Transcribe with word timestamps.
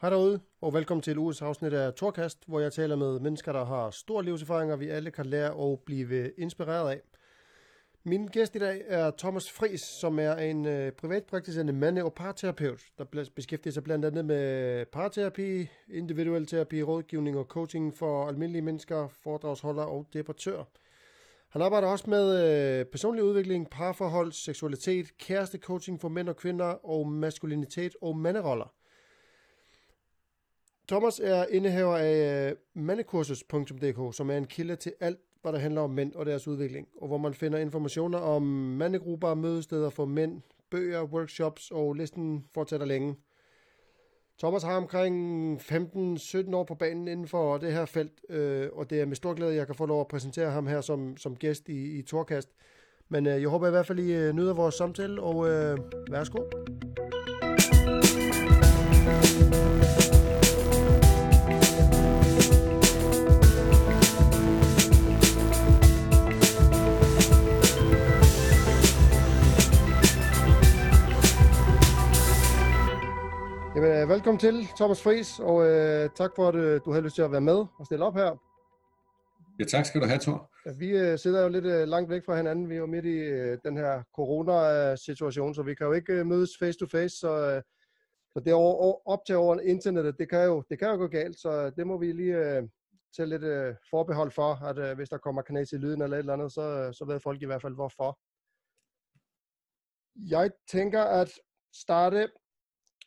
Hej 0.00 0.10
derude, 0.10 0.40
og 0.60 0.74
velkommen 0.74 1.02
til 1.02 1.18
uges 1.18 1.42
afsnit 1.42 1.72
af 1.72 1.94
Torkast, 1.94 2.38
hvor 2.46 2.60
jeg 2.60 2.72
taler 2.72 2.96
med 2.96 3.20
mennesker, 3.20 3.52
der 3.52 3.64
har 3.64 3.90
store 3.90 4.24
livserfaringer, 4.24 4.76
vi 4.76 4.88
alle 4.88 5.10
kan 5.10 5.26
lære 5.26 5.52
og 5.52 5.82
blive 5.86 6.32
inspireret 6.38 6.90
af. 6.90 7.00
Min 8.04 8.26
gæst 8.26 8.54
i 8.56 8.58
dag 8.58 8.82
er 8.86 9.10
Thomas 9.18 9.52
Fris, 9.52 9.80
som 9.80 10.18
er 10.18 10.34
en 10.34 10.66
øh, 10.66 10.92
privatpraktiserende 10.92 11.72
mande- 11.72 12.04
og 12.04 12.14
parterapeut, 12.14 12.80
der 12.98 13.24
beskæftiger 13.36 13.72
sig 13.72 13.84
blandt 13.84 14.04
andet 14.04 14.24
med 14.24 14.84
parterapi, 14.86 15.68
individuel 15.88 16.46
terapi, 16.46 16.82
rådgivning 16.82 17.38
og 17.38 17.44
coaching 17.44 17.96
for 17.96 18.28
almindelige 18.28 18.62
mennesker, 18.62 19.08
foredragsholder 19.08 19.82
og 19.82 20.06
debattør. 20.12 20.64
Han 21.48 21.62
arbejder 21.62 21.88
også 21.88 22.10
med 22.10 22.26
øh, 22.80 22.84
personlig 22.84 23.24
udvikling, 23.24 23.70
parforhold, 23.70 24.32
seksualitet, 24.32 25.18
kærestecoaching 25.18 26.00
for 26.00 26.08
mænd 26.08 26.28
og 26.28 26.36
kvinder 26.36 26.86
og 26.86 27.08
maskulinitet 27.08 27.96
og 28.02 28.16
manderoller. 28.16 28.72
Thomas 30.88 31.20
er 31.24 31.46
indehaver 31.50 31.96
af 31.96 32.50
øh, 32.50 32.56
mandekursus.dk, 32.74 34.16
som 34.16 34.30
er 34.30 34.36
en 34.36 34.46
kilde 34.46 34.76
til 34.76 34.92
alt, 35.00 35.18
hvad 35.42 35.52
der 35.52 35.58
handler 35.58 35.80
om 35.80 35.90
mænd 35.90 36.14
og 36.14 36.26
deres 36.26 36.48
udvikling, 36.48 36.88
og 37.00 37.08
hvor 37.08 37.18
man 37.18 37.34
finder 37.34 37.58
informationer 37.58 38.18
om 38.18 38.42
mandegrupper, 38.42 39.34
mødesteder 39.34 39.90
for 39.90 40.04
mænd, 40.04 40.42
bøger, 40.70 41.02
workshops, 41.02 41.70
og 41.70 41.94
listen 41.94 42.44
fortsætter 42.54 42.86
længe. 42.86 43.16
Thomas 44.38 44.62
har 44.62 44.76
omkring 44.76 45.60
15-17 45.60 46.54
år 46.54 46.64
på 46.64 46.74
banen 46.74 47.08
inden 47.08 47.28
for 47.28 47.58
det 47.58 47.72
her 47.72 47.84
felt, 47.84 48.12
øh, 48.28 48.68
og 48.72 48.90
det 48.90 49.00
er 49.00 49.06
med 49.06 49.16
stor 49.16 49.34
glæde, 49.34 49.50
at 49.50 49.56
jeg 49.56 49.66
kan 49.66 49.74
få 49.74 49.86
lov 49.86 50.00
at 50.00 50.08
præsentere 50.08 50.50
ham 50.50 50.66
her 50.66 50.80
som, 50.80 51.16
som 51.16 51.36
gæst 51.36 51.68
i, 51.68 51.98
i 51.98 52.02
Torkast. 52.02 52.48
Men 53.08 53.26
øh, 53.26 53.42
jeg 53.42 53.48
håber 53.48 53.66
i 53.66 53.70
hvert 53.70 53.86
fald, 53.86 53.98
I 53.98 54.12
øh, 54.12 54.32
nyder 54.32 54.54
vores 54.54 54.74
samtale, 54.74 55.22
og 55.22 55.48
øh, 55.48 55.78
værsgo. 56.10 56.38
Øh, 74.06 74.10
velkommen 74.10 74.38
til, 74.38 74.66
Thomas 74.76 75.02
Friis, 75.02 75.40
og 75.40 75.66
øh, 75.66 76.10
tak 76.10 76.30
for, 76.36 76.48
at 76.48 76.54
øh, 76.54 76.80
du 76.84 76.90
havde 76.90 77.04
lyst 77.04 77.14
til 77.14 77.22
at 77.22 77.32
være 77.32 77.40
med 77.40 77.66
og 77.78 77.86
stille 77.86 78.04
op 78.04 78.14
her. 78.14 78.30
Ja, 79.58 79.64
tak 79.64 79.84
skal 79.86 80.00
du 80.00 80.06
have, 80.06 80.18
Thor. 80.18 80.50
Ja, 80.66 80.72
vi 80.78 80.88
øh, 80.88 81.18
sidder 81.18 81.42
jo 81.42 81.48
lidt 81.48 81.64
øh, 81.64 81.88
langt 81.88 82.10
væk 82.10 82.24
fra 82.24 82.36
hinanden. 82.36 82.68
Vi 82.68 82.74
er 82.74 82.78
jo 82.78 82.86
midt 82.86 83.04
i 83.04 83.18
øh, 83.18 83.58
den 83.64 83.76
her 83.76 84.02
corona-situation, 84.14 85.54
så 85.54 85.62
vi 85.62 85.74
kan 85.74 85.86
jo 85.86 85.92
ikke 85.92 86.12
øh, 86.12 86.26
mødes 86.26 86.50
face 86.58 86.78
to 86.78 86.86
face, 86.86 87.16
så, 87.18 87.32
øh, 87.50 87.62
så 88.32 88.40
det 88.40 88.54
over, 88.54 89.08
op 89.08 89.18
til 89.26 89.36
over 89.36 89.60
internettet, 89.60 90.18
det 90.18 90.30
kan, 90.30 90.44
jo, 90.44 90.62
det 90.70 90.78
kan 90.78 90.88
jo 90.88 90.96
gå 90.96 91.06
galt, 91.06 91.38
så 91.40 91.70
det 91.70 91.86
må 91.86 91.98
vi 91.98 92.12
lige 92.12 92.36
øh, 92.36 92.62
tage 93.16 93.28
lidt 93.28 93.42
øh, 93.42 93.74
forbehold 93.90 94.30
for, 94.30 94.64
at 94.64 94.78
øh, 94.78 94.96
hvis 94.96 95.08
der 95.08 95.18
kommer 95.18 95.42
kanal 95.42 95.66
i 95.72 95.76
lyden 95.76 96.02
eller 96.02 96.16
et 96.16 96.18
eller 96.18 96.32
andet, 96.32 96.52
så, 96.52 96.92
så 96.98 97.04
ved 97.04 97.20
folk 97.20 97.42
i 97.42 97.46
hvert 97.46 97.62
fald 97.62 97.74
hvorfor. 97.74 98.18
Jeg 100.30 100.50
tænker 100.68 101.02
at 101.02 101.30
starte 101.74 102.28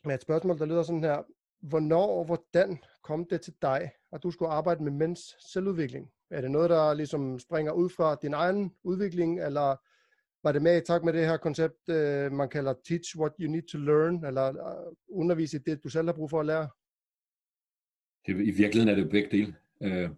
med 0.04 0.14
et 0.14 0.22
spørgsmål, 0.22 0.58
der 0.58 0.66
lyder 0.66 0.82
sådan 0.82 1.04
her. 1.04 1.22
Hvornår 1.60 2.18
og 2.18 2.24
hvordan 2.24 2.78
kom 3.02 3.26
det 3.30 3.40
til 3.40 3.54
dig, 3.62 3.90
at 4.12 4.22
du 4.22 4.30
skulle 4.30 4.50
arbejde 4.50 4.84
med 4.84 4.92
mænds 4.92 5.52
selvudvikling? 5.52 6.10
Er 6.30 6.40
det 6.40 6.50
noget, 6.50 6.70
der 6.70 6.94
ligesom 6.94 7.38
springer 7.38 7.72
ud 7.72 7.90
fra 7.90 8.16
din 8.22 8.34
egen 8.34 8.74
udvikling, 8.84 9.40
eller 9.40 9.76
var 10.42 10.52
det 10.52 10.62
med 10.62 10.82
i 10.82 10.84
tak 10.84 11.04
med 11.04 11.12
det 11.12 11.26
her 11.26 11.36
koncept, 11.36 11.88
øh, 11.88 12.32
man 12.32 12.48
kalder 12.48 12.74
teach 12.88 13.18
what 13.18 13.32
you 13.40 13.50
need 13.50 13.62
to 13.72 13.78
learn, 13.78 14.24
eller 14.24 14.46
øh, 14.48 14.92
undervise 15.08 15.56
i 15.56 15.60
det, 15.60 15.84
du 15.84 15.88
selv 15.88 16.06
har 16.08 16.12
brug 16.12 16.30
for 16.30 16.40
at 16.40 16.46
lære? 16.46 16.68
Det, 18.26 18.32
I 18.32 18.50
virkeligheden 18.50 18.88
er 18.88 19.02
det 19.02 19.10
begge 19.10 19.30
dele. 19.30 19.56
Øh, 19.82 20.10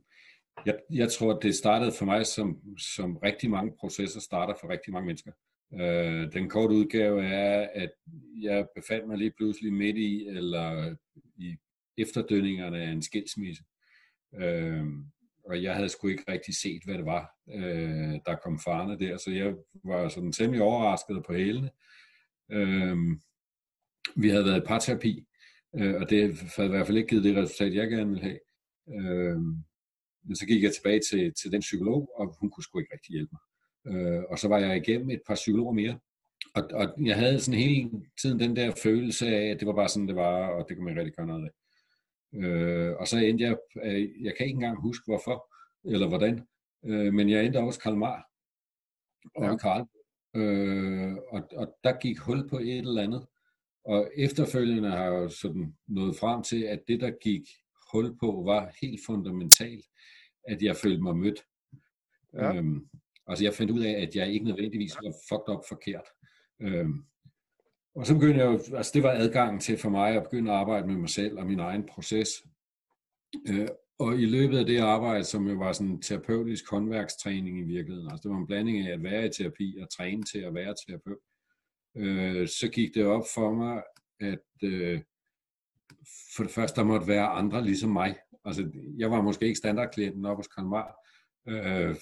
jeg, 0.67 0.79
jeg 0.91 1.13
tror, 1.13 1.39
det 1.39 1.55
startede 1.55 1.93
for 1.99 2.05
mig, 2.05 2.27
som, 2.27 2.61
som 2.79 3.17
rigtig 3.17 3.51
mange 3.51 3.73
processer 3.81 4.21
starter 4.21 4.55
for 4.61 4.69
rigtig 4.69 4.93
mange 4.93 5.07
mennesker. 5.07 5.33
Øh, 5.81 6.33
den 6.33 6.49
korte 6.49 6.75
udgave 6.75 7.25
er, 7.25 7.69
at 7.75 7.91
jeg 8.43 8.67
befandt 8.75 9.09
mig 9.09 9.19
lige 9.19 9.33
pludselig 9.37 9.73
midt 9.73 9.97
i, 9.97 10.27
eller 10.27 10.97
i 11.37 11.57
efterdønningerne 11.97 12.83
af 12.83 12.91
en 12.91 13.03
skilsmisse. 13.03 13.63
Øh, 14.35 14.87
og 15.45 15.63
jeg 15.63 15.75
havde 15.75 15.89
sgu 15.89 16.09
ikke 16.09 16.33
rigtig 16.33 16.55
set, 16.57 16.83
hvad 16.85 16.95
det 16.95 17.05
var, 17.05 17.31
øh, 17.55 18.21
der 18.27 18.37
kom 18.45 18.59
farne 18.59 18.99
der, 18.99 19.17
så 19.17 19.31
jeg 19.31 19.55
var 19.85 20.09
sådan 20.09 20.33
temmelig 20.33 20.63
overrasket 20.63 21.25
på 21.27 21.33
hælene. 21.33 21.71
Øh, 22.51 22.97
vi 24.17 24.29
havde 24.29 24.45
været 24.45 24.63
i 24.63 24.67
parterapi, 24.67 25.25
øh, 25.79 25.95
og 25.95 26.11
det 26.11 26.39
havde 26.57 26.69
i 26.69 26.71
hvert 26.71 26.87
fald 26.87 26.99
ikke 26.99 27.09
givet 27.09 27.25
det 27.25 27.37
resultat, 27.37 27.75
jeg 27.75 27.91
gerne 27.91 28.11
ville 28.11 28.23
have. 28.23 28.39
Øh, 28.89 29.41
men 30.25 30.37
så 30.37 30.47
gik 30.47 30.63
jeg 30.63 30.73
tilbage 30.73 31.01
til, 31.11 31.35
til 31.43 31.53
den 31.53 31.61
psykolog, 31.61 32.11
og 32.15 32.37
hun 32.41 32.51
kunne 32.51 32.65
sgu 32.65 32.79
ikke 32.79 32.95
rigtig 32.95 33.13
hjælpe 33.13 33.31
mig. 33.33 33.41
Øh, 33.87 34.23
og 34.31 34.39
så 34.39 34.49
var 34.49 34.59
jeg 34.59 34.77
igennem 34.77 35.11
et 35.11 35.21
par 35.27 35.35
psykologer 35.35 35.73
mere. 35.73 35.99
Og, 36.55 36.63
og 36.73 37.07
jeg 37.07 37.17
havde 37.17 37.41
sådan 37.41 37.61
hele 37.61 37.91
tiden 38.23 38.41
den 38.41 38.57
der 38.57 38.75
følelse 38.83 39.27
af, 39.27 39.51
at 39.51 39.61
det 39.61 39.67
var 39.67 39.75
bare 39.75 39.89
sådan, 39.89 40.09
det 40.09 40.17
var, 40.17 40.49
og 40.49 40.67
det 40.69 40.77
kunne 40.77 40.85
man 40.85 40.97
rigtig 40.97 41.15
gøre 41.15 41.27
noget 41.27 41.49
af. 41.49 41.53
Øh, 42.35 42.97
og 42.97 43.09
så 43.09 43.19
endte 43.19 43.45
jeg, 43.45 43.57
øh, 43.85 44.25
jeg 44.25 44.35
kan 44.37 44.47
ikke 44.47 44.57
engang 44.57 44.81
huske 44.81 45.05
hvorfor, 45.07 45.55
eller 45.85 46.09
hvordan, 46.09 46.47
øh, 46.85 47.15
men 47.15 47.31
jeg 47.31 47.45
endte 47.45 47.59
også 47.59 47.81
Karl 47.81 47.97
Mar 47.97 48.29
og 49.35 49.45
ja. 49.45 49.57
Karl. 49.57 49.87
Øh, 50.37 51.17
og, 51.29 51.49
og 51.57 51.77
der 51.85 51.99
gik 52.01 52.19
hul 52.19 52.49
på 52.49 52.59
et 52.59 52.79
eller 52.79 53.03
andet. 53.03 53.27
Og 53.85 54.11
efterfølgende 54.17 54.91
har 54.91 55.05
jeg 55.05 55.31
sådan 55.31 55.75
nået 55.87 56.17
frem 56.17 56.43
til, 56.43 56.63
at 56.63 56.83
det, 56.89 57.01
der 57.01 57.11
gik 57.23 57.43
hul 57.93 58.17
på, 58.21 58.43
var 58.47 58.75
helt 58.83 59.01
fundamentalt, 59.07 59.85
at 60.49 60.63
jeg 60.63 60.77
følte 60.77 61.03
mig 61.03 61.17
mødt. 61.17 61.45
Ja. 62.35 62.55
Øhm, 62.55 62.89
Altså 63.27 63.45
jeg 63.45 63.55
fandt 63.55 63.71
ud 63.71 63.81
af, 63.81 64.03
at 64.03 64.17
jeg 64.17 64.33
ikke 64.33 64.47
nødvendigvis 64.47 64.97
var 65.03 65.15
fucked 65.29 65.55
up 65.55 65.63
forkert. 65.69 66.05
Øhm, 66.61 67.05
og 67.95 68.07
så 68.07 68.15
begyndte 68.15 68.41
jeg 68.41 68.47
jo, 68.47 68.77
altså 68.77 68.91
det 68.95 69.03
var 69.03 69.13
adgangen 69.13 69.61
til 69.61 69.79
for 69.79 69.91
mig 69.91 70.17
at 70.17 70.23
begynde 70.23 70.53
at 70.53 70.57
arbejde 70.57 70.87
med 70.87 70.97
mig 70.97 71.09
selv 71.09 71.39
og 71.39 71.47
min 71.47 71.61
egen 71.61 71.87
proces. 71.87 72.29
Øh, 73.49 73.69
og 73.99 74.21
i 74.21 74.27
løbet 74.27 74.59
af 74.59 74.67
det 74.67 74.79
arbejde, 74.79 75.25
som 75.25 75.49
jo 75.49 75.55
var 75.55 75.73
sådan 75.73 75.93
en 75.93 76.03
terapeutisk 76.03 76.71
håndværkstræning 76.71 77.59
i 77.59 77.63
virkeligheden, 77.63 78.11
altså 78.11 78.23
det 78.23 78.31
var 78.31 78.39
en 78.39 78.47
blanding 78.47 78.87
af 78.87 78.93
at 78.93 79.03
være 79.03 79.27
i 79.27 79.31
terapi 79.31 79.79
og 79.83 79.91
træne 79.91 80.23
til 80.23 80.39
at 80.39 80.55
være 80.55 80.75
terapeut, 80.87 81.19
øh, 81.97 82.49
så 82.49 82.69
gik 82.69 82.95
det 82.95 83.07
op 83.07 83.25
for 83.35 83.53
mig, 83.53 83.83
at 84.21 84.69
øh, 84.71 85.01
for 86.37 86.43
det 86.43 86.53
første, 86.53 86.81
der 86.81 86.87
måtte 86.87 87.07
være 87.07 87.27
andre 87.27 87.65
ligesom 87.65 87.91
mig. 87.91 88.17
Altså, 88.45 88.71
jeg 88.99 89.11
var 89.11 89.23
måske 89.23 89.47
ikke 89.47 89.59
standardklienten 89.59 90.27
op 90.27 90.37
hos 90.37 90.49
Kanmar, 90.49 91.02
øh, 91.49 91.97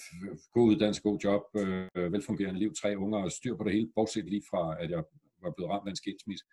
god 0.52 0.68
uddannelse, 0.68 1.02
god 1.02 1.18
job, 1.24 1.42
øh, 1.56 2.12
velfungerende 2.12 2.60
liv, 2.60 2.74
tre 2.74 2.98
unger 2.98 3.18
og 3.18 3.32
styr 3.32 3.56
på 3.56 3.64
det 3.64 3.72
hele, 3.72 3.90
bortset 3.94 4.24
lige 4.24 4.42
fra, 4.50 4.82
at 4.82 4.90
jeg 4.90 5.04
var 5.42 5.50
blevet 5.50 5.70
ramt 5.70 5.86
af 5.86 5.90
en 5.90 5.96
skilsmisse. 5.96 6.44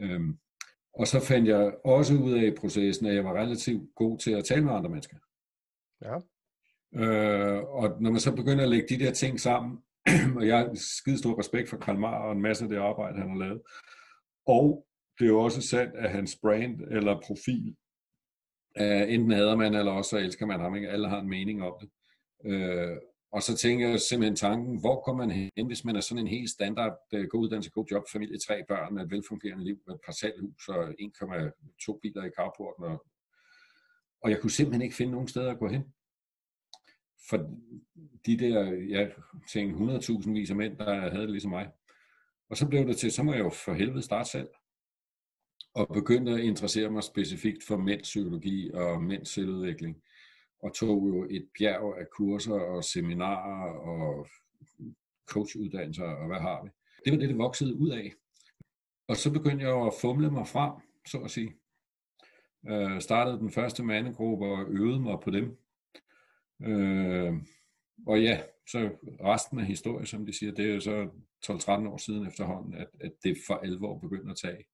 Øh, 0.00 0.20
og 0.94 1.06
så 1.06 1.20
fandt 1.20 1.48
jeg 1.48 1.74
også 1.84 2.14
ud 2.14 2.32
af 2.32 2.44
i 2.46 2.56
processen, 2.60 3.06
at 3.06 3.14
jeg 3.14 3.24
var 3.24 3.42
relativt 3.42 3.94
god 3.94 4.18
til 4.18 4.30
at 4.30 4.44
tale 4.44 4.64
med 4.64 4.72
andre 4.72 4.90
mennesker. 4.90 5.16
Ja. 6.02 6.16
Øh, 6.94 7.62
og 7.64 8.02
når 8.02 8.10
man 8.10 8.20
så 8.20 8.36
begynder 8.36 8.62
at 8.62 8.70
lægge 8.70 8.88
de 8.88 9.04
der 9.04 9.12
ting 9.12 9.40
sammen, 9.40 9.78
og 10.36 10.46
jeg 10.46 10.58
har 10.58 10.74
skide 10.74 11.18
stor 11.18 11.38
respekt 11.38 11.68
for 11.68 11.76
Karl 11.76 11.98
Marr 11.98 12.24
og 12.24 12.32
en 12.32 12.42
masse 12.42 12.64
af 12.64 12.70
det 12.70 12.76
arbejde, 12.76 13.18
han 13.18 13.30
har 13.30 13.38
lavet, 13.38 13.62
og 14.46 14.86
det 15.18 15.24
er 15.24 15.28
jo 15.28 15.40
også 15.40 15.62
sandt, 15.62 15.94
at 15.96 16.10
hans 16.10 16.38
brand 16.42 16.80
eller 16.80 17.20
profil, 17.26 17.76
uh, 18.80 19.12
enten 19.14 19.30
hader 19.30 19.56
man, 19.56 19.74
eller 19.74 19.92
også 19.92 20.10
så 20.10 20.18
elsker 20.18 20.46
man 20.46 20.60
ham. 20.60 20.74
Ikke? 20.76 20.88
Alle 20.88 21.08
har 21.08 21.20
en 21.20 21.28
mening 21.28 21.62
om 21.62 21.74
det. 21.80 21.90
Øh, 22.44 22.96
og 23.32 23.42
så 23.42 23.56
tænker 23.56 23.88
jeg 23.88 24.00
simpelthen 24.00 24.36
tanken, 24.36 24.80
hvor 24.80 25.00
kommer 25.00 25.26
man 25.26 25.50
hen, 25.56 25.66
hvis 25.66 25.84
man 25.84 25.96
er 25.96 26.00
sådan 26.00 26.24
en 26.24 26.28
helt 26.28 26.50
standard, 26.50 26.98
øh, 27.14 27.28
god 27.28 27.40
uddannelse, 27.40 27.70
god 27.70 27.86
job, 27.90 28.02
familie, 28.12 28.38
tre 28.38 28.64
børn, 28.68 28.94
med 28.94 29.02
et 29.02 29.10
velfungerende 29.10 29.64
liv, 29.64 29.78
med 29.86 29.94
et 29.94 30.00
parcelhus 30.04 30.68
og 30.68 30.88
1,2 30.88 31.98
biler 32.02 32.24
i 32.24 32.30
carporten. 32.36 32.84
Og, 32.84 33.04
og 34.22 34.30
jeg 34.30 34.40
kunne 34.40 34.50
simpelthen 34.50 34.82
ikke 34.82 34.96
finde 34.96 35.12
nogen 35.12 35.28
steder 35.28 35.50
at 35.50 35.58
gå 35.58 35.68
hen. 35.68 35.82
For 37.28 37.36
de 38.26 38.38
der, 38.38 38.72
jeg 38.72 39.12
tænkte 39.52 39.84
100.000 39.84 40.32
vis 40.32 40.50
af 40.50 40.56
mænd, 40.56 40.76
der 40.76 41.10
havde 41.10 41.22
det 41.22 41.30
ligesom 41.30 41.50
mig. 41.50 41.70
Og 42.50 42.56
så 42.56 42.68
blev 42.68 42.86
det 42.86 42.96
til, 42.96 43.12
så 43.12 43.22
må 43.22 43.32
jeg 43.32 43.40
jo 43.40 43.50
for 43.50 43.72
helvede 43.72 44.02
starte 44.02 44.30
selv. 44.30 44.48
Og 45.74 45.88
begyndte 45.94 46.32
at 46.32 46.40
interessere 46.40 46.90
mig 46.90 47.02
specifikt 47.02 47.64
for 47.64 47.76
mænds 47.76 48.02
psykologi 48.02 48.70
og 48.70 49.02
mænds 49.02 49.28
selvudvikling 49.28 50.02
og 50.62 50.74
tog 50.74 51.08
jo 51.08 51.26
et 51.30 51.48
bjerg 51.58 51.98
af 51.98 52.06
kurser 52.10 52.54
og 52.54 52.84
seminarer 52.84 53.70
og 53.72 54.26
coachuddannelser 55.28 56.04
og 56.04 56.26
hvad 56.26 56.40
har 56.40 56.64
vi. 56.64 56.70
Det 57.04 57.12
var 57.12 57.18
det, 57.18 57.28
det 57.28 57.38
voksede 57.38 57.76
ud 57.76 57.90
af. 57.90 58.12
Og 59.08 59.16
så 59.16 59.32
begyndte 59.32 59.66
jeg 59.66 59.86
at 59.86 59.94
fumle 60.00 60.30
mig 60.30 60.46
frem, 60.46 60.72
så 61.06 61.18
at 61.18 61.30
sige. 61.30 61.54
Øh, 62.68 63.00
startede 63.00 63.38
den 63.38 63.50
første 63.50 63.84
mandegruppe 63.84 64.46
og 64.46 64.66
øvede 64.68 65.00
mig 65.00 65.18
på 65.24 65.30
dem. 65.30 65.58
Øh, 66.62 67.34
og 68.06 68.22
ja, 68.22 68.42
så 68.70 68.90
resten 69.24 69.58
af 69.58 69.66
historien, 69.66 70.06
som 70.06 70.26
de 70.26 70.38
siger, 70.38 70.52
det 70.52 70.70
er 70.70 70.74
jo 70.74 70.80
så 70.80 71.08
12-13 71.46 71.70
år 71.88 71.96
siden 71.96 72.26
efterhånden, 72.26 72.74
at, 72.74 72.88
at 73.00 73.12
det 73.24 73.36
for 73.46 73.54
alvor 73.54 73.98
begyndte 73.98 74.30
at 74.30 74.36
tage. 74.36 74.64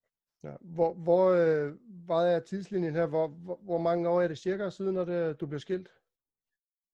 Ja. 0.45 0.51
Hvor, 0.61 0.95
hvor, 0.95 1.31
øh, 1.31 1.73
hvad 2.07 2.35
er 2.35 2.41
tidslinjen 2.41 2.95
her? 2.95 3.07
Hvor, 3.07 3.29
hvor, 3.29 3.61
hvor 3.63 3.79
mange 3.79 4.09
år 4.09 4.23
er 4.23 4.29
det 4.29 4.39
cirka 4.39 4.71
siden, 4.71 4.97
at 4.97 5.07
det, 5.07 5.41
du 5.41 5.47
blev 5.47 5.61
skilt? 5.61 5.89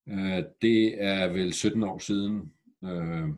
Øh, 0.09 0.45
det 0.63 1.03
er 1.03 1.29
vel 1.29 1.53
17 1.53 1.83
år 1.83 1.99
siden. 1.99 2.53
Øh, 2.85 3.29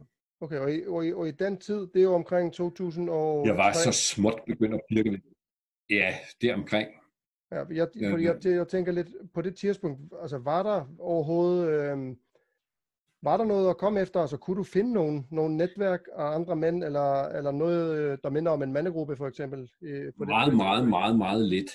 okay, 0.40 0.58
og 0.58 0.74
i, 0.74 0.86
og, 0.86 1.06
i, 1.06 1.12
og 1.12 1.28
i 1.28 1.30
den 1.30 1.56
tid, 1.56 1.86
det 1.86 1.96
er 1.96 2.02
jo 2.02 2.14
omkring 2.14 2.52
2000 2.52 3.10
og... 3.10 3.46
Jeg 3.46 3.56
var 3.56 3.72
så 3.72 3.92
småt 3.92 4.40
begyndt 4.46 4.74
at 4.74 4.80
pirke 4.88 5.10
lidt. 5.10 5.24
Ja, 5.90 6.14
det 6.40 6.50
er 6.50 6.54
omkring. 6.54 6.88
Ja, 7.52 7.64
jeg, 7.70 7.88
fordi 8.10 8.24
jeg, 8.24 8.36
jeg 8.44 8.68
tænker 8.68 8.92
lidt 8.92 9.08
på 9.34 9.42
det 9.42 9.56
tidspunkt, 9.56 10.00
altså 10.22 10.38
var 10.38 10.62
der 10.62 10.94
overhovedet, 10.98 11.68
øh, 11.68 12.16
var 13.22 13.36
der 13.36 13.44
noget 13.44 13.70
at 13.70 13.78
komme 13.78 14.00
efter? 14.00 14.20
Altså 14.20 14.36
kunne 14.36 14.56
du 14.56 14.62
finde 14.62 14.92
nogle, 14.92 15.24
nogle 15.30 15.56
netværk 15.56 16.00
af 16.16 16.24
andre 16.24 16.56
mænd, 16.56 16.84
eller, 16.84 17.22
eller 17.22 17.50
noget, 17.50 17.98
øh, 17.98 18.18
der 18.22 18.30
minder 18.30 18.52
om 18.52 18.62
en 18.62 18.72
mandegruppe 18.72 19.16
for 19.16 19.28
eksempel? 19.28 19.70
Øh, 19.82 20.12
på 20.18 20.24
meget, 20.24 20.46
det, 20.46 20.56
meget, 20.56 20.88
meget, 20.88 21.18
meget 21.18 21.48
lidt. 21.48 21.70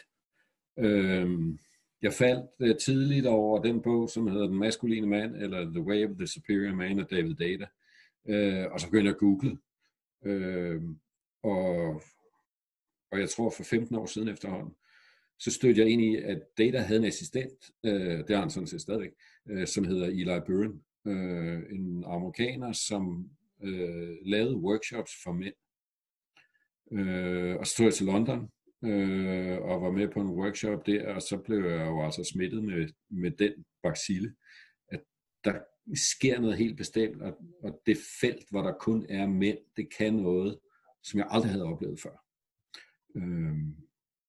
Øh, 0.80 1.30
jeg 2.02 2.14
faldt 2.14 2.50
uh, 2.60 2.78
tidligt 2.78 3.26
over 3.26 3.62
den 3.62 3.82
bog, 3.82 4.10
som 4.10 4.28
hedder 4.28 4.48
Den 4.48 4.60
maskuline 4.60 5.08
mand, 5.08 5.36
eller 5.36 5.66
The 5.66 5.82
Way 5.82 6.10
of 6.10 6.16
the 6.18 6.28
Superior 6.28 6.76
Man 6.76 7.00
af 7.00 7.06
David 7.06 7.36
Data. 7.36 7.66
Uh, 8.30 8.72
og 8.72 8.80
så 8.80 8.88
begyndte 8.88 9.08
jeg 9.08 9.16
at 9.16 9.20
google. 9.20 9.58
Uh, 10.26 10.84
og, 11.44 12.02
og 13.12 13.20
jeg 13.20 13.30
tror 13.30 13.50
for 13.50 13.64
15 13.64 13.96
år 13.96 14.06
siden 14.06 14.28
efterhånden, 14.28 14.74
så 15.40 15.52
stødte 15.52 15.82
jeg 15.82 15.90
ind 15.90 16.02
i, 16.02 16.16
at 16.16 16.42
Data 16.58 16.80
havde 16.80 17.00
en 17.00 17.06
assistent, 17.06 17.72
uh, 17.84 17.92
det 17.92 18.30
har 18.30 18.40
han 18.40 18.50
sådan 18.50 18.68
set 18.68 18.82
stadigvæk, 18.82 19.12
uh, 19.52 19.66
som 19.66 19.84
hedder 19.84 20.06
Eli 20.06 20.40
Burren, 20.48 20.82
øh, 21.08 21.64
en 21.70 22.04
amerikaner, 22.04 22.72
som 22.72 23.30
øh, 23.64 24.18
lavede 24.22 24.58
workshops 24.58 25.12
for 25.24 25.32
mænd. 25.32 25.54
Øh, 26.92 27.56
og 27.56 27.68
så 27.68 27.76
tog 27.78 27.86
jeg 27.86 27.94
til 27.94 28.06
London, 28.06 28.52
øh, 28.84 29.62
og 29.62 29.82
var 29.82 29.92
med 29.92 30.08
på 30.08 30.22
en 30.22 30.30
workshop 30.30 30.86
der, 30.86 31.14
og 31.14 31.22
så 31.22 31.38
blev 31.38 31.66
jeg 31.66 31.88
jo 31.88 32.04
altså 32.06 32.24
smittet 32.34 32.64
med, 32.64 32.90
med 33.10 33.32
den 33.32 33.54
bacille, 33.84 34.36
at 34.88 35.04
der 35.44 35.60
sker 35.96 36.40
noget 36.40 36.58
helt 36.58 36.78
bestemt, 36.78 37.22
og, 37.22 37.38
og 37.64 37.82
det 37.86 37.98
felt, 38.22 38.50
hvor 38.50 38.62
der 38.62 38.74
kun 38.74 39.06
er 39.10 39.28
mænd, 39.28 39.58
det 39.78 39.94
kan 39.98 40.14
noget, 40.14 40.60
som 41.04 41.20
jeg 41.20 41.28
aldrig 41.30 41.52
havde 41.52 41.66
oplevet 41.66 42.00
før. 42.00 42.24
Øh, 43.16 43.56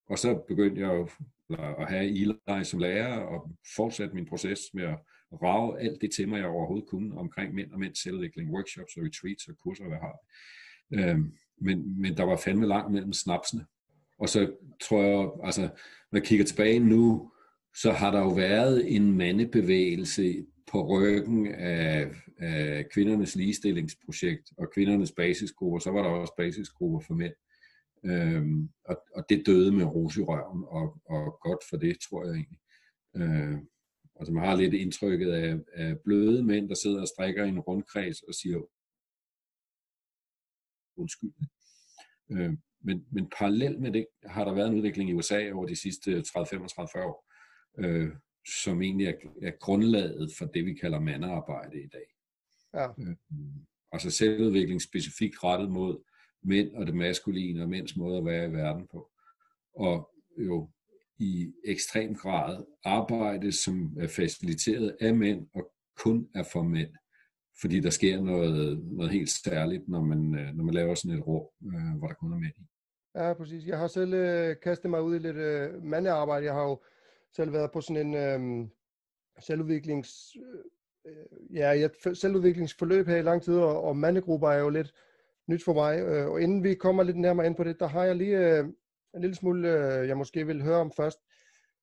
og 0.09 0.19
så 0.19 0.45
begyndte 0.49 0.81
jeg 0.81 0.89
jo 0.89 1.09
at 1.57 1.89
have 1.89 2.05
Eli 2.05 2.65
som 2.65 2.79
lærer, 2.79 3.19
og 3.19 3.51
fortsætte 3.77 4.15
min 4.15 4.27
proces 4.27 4.61
med 4.75 4.85
at 4.85 4.99
rave 5.33 5.81
alt 5.81 6.01
det 6.01 6.11
til 6.13 6.29
mig, 6.29 6.39
jeg 6.39 6.47
overhovedet 6.47 6.89
kunne 6.89 7.19
omkring 7.19 7.55
mænd 7.55 7.73
og 7.73 7.79
mænds 7.81 8.03
selvudvikling, 8.03 8.51
workshops 8.51 8.97
og 8.97 9.05
retreats 9.05 9.49
og 9.49 9.59
kurser, 9.59 9.85
hvad 9.85 9.97
jeg 9.97 10.01
har. 10.01 10.19
Øh, 10.93 11.19
men, 11.61 12.01
men 12.01 12.17
der 12.17 12.23
var 12.23 12.37
fandme 12.37 12.67
langt 12.67 12.93
mellem 12.93 13.13
snapsene. 13.13 13.67
Og 14.19 14.29
så 14.29 14.53
tror 14.83 15.03
jeg, 15.03 15.31
altså, 15.45 15.63
når 16.13 16.19
jeg 16.19 16.23
kigger 16.23 16.45
tilbage 16.45 16.81
nu, 16.81 17.33
så 17.77 17.93
har 17.93 18.11
der 18.11 18.21
jo 18.21 18.29
været 18.29 18.95
en 18.95 19.17
mandebevægelse 19.17 20.47
på 20.73 20.87
ryggen 20.87 21.47
af, 21.47 22.11
af 22.39 22.89
kvindernes 22.95 23.37
ligestillingsprojekt 23.37 24.53
og 24.59 24.71
kvindernes 24.75 25.13
basisgrupper. 25.13 25.79
Så 25.79 25.91
var 25.91 26.03
der 26.03 26.11
også 26.11 26.35
basisgrupper 26.37 27.01
for 27.01 27.15
mænd. 27.15 27.35
Øhm, 28.05 28.69
og, 28.85 28.97
og 29.15 29.25
det 29.29 29.47
døde 29.47 29.73
med 29.73 29.85
rose 29.85 30.21
i 30.21 30.25
røven, 30.25 30.65
og, 30.69 30.97
og 31.07 31.39
godt 31.41 31.59
for 31.71 31.77
det, 31.77 31.97
tror 32.01 32.25
jeg 32.25 32.35
egentlig. 32.35 32.59
Øh, 33.17 33.59
altså 34.19 34.33
man 34.33 34.45
har 34.45 34.57
lidt 34.57 34.75
indtrykket 34.75 35.33
af, 35.33 35.59
af 35.73 36.01
bløde 36.01 36.43
mænd, 36.43 36.69
der 36.69 36.75
sidder 36.75 37.01
og 37.01 37.09
strikker 37.09 37.45
i 37.45 37.49
en 37.49 37.61
rundkreds 37.61 38.23
og 38.23 38.35
siger 38.35 38.59
undskyld. 40.97 41.33
Øh, 42.31 42.53
men, 42.81 43.07
men 43.13 43.31
parallelt 43.39 43.81
med 43.81 43.93
det 43.93 44.07
har 44.25 44.45
der 44.45 44.55
været 44.55 44.69
en 44.69 44.75
udvikling 44.75 45.11
i 45.11 45.13
USA 45.13 45.53
over 45.53 45.67
de 45.67 45.77
sidste 45.77 46.11
30-35 46.11 46.19
år, 46.99 47.33
øh, 47.79 48.11
som 48.65 48.83
egentlig 48.83 49.07
er, 49.07 49.15
er 49.43 49.53
grundlaget 49.61 50.31
for 50.39 50.45
det, 50.45 50.65
vi 50.65 50.75
kalder 50.75 51.01
mandearbejde 51.01 51.83
i 51.83 51.89
dag. 51.89 52.07
Ja. 52.75 52.89
Øh, 52.89 53.17
altså 53.93 54.11
selvudvikling 54.11 54.83
specifikt 54.83 55.45
rettet 55.45 55.71
mod 55.71 56.05
mænd 56.43 56.75
og 56.75 56.87
det 56.87 56.95
maskuline 56.95 57.63
og 57.63 57.69
mænds 57.69 57.97
måde 57.97 58.19
at 58.19 58.25
være 58.25 58.49
i 58.49 58.53
verden 58.53 58.87
på. 58.87 59.11
Og 59.75 60.11
jo 60.39 60.71
i 61.19 61.53
ekstrem 61.65 62.15
grad 62.15 62.65
arbejde, 62.85 63.53
som 63.53 63.97
er 64.01 64.07
faciliteret 64.07 64.97
af 65.01 65.15
mænd 65.15 65.47
og 65.55 65.73
kun 65.97 66.29
er 66.35 66.43
for 66.53 66.63
mænd. 66.63 66.91
Fordi 67.61 67.81
der 67.81 67.91
sker 67.91 68.21
noget, 68.21 68.85
noget 68.85 69.13
helt 69.13 69.31
særligt, 69.31 69.89
når 69.89 70.03
man, 70.03 70.35
øh, 70.39 70.55
når 70.55 70.65
man 70.65 70.75
laver 70.75 70.95
sådan 70.95 71.19
et 71.19 71.27
rum, 71.27 71.47
øh, 71.75 71.99
hvor 71.99 72.09
der 72.09 72.15
kun 72.15 72.33
er 72.33 72.39
mænd 72.39 72.55
i. 72.59 72.65
Ja, 73.15 73.35
præcis. 73.35 73.67
Jeg 73.67 73.79
har 73.79 73.87
selv 73.87 74.15
øh, 74.15 74.57
kastet 74.63 74.91
mig 74.91 75.03
ud 75.03 75.17
i 75.17 75.19
lidt 75.19 75.37
øh, 75.37 75.83
mandearbejde. 75.83 76.47
Jeg 76.47 76.55
har 76.55 76.63
jo 76.63 76.81
selv 77.33 77.53
været 77.53 77.71
på 77.73 77.81
sådan 77.81 78.07
en 78.07 78.15
øh, 78.15 78.69
selvudviklings... 79.41 80.37
Øh, 81.07 81.57
ja, 81.57 81.69
jeg, 81.69 81.91
selvudviklingsforløb 82.15 83.07
her 83.07 83.17
i 83.17 83.23
lang 83.23 83.43
tid, 83.43 83.55
og, 83.55 83.83
og 83.83 83.97
mandegrupper 83.97 84.49
er 84.49 84.59
jo 84.59 84.69
lidt 84.69 84.95
nyt 85.49 85.65
for 85.65 85.75
mig. 85.75 86.01
Øh, 86.01 86.29
og 86.29 86.43
inden 86.43 86.65
vi 86.65 86.75
kommer 86.75 87.03
lidt 87.03 87.17
nærmere 87.17 87.47
ind 87.47 87.57
på 87.57 87.65
det, 87.65 87.81
der 87.81 87.87
har 87.87 88.05
jeg 88.05 88.17
lige 88.17 88.59
øh, 88.59 88.65
en 89.15 89.21
lille 89.21 89.37
smule, 89.37 89.69
øh, 89.69 90.09
jeg 90.09 90.17
måske 90.17 90.47
vil 90.47 90.63
høre 90.63 90.81
om 90.81 90.93
først. 90.97 91.19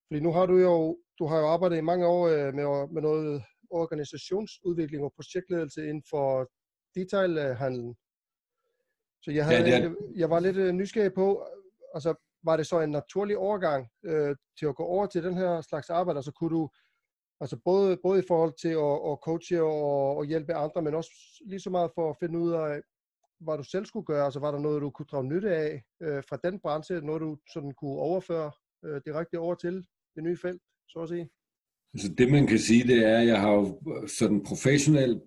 Fordi 0.08 0.20
nu 0.20 0.32
har 0.32 0.46
du 0.46 0.58
jo, 0.58 0.98
du 1.20 1.26
har 1.26 1.40
jo 1.40 1.48
arbejdet 1.48 1.78
i 1.78 1.82
mange 1.82 2.08
år 2.08 2.28
øh, 2.28 2.54
med, 2.54 2.94
med 2.94 3.02
noget 3.02 3.44
organisationsudvikling 3.70 5.04
og 5.04 5.14
projektledelse 5.16 5.82
inden 5.90 6.04
for 6.10 6.50
detailhandlen. 6.96 7.96
Så 9.24 9.32
jeg, 9.32 9.46
havde, 9.46 9.70
ja, 9.70 9.84
er... 9.84 9.94
jeg 10.16 10.30
var 10.30 10.40
lidt 10.40 10.58
øh, 10.58 10.72
nysgerrig 10.72 11.14
på, 11.14 11.48
altså 11.94 12.14
var 12.44 12.58
det 12.58 12.68
så 12.68 12.80
en 12.80 12.90
naturlig 12.90 13.38
overgang 13.38 13.90
øh, 14.06 14.36
til 14.60 14.66
at 14.66 14.76
gå 14.76 14.84
over 14.84 15.06
til 15.06 15.24
den 15.24 15.38
her 15.38 15.62
slags 15.62 15.90
arbejde, 15.90 16.18
altså 16.18 16.32
kunne 16.32 16.56
du, 16.58 16.70
altså 17.42 17.58
både, 17.66 17.98
både 18.04 18.20
i 18.20 18.28
forhold 18.28 18.54
til 18.62 18.74
at, 18.88 19.12
at 19.12 19.18
coache 19.24 19.64
og, 19.64 20.18
og 20.18 20.26
hjælpe 20.26 20.54
andre, 20.54 20.82
men 20.82 20.94
også 20.96 21.12
lige 21.46 21.60
så 21.60 21.70
meget 21.70 21.92
for 21.96 22.10
at 22.10 22.18
finde 22.20 22.40
ud 22.40 22.52
af, 22.52 22.82
hvad 23.40 23.58
du 23.58 23.64
selv 23.64 23.86
skulle 23.86 24.06
gøre, 24.06 24.26
altså 24.26 24.40
var 24.40 24.52
der 24.52 24.60
noget, 24.60 24.82
du 24.82 24.90
kunne 24.90 25.06
drage 25.12 25.28
nytte 25.28 25.56
af 25.56 25.84
øh, 26.02 26.24
fra 26.30 26.38
den 26.44 26.60
branche, 26.60 27.02
noget 27.02 27.22
du 27.22 27.38
sådan 27.54 27.72
kunne 27.72 28.00
overføre 28.10 28.52
øh, 28.86 29.02
direkte 29.06 29.40
over 29.40 29.56
til 29.56 29.86
det 30.16 30.24
nye 30.24 30.38
felt, 30.38 30.62
så 30.88 31.00
at 31.00 31.10
sige? 31.10 31.30
Altså 31.94 32.14
det 32.18 32.32
man 32.32 32.48
kan 32.48 32.60
sige, 32.60 32.84
det 32.84 33.06
er, 33.06 33.18
at 33.18 33.28
jeg 33.28 33.42
har 33.42 33.52
jo 33.52 33.82
øh, 33.96 34.10
sådan 34.10 34.44
professionelt 34.44 35.24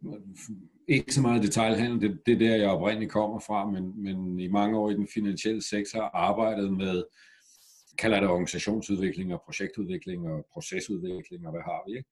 ikke 0.88 1.14
så 1.14 1.22
meget 1.22 1.42
detaljhandel, 1.42 2.00
det, 2.00 2.20
det 2.26 2.34
er 2.34 2.38
der, 2.38 2.56
jeg 2.56 2.70
oprindeligt 2.70 3.12
kommer 3.12 3.38
fra, 3.38 3.70
men, 3.70 4.02
men 4.02 4.40
i 4.40 4.48
mange 4.48 4.78
år 4.78 4.90
i 4.90 4.94
den 4.94 5.08
finansielle 5.14 5.62
sektor 5.62 6.02
arbejdet 6.02 6.72
med, 6.72 7.04
kalder 7.98 8.20
det 8.20 8.28
organisationsudvikling 8.28 9.34
og 9.34 9.42
projektudvikling 9.44 10.28
og 10.28 10.46
procesudvikling 10.52 11.46
og 11.46 11.52
hvad 11.52 11.62
har 11.62 11.82
vi, 11.86 11.96
ikke? 11.98 12.10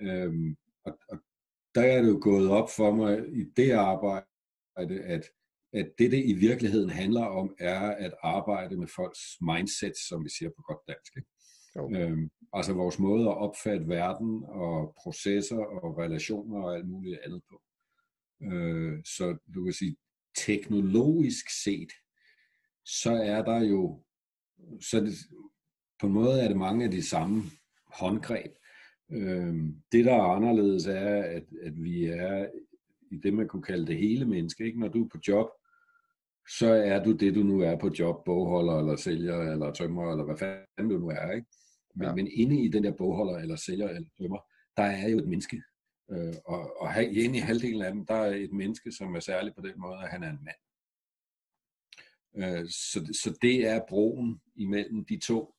Øhm, 0.00 0.56
og, 0.84 0.98
og 1.08 1.18
der 1.74 1.82
er 1.82 2.02
det 2.02 2.08
jo 2.08 2.18
gået 2.22 2.50
op 2.50 2.68
for 2.76 2.94
mig 2.94 3.18
i 3.32 3.44
det 3.56 3.70
arbejde, 3.70 4.26
at, 4.76 5.22
at 5.74 5.92
det, 5.98 6.10
det 6.10 6.24
i 6.24 6.32
virkeligheden 6.32 6.90
handler 6.90 7.24
om, 7.24 7.54
er 7.58 7.80
at 7.80 8.14
arbejde 8.22 8.76
med 8.76 8.88
folks 8.96 9.20
mindset, 9.40 9.92
som 10.08 10.24
vi 10.24 10.30
siger 10.38 10.50
på 10.56 10.62
godt 10.62 10.78
dansk. 10.88 11.16
Ikke? 11.16 11.28
Okay. 11.76 12.10
Øhm, 12.10 12.30
altså 12.52 12.72
vores 12.72 12.98
måde 12.98 13.24
at 13.24 13.36
opfatte 13.36 13.88
verden 13.88 14.44
og 14.48 14.94
processer 15.02 15.56
og 15.56 15.98
relationer 15.98 16.62
og 16.62 16.76
alt 16.76 16.88
muligt 16.88 17.20
andet 17.24 17.42
på. 17.50 17.62
Øh, 18.42 18.98
så 19.04 19.36
du 19.54 19.64
kan 19.64 19.72
sige, 19.72 19.96
teknologisk 20.36 21.46
set, 21.64 21.92
så 22.84 23.12
er 23.12 23.42
der 23.42 23.60
jo, 23.64 24.04
så 24.80 25.00
det, 25.00 25.14
på 26.00 26.06
en 26.06 26.12
måde 26.12 26.40
er 26.42 26.48
det 26.48 26.56
mange 26.56 26.84
af 26.84 26.90
de 26.90 27.02
samme 27.02 27.42
håndgreb. 27.86 28.52
Øh, 29.12 29.54
det, 29.92 30.04
der 30.04 30.14
er 30.14 30.34
anderledes, 30.36 30.86
er, 30.86 31.22
at, 31.22 31.44
at 31.62 31.82
vi 31.82 32.04
er 32.04 32.48
i 33.10 33.16
det, 33.16 33.34
man 33.34 33.48
kunne 33.48 33.62
kalde 33.62 33.86
det 33.86 33.98
hele 33.98 34.26
menneske. 34.26 34.64
Ikke? 34.64 34.80
Når 34.80 34.88
du 34.88 35.04
er 35.04 35.08
på 35.08 35.18
job, 35.28 35.48
så 36.48 36.66
er 36.66 37.04
du 37.04 37.12
det, 37.12 37.34
du 37.34 37.42
nu 37.42 37.60
er 37.60 37.76
på 37.76 37.90
job, 37.98 38.24
bogholder, 38.24 38.78
eller 38.78 38.96
sælger, 38.96 39.52
eller 39.52 39.72
tømmer, 39.72 40.10
eller 40.10 40.24
hvad 40.24 40.36
fanden 40.36 40.90
du 40.90 40.98
nu 40.98 41.08
er. 41.08 41.30
Ikke? 41.30 41.46
Men, 41.94 42.06
ja. 42.06 42.14
men 42.14 42.28
inde 42.32 42.64
i 42.64 42.68
den 42.68 42.84
der 42.84 42.92
bogholder, 42.92 43.38
eller 43.38 43.56
sælger, 43.56 43.88
eller 43.88 44.08
tømmer, 44.20 44.38
der 44.76 44.82
er 44.82 45.08
jo 45.08 45.18
et 45.18 45.28
menneske. 45.28 45.62
Øh, 46.10 46.34
og, 46.44 46.80
og 46.80 47.04
inde 47.04 47.36
i 47.36 47.40
halvdelen 47.40 47.82
af 47.82 47.92
dem, 47.92 48.06
der 48.06 48.14
er 48.14 48.34
et 48.34 48.52
menneske, 48.52 48.92
som 48.92 49.14
er 49.14 49.20
særligt 49.20 49.56
på 49.56 49.62
den 49.62 49.80
måde, 49.80 49.98
at 50.02 50.08
han 50.08 50.22
er 50.22 50.30
en 50.30 50.44
mand. 50.44 50.56
Øh, 52.36 52.68
så, 52.68 53.18
så 53.22 53.38
det 53.42 53.66
er 53.66 53.80
broen 53.88 54.40
imellem 54.56 55.04
de 55.04 55.18
to. 55.18 55.54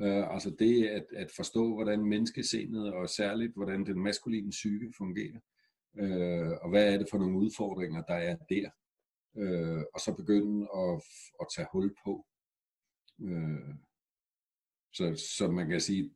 Øh, 0.00 0.34
altså 0.34 0.50
det 0.58 0.86
at, 0.86 1.04
at 1.16 1.30
forstå, 1.36 1.74
hvordan 1.74 2.04
menneskesindet, 2.04 2.92
og 2.92 3.08
særligt 3.08 3.54
hvordan 3.54 3.86
den 3.86 4.02
maskuline 4.02 4.50
psyke 4.50 4.92
fungerer. 4.98 5.40
Øh, 5.98 6.50
og 6.62 6.70
hvad 6.70 6.94
er 6.94 6.98
det 6.98 7.06
for 7.10 7.18
nogle 7.18 7.38
udfordringer, 7.38 8.02
der 8.02 8.14
er 8.14 8.36
der. 8.36 8.70
Øh, 9.38 9.84
og 9.94 10.00
så 10.00 10.14
begynde 10.16 10.68
at, 10.74 11.02
at 11.40 11.46
tage 11.56 11.68
hul 11.72 11.94
på. 12.04 12.26
Øh, 13.22 13.74
så, 14.92 15.26
så 15.38 15.48
man 15.50 15.68
kan 15.68 15.80
sige, 15.80 16.14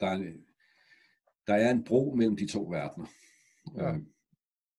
der 0.00 0.06
er, 0.06 0.32
der 1.46 1.54
er 1.54 1.70
en 1.70 1.84
bro 1.84 2.14
mellem 2.14 2.36
de 2.36 2.46
to 2.46 2.62
verdener. 2.62 3.06
Ja. 3.76 3.94
Øh, 3.94 4.02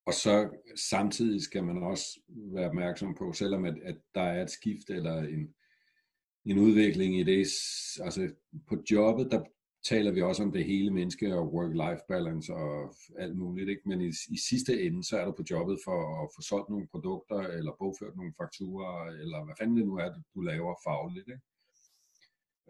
og 0.06 0.13
så 0.13 0.50
samtidig 0.89 1.41
skal 1.41 1.63
man 1.63 1.84
også 1.84 2.22
være 2.27 2.70
opmærksom 2.70 3.15
på, 3.15 3.34
selvom 3.34 3.65
at, 3.65 3.77
at 3.84 3.98
der 4.15 4.22
er 4.22 4.44
et 4.44 4.50
skift 4.50 4.89
eller 4.89 5.17
en, 5.17 5.56
en 6.46 6.60
udvikling 6.60 7.20
i 7.20 7.24
det. 7.24 7.48
Altså 8.03 8.34
på 8.67 8.84
jobbet, 8.91 9.32
der 9.32 9.44
taler 9.89 10.12
vi 10.12 10.22
også 10.22 10.44
om 10.44 10.51
det 10.51 10.65
hele 10.65 10.91
menneske 10.94 11.36
og 11.36 11.53
work-life 11.53 12.06
balance 12.08 12.53
og 12.53 12.96
alt 13.17 13.38
muligt. 13.38 13.70
Ikke? 13.70 13.82
Men 13.86 14.01
i, 14.01 14.08
i 14.08 14.38
sidste 14.50 14.82
ende, 14.84 15.03
så 15.03 15.20
er 15.20 15.25
du 15.25 15.32
på 15.32 15.44
jobbet 15.51 15.79
for 15.84 16.24
at 16.24 16.29
få 16.36 16.41
solgt 16.41 16.70
nogle 16.70 16.88
produkter, 16.88 17.39
eller 17.39 17.72
bogført 17.79 18.15
nogle 18.15 18.34
fakturer, 18.41 19.06
eller 19.06 19.46
hvad 19.46 19.56
fanden 19.60 19.77
det 19.77 19.86
nu 19.86 19.96
er, 19.98 20.13
du 20.36 20.41
laver 20.41 20.75
fagligt. 20.88 21.27
Ikke? 21.27 21.46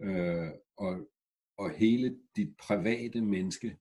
Øh, 0.02 0.52
og, 0.78 1.08
og 1.58 1.72
hele 1.72 2.18
dit 2.36 2.56
private 2.68 3.22
menneske 3.22 3.78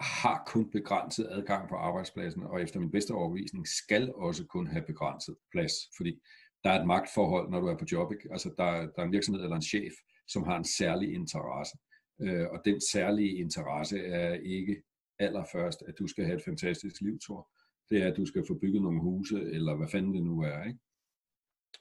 har 0.00 0.42
kun 0.46 0.70
begrænset 0.70 1.28
adgang 1.30 1.68
på 1.68 1.74
arbejdspladsen, 1.74 2.42
og 2.42 2.62
efter 2.62 2.80
min 2.80 2.90
bedste 2.90 3.10
overbevisning 3.10 3.68
skal 3.68 4.12
også 4.14 4.46
kun 4.46 4.66
have 4.66 4.84
begrænset 4.86 5.36
plads, 5.52 5.72
fordi 5.96 6.20
der 6.64 6.70
er 6.70 6.80
et 6.80 6.86
magtforhold, 6.86 7.50
når 7.50 7.60
du 7.60 7.66
er 7.66 7.78
på 7.78 7.84
job. 7.92 8.12
Ikke? 8.12 8.28
Altså, 8.32 8.54
der, 8.58 8.70
der 8.72 8.98
er 9.02 9.02
en 9.02 9.12
virksomhed 9.12 9.42
eller 9.42 9.56
en 9.56 9.62
chef, 9.62 9.92
som 10.28 10.42
har 10.42 10.56
en 10.56 10.64
særlig 10.64 11.14
interesse. 11.14 11.78
Øh, 12.22 12.46
og 12.50 12.58
den 12.64 12.80
særlige 12.92 13.36
interesse 13.36 13.98
er 13.98 14.34
ikke 14.34 14.82
allerførst, 15.18 15.82
at 15.88 15.94
du 15.98 16.06
skal 16.06 16.24
have 16.24 16.36
et 16.36 16.44
fantastisk 16.44 17.00
liv, 17.00 17.18
Thor. 17.24 17.48
Det 17.90 18.02
er, 18.02 18.10
at 18.10 18.16
du 18.16 18.26
skal 18.26 18.44
få 18.48 18.54
bygget 18.54 18.82
nogle 18.82 19.00
huse, 19.00 19.40
eller 19.40 19.76
hvad 19.76 19.88
fanden 19.88 20.14
det 20.14 20.22
nu 20.22 20.40
er, 20.40 20.64
ikke? 20.64 20.78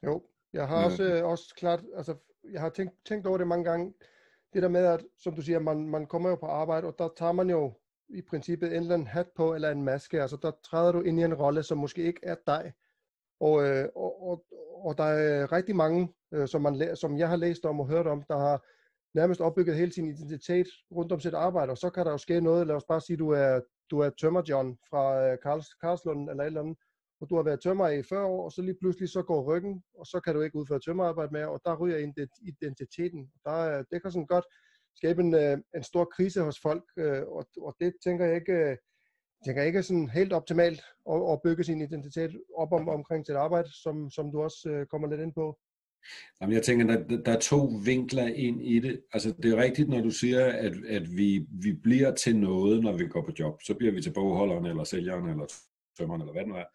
Jo, 0.04 0.24
jeg 0.54 0.68
har 0.68 0.86
også, 0.86 1.04
øh, 1.04 1.26
også 1.26 1.54
klart, 1.58 1.84
altså, 1.96 2.16
jeg 2.52 2.62
har 2.62 2.70
tænkt, 2.70 2.94
tænkt 3.06 3.28
over 3.28 3.38
det 3.38 3.48
mange 3.48 3.66
gange, 3.66 3.94
det 4.54 4.62
der 4.62 4.70
med, 4.70 4.86
at, 4.86 5.06
som 5.18 5.36
du 5.36 5.42
siger, 5.42 5.60
man, 5.60 5.90
man 5.90 6.06
kommer 6.06 6.30
jo 6.30 6.36
på 6.36 6.46
arbejde, 6.46 6.88
og 6.88 6.96
der 7.00 7.10
tager 7.18 7.32
man 7.32 7.50
jo 7.50 7.74
i 8.10 8.22
princippet 8.22 8.68
en 8.68 8.82
eller 8.82 8.94
anden 8.94 9.08
hat 9.08 9.28
på, 9.36 9.56
eller 9.56 9.72
en 9.72 9.84
maske, 9.84 10.22
altså 10.22 10.38
der 10.42 10.52
træder 10.64 10.92
du 10.92 11.02
ind 11.02 11.20
i 11.20 11.24
en 11.24 11.34
rolle, 11.34 11.64
som 11.64 11.78
måske 11.78 12.04
ikke 12.04 12.20
er 12.24 12.36
dig. 12.48 12.74
Og, 13.40 13.64
øh, 13.68 13.90
og, 13.96 14.24
og, 14.24 14.46
og 14.86 14.98
der 14.98 15.04
er 15.04 15.52
rigtig 15.52 15.76
mange, 15.76 16.14
øh, 16.34 16.48
som, 16.48 16.62
man, 16.62 16.96
som 16.96 17.18
jeg 17.18 17.30
har 17.30 17.36
læst 17.36 17.66
om 17.66 17.80
og 17.80 17.88
hørt 17.88 18.08
om, 18.08 18.24
der 18.30 18.38
har 18.38 18.66
nærmest 19.14 19.42
opbygget 19.42 19.76
hele 19.76 19.94
sin 19.94 20.08
identitet 20.08 20.68
rundt 20.92 21.12
om 21.12 21.20
sit 21.20 21.34
arbejde, 21.34 21.72
og 21.72 21.78
så 21.78 21.90
kan 21.90 22.06
der 22.06 22.12
jo 22.12 22.18
ske 22.18 22.42
noget, 22.42 22.68
lad 22.68 22.76
os 22.76 22.84
bare 22.88 23.02
sige, 23.02 23.18
du 23.18 23.30
er, 23.30 23.60
du 23.92 24.00
er 24.00 24.10
tømmer 24.10 24.42
John 24.50 24.78
fra 24.90 25.04
øh, 25.26 25.38
Karls, 25.44 25.68
Karlslund 25.82 26.30
eller 26.30 26.44
et 26.44 26.48
eller 26.48 26.62
andet, 26.62 26.78
og 27.22 27.30
du 27.30 27.36
har 27.36 27.44
været 27.44 27.62
tømmer 27.62 27.88
i 27.88 28.04
40 28.04 28.26
år, 28.26 28.44
og 28.46 28.52
så 28.52 28.62
lige 28.62 28.78
pludselig 28.82 29.10
så 29.10 29.22
går 29.22 29.44
ryggen, 29.52 29.84
og 30.00 30.06
så 30.06 30.20
kan 30.20 30.36
du 30.36 30.42
ikke 30.42 30.56
udføre 30.56 30.80
tømmerarbejde 30.80 31.34
mere, 31.34 31.50
og 31.50 31.62
der 31.66 31.76
ryger 31.76 31.98
identiteten. 32.62 33.32
Der, 33.46 33.84
det 33.92 34.02
kan 34.02 34.12
sådan 34.12 34.26
godt 34.26 34.46
skabe 34.96 35.22
en, 35.22 35.34
øh, 35.36 35.58
en 35.76 35.84
stor 35.84 36.06
krise 36.06 36.42
hos 36.42 36.60
folk, 36.60 36.84
øh, 36.98 37.24
og, 37.28 37.46
og 37.62 37.76
det 37.80 37.94
tænker 38.04 38.26
jeg 38.26 38.36
ikke, 38.36 38.54
øh, 38.54 38.78
tænker 39.46 39.64
ikke 39.64 39.84
sådan 39.84 40.10
helt 40.10 40.34
optimalt 40.34 40.82
at, 41.12 41.22
at 41.32 41.42
bygge 41.44 41.64
sin 41.64 41.82
identitet 41.82 42.42
op 42.58 42.74
om, 42.74 42.90
omkring 42.90 43.26
sit 43.26 43.36
arbejde, 43.36 43.70
som, 43.84 44.10
som 44.10 44.32
du 44.32 44.42
også 44.42 44.70
øh, 44.70 44.86
kommer 44.86 45.08
lidt 45.08 45.22
ind 45.22 45.34
på. 45.34 45.58
Jamen, 46.42 46.54
jeg 46.54 46.64
tænker, 46.64 46.86
der, 46.86 47.18
der 47.26 47.32
er 47.32 47.40
to 47.40 47.72
vinkler 47.86 48.28
ind 48.28 48.66
i 48.66 48.80
det. 48.80 49.02
Altså, 49.14 49.34
det 49.44 49.54
er 49.54 49.64
rigtigt, 49.64 49.90
når 49.90 50.02
du 50.02 50.12
siger, 50.12 50.46
at, 50.46 50.74
at 50.88 51.18
vi, 51.18 51.46
vi 51.52 51.74
bliver 51.74 52.16
til 52.16 52.38
noget, 52.38 52.84
når 52.84 52.98
vi 52.98 53.08
går 53.08 53.26
på 53.26 53.32
job. 53.40 53.62
Så 53.64 53.74
bliver 53.74 53.94
vi 53.94 54.02
til 54.02 54.14
bogholderen, 54.14 54.66
eller 54.66 54.84
sælgeren, 54.84 55.30
eller 55.30 55.46
tømmeren, 55.98 56.22
eller 56.22 56.34
hvad 56.34 56.42
det 56.42 56.50
nu 56.50 56.56
er. 56.56 56.66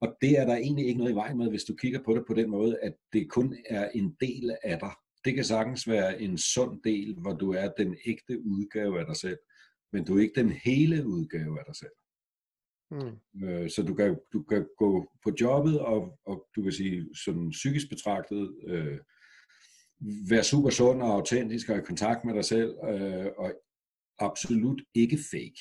Og 0.00 0.16
det 0.20 0.38
er 0.38 0.46
der 0.46 0.56
egentlig 0.56 0.86
ikke 0.86 0.98
noget 0.98 1.12
i 1.12 1.16
vejen 1.16 1.38
med, 1.38 1.48
hvis 1.48 1.64
du 1.64 1.74
kigger 1.74 2.00
på 2.04 2.14
det 2.14 2.24
på 2.26 2.34
den 2.34 2.50
måde, 2.50 2.78
at 2.82 2.94
det 3.12 3.30
kun 3.30 3.56
er 3.68 3.88
en 3.94 4.16
del 4.20 4.56
af 4.62 4.78
dig. 4.78 4.90
Det 5.24 5.34
kan 5.34 5.44
sagtens 5.44 5.88
være 5.88 6.22
en 6.22 6.38
sund 6.38 6.82
del, 6.84 7.14
hvor 7.18 7.32
du 7.32 7.52
er 7.52 7.68
den 7.78 7.96
ægte 8.06 8.46
udgave 8.46 9.00
af 9.00 9.06
dig 9.06 9.16
selv, 9.16 9.38
men 9.92 10.04
du 10.04 10.16
er 10.16 10.22
ikke 10.22 10.40
den 10.40 10.52
hele 10.52 11.06
udgave 11.06 11.58
af 11.58 11.64
dig 11.66 11.76
selv. 11.76 11.92
Mm. 12.90 13.46
Øh, 13.46 13.70
så 13.70 13.82
du 13.82 13.94
kan, 13.94 14.18
du 14.32 14.42
kan 14.42 14.66
gå 14.78 15.12
på 15.24 15.32
jobbet, 15.40 15.80
og, 15.80 16.18
og 16.24 16.46
du 16.56 16.62
kan 16.62 16.72
sige 16.72 17.14
sådan 17.24 17.50
psykisk 17.50 17.88
betragtet, 17.90 18.54
øh, 18.66 18.98
være 20.30 20.44
super 20.44 20.70
sund 20.70 21.02
og 21.02 21.08
autentisk 21.08 21.68
og 21.68 21.78
i 21.78 21.80
kontakt 21.80 22.24
med 22.24 22.34
dig 22.34 22.44
selv, 22.44 22.74
øh, 22.88 23.26
og 23.38 23.54
absolut 24.18 24.82
ikke 24.94 25.18
fake. 25.30 25.60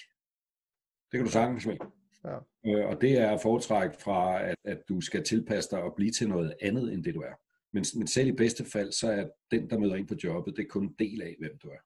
Det 1.12 1.18
kan 1.18 1.26
du 1.26 1.32
sagtens 1.32 1.68
være. 1.68 1.92
Ja. 2.26 2.38
Øh, 2.66 2.88
og 2.90 3.02
det 3.02 3.18
er 3.18 3.38
foretræk 3.38 4.00
fra, 4.00 4.44
at, 4.44 4.56
at 4.64 4.84
du 4.90 5.02
skal 5.02 5.24
tilpasse 5.24 5.70
dig 5.72 5.84
og 5.84 5.94
blive 5.96 6.12
til 6.12 6.30
noget 6.30 6.54
andet, 6.62 6.94
end 6.94 7.04
det 7.04 7.14
du 7.14 7.22
er. 7.22 7.34
Men, 7.74 7.86
men 7.98 8.08
selv 8.08 8.28
i 8.28 8.32
bedste 8.32 8.66
fald, 8.66 8.92
så 8.92 9.12
er 9.12 9.30
den, 9.52 9.70
der 9.70 9.80
møder 9.80 9.96
ind 9.96 10.08
på 10.08 10.16
jobbet, 10.24 10.58
det 10.58 10.64
er 10.64 10.70
kun 10.70 10.84
en 10.84 10.96
del 11.00 11.22
af, 11.22 11.36
hvem 11.40 11.58
du 11.64 11.70
er. 11.70 11.82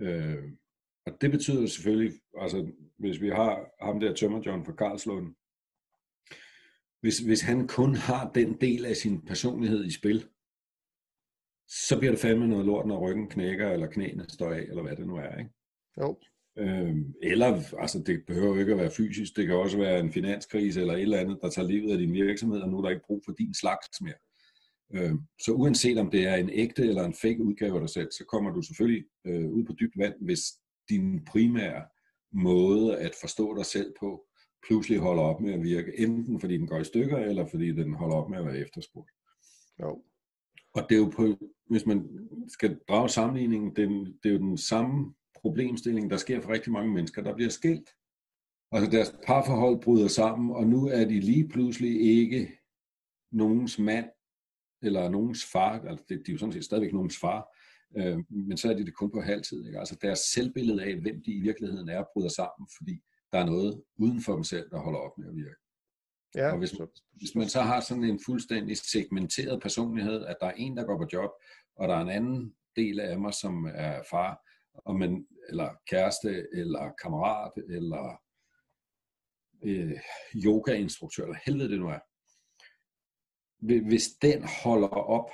Øh, 0.00 0.52
og 1.06 1.12
det 1.20 1.30
betyder 1.30 1.66
selvfølgelig, 1.66 2.20
altså 2.38 2.72
hvis 2.98 3.20
vi 3.20 3.28
har 3.28 3.84
ham 3.84 4.00
der 4.00 4.14
Tømmer 4.14 4.42
John 4.46 4.64
fra 4.64 4.72
Karlslund, 4.72 5.34
hvis, 7.00 7.18
hvis 7.18 7.40
han 7.40 7.68
kun 7.68 7.94
har 7.94 8.30
den 8.32 8.60
del 8.60 8.86
af 8.86 8.96
sin 8.96 9.24
personlighed 9.26 9.84
i 9.84 9.90
spil, 9.90 10.28
så 11.68 11.98
bliver 11.98 12.12
det 12.12 12.20
fandme 12.20 12.48
noget 12.48 12.66
lort, 12.66 12.86
når 12.86 13.08
ryggen 13.08 13.28
knækker, 13.28 13.70
eller 13.70 13.86
knæene 13.86 14.24
står 14.28 14.52
af, 14.52 14.60
eller 14.60 14.82
hvad 14.82 14.96
det 14.96 15.06
nu 15.06 15.16
er. 15.16 15.38
Ikke? 15.38 15.50
Jo. 16.00 16.18
Øhm, 16.58 17.14
eller, 17.22 17.62
altså 17.78 18.02
det 18.06 18.26
behøver 18.26 18.54
jo 18.54 18.60
ikke 18.60 18.72
at 18.72 18.78
være 18.78 18.90
fysisk, 18.90 19.36
det 19.36 19.46
kan 19.46 19.56
også 19.56 19.78
være 19.78 20.00
en 20.00 20.12
finanskrise 20.12 20.80
eller 20.80 20.94
et 20.94 21.02
eller 21.02 21.18
andet, 21.18 21.38
der 21.42 21.50
tager 21.50 21.68
livet 21.68 21.92
af 21.92 21.98
din 21.98 22.12
virksomhed, 22.12 22.60
og 22.60 22.68
nu 22.68 22.78
er 22.78 22.82
der 22.82 22.90
ikke 22.90 23.06
brug 23.06 23.22
for 23.24 23.32
din 23.32 23.54
slags 23.54 24.00
mere. 24.00 24.20
Øh, 24.94 25.14
så 25.40 25.52
uanset 25.52 25.98
om 25.98 26.10
det 26.10 26.26
er 26.26 26.34
en 26.34 26.50
ægte 26.50 26.82
eller 26.82 27.04
en 27.04 27.14
fake 27.14 27.42
udgave 27.42 27.74
af 27.74 27.80
dig 27.80 27.90
selv, 27.90 28.10
så 28.12 28.24
kommer 28.24 28.50
du 28.50 28.62
selvfølgelig 28.62 29.04
øh, 29.26 29.50
ud 29.50 29.64
på 29.64 29.72
dybt 29.80 29.98
vand, 29.98 30.14
hvis 30.20 30.42
din 30.88 31.24
primære 31.24 31.84
måde 32.32 32.98
at 32.98 33.12
forstå 33.20 33.56
dig 33.56 33.66
selv 33.66 33.94
på, 34.00 34.26
pludselig 34.66 34.98
holder 34.98 35.22
op 35.22 35.40
med 35.40 35.52
at 35.52 35.62
virke, 35.62 35.98
enten 35.98 36.40
fordi 36.40 36.58
den 36.58 36.66
går 36.66 36.78
i 36.78 36.84
stykker, 36.84 37.18
eller 37.18 37.46
fordi 37.46 37.72
den 37.72 37.94
holder 37.94 38.16
op 38.16 38.30
med 38.30 38.38
at 38.38 38.46
være 38.46 38.58
efterspurgt. 38.58 39.10
Jo. 39.82 40.04
Og 40.74 40.86
det 40.88 40.94
er 40.94 40.98
jo 40.98 41.12
på, 41.16 41.46
hvis 41.70 41.86
man 41.86 42.28
skal 42.48 42.78
drage 42.88 43.08
sammenligningen, 43.08 43.76
det, 43.76 43.88
det 44.22 44.28
er 44.28 44.32
jo 44.32 44.38
den 44.38 44.58
samme 44.58 45.14
problemstilling, 45.40 46.10
der 46.10 46.16
sker 46.16 46.40
for 46.40 46.50
rigtig 46.50 46.72
mange 46.72 46.92
mennesker, 46.92 47.22
der 47.22 47.34
bliver 47.34 47.50
skilt. 47.50 47.90
Altså 48.72 48.90
deres 48.90 49.14
parforhold 49.26 49.82
bryder 49.82 50.08
sammen, 50.08 50.50
og 50.50 50.66
nu 50.66 50.86
er 50.86 51.04
de 51.04 51.20
lige 51.20 51.48
pludselig 51.48 52.00
ikke 52.00 52.58
nogens 53.32 53.78
mand 53.78 54.06
eller 54.82 55.08
nogens 55.08 55.44
far, 55.52 55.80
altså 55.80 56.04
det, 56.08 56.22
de 56.26 56.30
er 56.30 56.34
jo 56.34 56.38
sådan 56.38 56.52
set 56.52 56.64
stadigvæk 56.64 56.92
nogens 56.92 57.18
far, 57.18 57.48
øh, 57.96 58.18
men 58.30 58.56
så 58.56 58.70
er 58.70 58.74
de 58.74 58.84
det 58.84 58.94
kun 58.94 59.10
på 59.10 59.20
halvtid. 59.20 59.66
Ikke? 59.66 59.78
Altså 59.78 59.98
deres 60.02 60.18
selvbillede 60.18 60.84
af, 60.84 61.00
hvem 61.00 61.22
de 61.22 61.32
i 61.32 61.40
virkeligheden 61.40 61.88
er, 61.88 62.04
bryder 62.12 62.28
sammen, 62.28 62.68
fordi 62.78 63.02
der 63.32 63.38
er 63.38 63.46
noget 63.46 63.82
uden 63.96 64.22
for 64.22 64.34
dem 64.34 64.44
selv, 64.44 64.70
der 64.70 64.78
holder 64.78 64.98
op 64.98 65.18
med 65.18 65.28
at 65.28 65.36
virke. 65.36 65.56
Ja, 66.34 66.52
og 66.52 66.58
hvis, 66.58 66.78
man, 66.78 66.88
hvis 67.12 67.34
man 67.34 67.48
så 67.48 67.60
har 67.60 67.80
sådan 67.80 68.04
en 68.04 68.20
fuldstændig 68.26 68.76
segmenteret 68.76 69.62
personlighed, 69.62 70.24
at 70.24 70.36
der 70.40 70.46
er 70.46 70.52
en, 70.52 70.76
der 70.76 70.84
går 70.84 70.98
på 70.98 71.06
job, 71.12 71.30
og 71.76 71.88
der 71.88 71.94
er 71.94 72.00
en 72.00 72.10
anden 72.10 72.54
del 72.76 73.00
af 73.00 73.20
mig, 73.20 73.34
som 73.34 73.68
er 73.74 74.02
far, 74.10 74.40
og 74.74 74.96
man, 74.96 75.26
eller 75.48 75.70
kæreste, 75.86 76.46
eller 76.52 76.92
kammerat, 77.02 77.52
eller 77.68 78.22
øh, 79.64 79.98
yogainstruktør, 80.34 81.22
eller 81.22 81.38
helvede 81.46 81.68
det 81.68 81.78
nu 81.80 81.88
er, 81.88 81.98
hvis 83.88 84.08
den 84.22 84.44
holder 84.64 84.88
op 84.88 85.30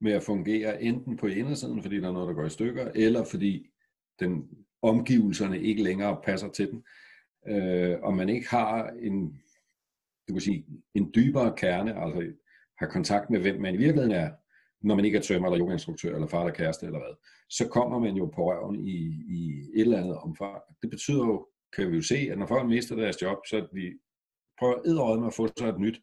med 0.00 0.12
at 0.12 0.22
fungere, 0.22 0.82
enten 0.82 1.16
på 1.16 1.26
indersiden, 1.26 1.82
fordi 1.82 2.00
der 2.00 2.08
er 2.08 2.12
noget, 2.12 2.28
der 2.28 2.34
går 2.34 2.46
i 2.46 2.50
stykker, 2.50 2.90
eller 2.94 3.24
fordi 3.24 3.66
den 4.20 4.48
omgivelserne 4.82 5.62
ikke 5.62 5.82
længere 5.82 6.20
passer 6.24 6.48
til 6.48 6.70
den, 6.70 6.84
øh, 7.48 7.96
og 8.02 8.14
man 8.14 8.28
ikke 8.28 8.48
har 8.48 8.88
en, 8.88 9.40
du 10.28 10.32
kan 10.32 10.40
sige, 10.40 10.66
en 10.94 11.12
dybere 11.14 11.54
kerne, 11.56 12.04
altså 12.04 12.32
har 12.78 12.86
kontakt 12.86 13.30
med, 13.30 13.40
hvem 13.40 13.60
man 13.60 13.74
i 13.74 13.78
virkeligheden 13.78 14.16
er, 14.16 14.30
når 14.82 14.94
man 14.94 15.04
ikke 15.04 15.18
er 15.18 15.22
tømmer 15.22 15.48
eller 15.48 15.64
yogainstruktør, 15.64 16.14
eller 16.14 16.26
far 16.26 16.40
eller 16.40 16.54
kæreste, 16.54 16.86
eller 16.86 16.98
hvad, 16.98 17.14
så 17.50 17.68
kommer 17.68 17.98
man 17.98 18.16
jo 18.16 18.26
på 18.26 18.52
røven 18.52 18.88
i, 18.88 18.96
i 19.28 19.60
et 19.74 19.80
eller 19.80 19.98
andet 19.98 20.16
omfang. 20.16 20.62
Det 20.82 20.90
betyder 20.90 21.26
jo, 21.26 21.48
kan 21.76 21.90
vi 21.90 21.96
jo 21.96 22.02
se, 22.02 22.16
at 22.16 22.38
når 22.38 22.46
folk 22.46 22.68
mister 22.68 22.96
deres 22.96 23.22
job, 23.22 23.38
så 23.46 23.56
de 23.56 23.98
prøver 24.58 25.18
med 25.18 25.26
at 25.26 25.34
få 25.34 25.48
sig 25.58 25.68
et 25.68 25.80
nyt, 25.80 26.00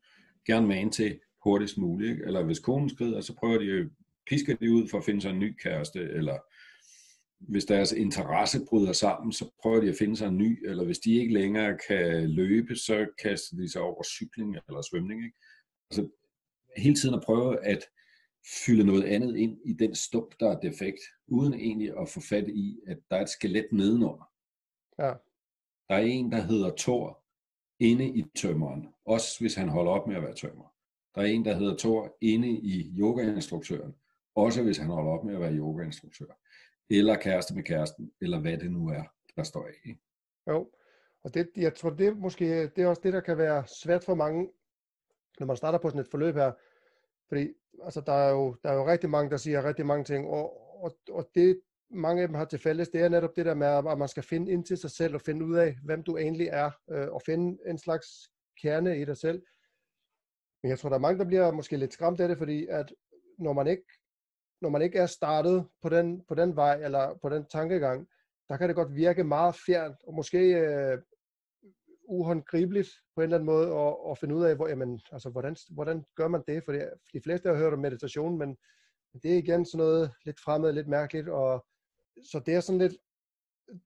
gerne 0.47 0.67
med 0.67 0.91
til 0.91 1.19
hurtigst 1.43 1.77
muligt. 1.77 2.11
Ikke? 2.11 2.23
Eller 2.25 2.43
hvis 2.43 2.59
konen 2.59 2.89
skrider, 2.89 3.21
så 3.21 3.35
prøver 3.35 3.57
de 3.57 3.89
pisker 4.29 4.55
de 4.55 4.71
ud 4.71 4.87
for 4.87 4.97
at 4.97 5.05
finde 5.05 5.21
sig 5.21 5.29
en 5.29 5.39
ny 5.39 5.55
kæreste, 5.63 5.99
eller 5.99 6.37
hvis 7.39 7.65
deres 7.65 7.91
interesse 7.91 8.65
bryder 8.69 8.93
sammen, 8.93 9.31
så 9.31 9.49
prøver 9.61 9.81
de 9.81 9.89
at 9.89 9.95
finde 9.99 10.17
sig 10.17 10.27
en 10.27 10.37
ny, 10.37 10.69
eller 10.69 10.85
hvis 10.85 10.99
de 10.99 11.13
ikke 11.13 11.33
længere 11.33 11.77
kan 11.87 12.29
løbe, 12.29 12.75
så 12.75 13.07
kaster 13.23 13.57
de 13.57 13.71
sig 13.71 13.81
over 13.81 14.03
cykling 14.03 14.57
eller 14.67 14.81
svømning. 14.91 15.23
Ikke? 15.23 15.37
Altså, 15.91 16.09
hele 16.77 16.95
tiden 16.95 17.15
at 17.15 17.23
prøve 17.25 17.65
at 17.65 17.85
fylde 18.65 18.83
noget 18.83 19.03
andet 19.03 19.35
ind 19.37 19.57
i 19.65 19.73
den 19.73 19.95
stump, 19.95 20.39
der 20.39 20.51
er 20.51 20.59
defekt, 20.59 20.99
uden 21.27 21.53
egentlig 21.53 21.97
at 21.99 22.09
få 22.09 22.21
fat 22.29 22.47
i, 22.47 22.79
at 22.87 22.97
der 23.09 23.17
er 23.17 23.21
et 23.21 23.29
skelet 23.29 23.67
nedenunder. 23.71 24.31
Ja. 24.99 25.13
Der 25.89 25.95
er 25.95 26.03
en, 26.03 26.31
der 26.31 26.41
hedder 26.41 26.71
Thor, 26.77 27.23
inde 27.79 28.07
i 28.07 28.25
tømmeren, 28.35 28.87
også 29.05 29.39
hvis 29.39 29.55
han 29.55 29.69
holder 29.69 29.91
op 29.91 30.07
med 30.07 30.15
at 30.15 30.21
være 30.21 30.35
tømmer. 30.35 30.72
Der 31.15 31.21
er 31.21 31.25
en, 31.25 31.45
der 31.45 31.53
hedder 31.53 31.77
Thor, 31.77 32.17
inde 32.21 32.49
i 32.49 32.93
yogainstruktøren, 32.99 33.95
også 34.35 34.63
hvis 34.63 34.77
han 34.77 34.87
holder 34.87 35.11
op 35.11 35.25
med 35.25 35.33
at 35.33 35.41
være 35.41 35.53
yogainstruktør. 35.53 36.25
Eller 36.89 37.15
kæreste 37.15 37.55
med 37.55 37.63
kæresten, 37.63 38.11
eller 38.21 38.39
hvad 38.39 38.57
det 38.57 38.71
nu 38.71 38.87
er, 38.87 39.03
der 39.35 39.43
står 39.43 39.67
af. 39.67 39.97
Jo, 40.47 40.71
og 41.23 41.33
det, 41.33 41.49
jeg 41.55 41.75
tror, 41.75 41.89
det 41.89 42.07
er 42.07 42.15
måske 42.15 42.67
det 42.67 42.83
er 42.83 42.87
også 42.87 43.01
det, 43.03 43.13
der 43.13 43.19
kan 43.19 43.37
være 43.37 43.63
svært 43.83 44.03
for 44.03 44.15
mange, 44.15 44.49
når 45.39 45.47
man 45.47 45.57
starter 45.57 45.79
på 45.79 45.89
sådan 45.89 46.01
et 46.01 46.11
forløb 46.11 46.35
her, 46.35 46.51
Fordi 47.27 47.47
altså, 47.83 48.01
der, 48.01 48.13
er 48.13 48.31
jo, 48.31 48.55
der 48.63 48.69
er 48.69 48.75
jo 48.75 48.87
rigtig 48.87 49.09
mange, 49.09 49.31
der 49.31 49.37
siger 49.37 49.63
rigtig 49.63 49.85
mange 49.85 50.03
ting, 50.03 50.27
og, 50.27 50.83
og, 50.83 50.97
og 51.09 51.29
det 51.35 51.61
mange 51.89 52.21
af 52.21 52.27
dem 52.27 52.35
har 52.35 52.45
til 52.45 52.59
fælles, 52.59 52.89
det 52.89 53.01
er 53.01 53.09
netop 53.09 53.35
det 53.35 53.45
der 53.45 53.53
med, 53.53 53.67
at 53.67 53.97
man 53.97 54.07
skal 54.07 54.23
finde 54.23 54.51
ind 54.51 54.65
til 54.65 54.77
sig 54.77 54.91
selv 54.91 55.15
og 55.15 55.21
finde 55.21 55.45
ud 55.45 55.55
af, 55.55 55.75
hvem 55.83 56.03
du 56.03 56.17
egentlig 56.17 56.47
er, 56.47 56.71
øh, 56.91 57.07
og 57.11 57.21
finde 57.25 57.57
en 57.69 57.77
slags 57.77 58.07
kerne 58.61 59.01
i 59.01 59.05
dig 59.05 59.17
selv. 59.17 59.41
Men 60.63 60.69
jeg 60.69 60.79
tror, 60.79 60.89
der 60.89 60.95
er 60.95 61.01
mange, 61.01 61.19
der 61.19 61.25
bliver 61.25 61.51
måske 61.51 61.77
lidt 61.77 61.93
skræmt 61.93 62.19
af 62.19 62.27
det, 62.27 62.37
fordi 62.37 62.67
at 62.67 62.93
når 63.39 63.53
man 63.53 63.67
ikke, 63.67 63.83
når 64.61 64.69
man 64.69 64.81
ikke 64.81 64.99
er 64.99 65.05
startet 65.05 65.67
på 65.81 65.89
den, 65.89 66.21
på 66.27 66.35
den 66.35 66.55
vej, 66.55 66.75
eller 66.83 67.19
på 67.21 67.29
den 67.29 67.45
tankegang, 67.45 68.07
der 68.49 68.57
kan 68.57 68.67
det 68.67 68.75
godt 68.75 68.95
virke 68.95 69.23
meget 69.23 69.55
fjernt, 69.65 69.97
og 70.07 70.13
måske 70.13 70.39
øh, 70.39 70.97
uhåndgribeligt 72.07 72.89
på 73.15 73.21
en 73.21 73.23
eller 73.23 73.37
anden 73.37 73.45
måde, 73.45 73.67
at, 73.75 73.95
at 74.11 74.17
finde 74.17 74.35
ud 74.35 74.43
af, 74.43 74.55
hvor, 74.55 74.67
jamen, 74.67 75.01
altså, 75.11 75.29
hvordan, 75.29 75.55
hvordan 75.69 76.05
gør 76.15 76.27
man 76.27 76.43
det? 76.47 76.63
For 76.65 76.71
de 77.13 77.21
fleste 77.23 77.49
har 77.49 77.55
hørt 77.55 77.73
om 77.73 77.79
meditation, 77.79 78.37
men 78.37 78.57
det 79.23 79.33
er 79.33 79.37
igen 79.37 79.65
sådan 79.65 79.77
noget 79.77 80.11
lidt 80.25 80.39
fremmed, 80.39 80.73
lidt 80.73 80.87
mærkeligt, 80.87 81.29
og 81.29 81.65
så 82.23 82.41
det 82.45 82.53
er 82.55 82.59
sådan 82.59 82.79
lidt, 82.79 82.97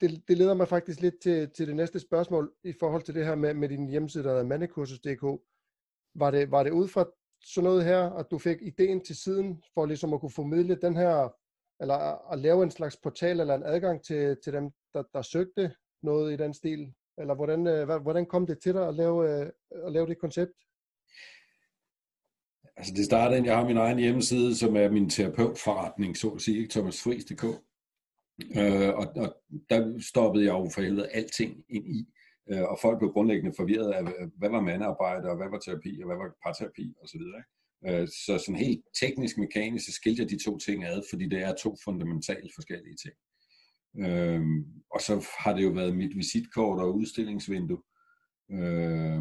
det, 0.01 0.27
det 0.27 0.38
leder 0.38 0.53
mig 0.53 0.67
faktisk 0.67 1.00
lidt 1.00 1.22
til, 1.22 1.50
til 1.50 1.67
det 1.67 1.75
næste 1.75 2.00
spørgsmål 2.00 2.53
i 2.63 2.74
forhold 2.79 3.03
til 3.03 3.15
det 3.15 3.25
her 3.25 3.36
med, 3.36 3.53
med 3.53 3.69
din 3.69 3.89
hjemmeside, 3.89 4.24
der 4.24 4.29
hedder 4.29 4.46
mandekursus.dk. 4.46 5.41
Var 6.19 6.31
det, 6.31 6.51
var 6.51 6.63
det 6.63 6.71
ud 6.71 6.88
fra 6.88 7.05
sådan 7.45 7.63
noget 7.63 7.86
her, 7.86 8.09
at 8.09 8.25
du 8.31 8.38
fik 8.38 8.57
ideen 8.62 9.05
til 9.05 9.15
siden, 9.15 9.63
for 9.74 9.86
ligesom 9.86 10.13
at 10.13 10.19
kunne 10.19 10.31
formidle 10.31 10.75
den 10.75 10.95
her, 10.95 11.29
eller 11.81 12.31
at 12.31 12.39
lave 12.39 12.63
en 12.63 12.71
slags 12.71 12.97
portal 12.97 13.39
eller 13.39 13.55
en 13.55 13.63
adgang 13.65 14.03
til, 14.03 14.38
til 14.43 14.53
dem, 14.53 14.71
der, 14.93 15.03
der 15.13 15.21
søgte 15.21 15.75
noget 16.03 16.33
i 16.33 16.38
den 16.43 16.53
stil? 16.53 16.93
Eller 17.17 17.36
hvordan, 17.36 17.67
øh, 17.67 18.01
hvordan 18.01 18.25
kom 18.25 18.47
det 18.47 18.59
til 18.59 18.74
dig 18.74 18.88
at 18.88 18.95
lave, 18.95 19.41
øh, 19.41 19.51
at 19.86 19.91
lave 19.91 20.07
det 20.07 20.17
koncept? 20.19 20.51
Altså 22.77 22.93
det 22.93 23.05
startede, 23.05 23.45
jeg 23.45 23.57
har 23.57 23.65
min 23.65 23.77
egen 23.77 24.00
hjemmeside, 24.00 24.55
som 24.55 24.75
er 24.75 24.89
min 24.89 25.09
terapeutforretning, 25.09 26.17
så 26.17 26.29
at 26.29 26.41
sige, 26.41 26.67
thomasfries.dk. 26.67 27.43
Øh, 28.57 28.89
og, 28.95 29.07
og 29.15 29.36
der 29.69 30.01
stoppede 30.12 30.45
jeg 30.45 30.53
jo 30.53 30.69
for 30.74 30.81
helvede 30.81 31.09
alting 31.09 31.63
ind 31.69 31.88
i. 31.88 32.07
Øh, 32.51 32.63
og 32.63 32.77
folk 32.82 33.00
blev 33.00 33.12
grundlæggende 33.12 33.54
forvirret 33.58 33.92
af, 33.92 34.01
øh, 34.01 34.30
hvad 34.38 34.50
var 34.50 34.62
mandearbejde, 34.62 35.30
og 35.30 35.38
hvad 35.38 35.50
var 35.50 35.60
terapi, 35.60 36.00
og 36.01 36.06
hvad 36.08 36.18
var 36.18 36.36
parterapi, 36.46 36.94
osv. 37.04 37.22
Øh, 37.88 38.08
så 38.08 38.38
sådan 38.38 38.62
helt 38.68 38.84
teknisk, 39.01 39.38
mekanisk, 39.38 39.86
så 39.86 39.92
skilte 39.92 40.22
jeg 40.22 40.30
de 40.30 40.44
to 40.44 40.58
ting 40.58 40.86
ad, 40.86 41.01
fordi 41.12 41.30
det 41.30 41.42
er 41.42 41.56
to 41.56 41.75
fundamentalt 41.84 42.51
forskellige 42.56 42.98
ting. 43.04 43.16
Øh, 44.06 44.42
og 44.94 45.01
så 45.01 45.27
har 45.39 45.56
det 45.56 45.63
jo 45.63 45.70
været 45.70 45.98
mit 45.98 46.18
visitkort 46.18 46.80
og 46.80 46.96
udstillingsvindue. 46.96 47.82
Øh, 48.51 49.20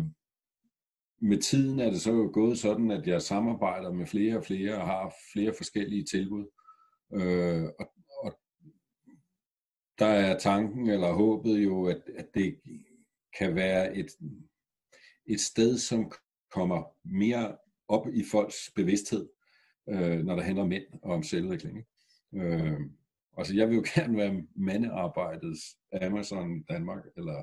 med 1.21 1.43
tiden 1.43 1.81
er 1.81 1.91
det 1.91 2.01
så 2.01 2.13
jo 2.13 2.31
gået 2.33 2.59
sådan, 2.59 2.91
at 2.91 3.07
jeg 3.07 3.23
samarbejder 3.23 3.93
med 3.93 4.07
flere 4.07 4.37
og 4.37 4.45
flere 4.45 4.79
og 4.79 4.87
har 4.87 5.15
flere 5.33 5.55
forskellige 5.57 6.05
tilbud. 6.05 6.47
Øh, 7.15 7.65
og 7.79 7.93
der 9.99 10.07
er 10.07 10.39
tanken 10.39 10.91
eller 10.91 11.13
håbet 11.13 11.65
jo, 11.65 11.87
at, 11.87 12.03
at 12.17 12.27
det 12.35 12.61
kan 13.39 13.55
være 13.55 13.97
et, 13.97 14.07
et 15.27 15.41
sted, 15.41 15.79
som 15.79 16.13
kommer 16.51 16.83
mere 17.05 17.57
op 17.89 18.07
i 18.09 18.25
folks 18.31 18.71
bevidsthed, 18.77 19.29
øh, 19.89 20.19
når 20.19 20.37
der 20.37 20.43
handler 20.43 20.63
om 20.63 20.69
mænd 20.69 20.85
og 21.03 21.13
om 21.13 21.23
selvudvikling. 21.23 21.87
Øh, 22.35 22.81
altså 23.39 23.55
jeg 23.55 23.69
vil 23.69 23.77
jo 23.77 23.85
gerne 23.95 24.17
være 24.17 24.43
mandearbejdets 24.57 25.61
Amazon 26.03 26.63
Danmark, 26.63 27.05
eller 27.17 27.43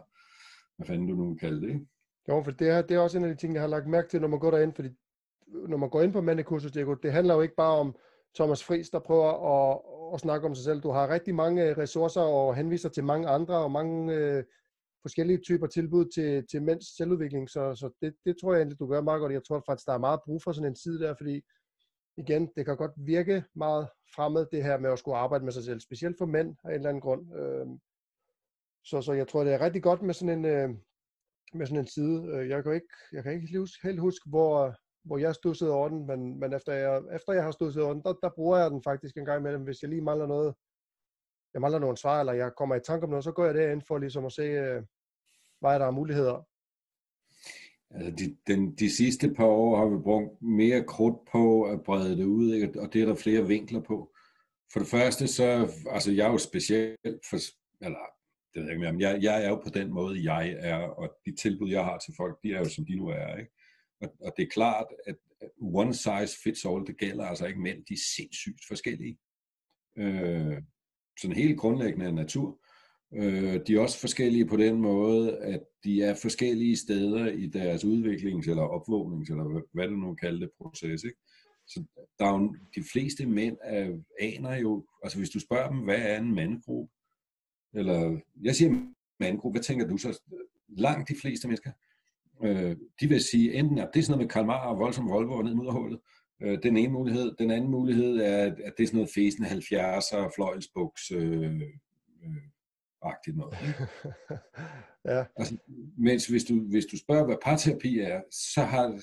hvad 0.76 0.88
fanden 0.88 1.08
du 1.08 1.16
nu 1.16 1.36
kalder 1.36 1.60
det, 1.60 1.68
ikke? 1.68 1.86
Jo, 2.30 2.44
for 2.44 2.52
det 2.52 2.70
er, 2.70 2.82
det 2.82 2.96
er 2.96 3.00
også 3.00 3.18
en 3.18 3.24
af 3.24 3.30
de 3.30 3.36
ting, 3.36 3.54
jeg 3.54 3.62
har 3.62 3.70
lagt 3.70 3.88
mærke 3.88 4.10
til, 4.10 4.22
når 4.22 4.28
man 4.28 4.40
går 4.40 4.52
derind, 4.52 4.74
fordi 4.74 4.90
når 5.48 5.78
man 5.78 5.90
går 5.90 6.02
ind 6.02 6.14
på 6.14 6.22
mandekursus, 6.22 6.72
det, 6.72 7.04
det 7.04 7.12
handler 7.12 7.34
jo 7.34 7.42
ikke 7.42 7.56
bare 7.56 7.78
om 7.80 7.96
Thomas 8.36 8.64
Friis, 8.64 8.90
der 8.90 9.00
prøver 9.00 9.32
at, 9.54 9.82
at 10.14 10.20
snakke 10.20 10.48
om 10.48 10.56
sig 10.56 10.64
selv. 10.64 10.82
Du 10.82 10.90
har 10.92 11.10
rigtig 11.10 11.36
mange 11.36 11.74
ressourcer 11.74 12.22
og 12.22 12.56
henviser 12.56 12.90
til 12.90 13.04
mange 13.04 13.28
andre 13.28 13.56
og 13.56 13.72
mange 13.72 14.14
øh, 14.14 14.44
forskellige 15.06 15.38
typer 15.38 15.68
tilbud 15.68 16.06
til, 16.16 16.48
til 16.48 16.64
mænds 16.64 16.98
selvudvikling, 16.98 17.50
så, 17.50 17.76
så 17.76 17.90
det, 18.02 18.16
det 18.26 18.36
tror 18.38 18.54
jeg 18.54 18.60
egentlig, 18.60 18.80
du 18.80 18.88
gør 18.88 19.02
meget 19.02 19.20
godt. 19.20 19.34
Jeg 19.34 19.44
tror 19.44 19.64
faktisk, 19.68 19.88
der 19.88 19.94
er 19.94 20.08
meget 20.08 20.20
brug 20.26 20.42
for 20.44 20.52
sådan 20.52 20.70
en 20.70 20.76
side 20.76 21.00
der, 21.00 21.16
fordi 21.18 21.42
igen, 22.18 22.50
det 22.56 22.66
kan 22.66 22.78
godt 22.78 22.92
virke 22.98 23.44
meget 23.56 23.88
fremmed, 24.16 24.46
det 24.52 24.64
her 24.64 24.78
med 24.78 24.92
at 24.92 25.00
skulle 25.00 25.18
arbejde 25.18 25.44
med 25.46 25.54
sig 25.54 25.64
selv, 25.64 25.80
specielt 25.80 26.18
for 26.18 26.26
mænd 26.26 26.56
af 26.64 26.70
en 26.70 26.76
eller 26.76 26.90
anden 26.90 27.02
grund. 27.02 27.36
Øhm, 27.36 27.80
så, 28.86 29.02
så 29.02 29.14
jeg 29.14 29.28
tror, 29.28 29.44
det 29.44 29.54
er 29.54 29.62
rigtig 29.62 29.84
godt 29.84 30.02
med 30.02 30.14
sådan 30.14 30.38
en, 30.38 30.46
øh, 30.46 30.70
med 31.54 31.66
sådan 31.66 31.80
en 31.80 31.88
side. 31.88 32.18
Øh, 32.34 32.50
jeg 32.50 32.64
kan 32.64 32.74
ikke, 32.74 32.94
jeg 33.12 33.24
kan 33.24 33.34
ikke 33.34 33.48
helt 33.84 34.00
huske, 34.00 34.30
hvor, 34.30 34.76
hvor 35.04 35.18
jeg 35.18 35.36
stussede 35.36 35.72
over 35.72 35.90
den, 35.90 36.08
men, 36.08 36.40
men 36.40 36.54
efter, 36.54 36.74
jeg, 36.74 37.02
efter 37.16 37.34
jeg 37.34 37.44
har 37.44 37.52
stusset 37.52 37.84
over 37.84 37.94
den, 37.94 38.04
der, 38.04 38.14
der 38.14 38.30
bruger 38.36 38.58
jeg 38.58 38.72
den 38.72 38.84
faktisk 38.84 39.18
en 39.18 39.26
gang 39.26 39.40
imellem, 39.40 39.64
hvis 39.64 39.82
jeg 39.82 39.90
lige 39.90 40.02
mangler 40.02 40.28
noget, 40.28 40.56
jeg 41.54 41.62
mangler 41.62 41.80
nogle 41.80 41.98
svar, 41.98 42.20
eller 42.20 42.34
jeg 42.34 42.52
kommer 42.58 42.76
i 42.76 42.80
tanke 42.80 43.04
om 43.04 43.10
noget, 43.10 43.24
så 43.24 43.32
går 43.32 43.46
jeg 43.46 43.54
derind 43.54 43.82
for 43.88 43.98
ligesom 43.98 44.26
at 44.26 44.32
se, 44.32 44.42
øh, 44.42 44.84
hvad 45.60 45.80
der 45.80 45.86
er 45.86 45.92
muligheder. 45.92 46.48
Altså 47.92 48.12
de, 48.12 48.38
den, 48.48 48.76
de 48.76 48.90
sidste 48.90 49.34
par 49.34 49.46
år 49.46 49.78
har 49.78 49.86
vi 49.86 50.04
brugt 50.04 50.42
mere 50.42 50.84
krudt 50.84 51.28
på 51.32 51.64
at 51.64 51.84
brede 51.84 52.18
det 52.18 52.26
ud, 52.26 52.54
ikke? 52.54 52.82
og 52.82 52.94
det 52.94 53.02
er 53.02 53.06
der 53.06 53.16
flere 53.16 53.48
vinkler 53.48 53.82
på. 53.82 54.14
For 54.74 54.80
det 54.80 54.88
første, 54.88 55.28
så, 55.28 55.72
altså 55.90 56.12
jeg 56.12 56.28
er 56.28 56.32
jo 56.32 56.38
specielt, 56.38 57.26
for, 57.30 57.38
eller 57.86 58.06
det 58.54 58.62
ved 58.62 58.64
jeg 58.64 58.72
ikke 58.72 58.82
mere, 58.82 58.92
men 58.92 59.02
jeg, 59.02 59.24
jeg 59.24 59.46
er 59.46 59.50
jo 59.50 59.56
på 59.56 59.70
den 59.70 59.94
måde, 59.94 60.34
jeg 60.34 60.56
er, 60.60 60.78
og 60.78 61.16
de 61.26 61.36
tilbud, 61.36 61.70
jeg 61.70 61.86
har 61.86 61.98
til 61.98 62.14
folk, 62.18 62.40
de 62.44 62.54
er 62.54 62.60
jo 62.60 62.70
som 62.70 62.86
de 62.86 62.96
nu 62.96 63.08
er. 63.08 63.38
Ikke? 63.38 63.52
Og, 64.02 64.16
og 64.22 64.34
det 64.38 64.44
er 64.44 64.50
klart, 64.50 64.88
at 65.06 65.16
one 65.62 65.94
size 65.94 66.38
fits 66.44 66.66
all, 66.66 66.88
det 66.88 66.98
gælder 66.98 67.26
altså 67.26 67.46
ikke 67.46 67.62
mænd, 67.62 67.86
de 67.86 67.94
er 67.94 68.04
sindssygt 68.16 68.62
forskellige. 68.68 69.18
Øh, 69.98 70.62
sådan 71.22 71.36
helt 71.36 71.60
grundlæggende 71.60 72.12
natur. 72.12 72.60
Øh, 73.14 73.60
de 73.68 73.76
er 73.76 73.80
også 73.80 74.00
forskellige 74.00 74.46
på 74.46 74.58
den 74.58 74.82
måde, 74.82 75.38
at 75.38 75.62
de 75.84 76.02
er 76.02 76.16
forskellige 76.22 76.78
steder 76.78 77.28
i 77.28 77.48
deres 77.48 77.84
udviklings- 77.84 78.50
eller 78.50 78.64
opvågnings- 78.64 79.32
eller 79.32 79.62
hvad 79.74 79.88
du 79.88 79.96
nu 79.96 80.16
kalder 80.16 80.40
det, 80.40 80.50
proces. 80.58 81.04
Ikke? 81.04 81.18
Så 81.68 81.84
der 82.20 82.26
er 82.26 82.40
jo, 82.40 82.56
de 82.76 82.84
fleste 82.94 83.26
mænd 83.26 83.58
er, 83.64 83.98
aner 84.20 84.56
jo, 84.56 84.86
altså 85.04 85.18
hvis 85.18 85.30
du 85.30 85.40
spørger 85.40 85.70
dem, 85.70 85.80
hvad 85.80 86.00
er 86.00 86.18
en 86.18 86.36
mandgruppe? 86.36 86.94
Eller 87.74 88.20
jeg 88.44 88.56
siger 88.56 88.86
mandgruppe, 89.20 89.58
hvad 89.58 89.64
tænker 89.64 89.88
du 89.88 89.98
så? 89.98 90.22
Langt 90.68 91.10
de 91.10 91.16
fleste 91.22 91.48
mennesker 91.48 91.72
Øh, 92.44 92.76
de 93.02 93.08
vil 93.08 93.24
sige 93.24 93.54
enten, 93.54 93.78
at 93.78 93.90
det 93.94 94.00
er 94.00 94.04
sådan 94.04 94.12
noget 94.12 94.26
med 94.26 94.30
Karl 94.30 94.46
Marr 94.46 94.68
og 94.68 94.80
voldsom 94.80 95.10
Volvo 95.10 95.34
og 95.34 95.44
ned 95.44 95.72
hullet, 95.72 96.00
Øh, 96.44 96.64
den 96.64 96.78
ene 96.78 96.94
mulighed. 96.94 97.36
Den 97.40 97.52
anden 97.52 97.72
mulighed 97.72 98.18
er, 98.18 98.46
at 98.46 98.74
det 98.78 98.84
er 98.84 98.88
sådan 98.88 98.98
noget 98.98 99.12
fæsende 99.16 99.50
70'er, 99.50 100.36
fløjelsbuks, 100.36 101.12
øh, 101.12 101.62
øh, 102.24 102.42
agtigt 103.02 103.38
noget. 103.38 103.58
ja. 105.06 105.26
Altså, 105.36 105.58
mens 105.98 106.28
hvis 106.28 106.44
du, 106.44 106.60
hvis 106.60 106.86
du 106.86 106.98
spørger, 106.98 107.26
hvad 107.26 107.38
parterapi 107.44 108.00
er, 108.00 108.22
så 108.32 108.62
har 108.62 109.02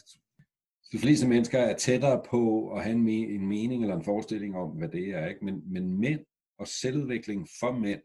de 0.92 0.98
fleste 0.98 1.28
mennesker 1.28 1.58
er 1.58 1.76
tættere 1.76 2.22
på 2.30 2.72
at 2.72 2.84
have 2.84 2.96
en, 2.96 3.08
en 3.08 3.46
mening 3.46 3.82
eller 3.82 3.96
en 3.96 4.04
forestilling 4.04 4.56
om, 4.56 4.70
hvad 4.70 4.88
det 4.88 5.08
er. 5.08 5.26
Ikke? 5.26 5.44
Men, 5.44 5.72
men 5.72 6.00
mænd 6.00 6.20
og 6.58 6.68
selvudvikling 6.68 7.48
for 7.60 7.72
mænd 7.72 8.00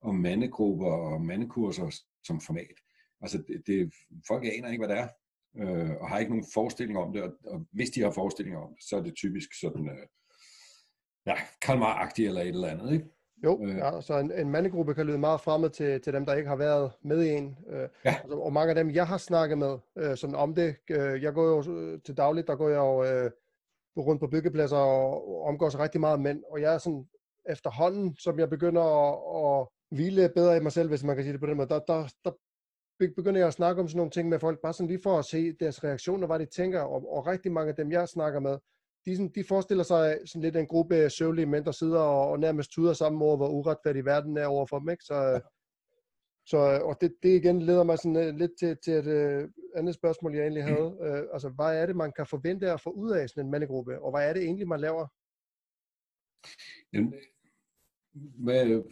og 0.00 0.14
mandegrupper 0.14 0.90
og 0.90 1.20
mandekurser 1.20 2.00
som 2.26 2.40
format, 2.40 2.76
Altså, 3.20 3.38
det, 3.48 3.62
det, 3.66 3.94
folk 4.28 4.44
aner 4.44 4.68
ikke, 4.68 4.86
hvad 4.86 4.96
det 4.96 5.02
er, 5.02 5.08
øh, 5.58 5.90
og 6.00 6.08
har 6.08 6.18
ikke 6.18 6.30
nogen 6.30 6.46
forestilling 6.54 6.98
om 6.98 7.12
det, 7.12 7.22
og, 7.22 7.32
og 7.44 7.66
hvis 7.72 7.90
de 7.90 8.00
har 8.00 8.10
forestillinger 8.10 8.60
om 8.60 8.74
det, 8.74 8.84
så 8.84 8.96
er 8.96 9.02
det 9.02 9.14
typisk 9.14 9.48
sådan, 9.60 9.88
øh, 9.88 10.06
ja, 11.26 11.34
kalmar 11.62 12.12
eller 12.18 12.40
et 12.40 12.48
eller 12.48 12.68
andet, 12.68 12.92
ikke? 12.92 13.06
Jo, 13.44 13.64
øh, 13.64 13.76
ja, 13.76 14.00
så 14.00 14.18
en, 14.18 14.32
en 14.32 14.50
mandegruppe 14.50 14.94
kan 14.94 15.06
lyde 15.06 15.18
meget 15.18 15.40
fremmed 15.40 15.70
til, 15.70 16.00
til 16.00 16.12
dem, 16.12 16.26
der 16.26 16.34
ikke 16.34 16.48
har 16.48 16.56
været 16.56 16.92
med 17.02 17.22
i 17.22 17.30
en. 17.30 17.58
Øh, 17.68 17.88
ja. 18.04 18.16
altså, 18.22 18.38
og 18.38 18.52
mange 18.52 18.68
af 18.68 18.74
dem, 18.74 18.90
jeg 18.90 19.06
har 19.06 19.18
snakket 19.18 19.58
med 19.58 19.78
øh, 19.98 20.16
sådan 20.16 20.36
om 20.36 20.54
det, 20.54 20.76
øh, 20.90 21.22
jeg 21.22 21.34
går 21.34 21.44
jo 21.44 21.78
øh, 21.78 22.00
til 22.02 22.16
dagligt, 22.16 22.46
der 22.46 22.56
går 22.56 22.68
jeg 22.68 22.78
jo 22.78 23.04
øh, 23.04 23.30
rundt 23.96 24.20
på 24.20 24.26
byggepladser 24.26 24.76
og, 24.76 25.70
så 25.72 25.78
rigtig 25.78 26.00
meget 26.00 26.20
mænd, 26.20 26.42
og 26.50 26.60
jeg 26.60 26.74
er 26.74 26.78
sådan 26.78 27.06
efterhånden, 27.48 28.16
som 28.16 28.38
jeg 28.38 28.50
begynder 28.50 28.82
at, 28.82 29.14
at 29.44 29.68
hvile 29.96 30.28
bedre 30.28 30.56
i 30.56 30.60
mig 30.60 30.72
selv, 30.72 30.88
hvis 30.88 31.04
man 31.04 31.16
kan 31.16 31.24
sige 31.24 31.32
det 31.32 31.40
på 31.40 31.46
den 31.46 31.56
måde, 31.56 31.68
der, 31.68 31.78
der, 31.78 32.08
der 32.24 32.30
begynder 32.98 33.40
jeg 33.40 33.46
at 33.46 33.54
snakke 33.54 33.82
om 33.82 33.88
sådan 33.88 33.96
nogle 33.96 34.10
ting 34.10 34.28
med 34.28 34.38
folk, 34.38 34.60
bare 34.62 34.72
sådan 34.72 34.88
lige 34.88 35.02
for 35.02 35.18
at 35.18 35.24
se 35.24 35.52
deres 35.52 35.84
reaktioner, 35.84 36.26
hvad 36.26 36.38
de 36.38 36.46
tænker, 36.46 36.80
og, 36.80 37.12
og 37.12 37.26
rigtig 37.26 37.52
mange 37.52 37.70
af 37.70 37.76
dem, 37.76 37.92
jeg 37.92 38.08
snakker 38.08 38.40
med, 38.40 38.58
de, 39.06 39.16
sådan, 39.16 39.32
de 39.34 39.44
forestiller 39.48 39.84
sig 39.84 40.18
sådan 40.26 40.42
lidt 40.42 40.56
en 40.56 40.66
gruppe 40.66 41.10
søvlige 41.10 41.46
mænd, 41.46 41.64
der 41.64 41.72
sidder 41.72 42.00
og, 42.00 42.30
og 42.30 42.40
nærmest 42.40 42.70
tuder 42.70 42.92
sammen 42.92 43.22
over, 43.22 43.36
hvor 43.36 43.48
uretfærdig 43.48 44.04
verden 44.04 44.36
er 44.36 44.46
over 44.46 44.66
for 44.66 44.78
dem, 44.78 44.88
ikke? 44.88 45.04
Så, 45.04 45.40
så 46.46 46.56
og 46.58 46.96
det, 47.00 47.14
det 47.22 47.28
igen 47.28 47.62
leder 47.62 47.84
mig 47.84 47.98
sådan 47.98 48.38
lidt 48.38 48.52
til, 48.58 48.76
til 48.84 48.92
et 48.92 49.06
uh, 49.06 49.50
andet 49.74 49.94
spørgsmål, 49.94 50.34
jeg 50.34 50.42
egentlig 50.42 50.64
havde. 50.64 50.96
Uh, 51.00 51.18
altså, 51.34 51.48
hvad 51.48 51.82
er 51.82 51.86
det, 51.86 51.96
man 51.96 52.12
kan 52.16 52.26
forvente 52.26 52.72
at 52.72 52.80
få 52.80 52.90
ud 52.90 53.10
af 53.10 53.28
sådan 53.28 53.44
en 53.44 53.50
mandegruppe, 53.50 54.02
og 54.02 54.10
hvad 54.10 54.28
er 54.28 54.32
det 54.32 54.42
egentlig, 54.42 54.68
man 54.68 54.80
laver? 54.80 55.06
Jamen, 56.92 57.14
hvad, 58.44 58.82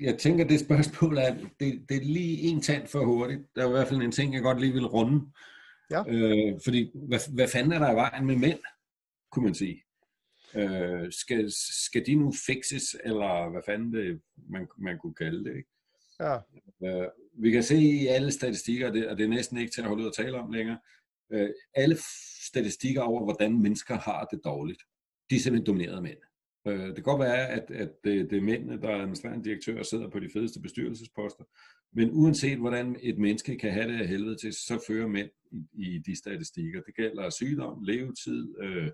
jeg 0.00 0.18
tænker, 0.18 0.44
det 0.44 0.60
spørgsmål 0.60 1.18
er, 1.18 1.34
det, 1.60 1.84
det 1.88 1.96
er 1.96 2.04
lige 2.04 2.38
en 2.38 2.60
tand 2.60 2.86
for 2.86 3.04
hurtigt. 3.04 3.40
Der 3.56 3.62
er 3.62 3.68
i 3.68 3.70
hvert 3.70 3.88
fald 3.88 4.02
en 4.02 4.12
ting, 4.12 4.34
jeg 4.34 4.42
godt 4.42 4.60
lige 4.60 4.72
vil 4.72 4.86
runde. 4.86 5.26
Ja. 5.90 6.02
Øh, 6.08 6.60
fordi, 6.64 6.90
hvad, 6.94 7.34
hvad 7.34 7.48
fanden 7.48 7.72
er 7.72 7.78
der 7.78 7.92
i 7.92 7.94
vejen 7.94 8.26
med 8.26 8.36
mænd? 8.36 8.58
kunne 9.30 9.44
man 9.44 9.54
sige. 9.54 9.84
Øh, 10.54 11.12
skal, 11.12 11.52
skal 11.86 12.06
de 12.06 12.14
nu 12.14 12.32
fixes, 12.46 12.96
eller 13.04 13.50
hvad 13.50 13.62
fanden 13.66 13.92
det, 13.92 14.20
man, 14.50 14.68
man 14.78 14.98
kunne 14.98 15.14
kalde 15.14 15.44
det, 15.44 15.56
ikke? 15.56 15.68
Ja. 16.20 16.36
Øh, 16.84 17.08
vi 17.32 17.50
kan 17.50 17.62
se 17.62 17.76
i 17.76 18.06
alle 18.06 18.30
statistikker, 18.30 18.88
og 18.88 18.94
det, 18.94 19.08
og 19.08 19.18
det 19.18 19.24
er 19.24 19.28
næsten 19.28 19.58
ikke 19.58 19.72
til 19.72 19.80
at 19.80 19.88
holde 19.88 20.02
ud 20.02 20.08
og 20.08 20.14
tale 20.14 20.38
om 20.38 20.52
længere, 20.52 20.78
øh, 21.32 21.50
alle 21.74 21.96
statistikker 22.46 23.02
over, 23.02 23.24
hvordan 23.24 23.62
mennesker 23.62 23.94
har 23.94 24.24
det 24.24 24.40
dårligt, 24.44 24.82
de 25.30 25.36
er 25.36 25.40
simpelthen 25.40 25.66
domineret 25.66 25.96
af 25.96 26.02
mænd. 26.02 26.18
Øh, 26.66 26.86
det 26.86 26.94
kan 26.94 27.04
godt 27.04 27.20
være, 27.20 27.48
at, 27.48 27.70
at 27.70 27.90
det, 28.04 28.30
det 28.30 28.38
er 28.38 28.42
mændene, 28.42 28.80
der 28.80 28.88
er 28.88 29.00
administrerende 29.00 29.44
direktør 29.44 29.78
og 29.78 29.86
sidder 29.86 30.08
på 30.08 30.20
de 30.20 30.30
fedeste 30.32 30.60
bestyrelsesposter, 30.60 31.44
men 31.92 32.10
uanset 32.12 32.58
hvordan 32.58 32.96
et 33.02 33.18
menneske 33.18 33.56
kan 33.58 33.72
have 33.72 33.92
det 33.92 34.00
af 34.00 34.08
helvede 34.08 34.36
til, 34.36 34.52
så 34.52 34.84
fører 34.86 35.06
mænd 35.06 35.30
i, 35.52 35.94
i 35.94 35.98
de 35.98 36.16
statistikker. 36.16 36.82
Det 36.82 36.94
gælder 36.96 37.30
sygdom, 37.30 37.82
levetid, 37.82 38.54
øh, 38.60 38.90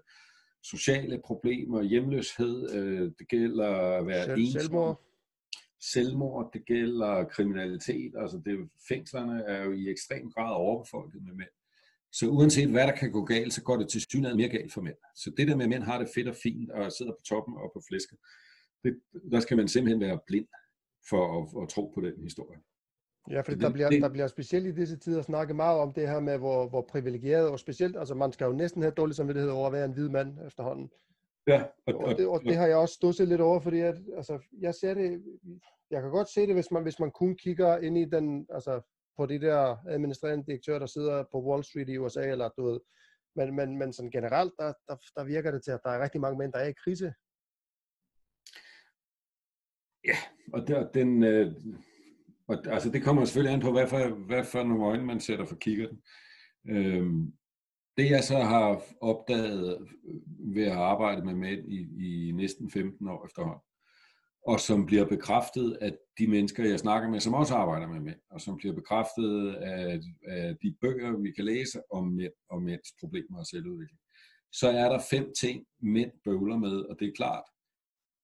sociale 0.63 1.21
problemer, 1.25 1.83
hjemløshed, 1.83 2.75
øh, 2.75 3.11
det 3.19 3.29
gælder 3.29 3.71
at 3.99 4.07
være 4.07 4.25
Selv, 4.25 4.39
ensom, 4.39 4.61
selvmord. 4.61 5.03
selvmord, 5.81 6.51
det 6.53 6.65
gælder 6.67 7.25
kriminalitet, 7.25 8.13
altså 8.17 8.43
det, 8.45 8.71
fængslerne 8.89 9.43
er 9.43 9.65
jo 9.65 9.73
i 9.73 9.89
ekstrem 9.91 10.31
grad 10.31 10.55
overbefolket 10.55 11.23
med 11.23 11.33
mænd. 11.35 11.49
Så 12.19 12.29
uanset 12.29 12.71
hvad 12.71 12.87
der 12.87 12.97
kan 12.97 13.13
gå 13.13 13.25
galt, 13.25 13.53
så 13.55 13.63
går 13.63 13.77
det 13.77 13.89
til 13.89 14.01
synligheden 14.01 14.37
mere 14.41 14.49
galt 14.49 14.73
for 14.73 14.81
mænd. 14.81 14.97
Så 15.15 15.31
det 15.37 15.49
der 15.49 15.57
med, 15.57 15.65
at 15.65 15.69
mænd 15.71 15.83
har 15.83 15.99
det 15.99 16.09
fedt 16.15 16.29
og 16.29 16.37
fint 16.43 16.71
og 16.71 16.93
sidder 16.93 17.13
på 17.13 17.21
toppen 17.29 17.55
og 17.57 17.71
på 17.75 17.81
flæsket, 17.89 18.19
det, 18.85 19.01
der 19.33 19.41
skal 19.41 19.57
man 19.57 19.69
simpelthen 19.69 20.01
være 20.01 20.19
blind 20.27 20.47
for 21.11 21.23
at, 21.43 21.63
at 21.63 21.69
tro 21.69 21.93
på 21.95 22.01
den 22.01 22.23
historie. 22.23 22.59
Ja, 23.31 23.41
fordi 23.41 23.55
Det- 23.55 23.63
der 23.63 23.73
bliver, 23.73 23.91
der 23.91 24.09
bliver 24.09 24.27
specielt 24.27 24.67
i 24.67 24.73
disse 24.81 24.97
tider 24.99 25.23
snakket 25.23 25.57
meget 25.57 25.79
om 25.81 25.93
det 25.93 26.09
her 26.09 26.21
med, 26.21 26.39
hvor, 26.39 26.69
hvor 26.69 26.83
privilegeret, 26.89 27.49
og 27.49 27.59
specielt, 27.61 27.97
altså 27.97 28.15
man 28.15 28.33
skal 28.33 28.45
jo 28.45 28.53
næsten 28.53 28.83
have 28.83 28.93
dårlig 28.97 29.17
samvittighed 29.17 29.51
over 29.51 29.67
at 29.67 29.73
være 29.73 29.85
en 29.85 29.93
hvid 29.93 30.09
mand 30.09 30.39
efterhånden. 30.47 30.91
Ja, 31.47 31.65
og, 31.87 31.95
Og 31.95 32.19
det, 32.19 32.27
og 32.27 32.41
det 32.45 32.57
har 32.57 32.67
jeg 32.67 32.77
også 32.77 32.95
stusset 32.95 33.29
lidt 33.29 33.41
over, 33.41 33.61
fordi 33.61 33.81
at, 33.81 33.97
altså, 34.17 34.39
jeg 34.61 34.75
ser 34.75 34.95
det, 34.95 35.23
jeg 35.91 36.03
kan 36.03 36.11
godt 36.11 36.29
se 36.29 36.41
det, 36.47 36.55
hvis 36.55 36.71
man, 36.71 36.83
hvis 36.83 37.01
man 37.01 37.11
kun 37.11 37.37
kigger 37.37 37.79
ind 37.79 37.99
i 37.99 38.05
den, 38.05 38.47
altså 38.51 38.81
på 39.17 39.27
de 39.27 39.41
der 39.41 39.77
administrerende 39.89 40.47
direktører, 40.47 40.79
der 40.79 40.87
sidder 40.87 41.25
på 41.33 41.43
Wall 41.47 41.65
Street 41.65 41.89
i 41.89 41.99
USA, 41.99 42.31
eller 42.31 42.49
du 42.49 42.67
ved, 42.71 42.81
men, 43.37 43.57
men, 43.57 43.79
men 43.79 43.93
sådan 43.93 44.11
generelt, 44.11 44.53
der, 44.59 44.73
der, 44.89 44.97
der 45.17 45.25
virker 45.25 45.51
det 45.51 45.65
til, 45.65 45.71
at 45.71 45.81
der 45.85 45.91
er 45.91 46.03
rigtig 46.03 46.21
mange 46.21 46.39
mænd, 46.39 46.53
der 46.53 46.59
er 46.59 46.69
i 46.69 46.81
krise. 46.85 47.15
Ja, 50.05 50.17
og 50.53 50.69
der, 50.69 50.91
den, 50.91 51.23
øh, 51.25 51.53
og, 52.49 52.67
altså 52.67 52.91
det 52.91 53.05
kommer 53.05 53.25
selvfølgelig 53.25 53.55
an 53.55 53.61
på, 53.61 53.73
hvad 53.73 53.89
for, 53.89 54.09
hvad 54.27 54.45
for 54.45 54.63
nogle 54.63 54.85
øjne 54.85 55.05
man 55.05 55.21
sætter 55.21 55.45
for 55.45 55.57
kiggerten. 55.57 56.03
Øhm, 56.69 57.33
det 57.97 58.11
jeg 58.11 58.25
så 58.25 58.39
har 58.39 58.83
opdaget 59.01 59.89
ved 60.55 60.65
at 60.65 60.73
arbejde 60.73 61.25
med 61.25 61.35
mænd 61.35 61.73
i, 61.73 61.79
i 62.29 62.33
næsten 62.33 62.71
15 62.71 63.09
år 63.09 63.27
efterhånden, 63.27 63.61
og 64.47 64.61
som 64.61 64.87
bliver 64.87 65.05
bekræftet 65.05 65.79
af 65.81 65.97
de 66.19 66.27
mennesker, 66.27 66.65
jeg 66.65 66.79
snakker 66.79 67.11
med, 67.11 67.21
som 67.21 67.35
også 67.35 67.55
arbejder 67.55 67.87
med 67.87 68.01
mænd, 68.01 68.21
og 68.31 68.41
som 68.41 68.57
bliver 68.57 68.75
bekræftet 68.75 69.55
af, 69.55 70.01
af 70.27 70.57
de 70.63 70.77
bøger, 70.81 71.17
vi 71.17 71.33
kan 71.33 71.45
læse 71.45 71.83
om 71.93 72.07
mænd 72.07 72.33
og 72.51 72.63
mænds 72.63 72.89
problemer 73.01 73.39
og 73.39 73.47
selvudvikling, 73.47 74.01
så 74.53 74.69
er 74.69 74.89
der 74.89 74.99
fem 75.11 75.33
ting, 75.41 75.67
mænd 75.83 76.11
bøvler 76.25 76.57
med, 76.57 76.77
og 76.77 76.97
det 77.01 77.09
er 77.09 77.13
klart, 77.13 77.45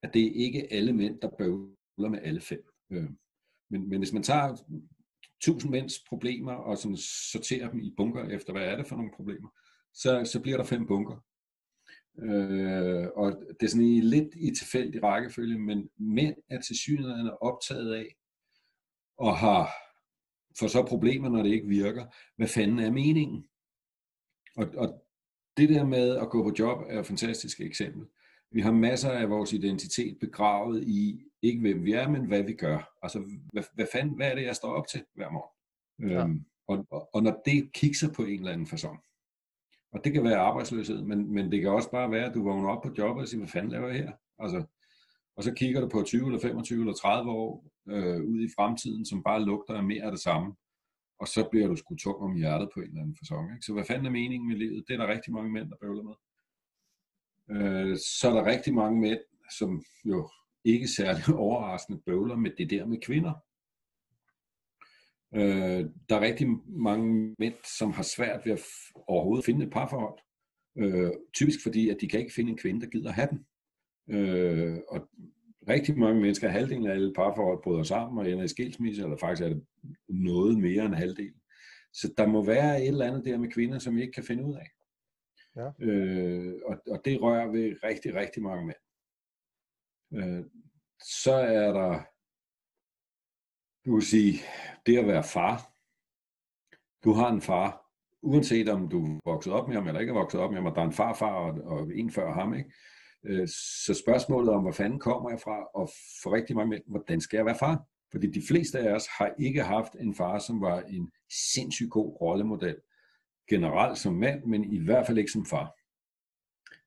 at 0.02 0.14
det 0.14 0.26
er 0.26 0.32
ikke 0.34 0.72
alle 0.72 0.92
mænd, 0.92 1.20
der 1.20 1.30
bøvler 1.38 2.08
med 2.08 2.18
alle 2.22 2.40
fem. 2.40 2.62
Øh, 2.92 3.10
men, 3.70 3.88
men 3.88 3.98
hvis 3.98 4.12
man 4.12 4.22
tager 4.22 4.56
tusind 5.42 5.70
mænds 5.70 5.94
problemer 6.08 6.52
og 6.52 6.78
sådan 6.78 6.96
sorterer 7.32 7.70
dem 7.70 7.80
i 7.80 7.94
bunker 7.96 8.24
efter, 8.24 8.52
hvad 8.52 8.62
er 8.62 8.76
det 8.76 8.86
for 8.86 8.96
nogle 8.96 9.12
problemer, 9.16 9.48
så, 9.94 10.30
så 10.32 10.40
bliver 10.40 10.56
der 10.56 10.64
fem 10.64 10.86
bunker. 10.86 11.24
Øh, 12.22 13.08
og 13.16 13.32
det 13.60 13.66
er 13.66 13.70
sådan 13.70 13.86
i 13.86 14.00
lidt 14.00 14.34
i 14.36 14.54
tilfældig 14.54 15.02
rækkefølge, 15.02 15.58
men 15.58 15.88
mænd 15.98 16.34
er 16.50 16.60
til 16.60 16.78
synligheden 16.78 17.30
optaget 17.40 17.94
af 17.94 18.16
og 19.18 19.36
har 19.36 19.70
for 20.58 20.66
så 20.66 20.86
problemer, 20.88 21.28
når 21.28 21.42
det 21.42 21.50
ikke 21.50 21.68
virker. 21.68 22.06
Hvad 22.36 22.48
fanden 22.48 22.78
er 22.78 22.90
meningen? 22.90 23.46
Og, 24.56 24.66
og 24.76 25.04
det 25.56 25.68
der 25.68 25.84
med 25.84 26.16
at 26.16 26.30
gå 26.30 26.42
på 26.42 26.54
job 26.58 26.78
er 26.88 27.00
et 27.00 27.06
fantastisk 27.06 27.60
eksempel. 27.60 28.06
Vi 28.52 28.60
har 28.60 28.72
masser 28.72 29.10
af 29.10 29.30
vores 29.30 29.52
identitet 29.52 30.18
begravet 30.20 30.82
i, 30.82 31.20
ikke 31.42 31.60
hvem 31.60 31.84
vi 31.84 31.92
er, 31.92 32.08
men 32.08 32.26
hvad 32.26 32.42
vi 32.42 32.54
gør. 32.54 32.98
Altså, 33.02 33.18
hvad, 33.52 33.62
hvad 33.74 33.86
fanden, 33.92 34.16
hvad 34.16 34.30
er 34.30 34.34
det, 34.34 34.42
jeg 34.42 34.56
står 34.56 34.72
op 34.72 34.86
til 34.86 35.04
hver 35.14 35.30
morgen? 35.30 36.10
Ja. 36.10 36.22
Øhm, 36.22 36.44
og, 36.68 36.86
og, 36.90 37.14
og 37.14 37.22
når 37.22 37.42
det 37.44 37.72
kikser 37.72 38.12
på 38.12 38.22
en 38.22 38.38
eller 38.38 38.52
anden 38.52 38.66
façon, 38.66 39.09
og 39.92 40.04
det 40.04 40.12
kan 40.12 40.24
være 40.24 40.36
arbejdsløshed, 40.36 41.02
men, 41.02 41.32
men 41.34 41.52
det 41.52 41.60
kan 41.60 41.70
også 41.70 41.90
bare 41.90 42.10
være, 42.10 42.26
at 42.26 42.34
du 42.34 42.42
vågner 42.42 42.68
op 42.68 42.82
på 42.82 42.94
jobbet 42.98 43.22
og 43.22 43.28
siger, 43.28 43.40
hvad 43.40 43.48
fanden 43.48 43.70
laver 43.70 43.86
jeg 43.86 43.96
her? 43.96 44.12
Altså, 44.38 44.64
og 45.36 45.44
så 45.44 45.54
kigger 45.54 45.80
du 45.80 45.88
på 45.88 46.02
20 46.02 46.26
eller 46.26 46.40
25 46.40 46.80
eller 46.80 46.92
30 46.92 47.30
år 47.30 47.64
øh, 47.88 48.22
ud 48.24 48.40
i 48.40 48.52
fremtiden, 48.56 49.06
som 49.06 49.22
bare 49.22 49.44
lugter 49.44 49.74
af 49.74 49.84
mere 49.84 50.02
af 50.02 50.10
det 50.10 50.20
samme. 50.20 50.54
Og 51.20 51.28
så 51.28 51.48
bliver 51.50 51.68
du 51.68 51.76
sgu 51.76 51.94
tung 51.96 52.16
om 52.16 52.36
hjertet 52.36 52.70
på 52.74 52.80
en 52.80 52.86
eller 52.86 53.00
anden 53.00 53.16
fasong. 53.16 53.52
Ikke? 53.52 53.66
Så 53.66 53.72
hvad 53.72 53.84
fanden 53.84 54.06
er 54.06 54.10
meningen 54.10 54.48
med 54.48 54.56
livet? 54.56 54.84
Det 54.88 54.94
er 54.94 54.98
der 54.98 55.12
rigtig 55.12 55.32
mange 55.32 55.50
mænd, 55.50 55.70
der 55.70 55.76
bøvler 55.80 56.02
med. 56.02 56.14
Øh, 57.56 57.96
så 57.96 58.28
er 58.30 58.34
der 58.34 58.50
rigtig 58.50 58.74
mange 58.74 59.00
mænd, 59.00 59.20
som 59.58 59.82
jo 60.04 60.30
ikke 60.64 60.88
særlig 60.88 61.34
overraskende 61.46 62.00
bøvler 62.06 62.36
med 62.36 62.50
det 62.58 62.70
der 62.70 62.86
med 62.86 63.00
kvinder. 63.00 63.32
Øh, 65.34 65.84
der 66.08 66.16
er 66.16 66.20
rigtig 66.20 66.48
mange 66.66 67.34
mænd, 67.38 67.54
som 67.78 67.90
har 67.92 68.02
svært 68.02 68.46
ved 68.46 68.52
at 68.52 68.60
overhovedet 69.06 69.44
finde 69.44 69.66
et 69.66 69.72
parforhold. 69.72 70.18
Øh, 70.78 71.12
typisk 71.34 71.62
fordi, 71.62 71.88
at 71.88 71.96
de 72.00 72.08
kan 72.08 72.20
ikke 72.20 72.34
finde 72.34 72.50
en 72.50 72.58
kvinde, 72.58 72.80
der 72.80 72.90
gider 72.90 73.12
have 73.12 73.28
dem. 73.30 73.44
Øh, 74.16 74.78
og 74.88 75.08
rigtig 75.68 75.98
mange 75.98 76.20
mennesker, 76.20 76.48
halvdelen 76.48 76.86
af 76.86 76.92
alle 76.92 77.12
parforhold 77.14 77.62
bryder 77.62 77.82
sammen 77.82 78.18
og 78.18 78.30
ender 78.30 78.44
i 78.44 78.48
skilsmisse, 78.48 79.02
eller 79.02 79.16
faktisk 79.16 79.42
er 79.42 79.48
det 79.48 79.66
noget 80.08 80.58
mere 80.58 80.84
end 80.84 80.94
halvdelen. 80.94 81.40
Så 81.92 82.14
der 82.16 82.26
må 82.26 82.44
være 82.44 82.82
et 82.82 82.88
eller 82.88 83.06
andet 83.06 83.24
der 83.24 83.38
med 83.38 83.50
kvinder, 83.50 83.78
som 83.78 83.96
vi 83.96 84.00
ikke 84.00 84.12
kan 84.12 84.24
finde 84.24 84.44
ud 84.44 84.54
af. 84.54 84.70
Ja. 85.56 85.70
Øh, 85.86 86.54
og, 86.66 86.76
og 86.90 87.00
det 87.04 87.22
rører 87.22 87.46
ved 87.46 87.76
rigtig, 87.84 88.14
rigtig 88.14 88.42
mange 88.42 88.66
mænd. 88.66 88.76
Øh, 90.14 90.44
så 91.02 91.32
er 91.32 91.72
der, 91.72 92.04
du 93.86 93.94
vil 93.94 94.06
sige, 94.06 94.38
det 94.86 94.98
at 94.98 95.06
være 95.06 95.24
far. 95.24 95.72
Du 97.04 97.12
har 97.12 97.30
en 97.30 97.40
far, 97.40 97.86
uanset 98.22 98.68
om 98.68 98.88
du 98.88 99.04
er 99.04 99.20
vokset 99.24 99.52
op 99.52 99.68
med 99.68 99.76
ham, 99.76 99.86
eller 99.86 100.00
ikke 100.00 100.10
er 100.10 100.14
vokset 100.18 100.40
op 100.40 100.50
med 100.50 100.58
ham, 100.58 100.66
og 100.66 100.74
der 100.74 100.80
er 100.80 100.86
en 100.86 100.92
farfar 100.92 101.32
og, 101.32 101.58
og 101.64 101.90
en 101.94 102.10
før 102.10 102.32
ham, 102.32 102.54
ikke? 102.54 102.72
Øh, 103.24 103.48
så 103.86 104.02
spørgsmålet 104.04 104.50
om, 104.50 104.62
hvor 104.62 104.72
fanden 104.72 104.98
kommer 104.98 105.30
jeg 105.30 105.40
fra, 105.40 105.64
og 105.74 105.90
for 106.22 106.32
rigtig 106.32 106.56
mange 106.56 106.70
mænd, 106.70 106.82
hvordan 106.86 107.20
skal 107.20 107.36
jeg 107.36 107.46
være 107.46 107.58
far? 107.58 107.84
Fordi 108.10 108.30
de 108.30 108.42
fleste 108.48 108.78
af 108.78 108.94
os 108.94 109.06
har 109.18 109.34
ikke 109.38 109.62
haft 109.62 109.92
en 110.00 110.14
far, 110.14 110.38
som 110.38 110.60
var 110.60 110.80
en 110.80 111.10
sindssygt 111.54 111.90
god 111.90 112.20
rollemodel. 112.20 112.76
Generelt 113.50 113.98
som 113.98 114.14
mand, 114.14 114.44
men 114.44 114.72
i 114.72 114.84
hvert 114.84 115.06
fald 115.06 115.18
ikke 115.18 115.30
som 115.30 115.46
far. 115.46 115.74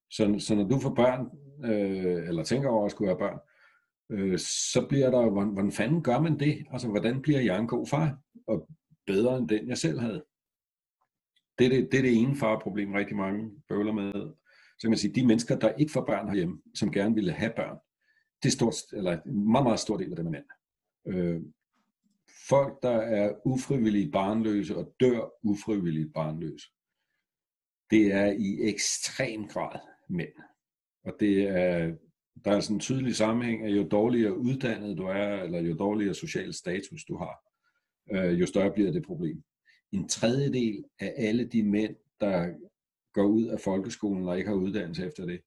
Så, 0.09 0.35
så 0.39 0.55
når 0.55 0.63
du 0.63 0.79
får 0.79 0.93
børn, 0.93 1.29
øh, 1.65 2.27
eller 2.27 2.43
tænker 2.43 2.69
over 2.69 2.85
at 2.85 2.91
skulle 2.91 3.09
have 3.09 3.19
børn, 3.19 3.39
øh, 4.13 4.39
så 4.73 4.85
bliver 4.89 5.11
der, 5.11 5.29
hvordan, 5.29 5.53
hvordan 5.53 5.71
fanden 5.71 6.03
gør 6.03 6.19
man 6.19 6.39
det? 6.39 6.65
Altså, 6.71 6.87
hvordan 6.87 7.21
bliver 7.21 7.41
jeg 7.41 7.59
en 7.59 7.67
god 7.67 7.87
far? 7.87 8.17
Og 8.47 8.69
bedre 9.05 9.37
end 9.37 9.49
den, 9.49 9.67
jeg 9.67 9.77
selv 9.77 9.99
havde. 9.99 10.23
Det 11.59 11.65
er 11.65 11.69
det, 11.69 11.91
det, 11.91 11.97
er 11.97 12.01
det 12.01 12.17
ene 12.17 12.35
farproblem, 12.35 12.93
rigtig 12.93 13.17
mange 13.17 13.51
bøvler 13.69 13.93
med. 13.93 14.13
Så 14.77 14.81
kan 14.81 14.89
man 14.89 14.97
sige, 14.97 15.13
de 15.13 15.27
mennesker, 15.27 15.59
der 15.59 15.73
ikke 15.73 15.91
får 15.91 16.05
børn 16.05 16.27
herhjemme, 16.27 16.61
som 16.75 16.91
gerne 16.91 17.15
ville 17.15 17.31
have 17.31 17.53
børn, 17.55 17.77
det 18.43 18.49
er 18.49 18.51
stort, 18.51 18.75
eller 18.93 19.21
en 19.21 19.51
meget, 19.51 19.63
meget 19.63 19.79
stor 19.79 19.97
del 19.97 20.09
af 20.09 20.15
dem 20.15 20.27
er 20.27 20.31
mænd. 20.31 20.45
Øh, 21.07 21.41
folk, 22.49 22.83
der 22.83 22.97
er 22.97 23.33
ufrivilligt 23.45 24.11
barnløse 24.11 24.77
og 24.77 24.95
dør 24.99 25.29
ufrivilligt 25.43 26.13
barnløse, 26.13 26.67
det 27.89 28.13
er 28.13 28.31
i 28.31 28.69
ekstrem 28.69 29.47
grad 29.47 29.79
mænd. 30.09 30.33
Og 31.05 31.13
det 31.19 31.47
er, 31.47 31.95
der 32.45 32.51
er 32.51 32.59
sådan 32.59 32.75
en 32.75 32.79
tydelig 32.79 33.15
sammenhæng, 33.15 33.65
at 33.65 33.75
jo 33.75 33.87
dårligere 33.91 34.37
uddannet 34.37 34.97
du 34.97 35.03
er, 35.03 35.43
eller 35.43 35.61
jo 35.61 35.75
dårligere 35.75 36.13
social 36.13 36.53
status 36.53 37.03
du 37.03 37.17
har, 37.17 37.43
øh, 38.11 38.39
jo 38.39 38.45
større 38.45 38.73
bliver 38.73 38.91
det 38.91 39.05
problem. 39.05 39.43
En 39.91 40.09
tredjedel 40.09 40.83
af 40.99 41.13
alle 41.17 41.45
de 41.45 41.63
mænd, 41.63 41.95
der 42.19 42.53
går 43.13 43.23
ud 43.23 43.45
af 43.45 43.59
folkeskolen 43.59 44.27
og 44.27 44.37
ikke 44.37 44.49
har 44.49 44.55
uddannelse 44.55 45.05
efter 45.05 45.25
det, 45.25 45.41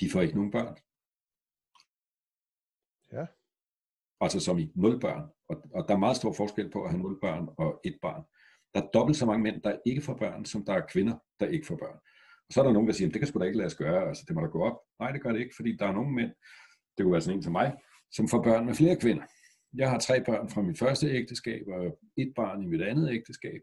de 0.00 0.10
får 0.10 0.20
ikke 0.20 0.34
nogen 0.34 0.50
børn. 0.50 0.76
Ja. 3.12 3.26
Altså 4.20 4.40
som 4.40 4.58
i 4.58 4.72
nul 4.74 5.00
børn. 5.00 5.30
Og, 5.48 5.62
og 5.74 5.88
der 5.88 5.94
er 5.94 5.98
meget 5.98 6.16
stor 6.16 6.32
forskel 6.32 6.70
på 6.70 6.84
at 6.84 6.90
have 6.90 7.02
nul 7.02 7.20
børn 7.20 7.48
og 7.58 7.80
et 7.84 7.98
barn. 8.02 8.22
Der 8.74 8.82
er 8.82 8.86
dobbelt 8.94 9.16
så 9.18 9.26
mange 9.26 9.42
mænd, 9.42 9.62
der 9.62 9.78
ikke 9.86 10.02
får 10.02 10.14
børn, 10.14 10.44
som 10.44 10.64
der 10.64 10.72
er 10.72 10.86
kvinder, 10.86 11.18
der 11.40 11.46
ikke 11.46 11.66
får 11.66 11.76
børn. 11.76 11.98
Og 12.48 12.52
så 12.52 12.60
er 12.60 12.64
der 12.64 12.72
nogen, 12.72 12.88
der 12.88 12.94
siger, 12.94 13.10
det 13.10 13.20
kan 13.20 13.28
sgu 13.28 13.38
da 13.38 13.44
ikke 13.44 13.58
lade 13.58 13.66
os 13.66 13.74
gøre, 13.74 14.08
altså 14.08 14.24
det 14.28 14.34
må 14.34 14.40
da 14.40 14.46
gå 14.46 14.62
op. 14.64 14.78
Nej, 15.00 15.12
det 15.12 15.22
gør 15.22 15.32
det 15.32 15.40
ikke, 15.40 15.56
fordi 15.56 15.76
der 15.76 15.86
er 15.86 15.92
nogle 15.92 16.12
mænd, 16.12 16.30
det 16.96 17.02
kunne 17.02 17.12
være 17.12 17.20
sådan 17.20 17.38
en 17.38 17.42
som 17.42 17.52
mig, 17.52 17.74
som 18.12 18.28
får 18.28 18.42
børn 18.42 18.66
med 18.66 18.74
flere 18.74 18.96
kvinder. 18.96 19.24
Jeg 19.74 19.90
har 19.90 19.98
tre 19.98 20.24
børn 20.24 20.48
fra 20.48 20.62
mit 20.62 20.78
første 20.78 21.06
ægteskab, 21.10 21.62
og 21.68 21.98
et 22.16 22.32
barn 22.36 22.62
i 22.62 22.66
mit 22.66 22.82
andet 22.82 23.10
ægteskab. 23.12 23.60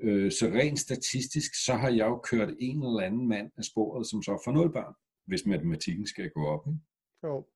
Øh, 0.00 0.32
så 0.32 0.46
rent 0.46 0.78
statistisk, 0.78 1.64
så 1.64 1.74
har 1.74 1.88
jeg 1.88 2.06
jo 2.06 2.18
kørt 2.18 2.54
en 2.58 2.82
eller 2.82 3.00
anden 3.00 3.28
mand 3.28 3.50
af 3.58 3.64
sporet, 3.64 4.06
som 4.06 4.22
så 4.22 4.42
får 4.44 4.52
nul 4.52 4.72
børn, 4.72 4.94
hvis 5.26 5.46
matematikken 5.46 6.06
skal 6.06 6.30
gå 6.30 6.46
op. 6.46 6.66
Ikke? 6.68 6.78
Jo. 7.24 7.46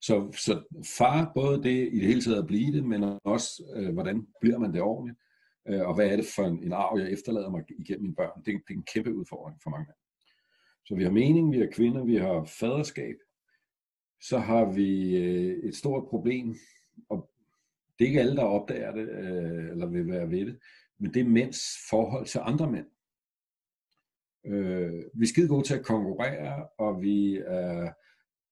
Så, 0.00 0.32
så 0.46 0.82
far, 0.98 1.32
både 1.34 1.62
det 1.62 1.88
i 1.92 1.98
det 1.98 2.06
hele 2.06 2.22
taget 2.22 2.38
at 2.38 2.46
blive 2.46 2.72
det, 2.72 2.84
men 2.84 3.18
også, 3.24 3.72
øh, 3.76 3.92
hvordan 3.92 4.26
bliver 4.40 4.58
man 4.58 4.72
det 4.72 4.82
ordentligt, 4.82 5.18
Øh, 5.68 5.88
og 5.88 5.94
hvad 5.94 6.06
er 6.06 6.16
det 6.16 6.26
for 6.36 6.42
en, 6.42 6.62
en 6.62 6.72
arv, 6.72 6.98
jeg 6.98 7.12
efterlader 7.12 7.50
mig 7.50 7.62
igennem 7.78 8.02
mine 8.02 8.14
børn. 8.14 8.42
Det, 8.44 8.46
det 8.46 8.74
er 8.74 8.78
en 8.78 8.86
kæmpe 8.94 9.14
udfordring 9.14 9.60
for 9.62 9.70
mange. 9.70 9.92
Så 10.84 10.94
vi 10.94 11.02
har 11.02 11.10
mening, 11.10 11.52
vi 11.52 11.58
har 11.58 11.68
kvinder, 11.72 12.04
vi 12.04 12.16
har 12.16 12.44
faderskab, 12.44 13.16
så 14.20 14.38
har 14.38 14.72
vi 14.72 15.16
øh, 15.16 15.68
et 15.68 15.76
stort 15.76 16.08
problem, 16.08 16.56
og 17.08 17.30
det 17.98 18.04
er 18.04 18.08
ikke 18.08 18.20
alle, 18.20 18.36
der 18.36 18.42
opdager 18.44 18.92
det, 18.92 19.08
øh, 19.08 19.70
eller 19.70 19.86
vil 19.86 20.08
være 20.08 20.30
ved 20.30 20.46
det, 20.46 20.58
men 20.98 21.14
det 21.14 21.20
er 21.20 21.28
mænds 21.28 21.60
forhold 21.90 22.26
til 22.26 22.40
andre 22.42 22.70
mænd. 22.70 22.86
Øh, 24.46 25.04
vi 25.14 25.22
er 25.24 25.28
skide 25.28 25.48
gode 25.48 25.66
til 25.66 25.74
at 25.74 25.84
konkurrere, 25.84 26.68
og 26.78 27.02
vi 27.02 27.36
er 27.36 27.92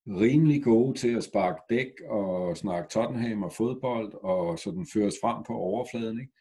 rimelig 0.07 0.64
gode 0.64 0.98
til 0.98 1.16
at 1.16 1.24
sparke 1.24 1.61
dæk 1.70 1.90
og 2.09 2.57
snakke 2.57 2.88
Tottenham 2.88 3.42
og 3.42 3.53
fodbold 3.53 4.14
og 4.14 4.59
sådan 4.59 4.87
føres 4.92 5.14
frem 5.22 5.44
på 5.44 5.53
overfladen. 5.53 6.20
Ikke? 6.20 6.33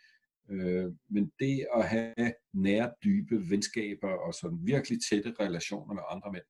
Øh, 0.49 0.91
men 1.09 1.31
det 1.39 1.67
at 1.75 1.89
have 1.89 2.33
nære, 2.53 2.93
dybe 3.03 3.49
venskaber 3.49 4.09
og 4.09 4.33
sådan 4.33 4.59
virkelig 4.61 4.99
tætte 5.09 5.35
relationer 5.39 5.93
med 5.93 6.03
andre 6.09 6.31
mænd, 6.31 6.43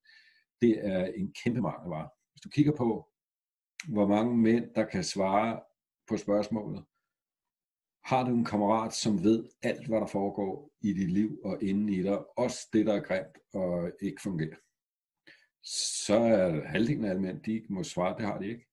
det 0.62 0.88
er 0.88 1.06
en 1.06 1.34
kæmpe 1.44 1.62
mangelvare. 1.62 2.10
Hvis 2.32 2.42
du 2.42 2.50
kigger 2.50 2.76
på, 2.76 3.10
hvor 3.88 4.08
mange 4.08 4.38
mænd, 4.38 4.74
der 4.76 4.86
kan 4.86 5.04
svare 5.04 5.62
på 6.08 6.18
spørgsmålet, 6.18 6.86
har 8.06 8.24
du 8.24 8.36
en 8.36 8.46
kammerat, 8.46 8.94
som 8.94 9.24
ved 9.24 9.50
alt, 9.62 9.88
hvad 9.88 10.00
der 10.00 10.06
foregår 10.06 10.72
i 10.82 10.94
dit 10.94 11.12
liv 11.12 11.40
og 11.44 11.64
inden 11.64 11.90
i 11.90 12.04
dig, 12.04 12.38
også 12.38 12.70
det, 12.74 12.86
der 12.86 12.94
er 12.94 13.04
grimt 13.04 13.38
og 13.54 13.92
ikke 14.02 14.22
fungerer, 14.22 14.56
så 16.08 16.16
er 16.16 16.66
halvdelen 16.66 17.06
af 17.06 17.10
alle 17.10 17.22
mænd, 17.22 17.44
de 17.44 17.66
må 17.70 17.84
svare, 17.84 18.18
det 18.18 18.26
har 18.26 18.40
de 18.40 18.48
ikke. 18.48 18.66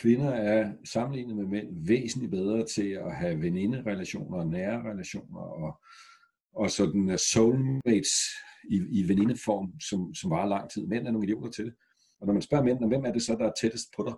Kvinder 0.00 0.30
er 0.30 0.72
sammenlignet 0.84 1.36
med 1.36 1.46
mænd 1.46 1.86
væsentligt 1.86 2.30
bedre 2.30 2.66
til 2.66 2.90
at 2.90 3.16
have 3.16 3.40
veninderelationer 3.42 4.44
nære 4.44 4.90
relationer 4.90 5.40
og, 5.40 5.82
og 6.52 6.70
sådan 6.70 7.18
soulmates 7.32 8.14
i, 8.70 8.76
i 8.90 9.08
venindeform, 9.08 9.80
som, 9.80 10.14
som 10.14 10.30
varer 10.30 10.48
lang 10.48 10.70
tid. 10.70 10.86
Mænd 10.86 11.06
er 11.06 11.10
nogle 11.10 11.26
idioter 11.26 11.50
til 11.50 11.64
det. 11.64 11.74
Og 12.20 12.26
når 12.26 12.32
man 12.32 12.42
spørger 12.42 12.64
mænd, 12.64 12.88
hvem 12.88 13.04
er 13.04 13.12
det 13.12 13.22
så, 13.22 13.34
der 13.34 13.46
er 13.46 13.52
tættest 13.60 13.88
på 13.96 14.04
dig, 14.06 14.14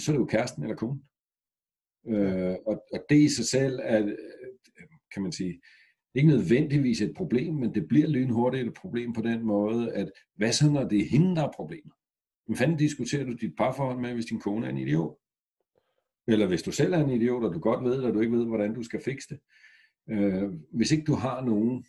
så 0.00 0.12
er 0.12 0.14
det 0.14 0.20
jo 0.20 0.26
kæresten 0.26 0.62
eller 0.62 0.76
konen. 0.76 1.02
Øh, 2.08 2.56
og, 2.66 2.82
og 2.92 3.04
det 3.08 3.20
i 3.20 3.28
sig 3.28 3.44
selv 3.44 3.80
er, 3.82 4.16
kan 5.14 5.22
man 5.22 5.32
sige, 5.32 5.60
ikke 6.14 6.28
nødvendigvis 6.28 7.00
et 7.00 7.14
problem, 7.16 7.54
men 7.54 7.74
det 7.74 7.88
bliver 7.88 8.08
lynhurtigt 8.08 8.68
et 8.68 8.74
problem 8.74 9.12
på 9.12 9.22
den 9.22 9.42
måde, 9.42 9.92
at 9.92 10.12
hvad 10.36 10.52
så 10.52 10.70
når 10.70 10.88
det 10.88 11.00
er 11.00 11.08
hende, 11.08 11.36
der 11.36 11.42
er 11.42 11.52
problemet? 11.56 11.92
Hvem 12.46 12.56
fanden 12.56 12.78
diskuterer 12.78 13.24
du 13.24 13.32
dit 13.32 13.56
parforhold 13.58 13.98
med, 13.98 14.14
hvis 14.14 14.26
din 14.26 14.40
kone 14.40 14.66
er 14.66 14.70
en 14.70 14.78
idiot? 14.78 15.16
Eller 16.28 16.46
hvis 16.46 16.62
du 16.62 16.72
selv 16.72 16.92
er 16.92 16.98
en 16.98 17.10
idiot, 17.10 17.44
og 17.44 17.54
du 17.54 17.58
godt 17.58 17.84
ved, 17.84 18.04
at 18.04 18.14
du 18.14 18.20
ikke 18.20 18.36
ved, 18.36 18.46
hvordan 18.46 18.74
du 18.74 18.82
skal 18.82 19.02
fikse 19.04 19.28
det. 19.28 19.40
Øh, 20.10 20.50
hvis 20.72 20.92
ikke 20.92 21.04
du 21.04 21.14
har 21.14 21.44
nogen, 21.44 21.84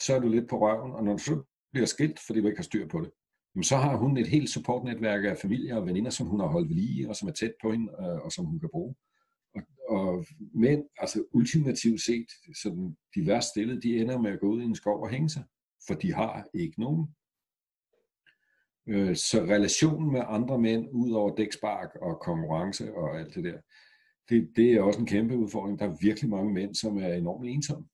så 0.00 0.14
er 0.14 0.20
du 0.20 0.28
lidt 0.28 0.48
på 0.48 0.60
røven, 0.60 0.92
og 0.92 1.04
når 1.04 1.12
du 1.12 1.18
så 1.18 1.42
bliver 1.72 1.86
skilt, 1.86 2.20
fordi 2.26 2.40
du 2.40 2.46
ikke 2.46 2.58
har 2.58 2.62
styr 2.62 2.88
på 2.88 3.00
det, 3.00 3.10
jamen 3.54 3.64
så 3.64 3.76
har 3.76 3.96
hun 3.96 4.16
et 4.16 4.26
helt 4.26 4.50
supportnetværk 4.50 5.24
af 5.24 5.38
familie 5.38 5.76
og 5.76 5.86
veninder, 5.86 6.10
som 6.10 6.26
hun 6.26 6.40
har 6.40 6.46
holdt 6.46 6.68
ved 6.68 6.76
lige, 6.76 7.08
og 7.08 7.16
som 7.16 7.28
er 7.28 7.32
tæt 7.32 7.52
på 7.62 7.72
hende, 7.72 7.92
øh, 8.00 8.24
og 8.24 8.32
som 8.32 8.44
hun 8.44 8.60
kan 8.60 8.68
bruge. 8.72 8.94
Og, 9.54 9.62
og 9.88 10.26
mænd, 10.54 10.84
altså 10.98 11.24
ultimativt 11.32 12.00
set, 12.00 12.26
så 12.62 12.94
de 13.14 13.26
værst 13.26 13.48
stillede, 13.48 13.82
de 13.82 13.98
ender 13.98 14.18
med 14.18 14.30
at 14.30 14.40
gå 14.40 14.46
ud 14.46 14.62
i 14.62 14.64
en 14.64 14.74
skov 14.74 15.02
og 15.02 15.10
hænge 15.10 15.30
sig, 15.30 15.44
for 15.86 15.94
de 15.94 16.12
har 16.12 16.46
ikke 16.54 16.80
nogen. 16.80 17.06
Øh, 18.86 19.16
så 19.16 19.40
relationen 19.40 20.12
med 20.12 20.22
andre 20.26 20.58
mænd, 20.58 20.88
ud 20.92 21.12
over 21.12 21.34
dækspark 21.34 21.96
og 22.00 22.20
konkurrence 22.20 22.94
og 22.94 23.18
alt 23.18 23.34
det 23.34 23.44
der, 23.44 23.58
det, 24.28 24.50
det 24.56 24.72
er 24.72 24.82
også 24.82 25.00
en 25.00 25.06
kæmpe 25.06 25.36
udfordring. 25.36 25.78
Der 25.78 25.84
er 25.86 25.96
virkelig 26.00 26.30
mange 26.30 26.52
mænd, 26.52 26.74
som 26.74 26.98
er 26.98 27.14
enormt 27.14 27.46
ensomme. 27.46 27.86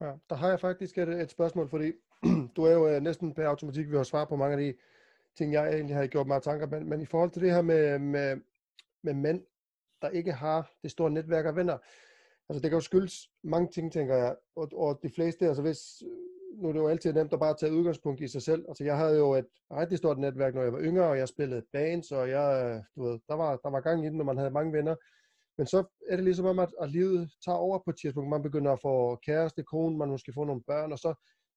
Ja, 0.00 0.12
der 0.30 0.34
har 0.36 0.48
jeg 0.48 0.60
faktisk 0.60 0.98
et, 0.98 1.08
et 1.08 1.30
spørgsmål, 1.30 1.68
fordi 1.68 1.92
du 2.56 2.62
er 2.62 2.72
jo 2.72 2.88
øh, 2.88 3.02
næsten 3.02 3.34
per 3.34 3.48
automatik 3.48 3.90
vi 3.90 3.96
har 3.96 4.02
svar 4.02 4.24
på 4.24 4.36
mange 4.36 4.52
af 4.52 4.58
de 4.58 4.78
ting, 5.36 5.52
jeg 5.52 5.74
egentlig 5.74 5.96
har 5.96 6.06
gjort 6.06 6.26
mig 6.26 6.42
tanker, 6.42 6.66
men, 6.66 6.88
men 6.88 7.00
i 7.00 7.06
forhold 7.06 7.30
til 7.30 7.42
det 7.42 7.52
her 7.52 7.62
med, 7.62 7.98
med, 7.98 8.36
med 9.02 9.14
mænd, 9.14 9.42
der 10.02 10.08
ikke 10.08 10.32
har 10.32 10.72
det 10.82 10.90
store 10.90 11.10
netværk 11.10 11.46
af 11.46 11.56
venner, 11.56 11.78
altså 12.48 12.62
det 12.62 12.70
kan 12.70 12.76
jo 12.76 12.80
skyldes 12.80 13.30
mange 13.42 13.68
ting, 13.68 13.92
tænker 13.92 14.14
jeg, 14.16 14.36
og, 14.56 14.68
og 14.74 15.00
de 15.02 15.10
fleste, 15.10 15.48
altså 15.48 15.62
hvis, 15.62 16.02
nu 16.56 16.68
er 16.68 16.72
det 16.72 16.80
jo 16.80 16.88
altid 16.88 17.12
nemt 17.12 17.32
at 17.32 17.40
bare 17.40 17.54
tage 17.54 17.72
udgangspunkt 17.72 18.20
i 18.20 18.28
sig 18.28 18.42
selv, 18.42 18.64
altså 18.68 18.84
jeg 18.84 18.96
havde 18.98 19.18
jo 19.18 19.34
et 19.34 19.46
rigtig 19.70 19.98
stort 19.98 20.18
netværk, 20.18 20.54
når 20.54 20.62
jeg 20.62 20.72
var 20.72 20.80
yngre, 20.80 21.04
og 21.04 21.18
jeg 21.18 21.28
spillede 21.28 21.62
bands, 21.72 22.12
og 22.12 22.30
jeg, 22.30 22.64
øh, 22.66 22.82
du 22.96 23.08
ved, 23.08 23.18
der 23.28 23.34
var, 23.34 23.56
der 23.56 23.70
var 23.70 23.80
gang 23.80 24.04
i 24.04 24.08
den, 24.08 24.16
når 24.16 24.24
man 24.24 24.36
havde 24.36 24.50
mange 24.50 24.72
venner, 24.72 24.96
men 25.58 25.66
så 25.66 25.84
er 26.10 26.16
det 26.16 26.24
ligesom 26.24 26.46
om, 26.46 26.58
at, 26.58 26.72
at 26.80 26.90
livet 26.90 27.30
tager 27.44 27.58
over 27.58 27.78
på 27.78 27.90
et 27.90 27.98
tidspunkt. 28.00 28.30
Man 28.30 28.42
begynder 28.42 28.72
at 28.72 28.80
få 28.82 29.16
kæreste, 29.16 29.62
kone, 29.62 29.98
man 29.98 30.08
måske 30.08 30.32
får 30.32 30.44
nogle 30.44 30.62
børn, 30.66 30.92
og 30.92 30.98
så 30.98 31.08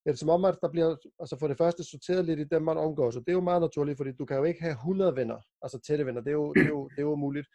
er 0.06 0.12
det 0.12 0.20
som 0.20 0.30
om, 0.30 0.46
at 0.46 0.58
der 0.62 0.70
bliver 0.72 0.96
altså 1.20 1.38
for 1.40 1.48
det 1.48 1.58
første 1.58 1.84
sorteret 1.84 2.26
lidt 2.26 2.40
i 2.40 2.44
dem, 2.44 2.62
man 2.62 2.78
omgår. 2.78 3.12
Så 3.12 3.20
det 3.20 3.30
er 3.30 3.34
jo 3.34 3.42
meget 3.42 3.62
naturligt, 3.62 3.98
fordi 3.98 4.12
du 4.12 4.26
kan 4.26 4.38
jo 4.38 4.44
ikke 4.44 4.62
have 4.62 4.72
100 4.72 5.16
venner, 5.16 5.40
altså 5.62 5.80
tætte 5.80 6.06
venner. 6.06 6.22
Det 6.22 6.30
er 6.30 6.40
jo, 6.44 6.54
det 6.54 6.64
er 6.64 6.68
jo, 6.68 6.88
det 6.88 6.98
er 6.98 7.02
jo 7.02 7.12
umuligt. 7.12 7.48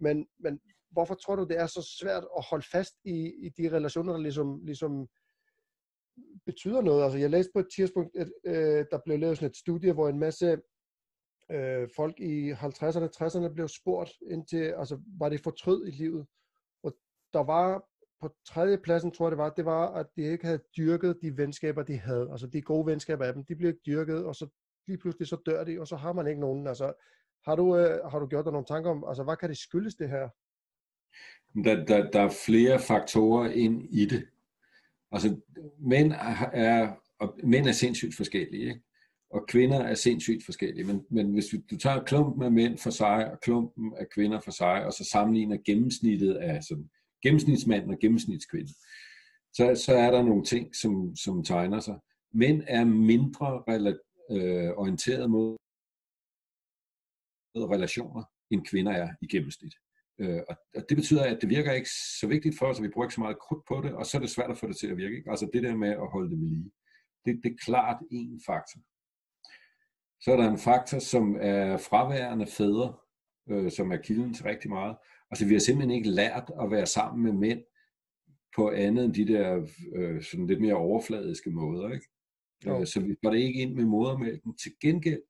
Men, 0.00 0.26
men 0.38 0.60
hvorfor 0.90 1.14
tror 1.14 1.36
du, 1.36 1.44
det 1.44 1.58
er 1.58 1.66
så 1.66 1.96
svært 2.00 2.24
at 2.38 2.44
holde 2.50 2.66
fast 2.72 2.94
i, 3.04 3.32
i 3.46 3.48
de 3.58 3.76
relationer, 3.76 4.12
der 4.12 4.20
ligesom, 4.20 4.60
ligesom 4.64 5.08
betyder 6.46 6.80
noget? 6.80 7.04
Altså, 7.04 7.18
jeg 7.18 7.30
læste 7.30 7.52
på 7.54 7.60
et 7.60 7.68
tidspunkt, 7.76 8.16
at 8.16 8.28
øh, 8.44 8.86
der 8.90 8.98
blev 9.04 9.18
lavet 9.18 9.36
sådan 9.36 9.50
et 9.50 9.56
studie, 9.56 9.92
hvor 9.92 10.08
en 10.08 10.18
masse 10.18 10.58
øh, 11.50 11.88
folk 11.96 12.20
i 12.20 12.52
50'erne, 12.52 13.08
60'erne 13.16 13.54
blev 13.54 13.68
spurgt 13.68 14.12
ind 14.30 14.46
til, 14.46 14.74
altså, 14.78 15.00
var 15.18 15.28
det 15.28 15.40
fortrød 15.40 15.86
i 15.86 15.90
livet? 15.90 16.26
Og 16.82 16.96
der 17.32 17.44
var 17.44 17.84
på 18.20 18.34
tredje 18.48 18.78
pladsen, 18.78 19.10
tror 19.10 19.26
jeg 19.26 19.30
det 19.30 19.38
var, 19.38 19.50
det 19.50 19.64
var, 19.64 19.92
at 19.94 20.06
de 20.16 20.22
ikke 20.22 20.46
havde 20.46 20.62
dyrket 20.76 21.18
de 21.22 21.36
venskaber, 21.36 21.82
de 21.82 21.98
havde. 21.98 22.28
Altså 22.30 22.46
de 22.46 22.62
gode 22.62 22.86
venskaber 22.86 23.24
af 23.24 23.34
dem, 23.34 23.44
de 23.44 23.56
blev 23.56 23.68
ikke 23.68 23.80
dyrket, 23.86 24.24
og 24.24 24.34
så 24.34 24.46
lige 24.86 24.98
pludselig 24.98 25.28
så 25.28 25.36
dør 25.46 25.64
de, 25.64 25.80
og 25.80 25.86
så 25.86 25.96
har 25.96 26.12
man 26.12 26.26
ikke 26.26 26.40
nogen. 26.40 26.66
Altså, 26.66 26.92
har 27.46 27.56
du, 27.56 27.76
øh, 27.76 28.10
har 28.10 28.18
du 28.18 28.26
gjort 28.26 28.44
dig 28.44 28.52
nogle 28.52 28.66
tanker 28.66 28.90
om, 28.90 29.04
altså 29.08 29.22
hvad 29.24 29.36
kan 29.36 29.48
det 29.48 29.58
skyldes 29.58 29.94
det 29.94 30.08
her? 30.08 30.28
Der, 31.64 31.84
der, 31.84 32.10
der 32.10 32.20
er 32.20 32.34
flere 32.46 32.78
faktorer 32.78 33.50
ind 33.50 33.82
i 33.90 34.04
det. 34.06 34.28
Altså, 35.12 35.40
mænd 35.78 36.12
er, 36.52 36.94
og 37.18 37.38
mænd 37.44 37.66
er 37.66 37.72
sindssygt 37.72 38.16
forskellige, 38.16 38.62
ikke? 38.62 38.82
og 39.30 39.46
kvinder 39.48 39.78
er 39.80 39.94
sindssygt 39.94 40.44
forskellige. 40.44 40.86
Men, 40.86 41.06
men 41.10 41.32
hvis 41.32 41.46
du 41.70 41.76
tager 41.76 42.04
klumpen 42.04 42.42
af 42.42 42.52
mænd 42.52 42.78
for 42.78 42.90
sig, 42.90 43.32
og 43.32 43.40
klumpen 43.40 43.94
af 43.96 44.06
kvinder 44.14 44.40
for 44.40 44.50
sig, 44.50 44.86
og 44.86 44.92
så 44.92 45.04
sammenligner 45.12 45.56
gennemsnittet 45.66 46.34
af 46.34 46.54
altså, 46.54 46.68
sådan, 46.68 46.90
gennemsnitsmanden 47.22 47.90
og 47.90 47.98
gennemsnitskvinden, 48.00 48.74
så, 49.52 49.82
så 49.84 49.94
er 49.94 50.10
der 50.10 50.22
nogle 50.22 50.44
ting, 50.44 50.76
som, 50.76 51.16
som 51.16 51.44
tegner 51.44 51.80
sig. 51.80 51.98
Mænd 52.34 52.62
er 52.66 52.84
mindre 52.84 53.62
rela- 53.68 54.26
øh, 54.30 54.70
orienteret 54.70 55.30
mod 55.30 55.56
relationer, 57.56 58.24
end 58.50 58.66
kvinder 58.66 58.92
er 58.92 59.08
i 59.22 59.26
gennemsnit. 59.26 59.74
Øh, 60.22 60.40
og, 60.48 60.56
og 60.76 60.82
det 60.88 60.96
betyder, 60.96 61.24
at 61.24 61.38
det 61.40 61.48
virker 61.48 61.72
ikke 61.72 61.90
så 62.20 62.26
vigtigt 62.26 62.58
for 62.58 62.66
os, 62.66 62.78
at 62.78 62.82
vi 62.82 62.88
bruger 62.88 63.06
ikke 63.06 63.14
så 63.14 63.20
meget 63.20 63.38
krudt 63.38 63.64
på 63.68 63.80
det, 63.84 63.92
og 63.92 64.06
så 64.06 64.16
er 64.16 64.20
det 64.20 64.30
svært 64.30 64.50
at 64.50 64.58
få 64.58 64.66
det 64.68 64.76
til 64.76 64.90
at 64.90 64.96
virke. 64.96 65.16
Ikke? 65.16 65.30
Altså 65.30 65.50
det 65.52 65.62
der 65.62 65.76
med 65.76 65.88
at 65.88 66.10
holde 66.12 66.30
det 66.30 66.40
ved 66.40 66.48
lige. 66.48 66.70
Det, 67.24 67.40
det 67.44 67.50
er 67.52 67.64
klart 67.64 67.98
en 68.10 68.40
faktor. 68.46 68.80
Så 70.20 70.32
er 70.32 70.36
der 70.36 70.50
en 70.50 70.58
faktor, 70.58 70.98
som 70.98 71.36
er 71.40 71.76
fraværende 71.76 72.46
fædre, 72.46 72.94
øh, 73.50 73.70
som 73.70 73.92
er 73.92 73.96
kilden 73.96 74.34
til 74.34 74.44
rigtig 74.44 74.70
meget. 74.70 74.96
Altså 75.30 75.46
vi 75.46 75.52
har 75.52 75.60
simpelthen 75.60 75.96
ikke 75.96 76.10
lært 76.10 76.50
at 76.62 76.70
være 76.70 76.86
sammen 76.86 77.24
med 77.24 77.32
mænd 77.32 77.62
på 78.56 78.70
andet 78.70 79.04
end 79.04 79.14
de 79.14 79.26
der 79.26 79.68
øh, 79.96 80.22
sådan 80.22 80.46
lidt 80.46 80.60
mere 80.60 80.74
overfladiske 80.74 81.50
måder. 81.50 81.92
Ikke? 81.92 82.06
Jo. 82.66 82.80
Øh, 82.80 82.86
så 82.86 83.00
vi 83.00 83.14
går 83.22 83.30
det 83.30 83.38
ikke 83.38 83.60
ind 83.60 83.74
med 83.74 83.84
modermælken. 83.84 84.56
Til 84.56 84.72
gengæld, 84.80 85.22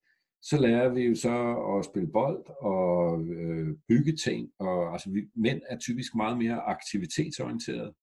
så 0.43 0.61
lærer 0.61 0.89
vi 0.89 1.01
jo 1.01 1.15
så 1.15 1.55
at 1.79 1.85
spille 1.85 2.13
bold 2.13 2.45
og 2.61 3.25
øh, 3.29 3.77
bygge 3.89 4.17
ting. 4.17 4.53
Og, 4.59 4.93
altså, 4.93 5.11
vi, 5.11 5.21
mænd 5.35 5.63
er 5.69 5.79
typisk 5.79 6.15
meget 6.15 6.39
mere 6.39 6.61
aktivitetsorienteret 6.61 7.95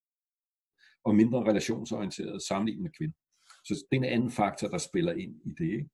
og 1.04 1.16
mindre 1.16 1.44
relationsorienteret 1.44 2.42
sammenlignet 2.42 2.84
med 2.84 2.92
kvinder. 2.98 3.18
Så 3.64 3.86
det 3.92 3.98
er 3.98 4.02
en 4.02 4.14
anden 4.14 4.32
faktor, 4.32 4.68
der 4.68 4.78
spiller 4.78 5.14
ind 5.14 5.36
i 5.46 5.50
det. 5.58 5.72
Ikke? 5.72 5.90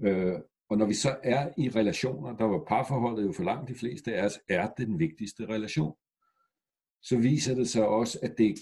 Øh, 0.00 0.40
og 0.68 0.78
når 0.78 0.86
vi 0.86 0.94
så 0.94 1.16
er 1.22 1.52
i 1.58 1.68
relationer, 1.68 2.36
der 2.36 2.44
var 2.44 2.64
parforholdet 2.68 3.26
jo 3.26 3.32
for 3.32 3.44
langt 3.44 3.68
de 3.68 3.74
fleste 3.74 4.14
af 4.14 4.24
os, 4.24 4.38
er 4.48 4.70
den 4.78 4.98
vigtigste 4.98 5.46
relation, 5.46 5.94
så 7.02 7.18
viser 7.18 7.54
det 7.54 7.68
sig 7.68 7.88
også, 7.88 8.18
at 8.22 8.38
det 8.38 8.54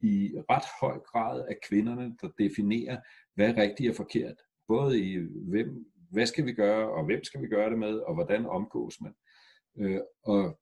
i 0.00 0.32
ret 0.50 0.64
høj 0.80 0.98
grad 0.98 1.40
er 1.40 1.54
kvinderne, 1.68 2.16
der 2.20 2.28
definerer, 2.38 3.00
hvad 3.34 3.48
er 3.48 3.62
rigtigt 3.62 3.90
og 3.90 3.96
forkert. 3.96 4.36
Både 4.74 4.92
i, 5.00 5.18
hvem, 5.52 5.68
hvad 6.10 6.26
skal 6.26 6.46
vi 6.46 6.52
gøre, 6.52 6.90
og 6.90 7.04
hvem 7.04 7.24
skal 7.24 7.42
vi 7.42 7.48
gøre 7.48 7.70
det 7.70 7.78
med, 7.78 7.94
og 7.98 8.14
hvordan 8.14 8.46
omgås 8.46 9.00
man. 9.00 9.14
Øh, 9.78 10.00
og, 10.24 10.60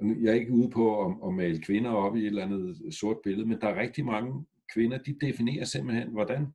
jeg 0.00 0.30
er 0.30 0.40
ikke 0.40 0.52
ude 0.52 0.70
på 0.70 0.84
at, 1.06 1.16
at 1.26 1.34
male 1.34 1.62
kvinder 1.62 1.90
op 1.90 2.16
i 2.16 2.20
et 2.20 2.26
eller 2.26 2.44
andet 2.44 2.94
sort 2.94 3.16
billede, 3.24 3.48
men 3.48 3.60
der 3.60 3.68
er 3.68 3.80
rigtig 3.80 4.04
mange 4.04 4.46
kvinder, 4.74 4.98
de 4.98 5.18
definerer 5.20 5.64
simpelthen, 5.64 6.10
hvordan. 6.10 6.46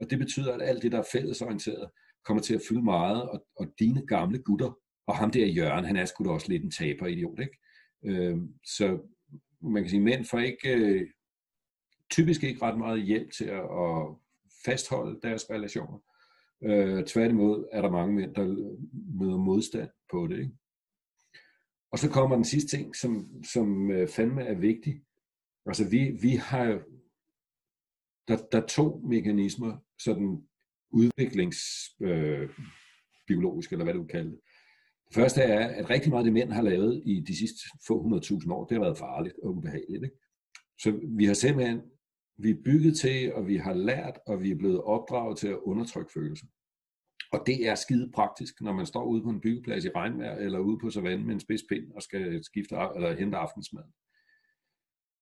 Og 0.00 0.10
det 0.10 0.18
betyder, 0.18 0.54
at 0.54 0.62
alt 0.62 0.82
det, 0.82 0.92
der 0.92 0.98
er 0.98 1.08
fællesorienteret, 1.12 1.90
kommer 2.24 2.42
til 2.42 2.54
at 2.54 2.62
fylde 2.68 2.82
meget, 2.82 3.30
og, 3.30 3.46
og 3.56 3.66
dine 3.78 4.06
gamle 4.06 4.42
gutter, 4.42 4.78
og 5.06 5.16
ham 5.16 5.30
der 5.30 5.46
Jørgen, 5.46 5.84
han 5.84 5.96
er 5.96 6.04
sgu 6.04 6.24
da 6.24 6.30
også 6.30 6.48
lidt 6.48 6.64
en 6.64 6.70
taber 6.70 7.06
idiot, 7.06 7.40
ikke? 7.40 7.58
Øh, 8.04 8.36
så 8.64 8.98
man 9.62 9.82
kan 9.82 9.90
sige, 9.90 10.02
mænd 10.02 10.24
får 10.24 10.38
ikke, 10.38 10.74
øh, 10.74 11.10
typisk 12.12 12.42
ikke 12.42 12.62
ret 12.62 12.78
meget 12.78 13.02
hjælp 13.02 13.32
til 13.32 13.44
at, 13.44 13.62
at 13.62 14.14
fastholde 14.64 15.20
deres 15.22 15.50
relationer. 15.50 15.98
Øh, 16.64 17.04
tværtimod 17.04 17.68
er 17.72 17.82
der 17.82 17.90
mange 17.90 18.14
mænd, 18.14 18.34
der 18.34 18.46
møder 19.18 19.36
modstand 19.36 19.90
på 20.10 20.26
det. 20.26 20.38
Ikke? 20.38 20.52
Og 21.92 21.98
så 21.98 22.10
kommer 22.10 22.36
den 22.36 22.44
sidste 22.44 22.76
ting, 22.76 22.96
som, 22.96 23.44
som 23.44 23.90
øh, 23.90 24.08
fandme 24.08 24.42
er 24.42 24.54
vigtig. 24.54 25.02
Altså 25.66 25.88
vi, 25.88 26.10
vi 26.22 26.30
har 26.30 26.82
der, 28.28 28.36
der 28.52 28.62
er 28.62 28.66
to 28.66 28.98
mekanismer, 28.98 29.76
sådan 29.98 30.48
udviklingsbiologisk, 30.90 33.72
øh, 33.72 33.72
eller 33.72 33.84
hvad 33.84 33.94
du 33.94 34.04
kalder 34.04 34.30
det. 34.30 34.40
Det 35.06 35.14
første 35.14 35.40
er, 35.40 35.68
at 35.68 35.90
rigtig 35.90 36.10
meget 36.10 36.20
af 36.20 36.24
det 36.24 36.32
mænd 36.32 36.52
har 36.52 36.62
lavet 36.62 37.02
i 37.06 37.20
de 37.20 37.36
sidste 37.36 37.58
få 37.86 38.02
hundredtusind 38.02 38.52
år, 38.52 38.66
det 38.66 38.76
har 38.76 38.84
været 38.84 38.98
farligt 38.98 39.34
og 39.42 39.56
ubehageligt. 39.56 40.04
Ikke? 40.04 40.16
Så 40.78 41.00
vi 41.18 41.24
har 41.24 41.34
simpelthen 41.34 41.80
vi 42.36 42.50
er 42.50 42.62
bygget 42.64 42.96
til, 42.96 43.34
og 43.34 43.46
vi 43.46 43.56
har 43.56 43.74
lært, 43.74 44.18
og 44.26 44.42
vi 44.42 44.50
er 44.50 44.56
blevet 44.56 44.82
opdraget 44.82 45.38
til 45.38 45.48
at 45.48 45.58
undertrykke 45.58 46.12
følelser. 46.12 46.46
Og 47.32 47.42
det 47.46 47.68
er 47.68 47.74
skide 47.74 48.10
praktisk, 48.14 48.60
når 48.60 48.72
man 48.72 48.86
står 48.86 49.04
ude 49.04 49.22
på 49.22 49.30
en 49.30 49.40
byggeplads 49.40 49.84
i 49.84 49.88
regnvejr, 49.88 50.36
eller 50.36 50.58
ude 50.58 50.78
på 50.78 50.90
savannen 50.90 51.26
med 51.26 51.34
en 51.34 51.40
spidspind 51.40 51.92
og 51.92 52.02
skal 52.02 52.44
skifte 52.44 52.74
eller 52.96 53.14
hente 53.14 53.36
aftensmad. 53.36 53.84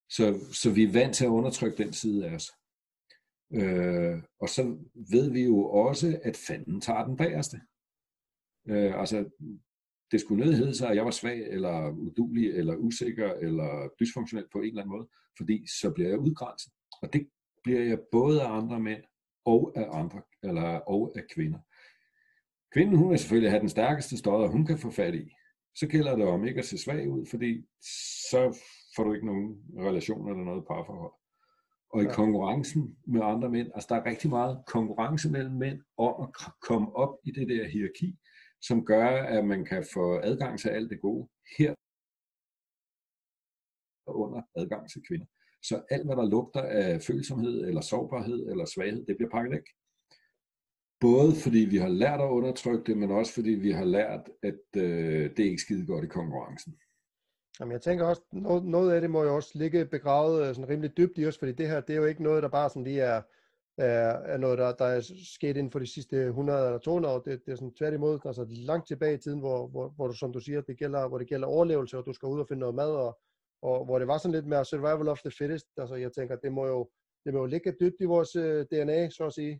Så, 0.09 0.39
så 0.53 0.71
vi 0.71 0.83
er 0.83 0.91
vant 0.91 1.15
til 1.15 1.25
at 1.25 1.29
undertrykke 1.29 1.83
den 1.83 1.93
side 1.93 2.27
af 2.27 2.35
os. 2.35 2.51
Øh, 3.53 4.23
og 4.39 4.49
så 4.49 4.77
ved 5.11 5.31
vi 5.31 5.43
jo 5.43 5.65
også, 5.65 6.19
at 6.23 6.37
fanden 6.37 6.81
tager 6.81 7.05
den 7.05 7.17
bagerste. 7.17 7.61
Øh, 8.67 8.99
altså, 8.99 9.29
det 10.11 10.21
skulle 10.21 10.45
nødt 10.45 10.57
hedde 10.57 10.75
sig, 10.75 10.89
at 10.89 10.95
jeg 10.95 11.05
var 11.05 11.11
svag, 11.11 11.39
eller 11.47 11.89
udulig, 11.89 12.49
eller 12.49 12.75
usikker, 12.75 13.33
eller 13.33 13.89
dysfunktionel 13.99 14.47
på 14.51 14.57
en 14.57 14.67
eller 14.67 14.81
anden 14.81 14.97
måde, 14.97 15.07
fordi 15.37 15.67
så 15.79 15.91
bliver 15.95 16.09
jeg 16.09 16.19
udgrænset. 16.19 16.73
Og 17.01 17.13
det 17.13 17.29
bliver 17.63 17.83
jeg 17.83 17.99
både 18.11 18.41
af 18.43 18.51
andre 18.51 18.79
mænd 18.79 19.03
og 19.45 19.73
af 19.75 19.87
andre, 19.99 20.21
eller 20.43 20.79
og 20.79 21.13
af 21.15 21.23
kvinder. 21.33 21.59
Kvinden, 22.73 22.97
hun 22.97 23.09
vil 23.09 23.19
selvfølgelig 23.19 23.51
have 23.51 23.61
den 23.61 23.69
stærkeste 23.69 24.17
stød, 24.17 24.47
hun 24.51 24.65
kan 24.65 24.77
få 24.77 24.91
fat 24.91 25.15
i. 25.15 25.31
Så 25.75 25.87
gælder 25.87 26.15
det 26.15 26.25
om 26.25 26.45
ikke 26.45 26.59
at 26.59 26.65
se 26.65 26.77
svag 26.77 27.09
ud, 27.09 27.25
fordi 27.25 27.65
så 28.31 28.57
får 28.95 29.03
du 29.03 29.13
ikke 29.13 29.25
nogen 29.25 29.63
relationer 29.77 30.31
eller 30.31 30.43
noget 30.43 30.67
parforhold. 30.67 31.13
Og 31.93 32.03
i 32.03 32.05
konkurrencen 32.05 32.97
med 33.07 33.21
andre 33.23 33.49
mænd, 33.49 33.71
altså 33.75 33.87
der 33.89 33.95
er 33.95 34.05
rigtig 34.05 34.29
meget 34.29 34.63
konkurrence 34.67 35.31
mellem 35.31 35.55
mænd 35.55 35.81
om 35.97 36.23
at 36.23 36.29
komme 36.61 36.95
op 36.95 37.17
i 37.23 37.31
det 37.31 37.47
der 37.47 37.67
hierarki, 37.67 38.17
som 38.61 38.85
gør, 38.85 39.07
at 39.07 39.45
man 39.45 39.65
kan 39.65 39.85
få 39.93 40.19
adgang 40.19 40.59
til 40.59 40.69
alt 40.69 40.89
det 40.89 41.01
gode 41.01 41.29
her 41.57 41.75
under 44.07 44.41
adgang 44.55 44.89
til 44.89 45.01
kvinder. 45.07 45.25
Så 45.63 45.81
alt, 45.89 46.05
hvad 46.05 46.15
der 46.15 46.29
lugter 46.29 46.61
af 46.61 47.01
følsomhed, 47.01 47.67
eller 47.67 47.81
sårbarhed, 47.81 48.47
eller 48.49 48.65
svaghed, 48.65 49.05
det 49.05 49.17
bliver 49.17 49.29
pakket 49.29 49.51
væk. 49.51 49.67
Både 50.99 51.35
fordi 51.43 51.57
vi 51.57 51.77
har 51.77 51.87
lært 51.87 52.21
at 52.21 52.29
undertrykke 52.29 52.83
det, 52.83 52.97
men 52.97 53.11
også 53.11 53.33
fordi 53.33 53.49
vi 53.49 53.71
har 53.71 53.85
lært, 53.85 54.29
at 54.43 54.59
øh, 54.77 55.29
det 55.29 55.39
er 55.39 55.49
ikke 55.49 55.61
skide 55.61 55.85
godt 55.85 56.05
i 56.05 56.07
konkurrencen. 56.07 56.75
Jamen, 57.59 57.71
jeg 57.71 57.81
tænker 57.81 58.05
også, 58.05 58.21
noget, 58.31 58.65
noget 58.65 58.91
af 58.91 59.01
det 59.01 59.09
må 59.09 59.23
jo 59.23 59.35
også 59.35 59.51
ligge 59.53 59.85
begravet 59.85 60.47
øh, 60.47 60.55
sådan 60.55 60.69
rimelig 60.69 60.97
dybt 60.97 61.17
i 61.17 61.25
os, 61.25 61.37
fordi 61.37 61.51
det 61.51 61.67
her, 61.67 61.81
det 61.81 61.93
er 61.93 61.97
jo 61.97 62.05
ikke 62.05 62.23
noget, 62.23 62.43
der 62.43 62.49
bare 62.49 62.69
sådan 62.69 62.83
lige 62.83 63.01
er, 63.01 63.21
er, 63.77 64.09
er 64.09 64.37
noget, 64.37 64.57
der, 64.57 64.73
der 64.73 64.85
er 64.85 65.01
sket 65.35 65.57
inden 65.57 65.71
for 65.71 65.79
de 65.79 65.93
sidste 65.93 66.25
100 66.25 66.65
eller 66.65 66.79
200 66.79 67.15
år. 67.15 67.19
Det, 67.19 67.45
det 67.45 67.51
er 67.51 67.55
sådan 67.55 67.73
tværtimod, 67.73 68.19
altså 68.25 68.45
langt 68.49 68.87
tilbage 68.87 69.13
i 69.13 69.17
tiden, 69.17 69.39
hvor, 69.39 69.67
hvor, 69.67 69.89
hvor 69.89 70.07
du, 70.07 70.13
som 70.13 70.33
du 70.33 70.39
siger, 70.39 70.61
det 70.61 70.77
gælder, 70.77 71.07
hvor 71.07 71.17
det 71.17 71.27
gælder 71.27 71.47
overlevelse, 71.47 71.97
og 71.97 72.05
du 72.05 72.13
skal 72.13 72.27
ud 72.27 72.39
og 72.39 72.47
finde 72.47 72.59
noget 72.59 72.75
mad, 72.75 72.91
og, 72.91 73.19
og 73.61 73.85
hvor 73.85 73.99
det 73.99 74.07
var 74.07 74.17
sådan 74.17 74.35
lidt 74.35 74.47
mere 74.47 74.65
survival 74.65 75.07
of 75.07 75.19
the 75.21 75.31
fittest. 75.31 75.67
Altså, 75.77 75.95
jeg 75.95 76.11
tænker, 76.13 76.35
det 76.35 76.51
må 76.51 76.67
jo, 76.67 76.89
det 77.25 77.33
må 77.33 77.39
jo 77.39 77.45
ligge 77.45 77.75
dybt 77.79 77.95
i 77.99 78.05
vores 78.05 78.35
øh, 78.35 78.65
DNA, 78.71 79.09
så 79.09 79.25
at 79.25 79.33
sige. 79.33 79.59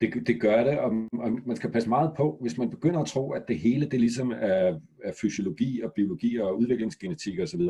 Det, 0.00 0.26
det 0.26 0.40
gør 0.40 0.64
det, 0.64 0.78
og, 0.78 0.90
og 1.12 1.32
man 1.46 1.56
skal 1.56 1.72
passe 1.72 1.88
meget 1.88 2.12
på, 2.16 2.38
hvis 2.40 2.58
man 2.58 2.70
begynder 2.70 3.00
at 3.00 3.06
tro, 3.06 3.32
at 3.32 3.44
det 3.48 3.58
hele 3.58 3.90
det 3.90 4.00
ligesom 4.00 4.30
er, 4.30 4.80
er 5.04 5.12
fysiologi 5.20 5.80
og 5.80 5.92
biologi 5.92 6.36
og 6.36 6.58
udviklingsgenetik 6.58 7.40
osv., 7.40 7.60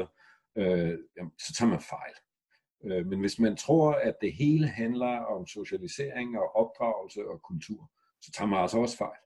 øh, 0.59 0.99
så 1.39 1.55
tager 1.59 1.71
man 1.71 1.81
fejl. 1.81 2.15
Øh, 2.85 3.07
men 3.07 3.21
hvis 3.21 3.39
man 3.39 3.57
tror, 3.57 3.93
at 3.93 4.15
det 4.21 4.33
hele 4.33 4.67
handler 4.67 5.19
om 5.19 5.47
socialisering 5.47 6.39
og 6.39 6.57
opdragelse 6.57 7.29
og 7.29 7.43
kultur, 7.43 7.91
så 8.23 8.33
tager 8.33 8.49
man 8.49 8.61
altså 8.61 8.79
også 8.79 8.97
fejl. 8.97 9.21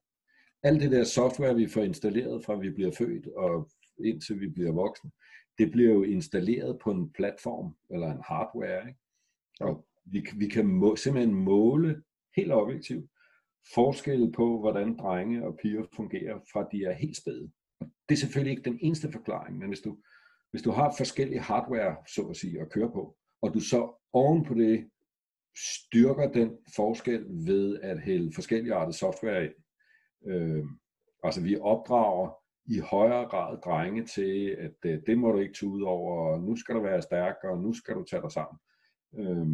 Alt 0.63 0.81
det 0.83 0.91
der 0.91 1.05
software, 1.05 1.55
vi 1.55 1.69
får 1.69 1.83
installeret 1.83 2.45
fra 2.45 2.55
vi 2.55 2.71
bliver 2.71 2.93
født 2.99 3.27
og 3.27 3.71
indtil 4.05 4.41
vi 4.41 4.49
bliver 4.49 4.73
voksne, 4.73 5.11
det 5.59 5.71
bliver 5.73 5.93
jo 5.93 6.03
installeret 6.03 6.79
på 6.79 6.91
en 6.91 7.13
platform 7.13 7.77
eller 7.91 8.07
en 8.07 8.23
hardware. 8.25 8.89
Ikke? 8.89 9.01
Og 9.61 9.87
vi, 10.05 10.27
vi 10.37 10.49
kan 10.49 10.67
må, 10.67 10.97
simpelthen 10.97 11.35
måle 11.35 12.03
helt 12.37 12.53
objektivt 12.53 13.11
forskelle 13.75 14.33
på, 14.33 14.61
hvordan 14.61 14.97
drenge 14.97 15.47
og 15.47 15.59
piger 15.63 15.85
fungerer, 15.97 16.39
fra 16.53 16.69
de 16.73 16.85
er 16.85 16.93
helt 16.93 17.17
spæde. 17.17 17.51
Det 17.81 18.15
er 18.15 18.17
selvfølgelig 18.17 18.51
ikke 18.51 18.71
den 18.71 18.79
eneste 18.83 19.13
forklaring, 19.13 19.59
men 19.59 19.69
hvis 19.69 19.81
du, 19.81 19.99
hvis 20.51 20.63
du 20.63 20.71
har 20.71 20.95
forskellige 20.99 21.41
hardware, 21.41 21.97
så 22.09 22.23
at 22.23 22.37
sige, 22.37 22.61
at 22.61 22.71
køre 22.71 22.91
på, 22.93 23.17
og 23.43 23.55
du 23.55 23.61
så 23.61 24.01
oven 24.13 24.45
på 24.45 24.55
det 24.55 24.91
styrker 25.57 26.33
den 26.33 26.59
forskel 26.77 27.25
ved 27.29 27.81
at 27.81 28.01
hælde 28.01 28.33
forskellige 28.35 28.75
arter 28.75 28.93
software 28.93 29.45
ind. 29.45 29.55
Øh, 30.27 30.65
altså 31.25 31.41
vi 31.41 31.57
opdrager 31.57 32.42
i 32.65 32.79
højere 32.79 33.29
grad 33.29 33.59
drenge 33.61 34.07
til, 34.07 34.57
at 34.59 34.91
øh, 34.91 35.01
det 35.07 35.19
må 35.19 35.33
du 35.33 35.39
ikke 35.39 35.55
tage 35.55 35.71
ud 35.71 35.83
over, 35.83 36.33
og 36.33 36.41
nu 36.41 36.57
skal 36.57 36.75
du 36.75 36.81
være 36.81 37.03
stærk, 37.03 37.37
og 37.45 37.59
nu 37.59 37.73
skal 37.73 37.95
du 37.95 38.05
tage 38.05 38.23
dig 38.23 38.33
sammen. 38.33 38.59
Øh, 39.19 39.47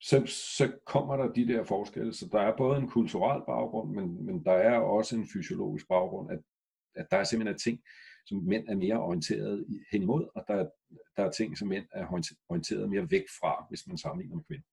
så, 0.00 0.26
så 0.26 0.72
kommer 0.86 1.16
der 1.16 1.32
de 1.32 1.48
der 1.48 1.64
forskelle. 1.64 2.14
Så 2.14 2.28
der 2.32 2.40
er 2.40 2.56
både 2.56 2.78
en 2.78 2.88
kulturel 2.88 3.42
baggrund, 3.46 3.94
men, 3.94 4.26
men 4.26 4.44
der 4.44 4.52
er 4.52 4.78
også 4.78 5.16
en 5.16 5.28
fysiologisk 5.32 5.88
baggrund, 5.88 6.30
at, 6.30 6.40
at 6.94 7.06
der 7.10 7.16
er 7.16 7.24
simpelthen 7.24 7.58
ting, 7.58 7.80
som 8.26 8.38
mænd 8.38 8.68
er 8.68 8.74
mere 8.74 9.00
orienteret 9.00 9.66
hen 9.92 10.02
imod, 10.02 10.28
og 10.34 10.44
der, 10.48 10.68
der 11.16 11.24
er 11.24 11.30
ting, 11.30 11.58
som 11.58 11.68
mænd 11.68 11.86
er 11.92 12.06
orienteret 12.48 12.90
mere 12.90 13.10
væk 13.10 13.24
fra, 13.40 13.66
hvis 13.68 13.86
man 13.86 13.98
sammenligner 13.98 14.36
med 14.36 14.44
kvinder. 14.44 14.66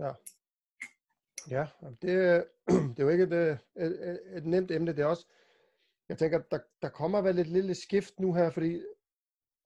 Ja. 0.00 0.12
Ja, 1.50 1.66
det, 2.02 2.44
det 2.94 2.98
er 2.98 3.04
jo 3.04 3.08
ikke 3.08 3.24
et, 3.24 3.32
øh, 3.32 3.56
et, 3.76 4.10
et, 4.10 4.20
et 4.36 4.46
nemt 4.46 4.70
emne. 4.70 4.92
Det 4.92 5.02
er 5.02 5.06
også, 5.06 5.26
jeg 6.08 6.18
tænker, 6.18 6.38
der, 6.50 6.58
der 6.82 6.88
kommer 6.88 7.22
vel 7.22 7.38
et 7.38 7.46
lille 7.46 7.74
skift 7.74 8.20
nu 8.20 8.34
her, 8.34 8.50
fordi 8.50 8.82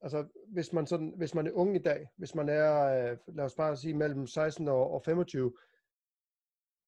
altså, 0.02 0.26
hvis, 0.48 0.72
man 0.72 0.87
sådan, 0.87 1.14
hvis 1.16 1.35
man 1.35 1.46
er 1.46 1.52
ung 1.52 1.76
i 1.76 1.83
dag, 1.83 2.09
hvis 2.16 2.35
man 2.35 2.48
er, 2.48 2.85
øh, 2.85 3.18
lad 3.37 3.44
os 3.44 3.55
bare 3.55 3.76
sige, 3.76 3.94
mellem 3.94 4.26
16 4.26 4.68
og, 4.68 4.90
og 4.90 5.02
25, 5.05 5.52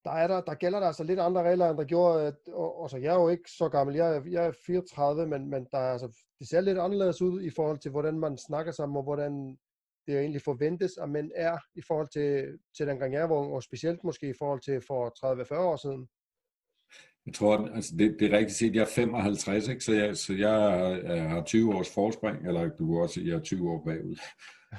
der, 0.05 0.11
er 0.11 0.27
der, 0.27 0.41
der 0.41 0.55
gælder 0.55 0.81
der 0.81 0.87
altså 0.87 1.05
lidt 1.05 1.21
andre 1.21 1.43
regler, 1.43 1.71
end 1.71 1.79
der 1.79 1.85
gjorde, 1.85 2.27
øh, 2.27 2.55
og, 2.55 2.81
og 2.81 2.91
så 2.91 2.97
jeg 2.97 3.15
er 3.15 3.21
jo 3.21 3.29
ikke 3.29 3.51
så 3.51 3.69
gammel, 3.69 3.97
jeg 3.97 4.17
er, 4.17 4.23
jeg 4.31 4.47
er 4.47 4.53
34, 4.67 5.27
men, 5.27 5.51
men 5.51 5.67
der 5.73 5.79
er, 5.79 5.93
altså, 5.93 6.25
det 6.39 6.49
ser 6.49 6.61
lidt 6.61 6.79
anderledes 6.79 7.23
ud 7.23 7.43
i 7.43 7.51
forhold 7.51 7.79
til, 7.79 7.91
hvordan 7.91 8.19
man 8.19 8.39
snakker 8.39 8.73
sammen, 8.73 8.97
og 8.97 9.03
hvordan 9.03 9.59
det 10.07 10.19
egentlig 10.19 10.43
forventes, 10.43 10.99
at 10.99 11.09
mænd 11.09 11.31
er 11.35 11.59
i 11.75 11.83
forhold 11.83 12.09
til, 12.09 12.59
til 12.77 12.87
den 12.87 12.99
gang 12.99 13.15
jeg 13.15 13.31
var 13.31 13.37
ung, 13.37 13.53
og 13.53 13.63
specielt 13.63 14.05
måske 14.05 14.29
i 14.29 14.39
forhold 14.39 14.61
til 14.61 14.81
for 14.87 15.55
30-40 15.55 15.59
år 15.59 15.77
siden. 15.77 16.09
Jeg 17.27 17.35
tror, 17.35 17.69
altså 17.69 17.97
det, 17.99 18.17
det 18.21 18.33
er 18.33 18.39
rigtigt 18.39 18.59
set, 18.59 18.75
jeg 18.75 18.83
er 18.83 18.95
55, 18.95 19.69
ikke? 19.69 19.85
Så, 19.85 19.93
jeg, 19.93 20.17
så 20.17 20.33
jeg, 20.33 21.01
jeg 21.05 21.31
har 21.31 21.45
20 21.45 21.75
års 21.75 21.95
forspring, 21.95 22.47
eller 22.47 22.69
du 22.69 22.87
kan 22.87 23.03
også 23.03 23.15
sige, 23.15 23.29
jeg 23.29 23.37
er 23.37 23.43
20 23.43 23.71
år 23.71 23.85
bagud. 23.85 24.17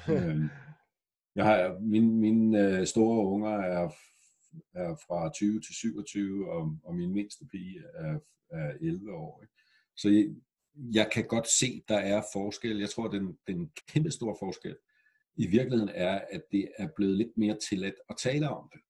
Øhm, 0.08 0.48
jeg 1.34 1.44
har, 1.44 1.78
min, 1.80 2.20
mine 2.20 2.58
øh, 2.58 2.86
store 2.86 3.26
unger 3.26 3.50
er, 3.50 3.88
er 4.74 4.94
fra 5.06 5.30
20 5.32 5.60
til 5.60 5.74
27, 5.74 6.50
og, 6.50 6.78
og 6.84 6.94
min 6.94 7.12
mindste 7.12 7.44
pige 7.50 7.82
er, 7.94 8.18
er 8.50 8.72
11 8.80 9.12
år. 9.12 9.42
Ikke? 9.42 9.52
Så 9.96 10.08
jeg, 10.08 10.26
jeg 10.94 11.10
kan 11.12 11.24
godt 11.24 11.48
se, 11.48 11.82
der 11.88 11.98
er 11.98 12.22
forskel. 12.32 12.78
Jeg 12.78 12.90
tror, 12.90 13.08
den, 13.08 13.38
den 13.46 13.70
kæmpe 13.88 14.10
store 14.10 14.36
forskel 14.38 14.76
i 15.36 15.46
virkeligheden 15.46 15.92
er, 15.94 16.20
at 16.30 16.42
det 16.52 16.68
er 16.78 16.88
blevet 16.96 17.16
lidt 17.16 17.36
mere 17.36 17.58
tilladt 17.68 17.94
at 18.10 18.16
tale 18.16 18.48
om 18.48 18.70
det. 18.72 18.80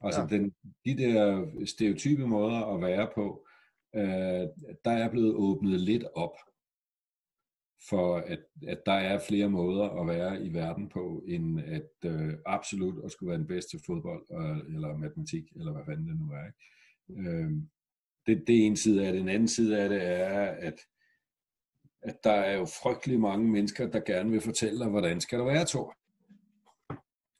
Altså 0.00 0.20
ja. 0.20 0.26
den, 0.26 0.54
de 0.84 0.96
der 0.96 1.46
stereotype 1.66 2.26
måder 2.26 2.74
at 2.74 2.80
være 2.80 3.08
på, 3.14 3.46
øh, 3.94 4.48
der 4.84 4.90
er 4.90 5.10
blevet 5.10 5.34
åbnet 5.34 5.80
lidt 5.80 6.04
op 6.14 6.36
for, 7.88 8.16
at, 8.16 8.40
at 8.66 8.86
der 8.86 8.92
er 8.92 9.18
flere 9.28 9.48
måder 9.48 9.88
at 9.88 10.06
være 10.06 10.44
i 10.44 10.54
verden 10.54 10.88
på, 10.88 11.24
end 11.26 11.60
at 11.60 11.90
øh, 12.04 12.34
absolut 12.46 13.04
at 13.04 13.12
skulle 13.12 13.30
være 13.30 13.38
den 13.38 13.46
bedste 13.46 13.78
fodbold, 13.86 14.26
øh, 14.32 14.74
eller 14.74 14.96
matematik, 14.96 15.44
eller 15.56 15.72
hvad 15.72 15.84
fanden 15.86 16.08
det 16.08 16.20
nu 16.20 16.32
er. 16.32 16.46
Ikke? 16.46 17.30
Øh, 17.30 17.50
det, 18.26 18.44
det 18.46 18.62
er 18.62 18.66
en 18.66 18.76
side 18.76 19.06
af 19.06 19.12
det. 19.12 19.20
En 19.20 19.28
anden 19.28 19.48
side 19.48 19.78
af 19.78 19.88
det 19.88 20.02
er, 20.02 20.40
at, 20.40 20.80
at 22.02 22.24
der 22.24 22.32
er 22.32 22.56
jo 22.56 22.64
frygtelig 22.64 23.20
mange 23.20 23.48
mennesker, 23.48 23.90
der 23.90 24.00
gerne 24.00 24.30
vil 24.30 24.40
fortælle 24.40 24.78
dig, 24.78 24.88
hvordan 24.88 25.20
skal 25.20 25.38
du 25.38 25.44
være, 25.44 25.66
Thor. 25.66 25.96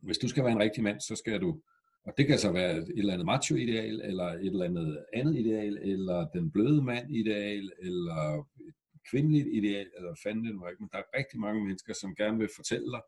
Hvis 0.03 0.19
du 0.19 0.29
skal 0.29 0.45
være 0.45 0.53
en 0.53 0.61
rigtig 0.61 0.83
mand, 0.83 1.01
så 1.01 1.17
skal 1.17 1.41
du, 1.41 1.61
og 2.05 2.15
det 2.17 2.27
kan 2.27 2.39
så 2.39 2.53
være 2.53 2.77
et 2.77 2.99
eller 2.99 3.13
andet 3.13 3.27
macho-ideal, 3.27 4.01
eller 4.01 4.25
et 4.25 4.47
eller 4.47 4.65
andet 4.65 5.05
andet 5.13 5.37
ideal, 5.37 5.79
eller 5.79 6.29
den 6.29 6.51
bløde 6.51 6.83
mand-ideal, 6.83 7.73
eller 7.79 8.47
et 8.69 8.75
kvindeligt 9.11 9.49
ideal, 9.53 9.91
eller 9.97 10.15
fanden 10.23 10.45
det 10.45 10.55
nu 10.55 10.67
ikke, 10.69 10.83
men 10.83 10.91
der 10.93 10.99
er 10.99 11.19
rigtig 11.19 11.41
mange 11.41 11.65
mennesker, 11.65 11.95
som 11.95 12.15
gerne 12.15 12.39
vil 12.39 12.49
fortælle 12.57 12.91
dig, 12.91 13.03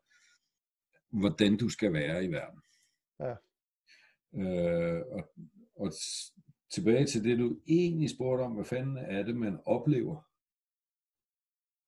hvordan 1.09 1.57
du 1.57 1.69
skal 1.69 1.93
være 1.93 2.25
i 2.25 2.31
verden. 2.31 2.61
Ja. 3.19 3.35
Øh, 4.35 5.01
og, 5.11 5.31
og 5.75 5.91
tilbage 6.71 7.05
til 7.05 7.23
det, 7.23 7.39
du 7.39 7.59
egentlig 7.67 8.09
spurgte 8.09 8.41
om, 8.41 8.51
hvad 8.51 8.65
fanden 8.65 8.97
er 8.97 9.23
det, 9.23 9.35
man 9.35 9.59
oplever 9.65 10.21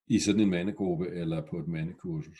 i 0.07 0.19
sådan 0.19 0.41
en 0.41 0.49
mandegruppe 0.49 1.07
eller 1.07 1.45
på 1.47 1.59
et 1.59 1.67
mandekursus. 1.67 2.39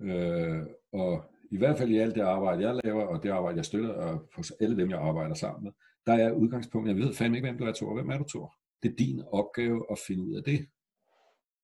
Øh, 0.00 0.66
og 0.92 1.31
i 1.52 1.58
hvert 1.58 1.78
fald 1.78 1.90
i 1.90 1.98
alt 1.98 2.14
det 2.14 2.20
arbejde, 2.20 2.62
jeg 2.62 2.80
laver, 2.84 3.04
og 3.04 3.22
det 3.22 3.28
arbejde, 3.28 3.56
jeg 3.56 3.64
støtter, 3.64 3.90
og 3.90 4.28
hos 4.36 4.50
alle 4.60 4.76
dem, 4.76 4.90
jeg 4.90 4.98
arbejder 4.98 5.34
sammen 5.34 5.64
med, 5.64 5.72
der 6.06 6.12
er 6.12 6.32
udgangspunktet, 6.32 6.94
jeg 6.94 7.02
ved 7.02 7.14
fandme 7.14 7.36
ikke, 7.36 7.48
hvem 7.48 7.58
du 7.58 7.64
er, 7.64 7.72
Thor. 7.72 7.94
Hvem 7.94 8.10
er 8.10 8.18
du, 8.18 8.24
Thor? 8.28 8.54
Det 8.82 8.90
er 8.90 8.96
din 8.96 9.22
opgave 9.32 9.86
at 9.90 9.98
finde 10.06 10.22
ud 10.24 10.34
af 10.34 10.42
det. 10.44 10.68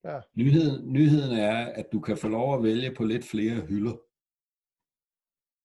Ja. 0.04 0.20
Nyheden, 0.34 0.92
nyheden 0.92 1.38
er, 1.38 1.66
at 1.66 1.86
du 1.92 2.00
kan 2.00 2.16
få 2.16 2.28
lov 2.28 2.54
at 2.54 2.62
vælge 2.62 2.94
på 2.94 3.04
lidt 3.04 3.24
flere 3.24 3.60
hylder, 3.60 3.96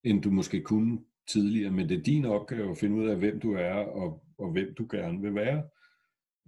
end 0.04 0.22
du 0.22 0.32
måske 0.32 0.62
kunne 0.62 1.00
tidligere, 1.28 1.72
men 1.72 1.90
det 1.90 1.98
er 1.98 2.04
din 2.04 2.26
opgave 2.26 2.72
at 2.72 2.78
finde 2.78 2.96
ud 2.96 3.08
af, 3.08 3.18
hvem 3.18 3.40
du 3.40 3.54
er, 3.54 3.74
og, 3.74 4.24
og 4.38 4.52
hvem 4.52 4.76
du 4.78 4.88
gerne 4.92 5.22
vil 5.22 5.36
være. 5.36 5.64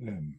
Øhm. 0.02 0.36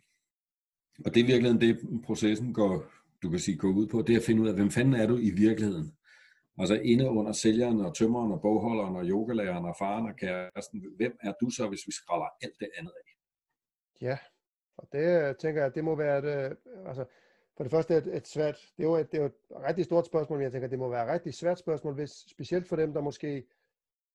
Og 1.05 1.15
det 1.15 1.21
er 1.21 1.27
virkelig 1.27 1.61
det, 1.61 2.03
processen 2.05 2.53
går, 2.53 2.85
du 3.23 3.31
kan 3.31 3.39
sige, 3.39 3.57
går 3.57 3.69
ud 3.69 3.87
på, 3.87 4.03
det 4.03 4.15
er 4.15 4.19
at 4.19 4.25
finde 4.25 4.43
ud 4.43 4.49
af, 4.49 4.55
hvem 4.55 4.71
fanden 4.71 4.95
er 4.95 5.07
du 5.07 5.17
i 5.17 5.31
virkeligheden. 5.31 5.96
Altså 6.59 6.75
inde 6.75 7.11
under 7.11 7.33
sælgeren 7.33 7.81
og 7.81 7.95
tømmeren 7.95 8.33
og 8.33 8.41
bogholderen 8.41 8.97
og 8.97 9.05
yogalæreren 9.05 9.65
og 9.65 9.77
faren 9.79 10.07
og 10.07 10.17
kæresten, 10.17 10.85
hvem 10.97 11.19
er 11.23 11.33
du 11.41 11.51
så, 11.51 11.69
hvis 11.69 11.87
vi 11.87 11.93
skræller 11.93 12.27
alt 12.43 12.61
det 12.61 12.71
andet 12.79 12.93
af? 12.97 13.11
Ja, 14.01 14.19
og 14.79 14.89
det 14.93 15.29
øh, 15.29 15.35
tænker 15.37 15.63
jeg, 15.63 15.75
det 15.75 15.85
må 15.85 15.95
være 15.95 16.19
et, 16.19 16.25
øh, 16.25 16.57
altså, 16.87 17.05
for 17.57 17.65
det 17.65 17.71
første 17.71 17.97
et, 17.97 18.17
et 18.17 18.27
svært, 18.27 18.73
det 18.77 18.83
er, 18.85 18.89
jo 18.89 18.95
et, 18.97 19.13
det 19.13 19.19
er 19.19 19.23
jo 19.23 19.27
et 19.27 19.37
rigtig 19.51 19.85
stort 19.85 20.07
spørgsmål, 20.07 20.39
men 20.39 20.45
jeg 20.45 20.53
tænker, 20.53 20.69
det 20.69 20.79
må 20.79 20.89
være 20.89 21.05
et 21.05 21.13
rigtig 21.13 21.35
svært 21.35 21.59
spørgsmål, 21.59 21.95
hvis, 21.95 22.11
specielt 22.11 22.69
for 22.69 22.77
dem, 22.77 22.93
der 22.93 23.01
måske 23.01 23.47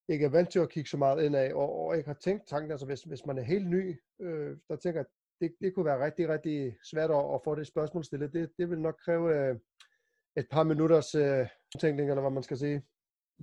ikke 0.10 0.26
er 0.26 0.30
vant 0.30 0.50
til 0.50 0.60
at 0.60 0.70
kigge 0.70 0.90
så 0.90 0.98
meget 0.98 1.24
indad, 1.24 1.54
og, 1.54 1.80
og 1.80 1.98
ikke 1.98 2.08
har 2.08 2.14
tænkt 2.14 2.48
tanken, 2.48 2.72
altså 2.72 2.86
hvis, 2.86 3.04
hvis 3.04 3.26
man 3.26 3.38
er 3.38 3.42
helt 3.42 3.70
ny, 3.70 4.02
øh, 4.22 4.58
der 4.68 4.76
tænker 4.76 5.00
jeg, 5.00 5.06
det, 5.42 5.56
det 5.62 5.76
kunne 5.76 5.86
være 5.86 6.06
rigtig, 6.06 6.30
rigtig 6.30 6.78
svært 6.84 7.12
at, 7.12 7.34
at 7.34 7.42
få 7.44 7.56
det 7.56 7.68
spørgsmål 7.68 8.04
stillet. 8.04 8.34
Det, 8.34 8.52
det 8.58 8.70
vil 8.70 8.80
nok 8.80 8.98
kræve 9.06 9.36
øh, 9.36 9.56
et 10.38 10.48
par 10.52 10.64
minutters 10.64 11.16
øh, 11.16 11.48
tænkning, 11.80 12.10
eller 12.10 12.22
hvad 12.22 12.32
man 12.32 12.44
skal 12.44 12.58
sige. 12.58 12.82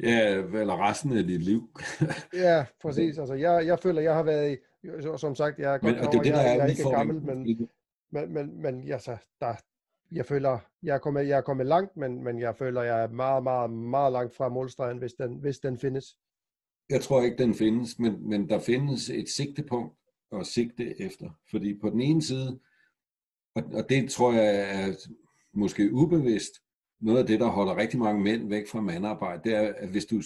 Ja, 0.03 0.35
eller 0.37 0.89
resten 0.89 1.19
af 1.19 1.25
dit 1.25 1.43
liv. 1.43 1.71
ja, 2.47 2.67
præcis. 2.83 3.19
Altså, 3.19 3.35
jeg, 3.35 3.67
jeg 3.67 3.79
føler, 3.79 4.01
jeg 4.01 4.15
har 4.15 4.23
været 4.23 4.53
i, 4.53 4.59
som 5.17 5.35
sagt, 5.35 5.59
jeg 5.59 5.75
er 5.75 5.79
godt 5.79 5.95
men, 5.95 6.01
over, 6.01 6.11
det, 6.11 6.25
det, 6.25 6.35
der 6.35 6.41
jeg, 6.41 6.51
er 6.51 6.55
jeg 6.55 6.65
er 6.65 6.67
ikke 6.67 6.91
gammel, 6.91 7.23
men, 7.23 7.69
men, 8.11 8.33
men, 8.33 8.63
men 8.63 8.85
ja, 8.85 8.99
så, 8.99 9.17
der, 9.41 9.55
jeg 10.13 10.27
føler, 10.27 10.59
jeg 10.83 10.95
er 10.95 10.99
kommet, 10.99 11.29
jeg 11.29 11.37
er 11.37 11.41
kommet 11.41 11.67
langt, 11.67 11.97
men, 11.97 12.25
men 12.25 12.41
jeg 12.41 12.57
føler, 12.57 12.83
jeg 12.83 13.03
er 13.03 13.09
meget, 13.09 13.43
meget, 13.43 13.71
meget 13.71 14.13
langt 14.13 14.37
fra 14.37 14.49
målstregen, 14.49 14.99
hvis 14.99 15.13
den, 15.13 15.35
hvis 15.35 15.59
den 15.59 15.79
findes. 15.79 16.19
Jeg 16.91 17.01
tror 17.01 17.23
ikke, 17.23 17.37
den 17.37 17.55
findes, 17.55 17.99
men, 17.99 18.29
men 18.29 18.49
der 18.49 18.59
findes 18.59 19.11
et 19.11 19.29
sigtepunkt 19.29 19.99
at 20.33 20.47
sigte 20.47 21.01
efter. 21.01 21.31
Fordi 21.51 21.79
på 21.79 21.91
den 21.91 22.01
ene 22.01 22.23
side, 22.23 22.61
og, 23.55 23.63
og 23.73 23.89
det 23.89 24.11
tror 24.11 24.33
jeg 24.33 24.57
er 24.71 24.95
måske 25.53 25.93
ubevidst, 25.93 26.53
noget 27.01 27.19
af 27.19 27.27
det, 27.27 27.41
der 27.41 27.47
holder 27.47 27.77
rigtig 27.77 27.99
mange 27.99 28.23
mænd 28.23 28.49
væk 28.49 28.69
fra 28.69 28.81
mandarbejde, 28.81 29.43
det 29.45 29.55
er, 29.55 29.73
at 29.77 29.89
hvis 29.89 30.05
du 30.05 30.23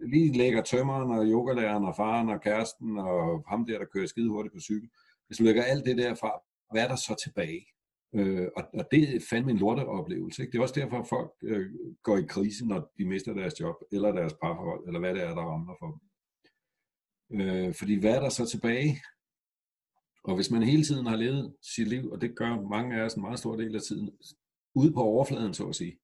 lige 0.00 0.38
lægger 0.38 0.62
tømmeren 0.62 1.10
og 1.18 1.26
yogalæreren 1.26 1.84
og 1.84 1.96
faren 1.96 2.28
og 2.28 2.40
kæresten 2.40 2.98
og 2.98 3.44
ham 3.48 3.66
der, 3.66 3.78
der 3.78 3.84
kører 3.84 4.06
skide 4.06 4.28
hurtigt 4.28 4.54
på 4.54 4.60
cykel, 4.60 4.90
hvis 5.26 5.38
du 5.38 5.44
lægger 5.44 5.62
alt 5.62 5.86
det 5.86 5.96
der 5.96 6.14
fra, 6.14 6.40
hvad 6.72 6.82
er 6.82 6.88
der 6.88 6.96
så 6.96 7.14
tilbage? 7.24 7.66
Øh, 8.14 8.48
og, 8.56 8.64
og 8.74 8.84
det 8.90 9.16
er 9.16 9.20
fandme 9.30 9.50
en 9.50 9.58
lorteoplevelse. 9.58 10.42
Ikke? 10.42 10.52
Det 10.52 10.58
er 10.58 10.62
også 10.62 10.80
derfor, 10.80 10.98
at 10.98 11.08
folk 11.08 11.30
øh, 11.42 11.66
går 12.02 12.16
i 12.16 12.26
krise, 12.28 12.66
når 12.66 12.92
de 12.98 13.04
mister 13.04 13.34
deres 13.34 13.60
job, 13.60 13.74
eller 13.92 14.12
deres 14.12 14.32
parforhold, 14.32 14.86
eller 14.86 15.00
hvad 15.00 15.14
det 15.14 15.22
er, 15.22 15.34
der 15.34 15.42
ramler 15.42 15.74
for 15.78 15.86
dem. 15.86 16.00
Øh, 17.40 17.74
fordi 17.74 18.00
hvad 18.00 18.16
er 18.16 18.20
der 18.20 18.28
så 18.28 18.46
tilbage? 18.46 19.00
Og 20.24 20.34
hvis 20.34 20.50
man 20.50 20.62
hele 20.62 20.84
tiden 20.84 21.06
har 21.06 21.16
levet 21.16 21.54
sit 21.62 21.88
liv, 21.88 22.10
og 22.10 22.20
det 22.20 22.36
gør 22.36 22.68
mange 22.68 22.96
af 22.96 23.04
os 23.04 23.14
en 23.14 23.22
meget 23.22 23.38
stor 23.38 23.56
del 23.56 23.74
af 23.74 23.82
tiden, 23.82 24.10
ude 24.74 24.92
på 24.92 25.00
overfladen, 25.00 25.54
så 25.54 25.68
at 25.68 25.74
sige. 25.74 25.98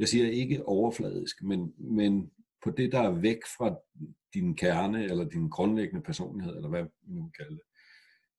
Jeg 0.00 0.08
siger 0.08 0.30
ikke 0.30 0.66
overfladisk, 0.66 1.42
men, 1.42 1.74
men 1.78 2.30
på 2.64 2.70
det, 2.70 2.92
der 2.92 3.00
er 3.00 3.20
væk 3.20 3.38
fra 3.58 3.76
din 4.34 4.56
kerne, 4.56 5.04
eller 5.04 5.28
din 5.28 5.48
grundlæggende 5.48 6.02
personlighed, 6.02 6.56
eller 6.56 6.68
hvad 6.68 6.82
man 6.82 6.90
nu 7.06 7.30
kalder 7.36 7.52
det, 7.52 7.62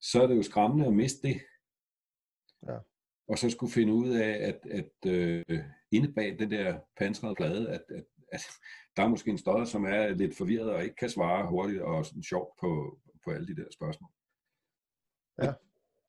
så 0.01 0.23
er 0.23 0.27
det 0.27 0.37
jo 0.37 0.43
skræmmende 0.43 0.87
at 0.87 0.93
miste 0.93 1.27
det. 1.27 1.41
Ja 2.67 2.77
og 3.31 3.37
så 3.37 3.49
skulle 3.49 3.73
finde 3.73 3.93
ud 3.93 4.09
af, 4.09 4.29
at, 4.29 4.59
at 4.71 5.11
øh, 5.11 5.63
inde 5.91 6.13
bag 6.13 6.39
den 6.39 6.51
der 6.51 6.79
pansrede 6.97 7.35
plade, 7.35 7.69
at, 7.69 7.83
at, 7.89 8.03
at 8.31 8.41
der 8.97 9.03
er 9.03 9.07
måske 9.07 9.31
en 9.31 9.37
støder, 9.37 9.65
som 9.65 9.85
er 9.85 10.09
lidt 10.09 10.37
forvirret 10.37 10.69
og 10.69 10.83
ikke 10.83 10.95
kan 10.95 11.09
svare 11.09 11.49
hurtigt 11.49 11.81
og 11.81 12.05
sådan 12.05 12.23
sjovt 12.23 12.59
på, 12.61 12.99
på 13.25 13.31
alle 13.31 13.47
de 13.47 13.55
der 13.55 13.67
spørgsmål. 13.73 14.09
Ja. 15.41 15.47
Og 15.47 15.55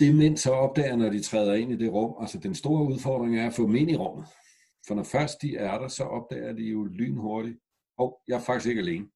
det 0.00 0.14
mænd 0.14 0.36
så 0.36 0.50
opdager, 0.50 0.96
når 0.96 1.11
de 1.11 1.22
træder 1.22 1.55
ind 1.55 1.72
i 1.72 1.76
det 1.76 1.92
rum, 1.92 2.22
altså 2.22 2.38
den 2.38 2.55
store 2.55 2.82
udfordring 2.92 3.38
er 3.38 3.46
at 3.46 3.55
få 3.55 3.62
dem 3.62 3.74
ind 3.74 3.90
i 3.90 3.96
rummet. 3.96 4.26
For 4.87 4.95
når 4.95 5.03
først 5.03 5.43
de 5.43 5.57
er 5.57 5.78
der, 5.78 5.89
så 5.89 6.05
opdager 6.05 6.53
de 6.53 6.62
jo 6.62 6.85
lynhurtigt, 6.85 7.59
og 7.97 8.07
oh, 8.07 8.12
jeg 8.28 8.37
er 8.37 8.45
faktisk 8.45 8.68
ikke 8.68 8.80
alene. 8.80 9.09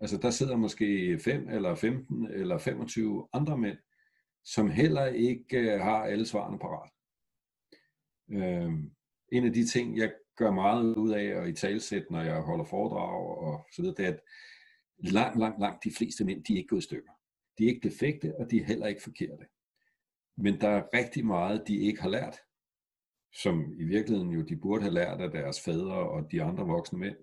Altså 0.00 0.16
der 0.16 0.30
sidder 0.30 0.56
måske 0.56 1.18
5 1.18 1.48
eller 1.48 1.74
15 1.74 2.26
eller 2.26 2.58
25 2.58 3.28
andre 3.32 3.58
mænd, 3.58 3.78
som 4.44 4.70
heller 4.70 5.06
ikke 5.06 5.58
øh, 5.58 5.80
har 5.80 6.04
alle 6.04 6.26
svarene 6.26 6.58
parat. 6.58 6.90
Øh, 8.30 8.72
en 9.32 9.44
af 9.44 9.52
de 9.52 9.66
ting, 9.66 9.98
jeg 9.98 10.12
gør 10.36 10.50
meget 10.50 10.96
ud 10.96 11.10
af 11.10 11.36
og 11.36 11.48
i 11.48 11.52
talsæt, 11.52 12.10
når 12.10 12.22
jeg 12.22 12.40
holder 12.40 12.64
foredrag 12.64 13.38
og 13.38 13.66
så 13.72 13.82
videre, 13.82 13.96
det 13.96 14.06
er, 14.06 14.12
at 14.12 14.20
langt, 14.98 15.38
langt, 15.38 15.60
langt 15.60 15.84
de 15.84 15.92
fleste 15.98 16.24
mænd, 16.24 16.44
de 16.44 16.52
er 16.52 16.56
ikke 16.56 16.68
gået 16.68 16.80
i 16.80 16.84
stykker. 16.84 17.12
De 17.58 17.64
er 17.64 17.68
ikke 17.68 17.88
defekte, 17.88 18.36
og 18.38 18.50
de 18.50 18.60
er 18.60 18.64
heller 18.64 18.86
ikke 18.86 19.02
forkerte. 19.02 19.46
Men 20.36 20.60
der 20.60 20.68
er 20.68 20.88
rigtig 20.94 21.26
meget, 21.26 21.68
de 21.68 21.76
ikke 21.76 22.02
har 22.02 22.08
lært, 22.08 22.36
som 23.32 23.72
i 23.78 23.84
virkeligheden 23.84 24.30
jo 24.30 24.42
de 24.42 24.56
burde 24.56 24.82
have 24.82 24.94
lært 24.94 25.20
af 25.20 25.30
deres 25.30 25.60
fædre 25.60 26.10
og 26.10 26.32
de 26.32 26.42
andre 26.42 26.66
voksne 26.66 26.98
mænd. 26.98 27.16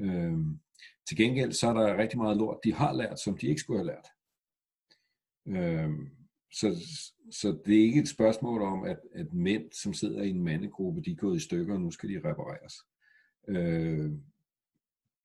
Øh, 0.00 0.38
til 1.08 1.16
gengæld 1.16 1.52
så 1.52 1.68
er 1.68 1.72
der 1.72 1.96
rigtig 1.96 2.18
meget 2.18 2.36
lort, 2.36 2.58
de 2.64 2.74
har 2.74 2.92
lært, 2.92 3.20
som 3.20 3.38
de 3.38 3.46
ikke 3.46 3.60
skulle 3.60 3.78
have 3.78 3.86
lært. 3.86 4.08
Øh, 5.46 5.90
så, 6.52 6.76
så 7.30 7.58
det 7.66 7.76
er 7.76 7.82
ikke 7.82 8.00
et 8.00 8.08
spørgsmål 8.08 8.62
om, 8.62 8.84
at, 8.84 9.00
at 9.14 9.32
mænd, 9.32 9.72
som 9.72 9.94
sidder 9.94 10.22
i 10.22 10.30
en 10.30 10.42
mandegruppe, 10.42 11.02
de 11.02 11.10
er 11.10 11.16
gået 11.16 11.36
i 11.36 11.44
stykker, 11.44 11.74
og 11.74 11.80
nu 11.80 11.90
skal 11.90 12.08
de 12.08 12.28
repareres. 12.28 12.74
Øh, 13.48 14.10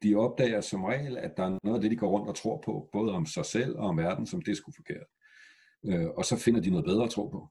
de 0.03 0.15
opdager 0.15 0.61
som 0.61 0.83
regel, 0.83 1.17
at 1.17 1.37
der 1.37 1.43
er 1.43 1.59
noget 1.63 1.77
af 1.77 1.81
det, 1.81 1.91
de 1.91 1.97
går 1.97 2.09
rundt 2.09 2.29
og 2.29 2.35
tror 2.35 2.61
på, 2.65 2.89
både 2.91 3.11
om 3.11 3.25
sig 3.25 3.45
selv 3.45 3.77
og 3.77 3.87
om 3.87 3.97
verden, 3.97 4.25
som 4.25 4.41
det 4.41 4.57
skulle 4.57 4.75
forkert. 4.75 5.07
Øh, 5.85 6.09
og 6.09 6.25
så 6.25 6.37
finder 6.37 6.61
de 6.61 6.69
noget 6.69 6.85
bedre 6.85 7.03
at 7.03 7.09
tro 7.09 7.27
på. 7.27 7.49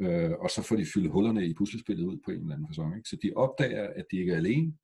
Øh, 0.00 0.30
og 0.30 0.50
så 0.50 0.62
får 0.62 0.76
de 0.76 0.86
fyldt 0.94 1.10
hullerne 1.10 1.46
i 1.46 1.54
puslespillet 1.54 2.04
ud 2.04 2.18
på 2.24 2.30
en 2.30 2.40
eller 2.40 2.54
anden 2.54 2.68
fasong. 2.68 2.96
Ikke? 2.96 3.08
Så 3.08 3.16
de 3.22 3.32
opdager, 3.36 3.88
at 3.96 4.06
de 4.10 4.18
ikke 4.18 4.32
er 4.32 4.36
alene. 4.36 4.74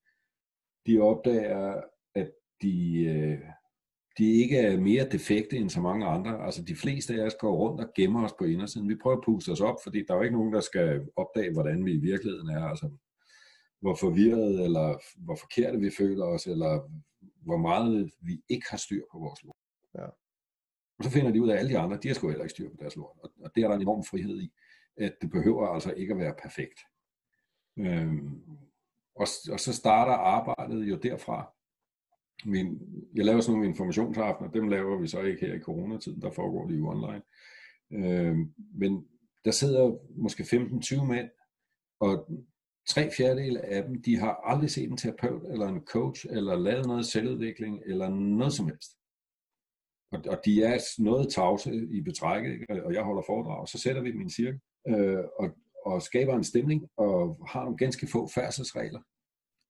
De 0.87 1.01
opdager, 1.01 1.81
at 2.15 2.31
de, 2.63 3.05
øh, 3.05 3.39
de 4.19 4.33
ikke 4.33 4.57
er 4.59 4.81
mere 4.81 5.09
defekte 5.09 5.57
end 5.57 5.71
så 5.71 5.81
mange 5.81 6.07
andre. 6.07 6.45
Altså 6.45 6.63
de 6.63 6.77
fleste 6.77 7.15
af 7.15 7.27
os 7.27 7.37
går 7.41 7.57
rundt 7.57 7.81
og 7.81 7.93
gemmer 7.97 8.25
os 8.25 8.35
på 8.39 8.45
indersiden. 8.45 8.89
Vi 8.89 8.97
prøver 9.03 9.17
at 9.17 9.25
puste 9.25 9.51
os 9.51 9.61
op, 9.61 9.77
fordi 9.83 10.05
der 10.09 10.15
er 10.15 10.19
jo 10.19 10.23
ikke 10.23 10.37
nogen, 10.37 10.53
der 10.53 10.61
skal 10.61 11.07
opdage, 11.17 11.53
hvordan 11.53 11.85
vi 11.85 11.93
i 11.93 12.01
virkeligheden 12.01 12.49
er. 12.49 12.65
Altså 12.65 12.91
hvor 13.81 13.95
forvirret 13.95 14.65
eller 14.65 14.99
hvor 15.25 15.35
forkerte 15.35 15.81
vi 15.81 15.91
føler 15.99 16.25
os, 16.25 16.47
eller 16.47 16.91
hvor 17.41 17.57
meget 17.57 18.11
vi 18.21 18.43
ikke 18.49 18.67
har 18.71 18.77
styr 18.77 19.03
på 19.13 19.19
vores 19.19 19.43
lort. 19.43 19.57
Ja. 19.95 20.07
Og 20.99 21.05
så 21.05 21.11
finder 21.11 21.31
de 21.33 21.43
ud 21.43 21.49
af, 21.49 21.53
at 21.53 21.59
alle 21.59 21.71
de 21.71 21.79
andre, 21.79 21.99
de 22.03 22.09
har 22.09 22.15
sgu 22.15 22.29
heller 22.29 22.45
ikke 22.45 22.51
styr 22.51 22.69
på 22.71 22.77
deres 22.79 22.97
lort. 22.97 23.17
Og, 23.23 23.31
og 23.45 23.51
det 23.55 23.65
er 23.65 23.69
der 23.69 23.75
en 23.75 23.83
enorm 23.83 24.05
frihed 24.05 24.41
i, 24.41 24.53
at 24.97 25.17
det 25.23 25.31
behøver 25.31 25.67
altså 25.67 25.93
ikke 25.93 26.13
at 26.13 26.19
være 26.19 26.35
perfekt. 26.43 26.81
Øhm, 27.79 28.43
og, 29.15 29.27
og 29.53 29.61
så 29.61 29.73
starter 29.73 30.13
arbejdet 30.13 30.85
jo 30.85 30.97
derfra 30.97 31.55
min, 32.45 32.81
jeg 33.15 33.25
laver 33.25 33.41
sådan 33.41 33.53
nogle 33.53 33.69
informationsaftener, 33.69 34.51
dem 34.51 34.69
laver 34.69 35.01
vi 35.01 35.07
så 35.07 35.21
ikke 35.21 35.47
her 35.47 35.55
i 35.55 35.61
coronatiden, 35.61 36.23
der 36.23 36.31
foregår 36.31 36.67
det 36.67 36.79
jo 36.79 36.89
online. 36.89 37.23
Øhm, 37.93 38.55
men 38.75 39.09
der 39.45 39.51
sidder 39.51 39.99
måske 40.17 40.43
15-20 40.43 41.05
mænd, 41.05 41.31
og 42.01 42.29
tre 42.89 43.11
fjerdedel 43.17 43.57
af 43.57 43.83
dem, 43.85 44.03
de 44.03 44.17
har 44.17 44.35
aldrig 44.45 44.71
set 44.71 44.91
en 44.91 44.97
terapeut, 44.97 45.43
eller 45.53 45.67
en 45.67 45.81
coach, 45.81 46.27
eller 46.31 46.57
lavet 46.57 46.87
noget 46.87 47.07
selvudvikling, 47.07 47.83
eller 47.87 48.09
noget 48.09 48.53
som 48.53 48.67
helst. 48.67 48.91
og, 50.13 50.23
og 50.29 50.41
de 50.45 50.63
er 50.63 51.03
noget 51.03 51.33
tavse 51.33 51.75
i 51.91 52.01
betrækket, 52.01 52.71
og 52.71 52.95
jeg 52.95 53.03
holder 53.03 53.23
foredrag, 53.27 53.61
og 53.61 53.69
så 53.69 53.79
sætter 53.79 54.03
vi 54.03 54.13
dem 54.13 54.21
i 54.21 54.25
en 54.25 54.31
cirkel, 54.31 54.61
øh, 54.89 55.25
og, 55.39 55.51
og 55.85 56.03
skaber 56.03 56.37
en 56.37 56.45
stemning, 56.45 56.89
og 56.97 57.47
har 57.49 57.63
nogle 57.63 57.77
ganske 57.77 58.07
få 58.07 58.29
færdselsregler. 58.35 59.01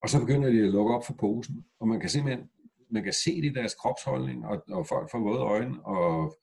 Og 0.03 0.09
så 0.09 0.21
begynder 0.21 0.51
de 0.51 0.63
at 0.63 0.71
lukke 0.71 0.95
op 0.95 1.07
for 1.07 1.15
posen, 1.15 1.65
og 1.81 1.89
man 1.89 2.01
kan 2.01 2.11
simpelthen 2.11 2.51
man 2.91 3.05
kan 3.05 3.13
se 3.13 3.37
det 3.37 3.51
i 3.51 3.53
deres 3.53 3.75
kropsholdning, 3.75 4.47
og, 4.47 4.65
og 4.69 4.87
folk 4.87 5.11
får 5.11 5.19
våde 5.19 5.41
øjne, 5.41 5.87
og 5.87 6.37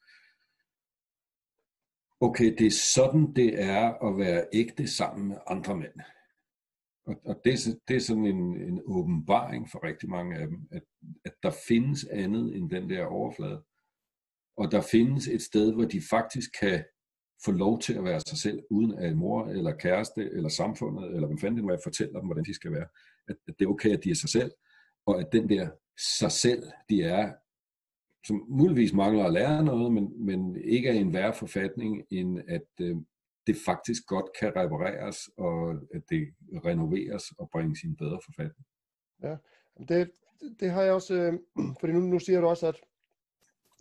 okay, 2.19 2.55
det 2.57 2.67
er 2.67 2.79
sådan, 2.95 3.33
det 3.33 3.63
er 3.63 3.93
at 4.07 4.17
være 4.17 4.47
ægte 4.53 4.87
sammen 4.87 5.27
med 5.27 5.37
andre 5.47 5.75
mænd. 5.75 5.99
Og, 7.05 7.15
og 7.25 7.41
det, 7.45 7.81
det 7.87 7.95
er 7.95 7.99
sådan 7.99 8.25
en, 8.25 8.61
en 8.61 8.81
åbenbaring 8.85 9.69
for 9.71 9.83
rigtig 9.83 10.09
mange 10.09 10.35
af 10.35 10.47
dem, 10.47 10.67
at, 10.71 10.83
at 11.25 11.33
der 11.43 11.51
findes 11.67 12.05
andet 12.05 12.55
end 12.55 12.69
den 12.69 12.89
der 12.89 13.05
overflade. 13.05 13.63
Og 14.57 14.71
der 14.71 14.81
findes 14.81 15.27
et 15.27 15.41
sted, 15.41 15.73
hvor 15.73 15.85
de 15.85 16.01
faktisk 16.09 16.49
kan 16.59 16.83
få 17.45 17.51
lov 17.51 17.79
til 17.79 17.93
at 17.93 18.03
være 18.03 18.19
sig 18.19 18.37
selv, 18.37 18.63
uden 18.69 18.93
at 18.93 19.17
mor 19.17 19.47
eller 19.47 19.71
kæreste 19.71 20.31
eller 20.31 20.49
samfundet, 20.49 21.15
eller 21.15 21.27
hvem 21.27 21.37
fanden 21.37 21.57
det 21.57 21.65
nu 21.65 21.77
fortæller 21.83 22.19
dem, 22.19 22.27
hvordan 22.27 22.45
de 22.45 22.53
skal 22.53 22.71
være. 22.71 22.87
At, 23.27 23.35
at 23.47 23.53
det 23.59 23.65
er 23.65 23.69
okay, 23.69 23.89
at 23.89 24.03
de 24.03 24.11
er 24.11 24.15
sig 24.15 24.29
selv, 24.29 24.51
og 25.05 25.19
at 25.19 25.27
den 25.31 25.49
der 25.49 25.69
sig 26.17 26.31
selv, 26.31 26.63
de 26.89 27.03
er, 27.03 27.33
som 28.27 28.45
muligvis 28.49 28.93
mangler 28.93 29.23
at 29.23 29.33
lære 29.33 29.63
noget, 29.63 29.93
men, 29.93 30.25
men 30.25 30.61
ikke 30.63 30.89
er 30.89 30.93
i 30.93 30.97
en 30.97 31.13
værre 31.13 31.33
forfatning, 31.33 32.03
end 32.11 32.39
at 32.47 32.67
øh, 32.81 32.95
det 33.47 33.57
faktisk 33.65 34.05
godt 34.07 34.25
kan 34.39 34.55
repareres, 34.55 35.17
og 35.37 35.71
at 35.93 36.03
det 36.09 36.33
renoveres 36.65 37.23
og 37.37 37.49
bringes 37.51 37.83
i 37.83 37.87
en 37.87 37.95
bedre 37.95 38.19
forfatning. 38.25 38.65
Ja, 39.23 39.35
det, 39.87 40.11
det 40.59 40.71
har 40.71 40.81
jeg 40.81 40.93
også, 40.93 41.13
øh, 41.13 41.33
fordi 41.79 41.93
nu, 41.93 41.99
nu 41.99 42.19
siger 42.19 42.41
du 42.41 42.47
også, 42.47 42.67
at 42.67 42.79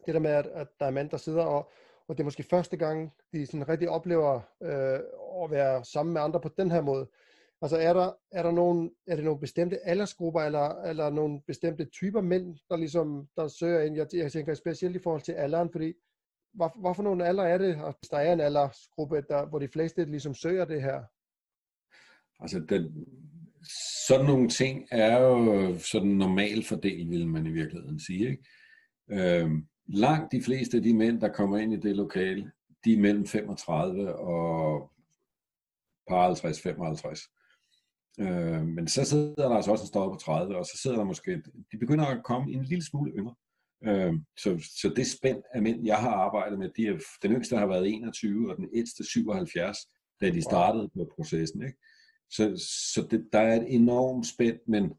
det 0.07 0.15
der 0.15 0.21
med, 0.21 0.31
at, 0.31 0.47
at 0.47 0.69
der 0.81 0.87
er 0.87 0.91
mænd, 0.91 1.11
der 1.11 1.17
sidder, 1.17 1.45
og, 1.45 1.71
og 2.09 2.17
det 2.17 2.21
er 2.21 2.25
måske 2.25 2.43
første 2.43 2.77
gang, 2.77 3.13
de 3.33 3.47
sådan 3.47 3.69
rigtig 3.69 3.89
oplever 3.89 4.41
øh, 4.63 5.01
at 5.45 5.51
være 5.51 5.85
sammen 5.85 6.13
med 6.13 6.21
andre 6.21 6.41
på 6.41 6.51
den 6.59 6.71
her 6.71 6.81
måde. 6.81 7.09
Altså 7.63 7.77
er 7.77 7.93
der, 7.93 8.13
er 8.33 8.43
der 8.43 8.51
nogle, 8.51 8.91
er 9.07 9.17
det 9.17 9.25
nogle 9.25 9.41
bestemte 9.41 9.87
aldersgrupper, 9.87 10.41
eller, 10.41 10.83
eller 10.83 11.11
nogle 11.11 11.41
bestemte 11.47 11.85
typer 11.85 12.21
mænd, 12.21 12.57
der 12.71 12.77
ligesom, 12.77 13.29
der 13.37 13.49
søger 13.49 13.81
ind? 13.81 13.97
Jeg, 13.97 14.07
jeg 14.13 14.33
tænker 14.33 14.55
specielt 14.55 14.97
i 14.97 15.03
forhold 15.03 15.23
til 15.23 15.33
alderen, 15.33 15.69
fordi 15.73 15.93
hvad, 16.55 16.69
hvad 16.81 16.95
for 16.95 17.03
nogle 17.03 17.27
alder 17.27 17.45
er 17.45 17.59
det, 17.59 17.77
hvis 17.77 18.09
der 18.11 18.19
er 18.19 18.33
en 18.33 18.41
aldersgruppe, 18.41 19.25
der, 19.29 19.47
hvor 19.47 19.59
de 19.59 19.69
fleste 19.69 20.05
ligesom 20.05 20.35
søger 20.35 20.65
det 20.65 20.83
her? 20.83 21.03
Altså, 22.41 22.61
den, 22.61 23.07
sådan 24.09 24.27
nogle 24.27 24.49
ting 24.49 24.89
er 24.91 25.21
jo 25.21 25.79
sådan 25.79 26.09
normal 26.09 26.65
fordel, 26.65 27.11
vil 27.11 27.29
man 27.29 27.47
i 27.47 27.51
virkeligheden 27.51 28.01
sige. 28.01 28.31
Ikke? 28.31 28.45
Øhm, 29.11 29.67
langt 29.89 30.33
de 30.33 30.43
fleste 30.43 30.77
af 30.77 30.83
de 30.83 30.95
mænd, 30.95 31.21
der 31.21 31.29
kommer 31.29 31.59
ind 31.59 31.73
i 31.73 31.77
det 31.77 31.97
lokale, 31.97 32.53
de 32.85 32.93
er 32.93 32.99
mellem 32.99 33.27
35 33.27 34.15
og 34.17 34.91
par 36.09 36.35
50-55. 36.35 37.33
Øh, 38.21 38.67
men 38.67 38.89
så 38.89 39.05
sidder 39.05 39.49
der 39.49 39.57
altså 39.57 39.71
også 39.71 39.83
en 39.83 39.89
stopper 39.89 40.15
på 40.15 40.21
30, 40.21 40.57
og 40.57 40.65
så 40.65 40.79
sidder 40.83 40.97
der 40.97 41.05
måske, 41.05 41.43
de 41.73 41.79
begynder 41.79 42.07
at 42.07 42.25
komme 42.25 42.53
en 42.53 42.65
lille 42.65 42.85
smule 42.85 43.13
yngre. 43.13 43.35
Øh, 43.85 44.15
så, 44.37 44.69
så 44.81 44.93
det 44.97 45.07
spænd 45.07 45.43
af 45.55 45.63
mænd, 45.63 45.87
jeg 45.87 45.97
har 45.97 46.11
arbejdet 46.11 46.59
med, 46.59 46.71
de 46.77 46.87
er, 46.87 46.99
den 47.23 47.33
yngste 47.33 47.57
har 47.57 47.67
været 47.67 47.95
21, 47.95 48.51
og 48.51 48.57
den 48.57 48.69
ældste 48.75 49.05
77, 49.05 49.79
da 50.21 50.31
de 50.31 50.43
startede 50.43 50.89
på 50.95 51.13
processen. 51.17 51.63
Ikke? 51.63 51.79
Så, 52.31 52.69
så 52.95 53.07
det, 53.11 53.29
der 53.33 53.39
er 53.39 53.61
et 53.61 53.75
enormt 53.75 54.27
spænd, 54.27 54.59
men 54.67 54.93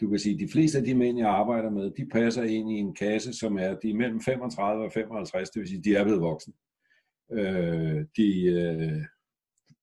du 0.00 0.08
kan 0.08 0.18
sige, 0.18 0.34
at 0.34 0.40
de 0.40 0.52
fleste 0.52 0.78
af 0.78 0.84
de 0.84 0.94
mænd, 0.94 1.18
jeg 1.18 1.28
arbejder 1.28 1.70
med, 1.70 1.90
de 1.90 2.06
passer 2.06 2.42
ind 2.42 2.70
i 2.70 2.74
en 2.74 2.94
kasse, 2.94 3.32
som 3.32 3.58
er, 3.58 3.74
de 3.74 3.90
er 3.90 3.94
mellem 3.94 4.20
35 4.20 4.84
og 4.84 4.92
55, 4.92 5.50
det 5.50 5.60
vil 5.60 5.68
sige, 5.68 5.82
de 5.82 5.96
er 5.96 6.04
blevet 6.04 6.20
voksne. 6.20 6.54
Øh, 7.32 8.04
de, 8.16 8.44
øh, 8.44 9.04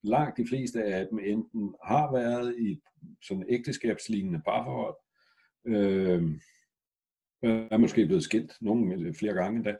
langt 0.03 0.37
de 0.37 0.47
fleste 0.47 0.83
af 0.83 1.07
dem 1.07 1.19
enten 1.19 1.75
har 1.83 2.11
været 2.11 2.55
i 2.59 2.81
sådan 3.21 3.45
ægteskabslignende 3.49 4.41
parforhold, 4.45 4.95
øh, 5.65 6.39
er 7.43 7.77
måske 7.77 8.05
blevet 8.05 8.23
skilt, 8.23 8.53
nogle 8.61 9.13
flere 9.13 9.33
gange 9.33 9.57
endda. 9.57 9.75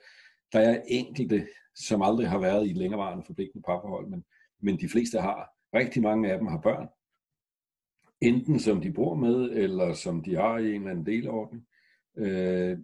Der 0.53 0.59
er 0.59 0.81
enkelte, 0.87 1.47
som 1.75 2.01
aldrig 2.01 2.29
har 2.29 2.39
været 2.39 2.67
i 2.67 2.73
længerevarende 2.73 3.23
forpligtende 3.27 3.63
parforhold, 3.63 4.07
men, 4.07 4.25
men 4.59 4.79
de 4.79 4.89
fleste 4.89 5.19
har. 5.19 5.49
Rigtig 5.73 6.01
mange 6.01 6.31
af 6.31 6.37
dem 6.37 6.47
har 6.47 6.61
børn. 6.61 6.87
Enten 8.23 8.59
som 8.59 8.81
de 8.81 8.91
bor 8.91 9.15
med, 9.15 9.49
eller 9.51 9.93
som 9.93 10.23
de 10.23 10.35
har 10.35 10.57
i 10.57 10.75
en 10.75 10.81
eller 10.81 10.91
anden 10.91 11.05
delordning. 11.05 11.67
Øh, 12.17 12.77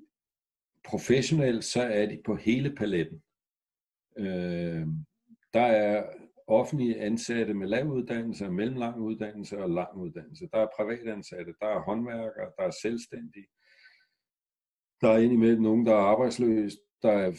professionelt, 0.84 1.64
så 1.64 1.82
er 1.82 2.06
de 2.06 2.22
på 2.26 2.36
hele 2.36 2.76
paletten. 2.76 3.22
Øh, 4.18 4.88
der 5.54 5.62
er 5.62 6.04
offentlige 6.48 7.02
ansatte 7.02 7.54
med 7.54 7.68
lav 7.68 7.86
uddannelse, 7.86 8.50
mellemlang 8.50 8.98
uddannelse 8.98 9.58
og 9.64 9.70
lang 9.70 9.98
uddannelse. 9.98 10.50
Der 10.54 10.60
er 10.60 10.68
privatansatte, 10.76 11.54
der 11.62 11.68
er 11.68 11.80
håndværkere, 11.80 12.52
der 12.58 12.64
er 12.64 12.72
selvstændige. 12.82 13.48
Der 15.02 15.10
er 15.10 15.18
indimellem 15.18 15.62
nogen, 15.62 15.86
der 15.86 15.94
er 15.94 16.10
arbejdsløse. 16.14 16.78
Der 17.02 17.12
er, 17.12 17.32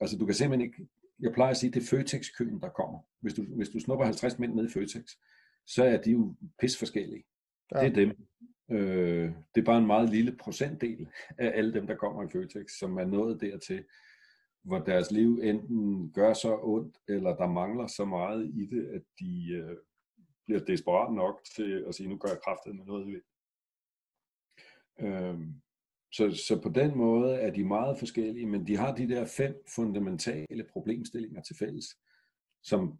altså 0.00 0.16
du 0.18 0.26
kan 0.26 0.34
simpelthen 0.34 0.66
ikke, 0.66 0.88
jeg 1.20 1.32
plejer 1.32 1.50
at 1.50 1.56
sige, 1.56 1.70
det 1.72 1.82
er 1.82 1.86
Føtex-køen, 1.86 2.60
der 2.60 2.68
kommer. 2.68 2.98
Hvis 3.20 3.34
du, 3.34 3.44
hvis 3.56 3.68
du 3.68 3.80
snupper 3.80 4.04
50 4.04 4.38
mænd 4.38 4.54
ned 4.54 4.68
i 4.68 4.72
Føtex, 4.72 5.04
så 5.74 5.84
er 5.84 5.96
de 5.96 6.10
jo 6.10 6.34
pis 6.60 6.78
forskellige. 6.78 7.24
Ja. 7.74 7.80
Det 7.80 7.86
er 7.86 7.94
dem. 7.94 8.08
Øh, 8.70 9.32
det 9.54 9.60
er 9.60 9.64
bare 9.64 9.78
en 9.78 9.86
meget 9.86 10.10
lille 10.10 10.36
procentdel 10.36 11.08
af 11.38 11.52
alle 11.58 11.74
dem, 11.74 11.86
der 11.86 11.94
kommer 11.94 12.22
i 12.22 12.28
Føtex, 12.28 12.70
som 12.78 12.98
er 12.98 13.04
nået 13.04 13.40
dertil, 13.40 13.84
hvor 14.62 14.78
deres 14.78 15.10
liv 15.10 15.40
enten 15.42 16.12
gør 16.12 16.32
så 16.32 16.58
ondt, 16.62 16.98
eller 17.08 17.36
der 17.36 17.48
mangler 17.48 17.86
så 17.86 18.04
meget 18.04 18.46
i 18.46 18.66
det, 18.66 18.86
at 18.86 19.02
de 19.20 19.52
øh, 19.52 19.76
bliver 20.46 20.60
desperat 20.64 21.14
nok 21.14 21.40
til 21.56 21.84
at 21.88 21.94
sige, 21.94 22.08
nu 22.08 22.16
gør 22.16 22.28
jeg 22.28 22.42
kraftet 22.44 22.76
med 22.76 22.84
noget 22.84 23.06
ved. 23.06 23.20
Øhm, 25.00 25.54
så, 26.12 26.30
så 26.48 26.60
på 26.62 26.68
den 26.68 26.98
måde 26.98 27.34
er 27.34 27.50
de 27.50 27.64
meget 27.64 27.98
forskellige, 27.98 28.46
men 28.46 28.66
de 28.66 28.76
har 28.76 28.94
de 28.94 29.08
der 29.08 29.26
fem 29.26 29.62
fundamentale 29.74 30.64
problemstillinger 30.72 31.42
til 31.42 31.56
fælles, 31.56 31.86
som 32.62 32.98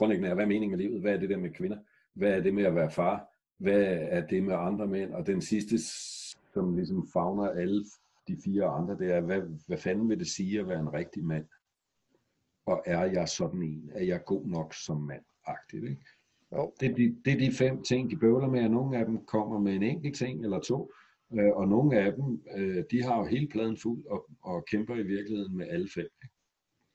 grundlæggende 0.00 0.28
er, 0.28 0.34
hvad 0.34 0.44
er 0.44 0.48
meningen 0.48 0.78
med 0.78 0.86
livet? 0.86 1.00
Hvad 1.00 1.14
er 1.14 1.20
det 1.20 1.30
der 1.30 1.36
med 1.36 1.50
kvinder? 1.50 1.78
Hvad 2.14 2.32
er 2.32 2.40
det 2.40 2.54
med 2.54 2.64
at 2.64 2.74
være 2.74 2.90
far? 2.90 3.26
Hvad 3.58 3.82
er 4.00 4.26
det 4.26 4.42
med 4.42 4.54
andre 4.54 4.86
mænd? 4.86 5.12
Og 5.12 5.26
den 5.26 5.40
sidste, 5.42 5.78
som 6.54 6.76
ligesom 6.76 7.08
fagner 7.12 7.48
alle 7.48 7.84
de 8.28 8.36
fire 8.44 8.64
andre, 8.64 8.98
det 8.98 9.12
er, 9.12 9.20
hvad, 9.20 9.42
hvad 9.66 9.78
fanden 9.78 10.08
vil 10.08 10.18
det 10.18 10.26
sige 10.26 10.60
at 10.60 10.68
være 10.68 10.80
en 10.80 10.92
rigtig 10.92 11.24
mand? 11.24 11.46
Og 12.66 12.82
er 12.86 13.04
jeg 13.04 13.28
sådan 13.28 13.62
en? 13.62 13.90
Er 13.94 14.04
jeg 14.04 14.24
god 14.24 14.46
nok 14.46 14.74
som 14.74 14.96
mand? 14.96 15.22
Agtigt, 15.46 15.84
ikke? 15.84 16.04
Jo. 16.52 16.72
Det, 16.80 16.90
er 16.90 16.94
de, 16.94 17.16
det 17.24 17.32
er 17.32 17.38
de 17.38 17.52
fem 17.52 17.82
ting, 17.82 18.10
de 18.10 18.16
bøvler 18.16 18.48
med, 18.48 18.64
og 18.64 18.70
nogle 18.70 18.98
af 18.98 19.06
dem 19.06 19.24
kommer 19.24 19.58
med 19.58 19.74
en 19.74 19.82
enkelt 19.82 20.16
ting 20.16 20.44
eller 20.44 20.60
to, 20.60 20.92
øh, 21.32 21.52
og 21.52 21.68
nogle 21.68 21.98
af 21.98 22.12
dem, 22.12 22.42
øh, 22.56 22.84
de 22.90 23.02
har 23.02 23.18
jo 23.18 23.24
hele 23.24 23.48
pladen 23.48 23.76
fuld 23.76 24.04
og, 24.06 24.30
og 24.42 24.64
kæmper 24.64 24.94
i 24.94 25.02
virkeligheden 25.02 25.56
med 25.56 25.66
alle 25.68 25.88
fem. 25.94 26.08
Ikke? 26.22 26.34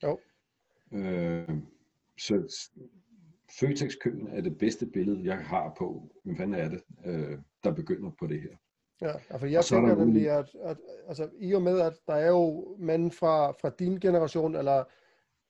Jo. 0.03 0.19
Øh, 0.91 1.74
så 2.18 2.68
Føtex-køen 3.59 4.28
er 4.28 4.41
det 4.41 4.57
bedste 4.57 4.86
billede, 4.86 5.26
jeg 5.26 5.38
har 5.38 5.74
på, 5.78 6.09
hvem 6.24 6.38
fanden 6.38 6.55
er 6.55 6.70
det, 6.70 6.82
øh, 7.05 7.38
der 7.63 7.72
begynder 7.72 8.11
på 8.20 8.28
det 8.28 8.41
her. 8.41 8.55
Ja, 9.01 9.13
altså 9.30 9.47
jeg 9.47 9.66
tænker 9.66 9.95
nemlig, 9.95 10.30
at, 10.30 10.55
at 10.63 10.78
altså, 11.07 11.30
i 11.39 11.53
og 11.53 11.61
med, 11.61 11.80
at 11.80 11.93
der 12.07 12.13
er 12.13 12.28
jo 12.28 12.76
mænd 12.80 13.11
fra, 13.11 13.51
fra 13.51 13.70
din 13.70 13.99
generation, 13.99 14.55
eller 14.55 14.84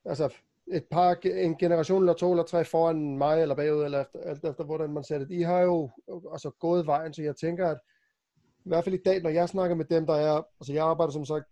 altså 0.05 0.33
et 0.67 0.85
par, 0.91 1.17
en 1.23 1.57
generation 1.57 2.01
eller 2.01 2.13
to 2.13 2.31
eller 2.31 2.43
tre 2.43 2.65
foran 2.65 3.17
mig 3.17 3.41
eller 3.41 3.55
bagud, 3.55 3.83
eller 3.83 4.01
efter, 4.01 4.19
alt 4.19 4.45
efter 4.45 4.63
hvordan 4.63 4.89
man 4.89 5.03
ser 5.03 5.19
det. 5.19 5.31
I 5.31 5.41
har 5.41 5.61
jo 5.61 5.89
altså, 6.31 6.51
gået 6.59 6.85
vejen, 6.85 7.13
så 7.13 7.21
jeg 7.21 7.35
tænker, 7.35 7.67
at 7.69 7.77
i 8.65 8.69
hvert 8.69 8.83
fald 8.83 8.95
i 8.95 9.03
dag, 9.05 9.21
når 9.21 9.29
jeg 9.29 9.49
snakker 9.49 9.75
med 9.75 9.85
dem, 9.85 10.05
der 10.05 10.15
er, 10.15 10.43
altså 10.59 10.73
jeg 10.73 10.85
arbejder 10.85 11.11
som 11.11 11.25
sagt 11.25 11.45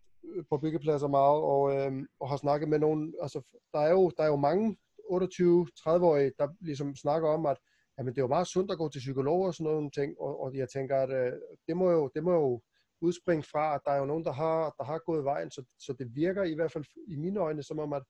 på 0.49 0.57
byggepladser 0.57 1.07
meget, 1.07 1.41
og, 1.41 1.75
øhm, 1.75 2.07
og 2.19 2.29
har 2.29 2.37
snakket 2.37 2.69
med 2.69 2.79
nogen, 2.79 3.13
altså 3.21 3.41
der 3.73 3.79
er 3.79 3.91
jo, 3.91 4.11
der 4.17 4.23
er 4.23 4.27
jo 4.27 4.35
mange 4.35 4.77
28-30-årige, 5.13 6.31
der 6.39 6.47
ligesom 6.61 6.95
snakker 6.95 7.29
om, 7.29 7.45
at 7.45 7.57
jamen, 7.97 8.13
det 8.13 8.19
er 8.19 8.23
jo 8.23 8.35
meget 8.35 8.47
sundt 8.47 8.71
at 8.71 8.77
gå 8.77 8.89
til 8.89 8.99
psykolog 8.99 9.41
og 9.41 9.53
sådan 9.53 9.73
nogle 9.73 9.91
ting, 9.91 10.19
og, 10.19 10.41
og 10.41 10.55
jeg 10.55 10.69
tænker, 10.69 10.97
at 10.97 11.09
øh, 11.09 11.33
det, 11.67 11.77
må 11.77 11.91
jo, 11.91 12.11
det 12.15 12.23
må 12.23 12.33
jo 12.33 12.61
udspringe 13.01 13.43
fra, 13.43 13.75
at 13.75 13.81
der 13.85 13.91
er 13.91 13.97
jo 13.97 14.05
nogen, 14.05 14.25
der 14.25 14.31
har, 14.31 14.75
der 14.77 14.83
har 14.83 14.99
gået 15.05 15.23
vejen, 15.23 15.51
så, 15.51 15.63
så 15.79 15.93
det 15.99 16.15
virker 16.15 16.43
i 16.43 16.53
hvert 16.53 16.71
fald 16.71 16.85
i 17.07 17.15
mine 17.15 17.39
øjne, 17.39 17.63
som 17.63 17.79
om, 17.79 17.93
at 17.93 18.03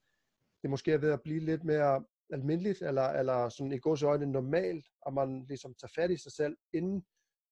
det 0.62 0.70
måske 0.70 0.92
er 0.92 0.98
ved 0.98 1.12
at 1.12 1.22
blive 1.22 1.40
lidt 1.40 1.64
mere 1.64 2.04
almindeligt, 2.30 2.82
eller, 2.82 3.08
eller 3.08 3.48
sådan 3.48 3.72
i 3.72 3.78
gods 3.78 4.02
øjne 4.02 4.26
normalt, 4.26 4.86
at 5.06 5.14
man 5.14 5.44
ligesom 5.48 5.74
tager 5.74 5.92
fat 5.96 6.10
i 6.10 6.16
sig 6.16 6.32
selv, 6.32 6.56
inden 6.72 7.04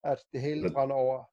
at 0.05 0.19
det 0.33 0.41
hele 0.41 0.71
brænder 0.73 0.97
over. 0.97 1.25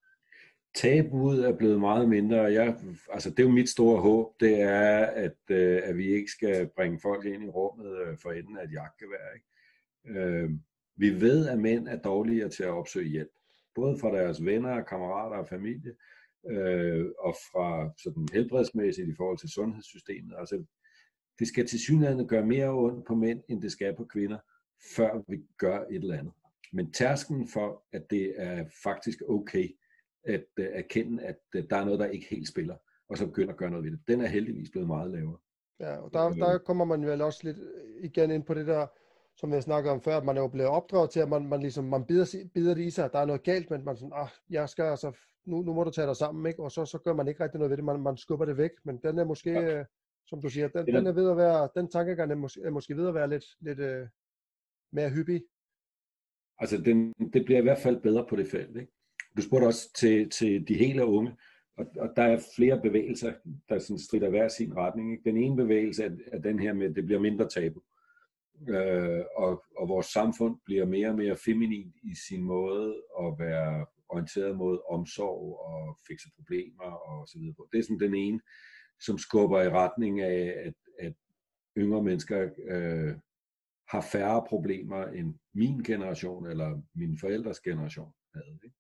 Tabuet 0.75 1.45
er 1.45 1.57
blevet 1.57 1.79
meget 1.79 2.09
mindre. 2.09 2.37
Jeg, 2.37 2.77
altså 3.11 3.29
det 3.29 3.39
er 3.39 3.43
jo 3.43 3.49
mit 3.49 3.69
store 3.69 4.01
håb, 4.01 4.39
det 4.39 4.61
er, 4.61 5.05
at, 5.05 5.37
øh, 5.49 5.81
at 5.83 5.97
vi 5.97 6.13
ikke 6.13 6.31
skal 6.31 6.69
bringe 6.75 6.99
folk 7.01 7.25
ind 7.25 7.43
i 7.43 7.49
rummet 7.49 7.97
øh, 7.97 8.17
for 8.17 8.31
enden 8.31 8.57
af 8.57 8.63
et 8.63 8.71
jagtgevær. 8.71 9.33
Ikke? 9.35 10.19
Øh, 10.19 10.49
vi 10.95 11.21
ved, 11.21 11.47
at 11.47 11.59
mænd 11.59 11.87
er 11.87 11.97
dårligere 12.01 12.49
til 12.49 12.63
at 12.63 12.69
opsøge 12.69 13.09
hjælp, 13.09 13.31
både 13.75 13.99
fra 13.99 14.11
deres 14.17 14.45
venner, 14.45 14.83
kammerater 14.83 15.37
og 15.37 15.47
familie. 15.47 15.91
øh, 16.49 17.05
og 17.19 17.35
fra 17.51 17.91
sådan 17.97 18.27
helbredsmæssigt 18.33 19.09
i 19.09 19.15
forhold 19.17 19.37
til 19.37 19.49
sundhedssystemet. 19.49 20.35
Altså, 20.37 20.63
det 21.39 21.47
skal 21.47 21.67
til 21.67 21.79
synligheden 21.79 22.27
gøre 22.27 22.45
mere 22.45 22.69
ondt 22.69 23.05
på 23.05 23.15
mænd, 23.15 23.43
end 23.49 23.61
det 23.61 23.71
skal 23.71 23.95
på 23.95 24.05
kvinder, 24.05 24.37
før 24.95 25.23
vi 25.27 25.37
gør 25.57 25.79
et 25.79 25.95
eller 25.95 26.17
andet. 26.17 26.33
Men 26.71 26.91
tærsken 26.91 27.47
for, 27.47 27.83
at 27.93 28.09
det 28.09 28.33
er 28.37 28.65
faktisk 28.83 29.21
okay 29.29 29.67
at 30.29 30.45
uh, 30.59 30.65
erkende, 30.65 31.23
at 31.23 31.39
uh, 31.57 31.63
der 31.69 31.77
er 31.77 31.85
noget, 31.85 31.99
der 31.99 32.05
ikke 32.05 32.27
helt 32.29 32.47
spiller, 32.47 32.75
og 33.09 33.17
så 33.17 33.25
begynde 33.25 33.49
at 33.49 33.57
gøre 33.57 33.69
noget 33.69 33.85
ved 33.85 33.91
det, 33.91 34.07
den 34.07 34.21
er 34.21 34.27
heldigvis 34.27 34.69
blevet 34.69 34.87
meget 34.87 35.11
lavere. 35.11 35.37
Ja, 35.79 35.97
og 35.97 36.13
der, 36.13 36.29
der 36.29 36.57
kommer 36.57 36.85
man 36.85 37.05
vel 37.05 37.21
også 37.21 37.39
lidt 37.43 37.57
igen 38.03 38.31
ind 38.31 38.43
på 38.43 38.53
det 38.53 38.67
der, 38.67 38.87
som 39.37 39.53
jeg 39.53 39.63
snakkede 39.63 39.93
om 39.93 40.01
før, 40.01 40.17
at 40.17 40.25
man 40.25 40.37
er 40.37 40.41
jo 40.41 40.47
blevet 40.47 40.69
opdraget 40.69 41.09
til, 41.09 41.19
at 41.19 41.29
man, 41.29 41.47
man 41.47 41.59
ligesom, 41.59 41.85
man 41.85 42.05
bider, 42.05 42.49
bider 42.53 42.73
det 42.73 42.83
i 42.83 42.89
sig, 42.89 43.05
at 43.05 43.13
der 43.13 43.19
er 43.19 43.25
noget 43.25 43.43
galt, 43.43 43.69
men 43.69 43.85
man 43.85 43.97
sådan, 43.97 44.13
ah, 44.15 44.27
jeg 44.49 44.69
skal 44.69 44.83
altså, 44.83 45.11
nu, 45.45 45.61
nu 45.61 45.73
må 45.73 45.83
du 45.83 45.91
tage 45.91 46.07
dig 46.07 46.15
sammen, 46.15 46.45
ikke? 46.45 46.63
og 46.63 46.71
så, 46.71 46.85
så 46.85 46.97
gør 46.97 47.13
man 47.13 47.27
ikke 47.27 47.43
rigtig 47.43 47.59
noget 47.59 47.69
ved 47.69 47.77
det, 47.77 47.85
man, 47.85 48.01
man 48.01 48.17
skubber 48.17 48.45
det 48.45 48.57
væk, 48.57 48.71
men 48.83 48.97
den 48.97 49.19
er 49.19 49.25
måske, 49.25 49.51
ja. 49.51 49.79
øh, 49.79 49.85
som 50.27 50.41
du 50.41 50.49
siger, 50.49 50.67
den, 50.67 50.85
den 50.85 51.07
er 51.07 51.11
ved 51.11 51.29
at 51.29 51.37
være, 51.37 51.69
den 51.75 51.89
tankegang 51.91 52.31
er 52.31 52.35
måske, 52.35 52.61
er 52.61 52.69
måske 52.69 52.97
ved 52.97 53.07
at 53.07 53.13
være 53.13 53.29
lidt, 53.29 53.45
lidt 53.59 53.79
øh, 53.79 54.07
mere 54.91 55.09
hyppig. 55.09 55.43
Altså, 56.59 56.77
den, 56.77 57.13
det 57.33 57.45
bliver 57.45 57.59
i 57.59 57.63
hvert 57.63 57.79
fald 57.79 58.01
bedre 58.01 58.25
på 58.29 58.35
det 58.35 58.47
felt, 58.47 58.77
ikke? 58.77 58.91
Du 59.37 59.41
spurgte 59.41 59.65
også 59.65 59.93
til, 59.93 60.29
til 60.29 60.67
de 60.67 60.73
hele 60.73 61.05
unge, 61.05 61.35
og, 61.77 61.85
og 61.99 62.09
der 62.15 62.23
er 62.23 62.41
flere 62.55 62.81
bevægelser, 62.81 63.33
der 63.69 63.79
sådan 63.79 63.99
strider 63.99 64.29
hver 64.29 64.47
sin 64.47 64.77
retning. 64.77 65.11
Ikke? 65.11 65.29
Den 65.29 65.37
ene 65.37 65.55
bevægelse 65.55 66.03
er, 66.03 66.09
er 66.31 66.39
den 66.39 66.59
her 66.59 66.73
med, 66.73 66.89
at 66.89 66.95
det 66.95 67.05
bliver 67.05 67.19
mindre 67.21 67.49
tabu. 67.49 67.81
Øh, 68.69 69.23
og, 69.35 69.63
og 69.77 69.89
vores 69.89 70.05
samfund 70.05 70.59
bliver 70.65 70.85
mere 70.85 71.09
og 71.09 71.15
mere 71.15 71.37
feminin 71.37 71.93
i 72.03 72.15
sin 72.27 72.43
måde 72.43 73.03
at 73.19 73.39
være 73.39 73.85
orienteret 74.09 74.57
mod 74.57 74.79
omsorg 74.89 75.59
og 75.59 75.97
fikse 76.07 76.29
problemer 76.35 76.83
og 76.83 77.27
så 77.27 77.39
videre. 77.39 77.55
Det 77.71 77.79
er 77.79 77.83
sådan 77.83 77.99
den 77.99 78.15
ene, 78.15 78.39
som 78.99 79.17
skubber 79.17 79.61
i 79.61 79.69
retning 79.69 80.21
af, 80.21 80.53
at, 80.65 80.73
at 80.99 81.13
yngre 81.77 82.03
mennesker 82.03 82.49
øh, 82.69 83.15
har 83.89 84.01
færre 84.01 84.45
problemer 84.47 85.03
end 85.05 85.35
min 85.53 85.83
generation 85.83 86.47
eller 86.47 86.81
min 86.95 87.17
forældres 87.17 87.59
generation 87.59 88.13
havde. 88.33 88.59
Ikke? 88.63 88.75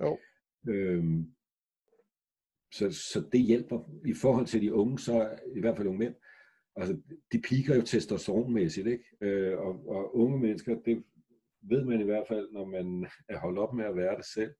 Jo. 0.00 0.18
Øhm, 0.68 1.34
så, 2.72 2.90
så 2.90 3.28
det 3.32 3.40
hjælper. 3.40 3.90
I 4.06 4.14
forhold 4.14 4.46
til 4.46 4.62
de 4.62 4.74
unge, 4.74 4.98
så 4.98 5.38
i 5.56 5.60
hvert 5.60 5.76
fald 5.76 5.88
unge 5.88 5.98
mænd, 5.98 6.14
altså 6.76 7.00
de 7.32 7.40
piker 7.40 7.74
jo 7.74 7.82
testosteronmæssigt, 7.82 8.86
ikke? 8.86 9.04
Øh, 9.20 9.58
og, 9.58 9.88
og 9.88 10.16
unge 10.16 10.38
mennesker, 10.38 10.80
det 10.84 11.04
ved 11.62 11.84
man 11.84 12.00
i 12.00 12.04
hvert 12.04 12.28
fald, 12.28 12.52
når 12.52 12.64
man 12.64 13.06
er 13.28 13.38
holdt 13.38 13.58
op 13.58 13.74
med 13.74 13.84
at 13.84 13.96
være 13.96 14.16
det 14.16 14.24
selv. 14.24 14.54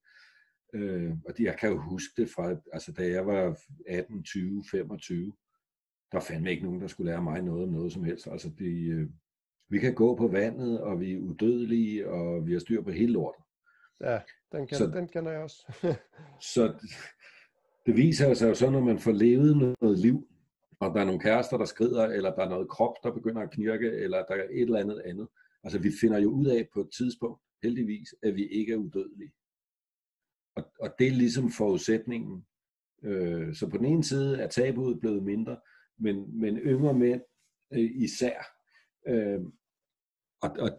Øh, 0.75 1.13
og 1.27 1.39
de, 1.39 1.45
jeg 1.45 1.57
kan 1.59 1.71
jo 1.71 1.81
huske 1.81 2.23
det 2.23 2.31
fra, 2.31 2.57
altså 2.73 2.93
da 2.93 3.09
jeg 3.09 3.27
var 3.27 3.59
18, 3.87 4.23
20, 4.23 4.65
25, 4.71 5.33
der 6.13 6.21
fandt 6.21 6.49
ikke 6.49 6.65
nogen, 6.65 6.81
der 6.81 6.87
skulle 6.87 7.11
lære 7.11 7.23
mig 7.23 7.43
noget 7.43 7.63
om 7.63 7.69
noget 7.69 7.93
som 7.93 8.05
helst. 8.05 8.27
Altså 8.27 8.51
de, 8.59 8.87
øh, 8.87 9.11
vi 9.69 9.79
kan 9.79 9.95
gå 9.95 10.17
på 10.17 10.29
vandet, 10.29 10.81
og 10.81 11.01
vi 11.01 11.13
er 11.13 11.19
udødelige, 11.19 12.09
og 12.09 12.47
vi 12.47 12.53
har 12.53 12.59
styr 12.59 12.83
på 12.83 12.91
hele 12.91 13.13
lortet. 13.13 13.44
Ja, 14.01 14.21
den, 14.53 14.67
kan, 14.67 14.79
så, 14.79 14.87
den 14.87 15.09
kender 15.09 15.33
jeg 15.33 15.41
også. 15.41 15.73
så 16.55 16.75
det 17.87 17.97
viser 17.97 18.35
sig 18.35 18.49
jo 18.49 18.55
så, 18.55 18.71
når 18.71 18.81
man 18.81 18.99
får 18.99 19.13
levet 19.13 19.77
noget 19.81 19.99
liv, 19.99 20.29
og 20.81 20.95
der 20.95 21.01
er 21.01 21.05
nogle 21.05 21.21
kærester, 21.21 21.57
der 21.57 21.65
skrider, 21.65 22.05
eller 22.07 22.35
der 22.35 22.45
er 22.45 22.49
noget 22.49 22.69
krop, 22.69 22.95
der 23.03 23.13
begynder 23.13 23.43
at 23.43 23.51
knirke, 23.51 23.91
eller 23.91 24.25
der 24.25 24.35
er 24.35 24.43
et 24.43 24.63
eller 24.63 24.79
andet 24.79 25.03
andet. 25.05 25.29
Altså 25.65 25.79
vi 25.79 25.91
finder 26.01 26.19
jo 26.19 26.31
ud 26.31 26.47
af 26.47 26.69
på 26.75 26.81
et 26.81 26.91
tidspunkt, 26.97 27.43
heldigvis, 27.63 28.15
at 28.23 28.35
vi 28.35 28.47
ikke 28.47 28.73
er 28.73 28.77
udødelige. 28.77 29.33
Og, 30.57 30.73
og 30.81 30.95
det 30.99 31.07
er 31.07 31.13
ligesom 31.13 31.51
forudsætningen. 31.51 32.47
Øh, 33.05 33.55
så 33.55 33.71
på 33.71 33.77
den 33.77 33.87
ene 33.87 34.05
side 34.05 34.41
er 34.43 34.49
tabuet 34.49 35.01
blevet 35.01 35.23
mindre, 35.23 35.57
men, 35.99 36.41
men 36.41 36.57
yngre 36.57 36.95
mænd 36.95 37.23
øh, 37.73 37.91
især. 37.95 38.43
Øh, 39.09 39.41
og, 40.45 40.57
og 40.59 40.71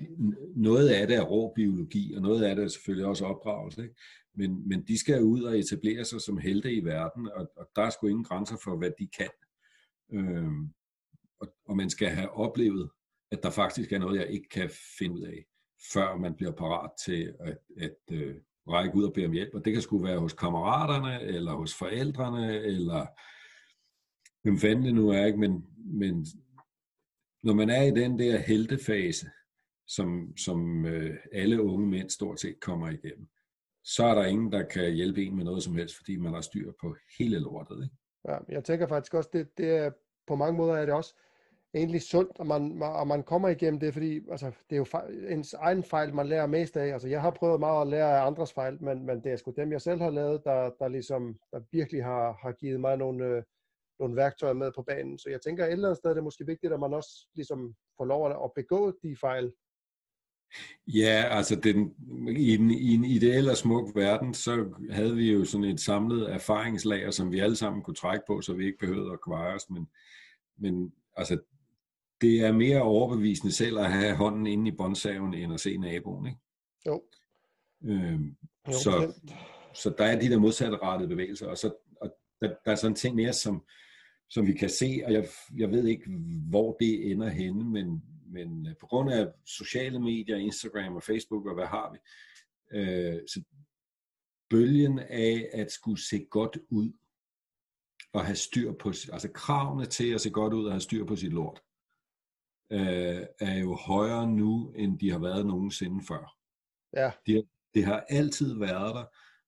noget 0.56 0.90
af 0.90 1.08
det 1.08 1.16
er 1.16 1.22
rå 1.22 1.54
biologi, 1.56 2.14
og 2.14 2.22
noget 2.22 2.44
af 2.44 2.56
det 2.56 2.64
er 2.64 2.68
selvfølgelig 2.68 3.06
også 3.06 3.26
opdragelse. 3.26 3.84
Ikke? 3.84 3.96
Men, 4.36 4.68
men 4.68 4.84
de 4.88 5.00
skal 5.00 5.24
ud 5.24 5.44
og 5.44 5.60
etablere 5.60 6.06
sig 6.06 6.22
som 6.22 6.38
helte 6.38 6.74
i 6.74 6.84
verden, 6.84 7.30
og, 7.36 7.52
og 7.58 7.70
der 7.76 7.82
er 7.82 7.90
sgu 7.90 8.08
ingen 8.08 8.24
grænser 8.24 8.58
for, 8.64 8.78
hvad 8.78 8.92
de 9.00 9.08
kan. 9.08 9.30
Øhm, 10.14 10.70
og, 11.40 11.56
og 11.66 11.78
man 11.78 11.90
skal 11.90 12.10
have 12.10 12.30
oplevet, 12.30 12.90
at 13.32 13.44
der 13.44 13.50
faktisk 13.50 13.92
er 13.92 14.00
noget, 14.00 14.20
jeg 14.20 14.30
ikke 14.30 14.50
kan 14.50 14.70
finde 15.00 15.16
ud 15.16 15.22
af, 15.22 15.46
før 15.94 16.18
man 16.18 16.36
bliver 16.36 16.52
parat 16.52 16.92
til 17.06 17.34
at, 17.40 17.58
at 17.78 17.98
øh, 18.12 18.36
række 18.68 18.96
ud 18.96 19.04
og 19.04 19.14
bede 19.14 19.26
om 19.26 19.32
hjælp. 19.32 19.54
Og 19.54 19.66
det 19.66 19.74
kan 19.74 19.82
sgu 19.82 19.98
være 19.98 20.20
hos 20.20 20.34
kammeraterne, 20.34 21.22
eller 21.22 21.54
hos 21.54 21.74
forældrene, 21.74 22.56
eller 22.56 23.06
hvem 24.44 24.58
fanden 24.58 24.86
det 24.86 24.96
nu 24.96 25.10
er, 25.10 25.26
ikke? 25.26 25.40
Men, 25.40 25.66
men 25.78 26.26
når 27.44 27.54
man 27.54 27.70
er 27.70 27.82
i 27.82 27.92
den 27.92 28.20
der 28.20 28.38
heltefase, 28.38 29.30
som, 29.88 30.38
som 30.38 30.86
øh, 30.86 31.18
alle 31.32 31.62
unge 31.62 31.88
mænd 31.88 32.10
stort 32.10 32.40
set 32.40 32.60
kommer 32.60 32.90
igennem, 32.90 33.28
så 33.84 34.06
er 34.06 34.16
der 34.16 34.26
ingen, 34.26 34.52
der 34.52 34.64
kan 34.64 34.94
hjælpe 34.94 35.24
en 35.24 35.36
med 35.36 35.44
noget 35.44 35.64
som 35.64 35.76
helst, 35.76 35.98
fordi 35.98 36.18
man 36.18 36.34
har 36.34 36.42
styr 36.42 36.72
på 36.82 36.96
hele 37.20 37.40
lortet. 37.40 37.84
Ikke? 37.84 37.96
Ja, 38.28 38.38
jeg 38.50 38.64
tænker 38.64 38.88
faktisk 38.88 39.14
også, 39.14 39.30
det, 39.34 39.58
det 39.58 39.70
er, 39.70 39.92
på 40.28 40.36
mange 40.36 40.58
måder 40.58 40.74
er 40.74 40.86
det 40.86 40.94
også 40.94 41.16
egentlig 41.76 42.02
sundt, 42.02 42.32
at 42.40 42.48
man, 42.48 42.84
at 43.02 43.08
man 43.08 43.24
kommer 43.24 43.50
igennem 43.50 43.80
det, 43.80 43.94
fordi 43.94 44.30
altså, 44.32 44.46
det 44.46 44.76
er 44.76 44.78
jo 44.78 44.84
fejl, 44.84 45.26
ens 45.32 45.54
egen 45.54 45.84
fejl, 45.84 46.14
man 46.14 46.28
lærer 46.28 46.48
mest 46.48 46.78
af. 46.78 46.94
Altså, 46.94 47.08
jeg 47.08 47.22
har 47.22 47.32
prøvet 47.32 47.60
meget 47.60 47.82
at 47.82 47.88
lære 47.88 48.20
af 48.20 48.26
andres 48.28 48.54
fejl, 48.54 48.84
men, 48.84 49.06
men 49.06 49.24
det 49.24 49.32
er 49.32 49.36
sgu 49.36 49.54
dem, 49.58 49.72
jeg 49.72 49.82
selv 49.82 50.02
har 50.02 50.10
lavet, 50.10 50.42
der, 50.46 50.72
der, 50.80 50.88
ligesom, 50.88 51.40
der 51.52 51.60
virkelig 51.72 52.04
har, 52.04 52.38
har 52.42 52.52
givet 52.52 52.80
mig 52.80 52.98
nogle, 52.98 53.26
øh, 53.26 53.44
nogle 54.00 54.16
værktøjer 54.16 54.54
med 54.54 54.72
på 54.76 54.82
banen. 54.82 55.20
Så 55.20 55.30
jeg 55.30 55.42
tænker, 55.42 55.66
et 55.66 55.72
eller 55.72 55.88
andet 55.88 55.98
sted 55.98 56.10
er 56.10 56.14
det 56.14 56.24
måske 56.24 56.46
vigtigt, 56.46 56.74
at 56.74 56.80
man 56.80 56.94
også 56.94 57.28
ligesom 57.36 57.76
får 57.98 58.06
lov 58.06 58.30
at, 58.30 58.38
at 58.44 58.52
begå 58.56 58.92
de 59.04 59.16
fejl. 59.22 59.54
Ja, 60.88 61.24
altså 61.30 61.56
den, 61.56 61.94
i, 62.38 62.56
en, 62.56 62.72
i 62.72 62.94
en 62.94 63.06
ideel 63.06 63.50
og 63.50 63.58
smuk 63.58 63.96
verden, 63.96 64.34
så 64.34 64.66
havde 64.90 65.16
vi 65.16 65.32
jo 65.32 65.46
sådan 65.46 65.64
et 65.64 65.80
samlet 65.80 66.32
erfaringslager, 66.32 67.12
som 67.12 67.32
vi 67.32 67.40
alle 67.40 67.56
sammen 67.56 67.84
kunne 67.84 67.96
trække 67.96 68.24
på, 68.28 68.42
så 68.42 68.54
vi 68.54 68.66
ikke 68.66 68.78
behøvede 68.78 69.14
at 69.14 69.22
kveje 69.22 69.56
os. 69.56 69.70
Men, 69.70 69.88
men 70.58 70.94
altså, 71.18 71.40
det 72.22 72.42
er 72.42 72.52
mere 72.52 72.82
overbevisende 72.82 73.54
selv 73.54 73.80
at 73.80 73.92
have 73.92 74.16
hånden 74.16 74.48
inde 74.48 74.68
i 74.68 74.76
båndsaven, 74.78 75.34
end 75.34 75.54
at 75.54 75.60
se 75.60 75.78
naboen, 75.78 76.26
ikke? 76.26 76.40
Jo. 76.88 77.04
Øhm, 77.84 78.36
jo 78.68 78.74
så, 78.74 79.14
så 79.74 79.94
der 79.98 80.06
er 80.06 80.20
de 80.20 80.30
der 80.30 80.40
modsatrettede 80.40 81.10
bevægelser, 81.10 81.48
og, 81.48 81.58
så, 81.58 81.74
og 82.02 82.16
der, 82.42 82.48
der 82.66 82.72
er 82.72 82.76
sådan 82.76 82.92
en 82.92 82.96
ting 82.96 83.16
mere, 83.16 83.34
som, 83.34 83.64
som 84.30 84.48
vi 84.48 84.54
kan 84.54 84.70
se, 84.70 85.02
og 85.06 85.14
jeg, 85.14 85.28
jeg 85.58 85.72
ved 85.72 85.88
ikke, 85.88 86.12
hvor 86.50 86.78
det 86.80 87.12
ender 87.12 87.30
henne, 87.30 87.64
men, 87.64 88.04
men 88.26 88.68
øh, 88.68 88.76
på 88.80 88.88
grund 88.88 89.12
af 89.12 89.28
sociale 89.46 90.00
medier, 90.00 90.38
Instagram 90.38 90.96
og 90.96 91.04
Facebook 91.04 91.46
og 91.46 91.54
hvad 91.54 91.66
har 91.66 91.92
vi, 91.94 91.98
øh, 92.78 93.22
så 93.28 93.44
bølgen 94.50 95.00
af 95.00 95.50
at 95.54 95.72
skulle 95.72 96.02
se 96.02 96.28
godt 96.30 96.58
ud 96.70 96.94
og 98.14 98.26
have 98.26 98.36
styr 98.36 98.72
på, 98.72 98.90
altså 98.90 99.32
kravene 99.34 99.86
til 99.86 100.14
at 100.14 100.22
se 100.22 100.30
godt 100.30 100.54
ud 100.54 100.66
og 100.66 100.72
have 100.72 100.82
styr 100.82 101.06
på 101.06 101.16
sit 101.16 101.34
lort, 101.34 101.62
øh, 102.72 103.26
er 103.40 103.60
jo 103.60 103.76
højere 103.76 104.28
nu, 104.28 104.74
end 104.76 105.00
de 105.00 105.12
har 105.12 105.20
været 105.20 105.46
nogensinde 105.46 106.06
før. 106.08 106.38
Ja. 106.94 107.12
De, 107.28 107.48
det 107.74 107.86
har 107.86 108.06
altid 108.10 108.58
været 108.60 108.96
der, 108.96 109.06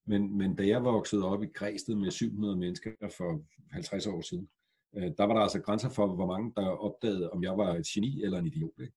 men, 0.09 0.37
men 0.37 0.55
da 0.55 0.67
jeg 0.67 0.83
voksede 0.83 1.25
op 1.25 1.43
i 1.43 1.47
Græsted 1.47 1.95
med 1.95 2.11
700 2.11 2.57
mennesker 2.57 2.91
for 3.17 3.41
50 3.71 4.07
år 4.07 4.21
siden, 4.21 4.49
øh, 4.97 5.11
der 5.17 5.23
var 5.23 5.33
der 5.33 5.41
altså 5.41 5.61
grænser 5.61 5.89
for, 5.89 6.15
hvor 6.15 6.27
mange 6.27 6.53
der 6.55 6.67
opdagede, 6.67 7.29
om 7.29 7.43
jeg 7.43 7.57
var 7.57 7.75
et 7.75 7.85
geni 7.85 8.23
eller 8.23 8.39
en 8.39 8.47
idiot. 8.47 8.79
Ikke? 8.79 8.93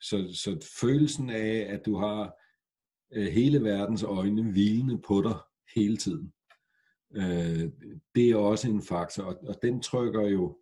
Så, 0.00 0.30
så 0.32 0.68
følelsen 0.80 1.30
af, 1.30 1.66
at 1.68 1.86
du 1.86 1.96
har 1.96 2.34
øh, 3.12 3.26
hele 3.26 3.64
verdens 3.64 4.02
øjne 4.02 4.52
hvilende 4.52 4.98
på 4.98 5.22
dig 5.22 5.36
hele 5.74 5.96
tiden, 5.96 6.32
øh, 7.12 7.70
det 8.14 8.30
er 8.30 8.36
også 8.36 8.70
en 8.70 8.82
faktor, 8.82 9.22
og, 9.22 9.38
og 9.48 9.62
den 9.62 9.82
trykker 9.82 10.28
jo 10.28 10.58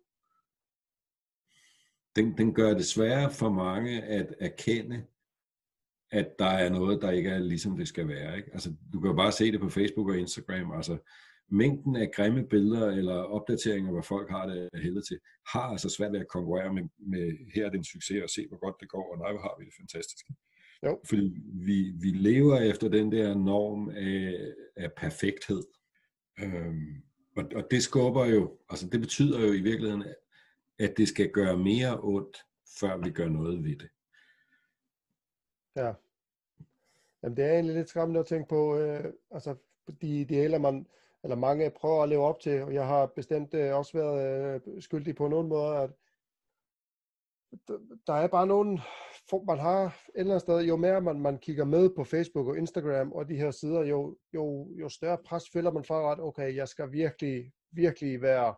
den, 2.15 2.37
den 2.37 2.53
gør 2.53 2.73
det 2.73 2.85
sværere 2.85 3.31
for 3.31 3.49
mange 3.49 4.01
at 4.01 4.35
erkende, 4.39 5.05
at 6.11 6.39
der 6.39 6.45
er 6.45 6.69
noget, 6.69 7.01
der 7.01 7.11
ikke 7.11 7.29
er 7.29 7.39
ligesom 7.39 7.77
det 7.77 7.87
skal 7.87 8.07
være. 8.07 8.37
Ikke? 8.37 8.49
Altså, 8.53 8.73
du 8.93 8.99
kan 8.99 9.09
jo 9.09 9.15
bare 9.15 9.31
se 9.31 9.51
det 9.51 9.59
på 9.59 9.69
Facebook 9.69 10.09
og 10.09 10.17
Instagram. 10.17 10.71
Altså, 10.71 10.97
mængden 11.49 11.95
af 11.95 12.11
grimme 12.11 12.47
billeder 12.47 12.87
eller 12.87 13.13
opdateringer, 13.13 13.91
hvor 13.91 14.01
folk 14.01 14.29
har 14.29 14.45
det 14.45 14.69
heldet 14.73 15.07
til, 15.07 15.19
har 15.53 15.61
altså 15.61 15.89
svært 15.89 16.11
ved 16.11 16.19
at 16.19 16.27
konkurrere 16.27 16.73
med, 16.73 16.83
med 16.97 17.51
her 17.55 17.65
er 17.65 17.69
det 17.69 17.77
en 17.77 17.83
succes, 17.83 18.23
og 18.23 18.29
se 18.29 18.47
hvor 18.47 18.57
godt 18.57 18.75
det 18.79 18.89
går, 18.89 19.11
og 19.11 19.17
nej, 19.17 19.31
hvor 19.31 19.41
har 19.41 19.55
vi 19.59 19.65
det 19.65 19.73
fantastisk. 19.79 20.25
Jo. 20.85 20.99
Fordi 21.09 21.33
vi, 21.53 21.93
vi 22.01 22.07
lever 22.07 22.59
efter 22.59 22.89
den 22.89 23.11
der 23.11 23.35
norm 23.35 23.89
af, 23.89 24.53
af 24.75 24.91
perfekthed. 24.97 25.63
Øhm, 26.39 27.03
og, 27.37 27.43
og 27.55 27.67
det 27.71 27.83
skubber 27.83 28.25
jo, 28.25 28.57
altså 28.69 28.87
det 28.87 28.99
betyder 28.99 29.39
jo 29.39 29.53
i 29.53 29.61
virkeligheden, 29.61 30.03
at 30.79 30.97
det 30.97 31.07
skal 31.07 31.31
gøre 31.31 31.57
mere 31.57 31.99
ondt, 32.01 32.37
før 32.79 32.97
vi 32.97 33.11
gør 33.11 33.29
noget 33.29 33.63
ved 33.63 33.75
det. 33.75 33.89
Ja. 35.75 35.93
Jamen, 37.23 37.37
det 37.37 37.45
er 37.45 37.51
egentlig 37.51 37.75
lidt 37.75 37.89
skræmmende 37.89 38.19
at 38.19 38.25
tænke 38.25 38.49
på, 38.49 38.77
øh, 38.77 39.13
altså, 39.31 39.55
de, 40.01 40.25
de 40.25 40.35
ældre 40.35 40.59
man, 40.59 40.87
eller 41.23 41.35
mange 41.35 41.69
prøver 41.69 42.03
at 42.03 42.09
leve 42.09 42.23
op 42.23 42.39
til, 42.39 42.63
og 42.63 42.73
jeg 42.73 42.87
har 42.87 43.05
bestemt 43.05 43.53
øh, 43.53 43.75
også 43.77 43.97
været 43.97 44.61
øh, 44.65 44.81
skyldig 44.81 45.15
på 45.15 45.27
nogen 45.27 45.47
måde, 45.47 45.77
at 45.77 45.89
der 48.07 48.13
er 48.13 48.27
bare 48.27 48.47
nogen, 48.47 48.79
man 49.47 49.59
har 49.59 49.85
et 49.85 49.91
eller 50.15 50.31
andet 50.33 50.41
sted, 50.41 50.59
jo 50.59 50.75
mere 50.75 51.01
man, 51.01 51.19
man 51.19 51.37
kigger 51.37 51.65
med 51.65 51.89
på 51.95 52.03
Facebook 52.03 52.47
og 52.47 52.57
Instagram 52.57 53.11
og 53.11 53.29
de 53.29 53.35
her 53.35 53.51
sider, 53.51 53.83
jo, 53.83 54.17
jo, 54.33 54.69
jo 54.79 54.89
større 54.89 55.17
pres 55.25 55.43
føler 55.53 55.71
man 55.71 55.83
for, 55.83 56.11
at 56.11 56.19
okay, 56.19 56.55
jeg 56.55 56.67
skal 56.67 56.91
virkelig, 56.91 57.51
virkelig 57.71 58.21
være 58.21 58.55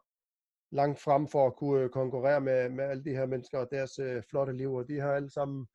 langt 0.72 1.00
frem 1.00 1.28
for 1.28 1.48
at 1.48 1.56
kunne 1.56 1.82
øh, 1.82 1.90
konkurrere 1.90 2.42
med, 2.42 2.70
med 2.70 2.84
alle 2.84 3.04
de 3.04 3.16
her 3.16 3.26
mennesker 3.26 3.60
og 3.60 3.68
deres 3.72 4.00
øh, 4.00 4.24
flotte 4.30 4.54
liv, 4.54 4.74
og 4.74 4.88
de 4.88 5.00
har 5.00 5.12
alle 5.14 5.30
sammen 5.30 5.68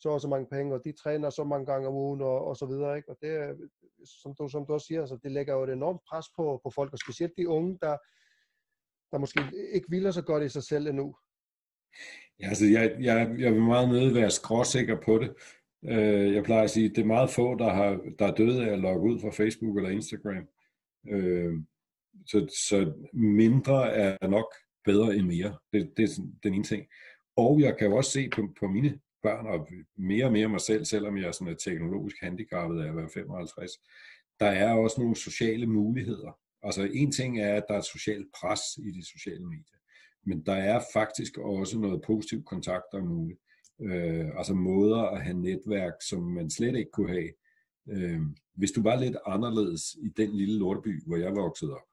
så 0.00 0.08
og 0.08 0.20
så 0.20 0.28
mange 0.28 0.46
penge, 0.46 0.74
og 0.74 0.84
de 0.84 0.92
træner 0.92 1.30
så 1.30 1.44
mange 1.44 1.66
gange 1.66 1.88
om 1.88 1.94
ugen, 1.94 2.20
og, 2.20 2.44
og 2.44 2.56
så 2.56 2.66
videre, 2.66 2.96
ikke? 2.96 3.10
Og 3.10 3.16
det, 3.22 3.56
som 4.22 4.34
du, 4.38 4.48
som 4.48 4.66
du 4.66 4.72
også 4.72 4.86
siger, 4.86 5.00
altså, 5.00 5.18
det 5.22 5.32
lægger 5.32 5.54
jo 5.54 5.62
et 5.62 5.72
enormt 5.72 6.00
pres 6.08 6.26
på, 6.36 6.60
på 6.64 6.70
folk, 6.70 6.92
og 6.92 6.98
specielt 6.98 7.32
de 7.36 7.48
unge, 7.48 7.78
der, 7.82 7.96
der 9.12 9.18
måske 9.18 9.40
ikke 9.72 9.88
hviler 9.88 10.10
så 10.10 10.22
godt 10.22 10.44
i 10.44 10.48
sig 10.48 10.62
selv 10.62 10.86
endnu. 10.86 11.16
Ja, 12.40 12.48
altså, 12.48 12.66
jeg, 12.66 12.96
jeg, 13.00 13.34
jeg 13.38 13.52
vil 13.52 13.62
meget 13.62 13.88
nødig 13.88 14.14
være 14.14 14.30
skråsikker 14.30 14.96
på 15.04 15.18
det. 15.18 15.34
Øh, 15.84 16.34
jeg 16.34 16.44
plejer 16.44 16.62
at 16.62 16.70
sige, 16.70 16.90
at 16.90 16.96
det 16.96 17.02
er 17.02 17.06
meget 17.06 17.30
få, 17.30 17.54
der, 17.54 17.72
har, 17.72 18.00
der 18.18 18.26
er 18.26 18.34
døde 18.34 18.66
af 18.66 18.72
at 18.72 18.78
logge 18.78 19.10
ud 19.10 19.20
fra 19.20 19.30
Facebook 19.30 19.76
eller 19.76 19.90
Instagram. 19.90 20.48
Øh, 21.08 21.52
så, 22.26 22.46
så 22.68 22.92
mindre 23.12 23.92
er 23.92 24.28
nok 24.28 24.54
bedre 24.84 25.16
end 25.16 25.26
mere. 25.26 25.58
Det, 25.72 25.92
det 25.96 26.02
er 26.02 26.22
den 26.42 26.54
ene 26.54 26.64
ting. 26.64 26.86
Og 27.36 27.60
jeg 27.60 27.76
kan 27.78 27.88
jo 27.88 27.96
også 27.96 28.10
se 28.10 28.30
på, 28.34 28.48
på 28.60 28.66
mine 28.66 29.00
børn, 29.22 29.46
og 29.46 29.68
mere 29.96 30.24
og 30.24 30.32
mere 30.32 30.48
mig 30.48 30.60
selv, 30.60 30.84
selvom 30.84 31.16
jeg 31.16 31.26
er 31.26 31.32
sådan 31.32 31.52
et 31.52 31.58
teknologisk 31.64 32.16
handicappet 32.20 32.82
af 32.82 32.88
at 32.88 32.96
være 32.96 33.08
55, 33.14 33.72
der 34.40 34.46
er 34.46 34.72
også 34.72 35.00
nogle 35.00 35.16
sociale 35.16 35.66
muligheder. 35.66 36.38
Altså 36.62 36.88
en 36.92 37.12
ting 37.12 37.40
er, 37.40 37.54
at 37.54 37.64
der 37.68 37.74
er 37.74 37.78
et 37.78 37.84
socialt 37.84 38.26
pres 38.40 38.60
i 38.78 38.90
de 38.90 39.06
sociale 39.06 39.44
medier, 39.44 39.78
men 40.26 40.46
der 40.46 40.54
er 40.54 40.80
faktisk 40.92 41.38
også 41.38 41.78
noget 41.78 42.02
positiv 42.06 42.44
kontakt, 42.44 42.84
der 42.92 42.98
er 42.98 43.04
muligt. 43.04 43.40
Øh, 43.80 44.28
altså 44.38 44.54
måder 44.54 45.02
at 45.02 45.22
have 45.22 45.40
netværk, 45.40 45.92
som 46.08 46.22
man 46.22 46.50
slet 46.50 46.76
ikke 46.76 46.90
kunne 46.90 47.08
have. 47.08 47.30
Øh, 47.88 48.20
hvis 48.54 48.72
du 48.72 48.82
var 48.82 49.00
lidt 49.00 49.16
anderledes 49.26 49.82
i 50.02 50.08
den 50.16 50.36
lille 50.36 50.58
lorteby, 50.58 51.02
hvor 51.06 51.16
jeg 51.16 51.36
voksede 51.36 51.74
op, 51.74 51.88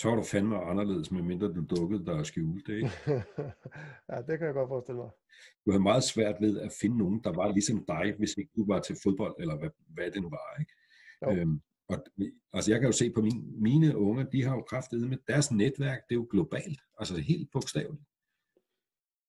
så 0.00 0.08
var 0.08 0.16
du 0.16 0.22
fandme 0.22 0.58
anderledes, 0.58 1.10
medmindre 1.10 1.52
du 1.52 1.64
dukkede 1.76 2.04
der 2.06 2.12
og 2.12 2.26
skjulte, 2.26 2.76
ikke? 2.76 2.90
ja, 4.10 4.16
det 4.26 4.38
kan 4.38 4.46
jeg 4.46 4.54
godt 4.54 4.68
forestille 4.68 5.00
mig. 5.00 5.10
Du 5.66 5.70
havde 5.70 5.82
meget 5.82 6.04
svært 6.04 6.36
ved 6.40 6.60
at 6.60 6.72
finde 6.80 6.98
nogen, 6.98 7.20
der 7.24 7.32
var 7.32 7.52
ligesom 7.52 7.84
dig, 7.88 8.14
hvis 8.18 8.34
ikke 8.38 8.50
du 8.56 8.66
var 8.66 8.80
til 8.80 8.96
fodbold, 9.02 9.34
eller 9.38 9.56
hvad, 9.58 9.70
hvad 9.88 10.10
det 10.10 10.22
nu 10.22 10.30
var, 10.30 10.60
ikke? 10.60 10.72
Øhm, 11.40 11.60
og, 11.88 12.04
altså 12.52 12.70
jeg 12.70 12.80
kan 12.80 12.88
jo 12.88 12.92
se 12.92 13.12
på 13.14 13.22
mine, 13.22 13.42
mine 13.60 13.98
unger, 13.98 14.24
de 14.24 14.44
har 14.44 14.54
jo 14.54 14.62
kraftet 14.62 15.08
med 15.08 15.18
deres 15.28 15.52
netværk, 15.52 16.00
det 16.08 16.14
er 16.14 16.20
jo 16.20 16.28
globalt, 16.30 16.80
altså 16.98 17.16
helt 17.16 17.48
bogstaveligt. 17.52 18.04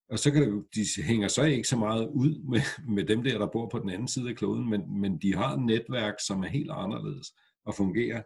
Og 0.09 0.19
så 0.19 0.31
kan 0.31 0.41
det, 0.41 0.65
de 0.75 1.03
hænger 1.03 1.27
så 1.27 1.43
ikke 1.43 1.67
så 1.67 1.77
meget 1.77 2.07
ud 2.07 2.43
med, 2.51 2.61
med 2.95 3.03
dem 3.03 3.23
der, 3.23 3.37
der 3.37 3.47
bor 3.47 3.69
på 3.69 3.79
den 3.79 3.89
anden 3.89 4.07
side 4.07 4.29
af 4.29 4.35
kloden, 4.35 4.69
men, 4.69 5.01
men 5.01 5.17
de 5.17 5.35
har 5.35 5.53
et 5.53 5.65
netværk, 5.65 6.15
som 6.27 6.43
er 6.43 6.47
helt 6.47 6.71
anderledes 6.71 7.27
og 7.65 7.75
fungerer 7.75 8.23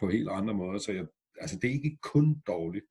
på 0.00 0.08
helt 0.10 0.28
andre 0.28 0.54
måder. 0.54 0.78
Så 0.78 0.92
jeg, 0.92 1.06
altså 1.40 1.58
det 1.62 1.68
er 1.70 1.74
ikke 1.74 1.98
kun 2.02 2.42
dårligt. 2.46 2.84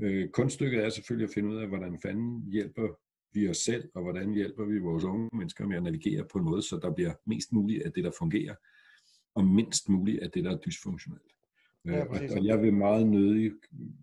Øh, 0.00 0.28
kunststykket 0.28 0.84
er 0.84 0.90
selvfølgelig 0.90 1.28
at 1.28 1.34
finde 1.34 1.48
ud 1.48 1.56
af, 1.56 1.68
hvordan 1.68 1.98
fanden 2.02 2.50
hjælper 2.50 2.88
vi 3.32 3.48
os 3.48 3.56
selv, 3.56 3.90
og 3.94 4.02
hvordan 4.02 4.34
hjælper 4.34 4.64
vi 4.64 4.78
vores 4.78 5.04
unge 5.04 5.30
mennesker 5.32 5.66
med 5.66 5.76
at 5.76 5.82
navigere 5.82 6.24
på 6.32 6.38
en 6.38 6.44
måde, 6.44 6.62
så 6.62 6.78
der 6.82 6.94
bliver 6.94 7.14
mest 7.26 7.52
muligt 7.52 7.82
af 7.82 7.92
det, 7.92 8.04
der 8.04 8.10
fungerer, 8.18 8.54
og 9.34 9.44
mindst 9.44 9.88
muligt 9.88 10.22
af 10.22 10.30
det, 10.30 10.44
der 10.44 10.50
er 10.50 10.58
dysfunktionelt. 10.58 11.32
Ja, 11.84 12.04
øh, 12.04 12.10
og, 12.10 12.20
og 12.36 12.44
jeg 12.44 12.62
vil 12.62 12.74
meget 12.74 13.06
nødig 13.06 13.52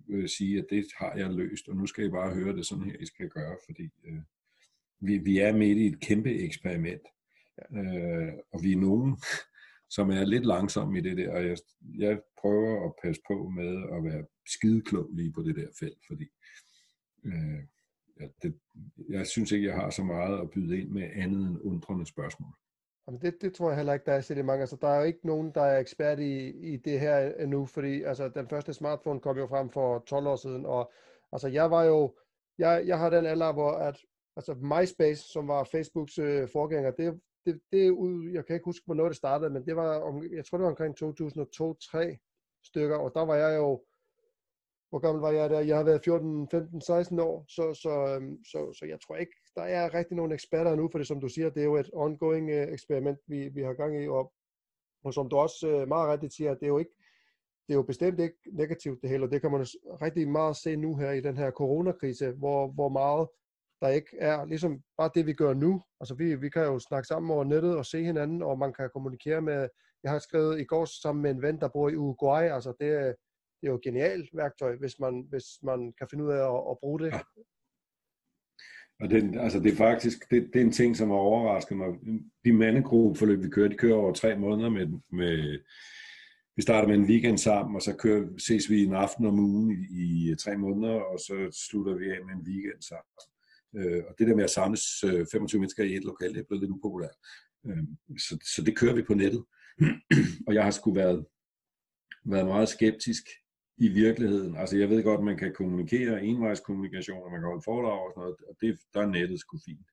øh, 0.09 0.29
sige, 0.29 0.59
at 0.59 0.65
det 0.69 0.85
har 0.97 1.13
jeg 1.15 1.33
løst, 1.33 1.69
og 1.69 1.75
nu 1.75 1.85
skal 1.85 2.05
I 2.05 2.09
bare 2.09 2.33
høre 2.33 2.55
det 2.55 2.65
sådan 2.65 2.83
her, 2.83 2.97
I 2.99 3.05
skal 3.05 3.29
gøre, 3.29 3.57
fordi 3.65 3.89
øh, 4.05 4.19
vi, 4.99 5.17
vi 5.17 5.37
er 5.37 5.53
midt 5.53 5.77
i 5.77 5.85
et 5.85 5.99
kæmpe 5.99 6.39
eksperiment, 6.39 7.01
ja. 7.57 7.83
øh, 7.83 8.33
og 8.53 8.63
vi 8.63 8.71
er 8.71 8.77
nogen, 8.77 9.17
som 9.95 10.09
er 10.09 10.23
lidt 10.23 10.45
langsom 10.45 10.95
i 10.95 11.01
det 11.01 11.17
der, 11.17 11.31
og 11.35 11.45
jeg, 11.47 11.57
jeg 11.97 12.21
prøver 12.41 12.85
at 12.85 12.93
passe 13.03 13.21
på 13.27 13.49
med 13.49 13.71
at 13.95 14.03
være 14.03 14.25
skideklog 14.47 15.09
lige 15.13 15.33
på 15.33 15.41
det 15.41 15.55
der 15.55 15.67
felt, 15.79 16.01
fordi 16.07 16.27
øh, 17.25 17.61
ja, 18.19 18.27
det, 18.41 18.59
jeg 19.09 19.27
synes 19.27 19.51
ikke, 19.51 19.67
jeg 19.67 19.75
har 19.75 19.89
så 19.89 20.03
meget 20.03 20.41
at 20.41 20.49
byde 20.49 20.81
ind 20.81 20.89
med 20.89 21.09
andet 21.15 21.47
end 21.47 21.59
undrende 21.63 22.05
spørgsmål. 22.05 22.53
Jamen 23.07 23.21
det, 23.21 23.41
det 23.41 23.53
tror 23.53 23.69
jeg 23.69 23.77
heller 23.77 23.93
ikke, 23.93 24.05
der 24.05 24.13
er 24.13 24.21
særlig 24.21 24.45
mange. 24.45 24.61
Altså, 24.61 24.77
der 24.81 24.87
er 24.87 24.97
jo 24.97 25.03
ikke 25.03 25.27
nogen, 25.27 25.51
der 25.55 25.61
er 25.61 25.79
ekspert 25.79 26.19
i, 26.19 26.49
i 26.73 26.77
det 26.77 26.99
her 26.99 27.43
endnu, 27.43 27.65
fordi 27.65 28.03
altså, 28.03 28.29
den 28.29 28.47
første 28.47 28.73
smartphone 28.73 29.19
kom 29.19 29.37
jo 29.37 29.47
frem 29.47 29.69
for 29.69 29.99
12 29.99 30.27
år 30.27 30.35
siden, 30.35 30.65
og 30.65 30.91
altså, 31.31 31.47
jeg 31.47 31.71
var 31.71 31.83
jo, 31.83 32.15
jeg, 32.57 32.83
jeg 32.85 32.99
har 32.99 33.09
den 33.09 33.25
alder, 33.25 33.53
hvor 33.53 33.71
at, 33.71 33.97
altså 34.35 34.53
MySpace, 34.53 35.23
som 35.31 35.47
var 35.47 35.63
Facebooks 35.63 36.17
øh, 36.17 36.49
forgænger, 36.49 36.91
det, 36.91 37.19
det, 37.45 37.61
det 37.71 37.89
ud, 37.89 38.31
jeg 38.33 38.45
kan 38.45 38.55
ikke 38.55 38.65
huske, 38.65 38.85
hvornår 38.85 39.07
det 39.07 39.15
startede, 39.15 39.49
men 39.49 39.65
det 39.65 39.75
var, 39.75 39.99
om, 39.99 40.23
jeg 40.33 40.45
tror 40.45 40.57
det 40.57 40.63
var 40.63 40.69
omkring 40.69 40.95
2002-3 41.03 42.63
stykker, 42.65 42.97
og 42.97 43.11
der 43.15 43.25
var 43.25 43.35
jeg 43.35 43.57
jo, 43.57 43.83
hvor 44.89 44.99
gammel 44.99 45.21
var 45.21 45.31
jeg 45.31 45.49
der? 45.49 45.59
Jeg 45.59 45.77
har 45.77 45.83
været 45.83 46.03
14, 46.03 46.47
15, 46.51 46.81
16 46.81 47.19
år, 47.19 47.45
så, 47.47 47.73
så, 47.73 48.15
øhm, 48.15 48.43
så, 48.45 48.73
så 48.79 48.85
jeg 48.85 48.99
tror 49.01 49.15
ikke, 49.15 49.35
der 49.55 49.61
er 49.61 49.93
rigtig 49.93 50.17
nogen 50.17 50.31
eksperter 50.31 50.75
nu, 50.75 50.89
for 50.91 50.97
det 50.97 51.07
som 51.07 51.21
du 51.21 51.27
siger, 51.27 51.49
det 51.49 51.61
er 51.61 51.65
jo 51.65 51.75
et 51.75 51.89
ongoing 51.93 52.49
uh, 52.49 52.73
eksperiment, 52.73 53.19
vi, 53.27 53.49
vi 53.49 53.61
har 53.61 53.73
gang 53.73 54.03
i, 54.03 54.07
og, 54.07 54.33
og 55.03 55.13
som 55.13 55.29
du 55.29 55.35
også 55.35 55.81
uh, 55.81 55.87
meget 55.87 56.09
rigtigt 56.09 56.33
siger, 56.33 56.53
det 56.53 56.63
er 56.63 56.67
jo 56.67 56.77
ikke, 56.77 56.95
det 57.67 57.73
er 57.73 57.77
jo 57.77 57.83
bestemt 57.83 58.19
ikke 58.19 58.37
negativt 58.51 59.01
det 59.01 59.09
hele, 59.09 59.23
og 59.23 59.31
det 59.31 59.41
kan 59.41 59.51
man 59.51 59.67
rigtig 60.01 60.27
meget 60.27 60.57
se 60.57 60.75
nu 60.75 60.95
her 60.95 61.11
i 61.11 61.21
den 61.21 61.37
her 61.37 61.51
coronakrise, 61.51 62.31
hvor, 62.31 62.67
hvor 62.67 62.89
meget 62.89 63.27
der 63.83 63.89
ikke 63.89 64.17
er, 64.19 64.45
ligesom 64.45 64.81
bare 64.97 65.09
det 65.15 65.25
vi 65.25 65.33
gør 65.33 65.53
nu, 65.53 65.81
altså 65.99 66.15
vi, 66.15 66.35
vi 66.35 66.49
kan 66.49 66.63
jo 66.63 66.79
snakke 66.79 67.07
sammen 67.07 67.31
over 67.31 67.43
nettet 67.43 67.77
og 67.77 67.85
se 67.85 68.03
hinanden, 68.03 68.41
og 68.41 68.59
man 68.59 68.73
kan 68.73 68.89
kommunikere 68.93 69.41
med, 69.41 69.67
jeg 70.03 70.11
har 70.11 70.19
skrevet 70.19 70.61
i 70.61 70.63
går 70.63 70.85
sammen 70.85 71.21
med 71.21 71.31
en 71.31 71.41
ven, 71.41 71.59
der 71.59 71.67
bor 71.67 71.89
i 71.89 71.95
Uruguay, 71.95 72.43
altså 72.43 72.69
det, 72.69 72.89
det 73.61 73.67
er 73.67 73.71
jo 73.71 73.75
et 73.75 73.81
genialt 73.81 74.29
værktøj, 74.33 74.75
hvis 74.75 74.99
man, 74.99 75.25
hvis 75.29 75.45
man 75.63 75.93
kan 75.97 76.07
finde 76.09 76.23
ud 76.23 76.29
af 76.29 76.43
at, 76.55 76.63
at 76.71 76.77
bruge 76.79 76.99
det. 76.99 77.07
Ja. 77.07 77.19
Og 79.01 79.09
det, 79.09 79.39
altså 79.39 79.59
det 79.59 79.71
er 79.71 79.75
faktisk 79.75 80.31
det, 80.31 80.49
det 80.53 80.61
er 80.61 80.65
en 80.65 80.71
ting, 80.71 80.97
som 80.97 81.09
har 81.09 81.17
overrasket 81.17 81.77
mig. 81.77 81.87
De 82.45 82.53
mandegruppeforløb, 82.53 83.43
vi 83.43 83.49
kører, 83.49 83.69
de 83.69 83.77
kører 83.77 83.95
over 83.95 84.13
tre 84.13 84.39
måneder 84.39 84.69
med, 84.69 84.87
med 85.11 85.59
vi 86.55 86.61
starter 86.61 86.87
med 86.87 86.95
en 86.95 87.05
weekend 87.05 87.37
sammen, 87.37 87.75
og 87.75 87.81
så 87.81 87.95
kører, 87.95 88.27
ses 88.37 88.69
vi 88.69 88.83
en 88.83 88.93
aften 88.93 89.25
om 89.25 89.39
ugen 89.39 89.71
i, 89.71 90.31
i 90.31 90.35
tre 90.35 90.57
måneder, 90.57 90.93
og 90.93 91.19
så 91.19 91.65
slutter 91.67 91.93
vi 91.95 92.11
af 92.11 92.25
med 92.25 92.33
en 92.33 92.47
weekend 92.47 92.81
sammen. 92.81 93.32
Øh, 93.75 94.03
og 94.07 94.15
det 94.17 94.27
der 94.27 94.35
med 94.35 94.43
at 94.43 94.49
samles 94.49 95.03
øh, 95.03 95.25
25 95.31 95.59
mennesker 95.59 95.83
i 95.83 95.95
et 95.95 96.03
lokal, 96.03 96.33
det 96.33 96.39
er 96.39 96.47
blevet 96.47 96.63
lidt 96.63 96.71
upopulært. 96.71 97.15
Øh, 97.67 97.83
så, 98.17 98.37
så 98.55 98.63
det 98.65 98.77
kører 98.77 98.95
vi 98.95 99.03
på 99.03 99.13
nettet. 99.13 99.43
og 100.47 100.53
jeg 100.53 100.63
har 100.63 100.71
sgu 100.71 100.93
været, 100.93 101.25
været 102.25 102.45
meget 102.45 102.69
skeptisk 102.69 103.23
i 103.77 103.87
virkeligheden. 103.87 104.57
Altså 104.57 104.77
jeg 104.77 104.89
ved 104.89 105.03
godt, 105.03 105.17
at 105.17 105.25
man 105.25 105.37
kan 105.37 105.53
kommunikere, 105.53 106.23
envejskommunikation, 106.23 107.23
og 107.23 107.31
man 107.31 107.39
kan 107.39 107.47
holde 107.47 107.65
foredrag 107.65 107.99
og 108.05 108.11
sådan 108.11 108.21
noget, 108.21 108.35
og 108.49 108.55
det, 108.61 108.79
der 108.93 109.01
er 109.01 109.07
nettet 109.07 109.39
sgu 109.39 109.57
fint. 109.65 109.87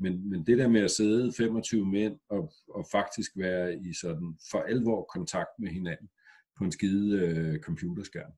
Men, 0.00 0.30
men 0.30 0.46
det 0.46 0.58
der 0.58 0.68
med 0.68 0.80
at 0.80 0.90
sidde 0.90 1.32
25 1.32 1.86
mænd 1.86 2.18
og, 2.28 2.52
og 2.68 2.86
faktisk 2.92 3.30
være 3.36 3.78
i 3.78 3.94
sådan 4.00 4.38
for 4.50 4.58
alvor 4.58 5.04
kontakt 5.04 5.50
med 5.58 5.68
hinanden 5.68 6.08
på 6.58 6.64
en 6.64 6.72
skide 6.72 7.18
øh, 7.20 7.60
computerskærm, 7.60 8.32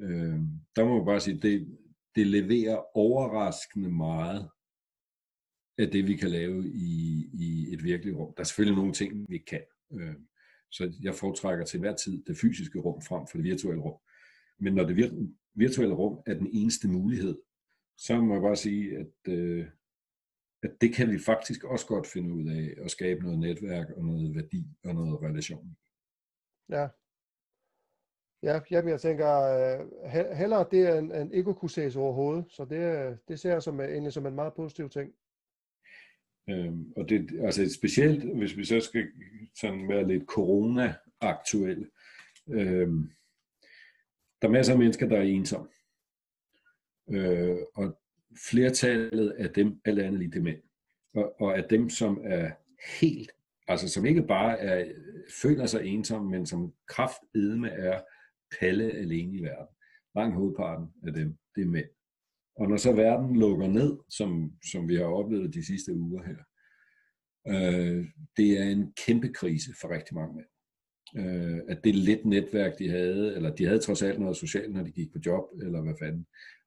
øh, 0.00 0.38
der 0.76 0.84
må 0.84 0.96
man 0.96 1.06
bare 1.06 1.20
sige, 1.20 1.40
det, 1.40 1.78
det 2.16 2.26
leverer 2.26 2.96
overraskende 2.96 3.90
meget 3.90 4.50
af 5.78 5.90
det, 5.90 6.06
vi 6.06 6.16
kan 6.16 6.30
lave 6.30 6.68
i, 6.68 7.26
i 7.32 7.74
et 7.74 7.84
virkeligt 7.84 8.16
rum. 8.16 8.34
Der 8.34 8.40
er 8.40 8.44
selvfølgelig 8.44 8.76
nogle 8.76 8.92
ting, 8.92 9.28
vi 9.28 9.34
ikke 9.34 9.46
kan. 9.46 9.62
Øh, 9.92 10.14
så 10.70 10.92
jeg 11.02 11.14
foretrækker 11.14 11.64
til 11.64 11.80
hver 11.80 11.96
tid 11.96 12.24
det 12.24 12.38
fysiske 12.38 12.78
rum 12.78 13.02
frem 13.02 13.26
for 13.26 13.38
det 13.38 13.44
virtuelle 13.44 13.82
rum. 13.82 14.00
Men 14.58 14.74
når 14.74 14.84
det 14.84 14.96
virtuelle 15.54 15.94
rum 15.94 16.22
er 16.26 16.34
den 16.34 16.48
eneste 16.52 16.88
mulighed, 16.88 17.38
så 17.96 18.20
må 18.20 18.32
jeg 18.34 18.42
bare 18.42 18.56
sige, 18.56 18.98
at, 18.98 19.32
øh, 19.32 19.66
at 20.62 20.72
det 20.80 20.94
kan 20.94 21.10
vi 21.10 21.18
faktisk 21.18 21.64
også 21.64 21.86
godt 21.86 22.06
finde 22.06 22.34
ud 22.34 22.48
af 22.48 22.84
at 22.84 22.90
skabe 22.90 23.22
noget 23.22 23.38
netværk 23.38 23.90
og 23.96 24.04
noget 24.04 24.34
værdi 24.34 24.66
og 24.84 24.94
noget 24.94 25.22
relation. 25.22 25.76
Ja. 26.68 26.88
Ja, 28.42 28.60
jamen 28.70 28.90
jeg 28.90 29.00
tænker, 29.00 29.28
øh, 29.42 29.86
hellere 30.36 30.66
det 30.70 30.98
end, 30.98 31.12
end 31.12 31.34
ikke 31.34 31.54
kunne 31.54 31.70
ses 31.70 31.96
overhovedet, 31.96 32.44
så 32.48 32.64
det, 32.64 33.08
øh, 33.08 33.16
det 33.28 33.40
ser 33.40 33.52
jeg 33.52 33.62
som, 33.62 33.80
øh, 33.80 33.88
egentlig 33.88 34.12
som 34.12 34.26
en 34.26 34.34
meget 34.34 34.54
positiv 34.54 34.88
ting. 34.90 35.12
Øhm, 36.50 36.92
og 36.96 37.08
det 37.08 37.40
altså 37.44 37.74
specielt, 37.74 38.36
hvis 38.36 38.56
vi 38.56 38.64
så 38.64 38.80
skal 38.80 39.08
sådan 39.60 39.88
være 39.88 40.08
lidt 40.08 40.24
corona-aktuelle. 40.26 41.90
Øhm, 42.48 43.10
der 44.42 44.48
er 44.48 44.52
masser 44.52 44.72
af 44.72 44.78
mennesker, 44.78 45.08
der 45.08 45.16
er 45.16 45.22
ensomme. 45.22 45.68
Øh, 47.10 47.56
og 47.74 47.98
flertallet 48.50 49.30
af 49.30 49.50
dem 49.50 49.80
er 49.84 49.90
andet 49.90 50.20
lige 50.20 50.40
mænd. 50.40 50.62
Og, 51.14 51.40
og 51.40 51.56
af 51.56 51.64
dem, 51.64 51.90
som 51.90 52.20
er 52.24 52.50
helt 53.00 53.32
Altså 53.68 53.88
som 53.88 54.06
ikke 54.06 54.22
bare 54.22 54.58
er, 54.58 54.92
føler 55.42 55.66
sig 55.66 55.84
ensom, 55.84 56.24
men 56.26 56.46
som 56.46 56.72
kraftedme 56.86 57.70
er 57.70 58.00
palle 58.60 58.92
alene 58.92 59.36
i 59.36 59.42
verden. 59.42 59.76
Langt 60.16 60.34
hovedparten 60.34 60.88
af 61.06 61.12
dem, 61.12 61.36
det 61.54 61.62
er 61.62 61.66
mænd. 61.66 61.90
Og 62.56 62.68
når 62.68 62.76
så 62.76 62.92
verden 62.92 63.36
lukker 63.36 63.68
ned, 63.68 63.98
som, 64.08 64.52
som 64.72 64.88
vi 64.88 64.94
har 64.96 65.04
oplevet 65.04 65.54
de 65.54 65.66
sidste 65.66 65.94
uger 65.94 66.22
her, 66.22 66.40
øh, 67.48 68.06
det 68.36 68.58
er 68.58 68.64
en 68.64 68.92
kæmpe 69.06 69.32
krise 69.32 69.70
for 69.80 69.90
rigtig 69.90 70.14
mange 70.14 70.34
mænd. 70.36 70.46
Øh, 71.16 71.60
at 71.68 71.84
det 71.84 71.94
lidt 71.94 72.24
netværk, 72.24 72.78
de 72.78 72.90
havde, 72.90 73.34
eller 73.36 73.54
de 73.54 73.64
havde 73.64 73.78
trods 73.78 74.02
alt 74.02 74.20
noget 74.20 74.36
socialt, 74.36 74.72
når 74.72 74.82
de 74.82 74.92
gik 74.92 75.12
på 75.12 75.18
job, 75.26 75.44
eller 75.62 75.82
hvad 75.82 75.94
fanden. 76.02 76.26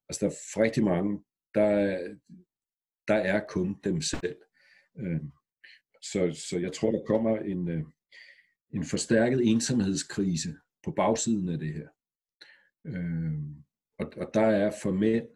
Altså 0.10 0.20
der 0.26 0.32
er 0.32 0.36
for 0.54 0.64
rigtig 0.64 0.84
mange, 0.84 1.24
der, 1.56 1.98
der 3.08 3.16
er 3.16 3.42
kun 3.50 3.76
dem 3.84 4.02
selv. 4.02 4.38
Øh, 5.00 5.22
så, 6.02 6.46
så 6.50 6.60
jeg 6.60 6.74
tror, 6.74 6.92
der 6.92 7.06
kommer 7.06 7.38
en, 7.38 7.70
øh, 7.70 7.84
en 8.74 8.86
forstærket 8.86 9.52
ensomhedskrise 9.52 10.56
på 10.84 10.92
bagsiden 10.92 11.50
af 11.50 11.60
det 11.60 11.74
her. 11.74 11.88
Øh, 12.86 13.34
og, 14.00 14.14
og 14.18 14.32
der 14.34 14.46
er 14.46 14.72
for 14.84 14.92
mænd, 14.92 15.28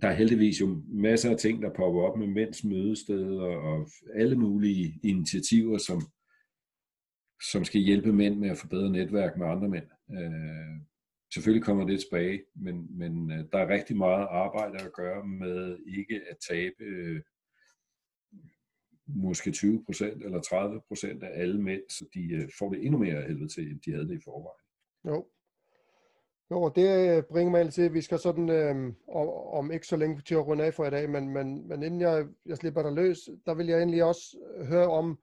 der 0.00 0.08
er 0.08 0.12
heldigvis 0.12 0.60
jo 0.60 0.82
masser 0.88 1.30
af 1.30 1.36
ting, 1.36 1.62
der 1.62 1.74
popper 1.76 2.00
op 2.02 2.18
med 2.18 2.26
mænds 2.26 2.64
mødesteder 2.64 3.42
og 3.42 3.88
alle 4.14 4.36
mulige 4.36 5.00
initiativer, 5.02 5.78
som, 5.78 6.02
som 7.50 7.64
skal 7.64 7.80
hjælpe 7.80 8.12
mænd 8.12 8.38
med 8.38 8.50
at 8.50 8.58
forbedre 8.58 8.90
netværk 8.90 9.36
med 9.36 9.46
andre 9.46 9.68
mænd. 9.68 9.86
Øh, 10.12 10.80
selvfølgelig 11.34 11.64
kommer 11.64 11.86
det 11.86 12.00
tilbage, 12.00 12.42
men, 12.54 12.98
men 12.98 13.32
øh, 13.32 13.44
der 13.52 13.58
er 13.58 13.68
rigtig 13.68 13.96
meget 13.96 14.26
arbejde 14.30 14.78
at 14.84 14.92
gøre 14.92 15.26
med 15.26 15.78
ikke 15.86 16.20
at 16.30 16.36
tabe 16.50 16.84
øh, 16.84 17.22
måske 19.06 19.50
20% 19.50 20.04
eller 20.04 20.40
30% 21.20 21.24
af 21.24 21.40
alle 21.40 21.62
mænd, 21.62 21.82
så 21.88 22.06
de 22.14 22.32
øh, 22.32 22.48
får 22.58 22.72
det 22.72 22.84
endnu 22.84 22.98
mere 22.98 23.22
helvede 23.22 23.48
til, 23.48 23.70
end 23.70 23.80
de 23.80 23.92
havde 23.92 24.08
det 24.08 24.18
i 24.18 24.24
forvejen. 24.24 24.61
Jo. 25.04 25.26
Jo, 26.50 26.62
og 26.62 26.76
det 26.76 27.16
øh, 27.16 27.22
bringer 27.22 27.50
mig 27.50 27.72
til, 27.72 27.82
at 27.82 27.94
vi 27.94 28.00
skal 28.00 28.18
sådan, 28.18 28.50
øh, 28.50 28.92
om 29.52 29.72
ikke 29.72 29.86
så 29.86 29.96
længe 29.96 30.20
til 30.20 30.34
at 30.34 30.46
runde 30.46 30.64
af 30.64 30.74
for 30.74 30.84
i 30.84 30.90
dag, 30.90 31.10
men, 31.10 31.28
men, 31.28 31.68
men 31.68 31.82
inden 31.82 32.00
jeg, 32.00 32.26
jeg 32.46 32.56
slipper 32.56 32.82
dig 32.82 32.92
løs, 32.92 33.18
der 33.46 33.54
vil 33.54 33.66
jeg 33.66 33.78
egentlig 33.78 34.04
også 34.04 34.38
øh, 34.56 34.66
høre 34.66 34.88
om, 34.88 35.18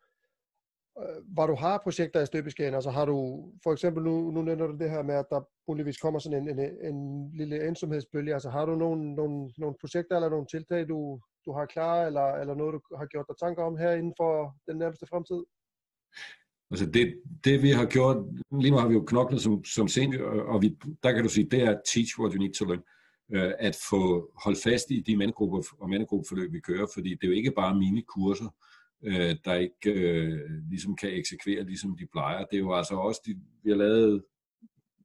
øh, 0.99 1.33
hvor 1.33 1.47
du 1.47 1.55
har 1.55 1.77
projekter 1.83 2.21
i 2.21 2.25
støbeskæden. 2.25 2.73
Altså 2.73 2.89
har 2.89 3.05
du, 3.05 3.49
for 3.63 3.71
eksempel 3.71 4.03
nu, 4.03 4.31
nu 4.31 4.41
nævner 4.41 4.67
du 4.67 4.77
det 4.77 4.89
her 4.89 5.03
med, 5.03 5.15
at 5.15 5.25
der 5.29 5.41
muligvis 5.67 5.97
kommer 5.97 6.19
sådan 6.19 6.47
en, 6.47 6.59
en, 6.59 6.93
en 6.93 7.31
lille 7.37 7.67
ensomhedsbølge. 7.67 8.33
Altså 8.33 8.49
har 8.49 8.65
du 8.65 8.75
nogle, 8.75 9.15
nogle, 9.15 9.51
nogle 9.57 9.75
projekter 9.81 10.15
eller 10.15 10.29
nogle 10.29 10.47
tiltag, 10.47 10.87
du, 10.89 11.19
du 11.45 11.51
har 11.53 11.65
klar, 11.65 12.05
eller, 12.05 12.27
eller 12.33 12.55
noget, 12.55 12.73
du 12.73 12.95
har 12.97 13.05
gjort 13.05 13.25
dig 13.27 13.37
tanker 13.37 13.63
om 13.63 13.77
her 13.77 13.91
inden 13.91 14.13
for 14.17 14.55
den 14.67 14.77
nærmeste 14.77 15.07
fremtid? 15.07 15.43
Altså 16.71 16.85
det, 16.85 17.15
det 17.43 17.63
vi 17.63 17.69
har 17.69 17.85
gjort, 17.85 18.17
lige 18.61 18.71
nu 18.71 18.77
har 18.77 18.87
vi 18.87 18.93
jo 18.93 19.03
knoklet 19.07 19.41
som, 19.41 19.65
som 19.65 19.87
senior, 19.87 20.41
og 20.41 20.61
vi, 20.61 20.77
der 21.03 21.11
kan 21.11 21.23
du 21.23 21.29
sige, 21.29 21.49
det 21.51 21.61
er 21.63 21.77
teach 21.93 22.19
what 22.19 22.33
you 22.33 22.39
need 22.39 22.53
to 22.53 22.65
learn. 22.65 22.81
Øh, 23.33 23.53
at 23.59 23.77
få 23.89 24.31
holdt 24.43 24.59
fast 24.63 24.85
i 24.91 24.99
de 24.99 25.17
mandegrupper 25.17 25.61
og 25.79 25.89
mandegruppeforløb, 25.89 26.53
vi 26.53 26.59
kører, 26.59 26.87
fordi 26.93 27.09
det 27.09 27.23
er 27.23 27.27
jo 27.27 27.33
ikke 27.33 27.51
bare 27.51 27.75
mine 27.75 28.01
kurser, 28.01 28.55
øh, 29.03 29.35
der 29.45 29.53
ikke 29.53 29.91
øh, 29.91 30.39
ligesom 30.69 30.95
kan 30.95 31.13
eksekvere, 31.13 31.63
ligesom 31.63 31.97
de 31.97 32.07
plejer. 32.11 32.45
Det 32.45 32.55
er 32.55 32.59
jo 32.59 32.73
altså 32.73 32.95
også, 32.95 33.21
de, 33.25 33.35
vi 33.63 33.69
har 33.69 33.77
lavet, 33.77 34.23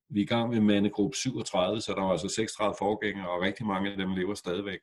vi 0.08 0.20
er 0.20 0.24
i 0.24 0.26
gang 0.26 0.50
med 0.50 0.60
mandegruppe 0.60 1.16
37, 1.16 1.80
så 1.80 1.92
der 1.92 2.02
var 2.02 2.10
altså 2.10 2.28
36 2.28 2.74
forgængere, 2.78 3.30
og 3.30 3.42
rigtig 3.42 3.66
mange 3.66 3.90
af 3.90 3.96
dem 3.96 4.10
lever 4.10 4.34
stadigvæk. 4.34 4.78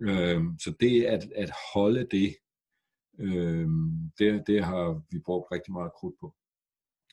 Øh, 0.00 0.42
så 0.58 0.72
det 0.80 1.04
at, 1.04 1.26
at 1.36 1.50
holde 1.74 2.06
det, 2.10 2.36
øh, 3.18 3.68
det, 4.18 4.44
det 4.46 4.64
har 4.64 5.02
vi 5.10 5.18
brugt 5.18 5.52
rigtig 5.52 5.72
meget 5.72 5.92
krudt 5.98 6.14
på. 6.20 6.34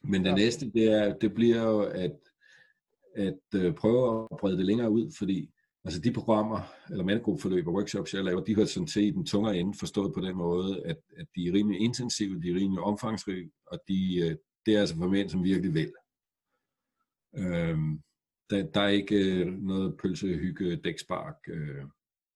Men 0.04 0.24
det 0.24 0.30
ja. 0.30 0.36
næste, 0.36 0.72
det, 0.72 0.92
er, 0.92 1.18
det 1.18 1.34
bliver 1.34 1.64
jo 1.64 1.82
at, 1.82 2.20
at 3.16 3.40
øh, 3.56 3.74
prøve 3.74 4.28
at 4.32 4.38
brede 4.40 4.58
det 4.58 4.66
længere 4.66 4.92
ud, 4.92 5.12
fordi 5.18 5.50
altså 5.86 6.02
de 6.02 6.14
programmer, 6.14 6.62
eller 6.90 7.04
mandegruppeforløb 7.04 7.68
og 7.68 7.74
workshops, 7.74 8.14
jeg 8.14 8.24
laver, 8.24 8.44
de 8.44 8.56
hører 8.56 8.66
sådan 8.66 9.04
i 9.04 9.12
den 9.12 9.26
tungere 9.26 9.58
ende, 9.58 9.78
forstået 9.80 10.14
på 10.14 10.22
den 10.22 10.38
måde, 10.38 10.86
at, 10.86 10.98
at 11.18 11.28
de 11.36 11.48
er 11.48 11.54
rimelig 11.54 11.82
intensive, 11.82 12.42
de 12.42 12.50
er 12.50 12.56
rimelig 12.56 12.84
omfangsrige, 12.84 13.52
og 13.68 13.80
de, 13.88 14.20
øh, 14.24 14.36
det 14.66 14.76
er 14.76 14.80
altså 14.80 14.96
for 14.96 15.08
mænd, 15.08 15.30
som 15.30 15.44
virkelig 15.44 15.74
vil. 15.74 15.94
Øhm, 17.38 18.02
der, 18.50 18.64
der 18.64 18.82
er 18.82 18.88
ikke 18.88 19.16
øh, 19.16 19.54
noget 19.54 19.98
pølsehygge, 19.98 20.76
dækspark, 20.76 21.36
øh, 21.48 21.84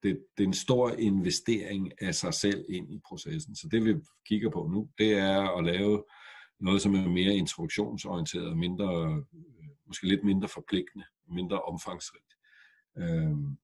det, 0.03 0.25
det 0.37 0.43
er 0.43 0.47
en 0.47 0.53
stor 0.53 0.91
investering 0.91 2.01
af 2.01 2.15
sig 2.15 2.33
selv 2.33 2.65
ind 2.69 2.93
i 2.93 2.99
processen. 3.05 3.55
Så 3.55 3.67
det 3.71 3.85
vi 3.85 3.95
kigger 4.25 4.49
på 4.49 4.67
nu, 4.67 4.89
det 4.97 5.13
er 5.13 5.57
at 5.57 5.65
lave 5.65 6.03
noget, 6.59 6.81
som 6.81 6.95
er 6.95 7.07
mere 7.07 7.35
introduktionsorienteret, 7.35 8.57
mindre, 8.57 9.23
måske 9.85 10.07
lidt 10.07 10.23
mindre 10.23 10.47
forpligtende, 10.47 11.05
mindre 11.27 11.61
omfangsrigt. 11.61 12.33
Øhm, 12.97 13.57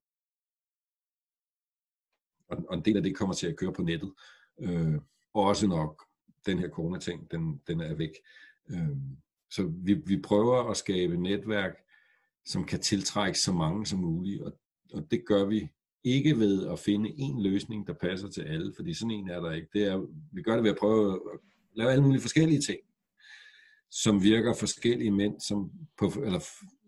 og, 2.47 2.65
og 2.69 2.77
en 2.77 2.85
del 2.85 2.97
af 2.97 3.03
det 3.03 3.15
kommer 3.15 3.35
til 3.35 3.47
at 3.47 3.57
køre 3.57 3.73
på 3.73 3.81
nettet. 3.81 4.13
Øh, 4.59 4.95
og 5.33 5.43
også 5.43 5.67
nok 5.67 6.05
den 6.45 6.59
her 6.59 6.69
corona-ting, 6.69 7.31
den, 7.31 7.61
den 7.67 7.81
er 7.81 7.93
væk. 7.93 8.11
Øhm, 8.69 9.17
så 9.49 9.71
vi, 9.75 9.93
vi 9.93 10.21
prøver 10.21 10.69
at 10.69 10.77
skabe 10.77 11.17
netværk, 11.17 11.77
som 12.45 12.65
kan 12.65 12.79
tiltrække 12.79 13.39
så 13.39 13.53
mange 13.53 13.85
som 13.85 13.99
muligt, 13.99 14.41
og, 14.41 14.59
og 14.93 15.11
det 15.11 15.25
gør 15.25 15.45
vi 15.45 15.69
ikke 16.03 16.39
ved 16.39 16.67
at 16.67 16.79
finde 16.79 17.09
en 17.17 17.43
løsning, 17.43 17.87
der 17.87 17.93
passer 17.93 18.29
til 18.29 18.41
alle, 18.41 18.73
fordi 18.75 18.93
sådan 18.93 19.11
en 19.11 19.29
er 19.29 19.39
der 19.41 19.51
ikke. 19.51 19.67
Det 19.73 19.83
er, 19.83 20.07
vi 20.31 20.41
gør 20.41 20.53
det 20.53 20.63
ved 20.63 20.71
at 20.71 20.77
prøve 20.79 21.13
at 21.13 21.19
lave 21.75 21.91
alle 21.91 22.03
mulige 22.03 22.21
forskellige 22.21 22.61
ting, 22.61 22.79
som 23.91 24.23
virker 24.23 24.53
forskellige 24.53 25.11
mænd, 25.11 25.41
som 25.41 25.71
på, 25.99 26.05
eller 26.25 26.39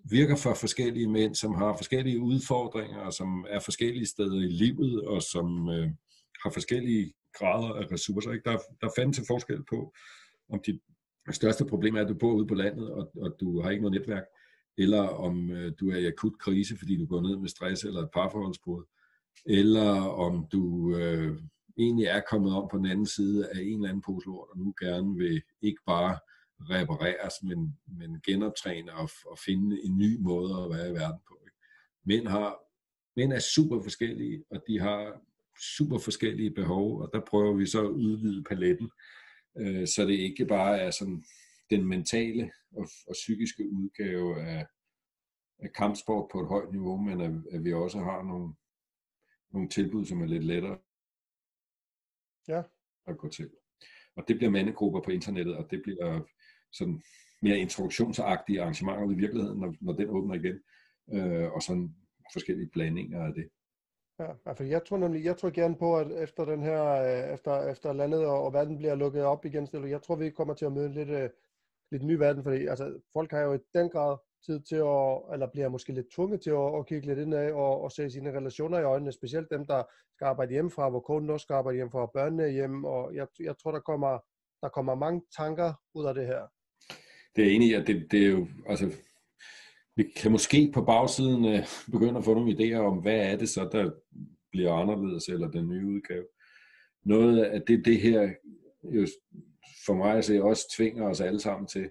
virker 0.09 0.35
for 0.35 0.53
forskellige 0.53 1.09
mænd, 1.09 1.35
som 1.35 1.55
har 1.55 1.77
forskellige 1.77 2.19
udfordringer, 2.19 2.97
og 2.97 3.13
som 3.13 3.45
er 3.49 3.59
forskellige 3.59 4.05
steder 4.05 4.41
i 4.41 4.47
livet, 4.47 5.01
og 5.01 5.21
som 5.21 5.69
øh, 5.69 5.89
har 6.43 6.49
forskellige 6.49 7.13
grader 7.33 7.73
af 7.73 7.91
ressourcer. 7.91 8.31
Ikke? 8.31 8.49
Der, 8.49 8.57
der 8.81 8.89
fandt 8.97 9.15
til 9.15 9.23
forskel 9.27 9.63
på, 9.69 9.93
om 10.49 10.61
dit 10.65 10.79
største 11.31 11.65
problem 11.65 11.95
er, 11.95 12.01
at 12.01 12.09
du 12.09 12.13
bor 12.13 12.33
ude 12.33 12.47
på 12.47 12.55
landet, 12.55 12.91
og, 12.91 13.11
og 13.21 13.35
du 13.39 13.61
har 13.61 13.69
ikke 13.69 13.81
noget 13.81 13.99
netværk, 13.99 14.23
eller 14.77 15.01
om 15.01 15.51
øh, 15.51 15.73
du 15.79 15.89
er 15.89 15.97
i 15.97 16.05
akut 16.05 16.39
krise, 16.39 16.77
fordi 16.77 16.97
du 16.97 17.05
går 17.05 17.21
ned 17.21 17.37
med 17.37 17.49
stress 17.49 17.83
eller 17.83 18.01
et 18.01 18.09
parforholdsbrud, 18.13 18.83
eller 19.45 19.91
om 20.01 20.47
du 20.51 20.95
øh, 20.97 21.37
egentlig 21.77 22.05
er 22.05 22.21
kommet 22.29 22.53
om 22.53 22.67
på 22.71 22.77
den 22.77 22.85
anden 22.85 23.05
side 23.05 23.49
af 23.49 23.59
en 23.61 23.75
eller 23.75 23.89
anden 23.89 24.01
pose 24.01 24.27
lort, 24.27 24.49
og 24.49 24.57
nu 24.57 24.73
gerne 24.81 25.15
vil 25.15 25.41
ikke 25.61 25.81
bare 25.85 26.19
repareres, 26.59 27.33
men, 27.43 27.77
men 27.87 28.21
genoptræne 28.21 28.93
og, 28.93 29.09
og 29.25 29.39
finde 29.45 29.83
en 29.83 29.97
ny 29.97 30.19
måde 30.19 30.63
at 30.63 30.69
være 30.69 30.89
i 30.89 30.93
verden 30.93 31.19
på. 31.27 31.39
Ikke? 31.45 31.57
Mænd, 32.05 32.27
har, 32.27 32.57
mænd 33.15 33.33
er 33.33 33.39
super 33.39 33.81
forskellige, 33.81 34.43
og 34.51 34.63
de 34.67 34.79
har 34.79 35.21
super 35.77 35.97
forskellige 35.97 36.51
behov, 36.51 37.01
og 37.01 37.09
der 37.13 37.21
prøver 37.29 37.53
vi 37.53 37.65
så 37.65 37.85
at 37.85 37.91
udvide 37.91 38.43
paletten, 38.43 38.91
øh, 39.57 39.87
så 39.87 40.05
det 40.07 40.13
ikke 40.13 40.45
bare 40.45 40.79
er 40.79 40.91
sådan 40.91 41.23
den 41.69 41.85
mentale 41.85 42.51
og, 42.71 42.87
og 43.07 43.13
psykiske 43.13 43.71
udgave 43.71 44.41
af, 44.41 44.65
af 45.59 45.69
kampsport 45.73 46.29
på 46.31 46.41
et 46.41 46.47
højt 46.47 46.71
niveau, 46.71 46.97
men 46.97 47.21
at, 47.21 47.33
at 47.51 47.63
vi 47.63 47.73
også 47.73 47.99
har 47.99 48.23
nogle, 48.23 48.53
nogle 49.53 49.69
tilbud, 49.69 50.05
som 50.05 50.21
er 50.21 50.25
lidt 50.25 50.43
lettere 50.43 50.77
ja. 52.47 52.63
at 53.07 53.17
gå 53.17 53.29
til. 53.29 53.49
Og 54.15 54.27
det 54.27 54.37
bliver 54.37 54.51
mandegrupper 54.51 55.01
på 55.01 55.11
internettet, 55.11 55.57
og 55.57 55.71
det 55.71 55.81
bliver 55.83 56.21
sådan 56.71 57.01
mere 57.41 57.57
introduktionsagtige 57.57 58.61
arrangementer 58.61 59.11
i 59.11 59.15
virkeligheden, 59.15 59.59
når, 59.59 59.75
når 59.81 59.93
den 59.93 60.09
åbner 60.09 60.35
igen, 60.35 60.59
øh, 61.13 61.51
og 61.51 61.61
sådan 61.61 61.95
forskellige 62.33 62.69
blandinger 62.69 63.25
af 63.25 63.33
det. 63.33 63.49
Ja, 64.19 64.53
for 64.53 64.63
jeg 64.63 64.85
tror 64.85 64.97
nemlig, 64.97 65.25
jeg 65.25 65.37
tror 65.37 65.49
gerne 65.49 65.75
på, 65.75 65.97
at 65.97 66.23
efter 66.23 66.45
den 66.45 66.61
her, 66.61 66.83
øh, 66.83 67.33
efter, 67.33 67.69
efter 67.71 67.93
landet 67.93 68.25
og, 68.25 68.43
og 68.43 68.53
verden 68.53 68.77
bliver 68.77 68.95
lukket 68.95 69.23
op 69.23 69.45
igen, 69.45 69.67
jeg 69.73 70.01
tror, 70.01 70.15
vi 70.15 70.29
kommer 70.29 70.53
til 70.53 70.65
at 70.65 70.71
møde 70.71 70.85
en 70.85 70.93
lidt, 70.93 71.09
øh, 71.09 71.29
lidt 71.91 72.03
ny 72.03 72.11
verden, 72.11 72.43
fordi 72.43 72.65
altså, 72.65 73.01
folk 73.13 73.31
har 73.31 73.39
jo 73.39 73.53
i 73.53 73.59
den 73.73 73.89
grad 73.89 74.17
tid 74.45 74.59
til 74.59 74.75
at, 74.75 75.33
eller 75.33 75.49
bliver 75.53 75.69
måske 75.69 75.93
lidt 75.93 76.11
tvunget 76.15 76.41
til 76.41 76.49
at, 76.49 76.75
at 76.79 76.87
kigge 76.87 77.07
lidt 77.07 77.19
indad 77.19 77.51
og, 77.51 77.81
og 77.81 77.91
se 77.91 78.09
sine 78.09 78.37
relationer 78.37 78.79
i 78.79 78.83
øjnene, 78.83 79.11
specielt 79.11 79.47
dem, 79.51 79.65
der 79.65 79.83
skal 80.15 80.25
arbejde 80.25 80.51
hjemmefra, 80.51 80.89
hvor 80.89 80.99
konen 80.99 81.29
også 81.29 81.43
skal 81.43 81.53
arbejde 81.53 81.75
hjemmefra, 81.75 82.01
og 82.01 82.11
børnene 82.13 82.49
hjemme, 82.49 82.87
og 82.87 83.15
jeg, 83.15 83.27
jeg 83.39 83.57
tror, 83.57 83.71
der 83.71 83.79
kommer, 83.79 84.19
der 84.61 84.69
kommer 84.69 84.95
mange 84.95 85.21
tanker 85.37 85.73
ud 85.93 86.05
af 86.05 86.13
det 86.13 86.27
her. 86.27 86.41
Det 87.35 87.47
er 87.47 87.51
enig 87.55 87.69
i, 87.69 87.73
at 87.73 87.87
det, 87.87 88.11
det 88.11 88.25
er 88.25 88.29
jo, 88.29 88.47
altså, 88.69 88.91
vi 89.95 90.03
kan 90.03 90.31
måske 90.31 90.71
på 90.73 90.81
bagsiden 90.81 91.45
øh, 91.45 91.65
begynde 91.91 92.17
at 92.17 92.25
få 92.25 92.33
nogle 92.33 92.55
idéer 92.55 92.77
om, 92.77 92.97
hvad 92.97 93.19
er 93.31 93.35
det 93.37 93.49
så, 93.49 93.69
der 93.71 93.91
bliver 94.51 94.73
anderledes, 94.73 95.27
eller 95.27 95.47
den 95.51 95.69
nye 95.69 95.87
udgave. 95.87 96.25
Noget 97.05 97.43
af 97.43 97.61
det, 97.61 97.85
det 97.85 98.01
her 98.01 98.33
jo 98.83 99.07
for 99.85 99.93
mig 99.93 100.17
at 100.17 100.25
se 100.25 100.43
også 100.43 100.73
tvinger 100.77 101.03
os 101.09 101.21
alle 101.21 101.39
sammen 101.39 101.67
til, 101.67 101.89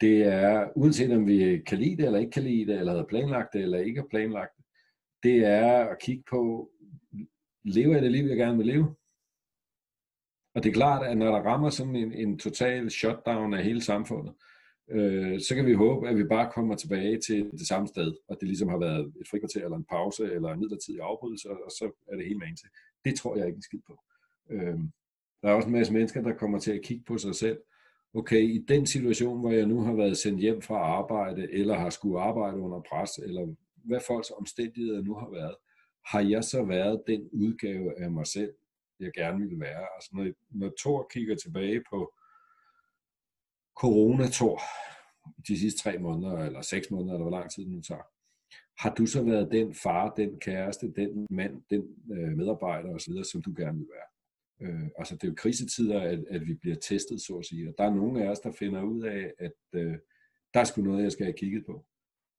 det 0.00 0.22
er, 0.22 0.68
uanset 0.76 1.12
om 1.12 1.26
vi 1.26 1.62
kan 1.66 1.78
lide 1.78 1.96
det, 1.96 2.06
eller 2.06 2.18
ikke 2.18 2.30
kan 2.30 2.42
lide 2.42 2.72
det, 2.72 2.78
eller 2.78 2.96
har 2.96 3.04
planlagt 3.04 3.52
det, 3.52 3.62
eller 3.62 3.78
ikke 3.78 4.00
har 4.00 4.08
planlagt 4.10 4.56
det, 4.56 4.64
det 5.22 5.44
er 5.44 5.84
at 5.84 5.98
kigge 6.00 6.24
på, 6.30 6.70
lever 7.64 7.94
jeg 7.94 8.02
det 8.02 8.12
liv, 8.12 8.26
jeg 8.26 8.36
gerne 8.36 8.56
vil 8.56 8.66
leve? 8.66 8.94
Og 10.54 10.62
det 10.62 10.68
er 10.68 10.74
klart, 10.74 11.06
at 11.06 11.18
når 11.18 11.26
der 11.26 11.42
rammer 11.42 11.70
sådan 11.70 11.96
en, 11.96 12.12
en 12.12 12.38
total 12.38 12.90
shutdown 12.90 13.54
af 13.54 13.64
hele 13.64 13.82
samfundet, 13.82 14.34
øh, 14.90 15.40
så 15.40 15.54
kan 15.54 15.66
vi 15.66 15.72
håbe, 15.72 16.08
at 16.08 16.16
vi 16.16 16.24
bare 16.24 16.52
kommer 16.52 16.76
tilbage 16.76 17.20
til 17.20 17.50
det 17.50 17.68
samme 17.68 17.88
sted, 17.88 18.14
og 18.28 18.36
det 18.40 18.48
ligesom 18.48 18.68
har 18.68 18.78
været 18.78 19.12
et 19.20 19.28
frikvarter 19.30 19.64
eller 19.64 19.76
en 19.76 19.84
pause 19.84 20.32
eller 20.32 20.48
en 20.48 20.60
midlertidig 20.60 21.00
afbrydelse, 21.02 21.50
og 21.50 21.70
så 21.70 22.04
er 22.12 22.16
det 22.16 22.26
helt 22.26 22.38
med 22.38 22.56
til. 22.56 22.68
Det 23.04 23.14
tror 23.14 23.36
jeg 23.36 23.46
ikke 23.46 23.56
en 23.56 23.62
skid 23.62 23.80
på. 23.86 24.02
Øh, 24.50 24.78
der 25.42 25.48
er 25.48 25.52
også 25.52 25.68
en 25.68 25.74
masse 25.74 25.92
mennesker, 25.92 26.22
der 26.22 26.34
kommer 26.34 26.58
til 26.58 26.72
at 26.72 26.82
kigge 26.82 27.04
på 27.04 27.18
sig 27.18 27.34
selv. 27.34 27.58
Okay, 28.16 28.42
i 28.42 28.58
den 28.68 28.86
situation, 28.86 29.40
hvor 29.40 29.50
jeg 29.50 29.66
nu 29.66 29.80
har 29.80 29.92
været 29.92 30.18
sendt 30.18 30.40
hjem 30.40 30.62
fra 30.62 30.76
arbejde, 30.76 31.52
eller 31.52 31.74
har 31.74 31.90
skulle 31.90 32.20
arbejde 32.20 32.56
under 32.56 32.80
pres, 32.80 33.10
eller 33.18 33.54
hvad 33.74 34.00
folks 34.06 34.30
omstændigheder 34.30 35.02
nu 35.02 35.14
har 35.14 35.30
været, 35.30 35.56
har 36.06 36.20
jeg 36.20 36.44
så 36.44 36.64
været 36.64 37.02
den 37.06 37.28
udgave 37.32 38.02
af 38.02 38.10
mig 38.10 38.26
selv, 38.26 38.54
jeg 39.00 39.12
gerne 39.14 39.38
ville 39.38 39.60
være. 39.60 39.86
Altså 39.94 40.10
når, 40.12 40.32
når 40.50 40.72
Thor 40.78 41.08
kigger 41.12 41.36
tilbage 41.36 41.82
på 41.90 42.12
corona-Thor 43.80 44.60
de 45.48 45.58
sidste 45.58 45.82
tre 45.82 45.98
måneder, 45.98 46.38
eller 46.38 46.62
seks 46.62 46.90
måneder, 46.90 47.14
eller 47.14 47.24
hvor 47.24 47.38
lang 47.38 47.50
tid 47.50 47.64
det 47.64 47.72
nu 47.72 47.80
tager, 47.80 48.06
har 48.78 48.94
du 48.94 49.06
så 49.06 49.22
været 49.22 49.52
den 49.52 49.74
far, 49.74 50.14
den 50.14 50.40
kæreste, 50.40 50.92
den 50.96 51.26
mand, 51.30 51.62
den 51.70 51.82
øh, 52.12 52.36
medarbejder 52.36 52.94
osv., 52.94 53.12
som 53.32 53.42
du 53.42 53.54
gerne 53.56 53.78
vil 53.78 53.88
være? 53.94 54.15
Øh, 54.60 54.88
altså 54.98 55.14
det 55.14 55.24
er 55.24 55.28
jo 55.28 55.34
krisetider, 55.36 56.00
at, 56.00 56.24
at 56.30 56.46
vi 56.46 56.54
bliver 56.54 56.76
testet, 56.76 57.20
så 57.20 57.36
at 57.36 57.44
sige. 57.44 57.68
Og 57.68 57.74
der 57.78 57.84
er 57.84 57.94
nogle 57.94 58.24
af 58.24 58.28
os, 58.28 58.40
der 58.40 58.52
finder 58.52 58.82
ud 58.82 59.02
af, 59.02 59.32
at 59.38 59.52
øh, 59.72 59.98
der 60.54 60.60
er 60.60 60.64
sgu 60.64 60.82
noget, 60.82 61.02
jeg 61.02 61.12
skal 61.12 61.26
have 61.26 61.38
kigget 61.38 61.66
på. 61.66 61.86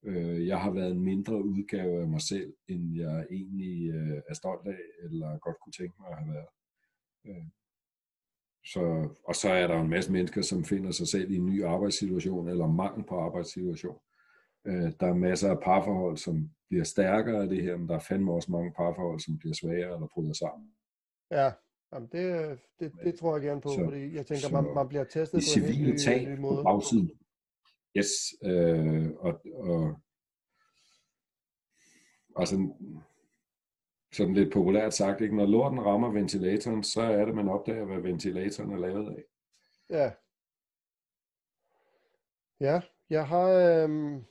Øh, 0.05 0.47
jeg 0.47 0.61
har 0.61 0.71
været 0.71 0.91
en 0.91 0.99
mindre 0.99 1.43
udgave 1.43 2.01
af 2.01 2.07
mig 2.07 2.21
selv, 2.21 2.53
end 2.67 2.95
jeg 2.95 3.27
egentlig 3.31 3.89
øh, 3.89 4.21
er 4.29 4.33
stolt 4.33 4.67
af, 4.67 4.79
eller 5.03 5.37
godt 5.37 5.57
kunne 5.63 5.73
tænke 5.73 5.95
mig 5.99 6.09
at 6.11 6.17
have 6.17 6.33
været. 6.33 6.47
Øh, 7.27 7.47
så, 8.65 9.09
og 9.23 9.35
så 9.35 9.49
er 9.49 9.67
der 9.67 9.81
en 9.81 9.89
masse 9.89 10.11
mennesker, 10.11 10.41
som 10.41 10.63
finder 10.63 10.91
sig 10.91 11.07
selv 11.07 11.31
i 11.31 11.35
en 11.35 11.45
ny 11.45 11.63
arbejdssituation, 11.63 12.49
eller 12.49 12.67
mangel 12.67 13.03
på 13.03 13.19
arbejdssituation. 13.19 13.99
Øh, 14.67 14.91
der 14.99 15.07
er 15.07 15.13
masser 15.13 15.51
af 15.51 15.59
parforhold, 15.59 16.17
som 16.17 16.49
bliver 16.69 16.83
stærkere 16.83 17.41
af 17.41 17.49
det 17.49 17.63
her, 17.63 17.77
men 17.77 17.89
der 17.89 17.95
er 17.95 17.99
fandme 17.99 18.33
også 18.33 18.51
mange 18.51 18.73
parforhold, 18.77 19.19
som 19.19 19.37
bliver 19.37 19.53
svagere 19.53 19.93
eller 19.93 20.07
bryder 20.13 20.33
sammen. 20.33 20.71
Ja, 21.31 21.51
Jamen 21.93 22.09
det, 22.11 22.59
det, 22.79 22.91
det 23.03 23.19
tror 23.19 23.35
jeg 23.35 23.43
gerne 23.43 23.61
på, 23.61 23.69
så, 23.69 23.83
fordi 23.83 24.15
jeg 24.15 24.25
tænker, 24.25 24.61
man, 24.61 24.73
man 24.73 24.87
bliver 24.87 25.03
testet 25.03 25.43
på 25.55 25.65
en 25.65 25.81
ny, 25.81 26.29
ny 26.29 26.39
måde. 26.39 26.63
Bagsiden. 26.63 27.11
Yes, 27.97 28.11
øh, 28.43 29.11
og, 29.17 29.41
og 29.53 30.01
altså, 32.35 32.73
sådan 34.13 34.33
lidt 34.33 34.53
populært 34.53 34.93
sagt, 34.93 35.21
ikke? 35.21 35.35
når 35.35 35.45
lorten 35.45 35.85
rammer 35.85 36.11
ventilatoren, 36.11 36.83
så 36.83 37.01
er 37.01 37.25
det, 37.25 37.35
man 37.35 37.49
opdager, 37.49 37.85
hvad 37.85 37.99
ventilatoren 37.99 38.71
er 38.71 38.77
lavet 38.77 39.17
af. 39.17 39.23
Ja. 39.89 40.11
Ja, 42.59 42.81
jeg 43.09 43.27
har, 43.27 43.49
øh, 43.49 44.21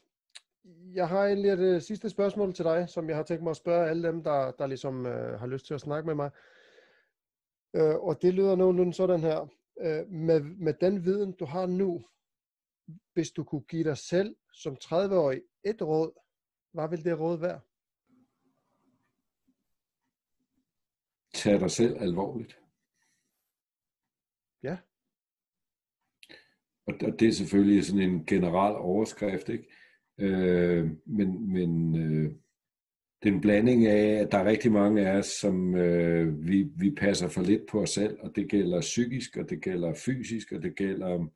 jeg 0.95 1.09
har 1.09 1.27
egentlig 1.27 1.51
et 1.51 1.59
øh, 1.59 1.81
sidste 1.81 2.11
spørgsmål 2.11 2.55
til 2.55 2.65
dig, 2.65 2.89
som 2.89 3.09
jeg 3.09 3.17
har 3.17 3.23
tænkt 3.23 3.43
mig 3.43 3.51
at 3.51 3.57
spørge 3.57 3.89
alle 3.91 4.09
dem, 4.09 4.25
der, 4.25 4.51
der 4.51 4.67
ligesom 4.67 5.07
øh, 5.07 5.41
har 5.41 5.47
lyst 5.47 5.67
til 5.67 5.75
at 5.75 5.81
snakke 5.81 6.07
med 6.07 6.15
mig. 6.15 6.31
Øh, 7.77 7.95
og 7.95 8.23
det 8.23 8.35
lyder 8.35 8.57
nogenlunde 8.57 8.95
sådan 8.95 9.21
her. 9.21 9.41
Øh, 9.81 10.09
med, 10.09 10.41
med 10.41 10.75
den 10.75 11.05
viden, 11.05 11.33
du 11.33 11.45
har 11.45 11.67
nu, 11.67 12.05
hvis 13.13 13.31
du 13.31 13.45
kunne 13.45 13.65
give 13.65 13.85
dig 13.85 13.99
selv 13.99 14.37
som 14.53 14.77
30-årig 14.85 15.43
et 15.65 15.83
råd, 15.83 16.13
hvad 16.73 16.89
vil 16.89 17.05
det 17.05 17.21
råd 17.21 17.39
være? 17.39 17.61
Tag 21.35 21.61
dig 21.61 21.71
selv 21.71 21.97
alvorligt. 22.03 22.61
Ja. 24.63 24.79
Og 26.87 26.95
det 27.21 27.29
er 27.29 27.33
selvfølgelig 27.33 27.85
sådan 27.85 28.11
en 28.11 28.27
general 28.27 28.77
overskrift, 28.77 29.49
ikke? 29.49 29.69
Øh, 30.19 30.91
men 31.07 31.53
men 31.53 31.97
øh, 31.97 32.35
det 33.23 33.29
er 33.29 33.35
en 33.35 33.41
blanding 33.41 33.87
af, 33.87 34.21
at 34.23 34.33
der 34.33 34.39
er 34.39 34.45
rigtig 34.45 34.73
mange 34.73 35.09
af 35.09 35.19
os, 35.19 35.27
som 35.27 35.75
øh, 35.75 36.47
vi, 36.47 36.63
vi 36.77 36.91
passer 36.91 37.29
for 37.29 37.43
lidt 37.43 37.67
på 37.71 37.83
os 37.83 37.91
selv, 37.91 38.19
og 38.21 38.37
det 38.37 38.51
gælder 38.51 38.81
psykisk, 38.81 39.37
og 39.37 39.51
det 39.51 39.63
gælder 39.63 39.95
fysisk, 39.95 40.53
og 40.53 40.63
det 40.63 40.77
gælder 40.77 41.27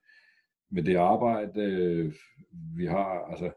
med 0.70 0.82
det 0.82 0.96
arbejde, 0.96 1.62
øh, 1.62 2.14
vi 2.76 2.86
har. 2.86 3.24
Altså, 3.30 3.52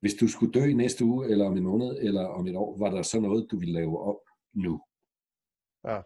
hvis 0.00 0.14
du 0.14 0.28
skulle 0.28 0.52
dø 0.52 0.72
næste 0.72 1.04
uge, 1.04 1.30
eller 1.30 1.46
om 1.46 1.56
en 1.56 1.62
måned, 1.62 1.98
eller 2.00 2.24
om 2.26 2.46
et 2.46 2.56
år, 2.56 2.78
var 2.78 2.90
der 2.90 3.02
så 3.02 3.20
noget, 3.20 3.48
du 3.50 3.58
ville 3.58 3.74
lave 3.74 4.00
op 4.00 4.20
nu? 4.54 4.80
Ja. 5.84 6.00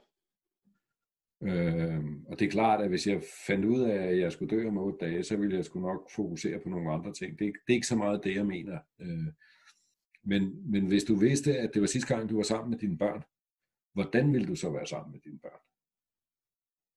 Øh, 1.43 2.05
og 2.29 2.39
det 2.39 2.47
er 2.47 2.51
klart, 2.51 2.81
at 2.81 2.89
hvis 2.89 3.07
jeg 3.07 3.23
fandt 3.47 3.65
ud 3.65 3.81
af, 3.81 3.97
at 3.97 4.19
jeg 4.19 4.33
skulle 4.33 4.57
dø 4.57 4.69
om 4.69 4.79
otte 4.79 5.07
dage, 5.07 5.25
så 5.25 5.37
ville 5.37 5.57
jeg 5.57 5.65
sgu 5.65 5.81
nok 5.81 6.11
fokusere 6.11 6.61
på 6.61 6.69
nogle 6.69 6.93
andre 6.93 7.13
ting. 7.13 7.39
Det 7.39 7.47
er, 7.47 7.53
det 7.53 7.73
er 7.73 7.75
ikke 7.75 7.87
så 7.87 7.97
meget 7.97 8.25
det, 8.25 8.35
jeg 8.35 8.47
mener. 8.47 8.79
Øh, 9.01 9.33
men, 10.23 10.71
men 10.71 10.87
hvis 10.87 11.05
du 11.05 11.15
vidste, 11.15 11.59
at 11.59 11.71
det 11.75 11.81
var 11.81 11.87
sidste 11.87 12.15
gang, 12.15 12.29
du 12.29 12.37
var 12.37 12.43
sammen 12.43 12.71
med 12.71 12.79
dine 12.79 12.99
børn, 12.99 13.23
hvordan 13.93 14.33
ville 14.33 14.49
du 14.49 14.55
så 14.55 14.71
være 14.71 14.87
sammen 14.87 15.13
med 15.13 15.21
dine 15.21 15.39
børn? 15.39 15.61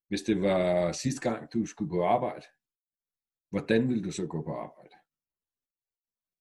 Hvis 0.08 0.22
det 0.22 0.42
var 0.42 0.92
sidste 0.92 1.30
gang, 1.30 1.54
du 1.54 1.66
skulle 1.66 1.90
på 1.90 2.04
arbejde, 2.04 2.46
hvordan 3.50 3.90
ville 3.90 4.04
du 4.04 4.12
så 4.12 4.28
gå 4.28 4.42
på 4.42 4.54
arbejde? 4.54 4.96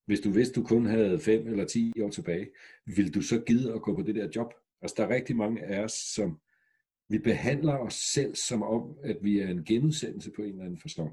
Hvis 0.07 0.21
du 0.21 0.31
vidste, 0.31 0.61
du 0.61 0.67
kun 0.67 0.87
havde 0.87 1.21
5 1.21 1.47
eller 1.47 1.65
10 1.65 2.01
år 2.03 2.11
tilbage, 2.11 2.51
ville 2.85 3.11
du 3.11 3.23
så 3.23 3.43
gide 3.47 3.75
at 3.75 3.83
gå 3.83 3.95
på 3.95 4.03
det 4.03 4.15
der 4.15 4.29
job? 4.37 4.55
Altså, 4.83 4.95
der 4.99 5.05
er 5.05 5.15
rigtig 5.15 5.37
mange 5.37 5.63
af 5.63 5.85
os, 5.85 5.93
som 5.93 6.41
vi 7.11 7.19
behandler 7.19 7.79
os 7.79 7.95
selv 7.95 8.35
som 8.35 8.63
om, 8.63 8.99
at 9.03 9.17
vi 9.23 9.39
er 9.39 9.49
en 9.49 9.65
genudsendelse 9.65 10.31
på 10.37 10.43
en 10.43 10.49
eller 10.49 10.65
anden 10.65 10.81
forstand. 10.81 11.11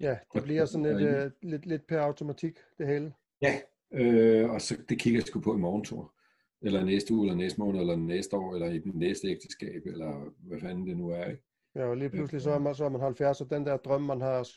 Ja, 0.00 0.18
det 0.34 0.42
bliver 0.42 0.64
sådan 0.64 0.98
lidt, 0.98 1.26
uh, 1.26 1.50
lidt, 1.50 1.66
lidt 1.66 1.86
per 1.86 2.00
automatik, 2.00 2.58
det 2.78 2.86
hele. 2.86 3.12
Ja, 3.42 3.60
øh, 3.92 4.50
og 4.50 4.60
så 4.60 4.76
det 4.88 4.98
kigger 5.00 5.20
jeg 5.20 5.26
sgu 5.26 5.40
på 5.40 5.54
i 5.54 5.58
morgentur. 5.58 6.14
Eller 6.62 6.84
næste 6.84 7.14
uge, 7.14 7.26
eller 7.26 7.36
næste 7.36 7.60
måned, 7.60 7.80
eller 7.80 7.96
næste 7.96 8.36
år, 8.36 8.54
eller 8.54 8.70
i 8.70 8.78
den 8.78 8.92
næste 8.94 9.28
ægteskab, 9.28 9.86
eller 9.86 10.34
hvad 10.48 10.60
fanden 10.60 10.86
det 10.86 10.96
nu 10.96 11.08
er. 11.08 11.24
Ikke? 11.24 11.42
Ja, 11.74 11.84
og 11.84 11.96
lige 11.96 12.10
pludselig 12.10 12.42
så 12.42 12.50
er 12.50 12.58
man, 12.58 12.74
så 12.74 12.84
er 12.84 12.88
man 12.88 13.00
70, 13.00 13.40
og 13.40 13.50
den 13.50 13.66
der 13.66 13.76
drøm, 13.76 14.02
man 14.02 14.20
har, 14.20 14.48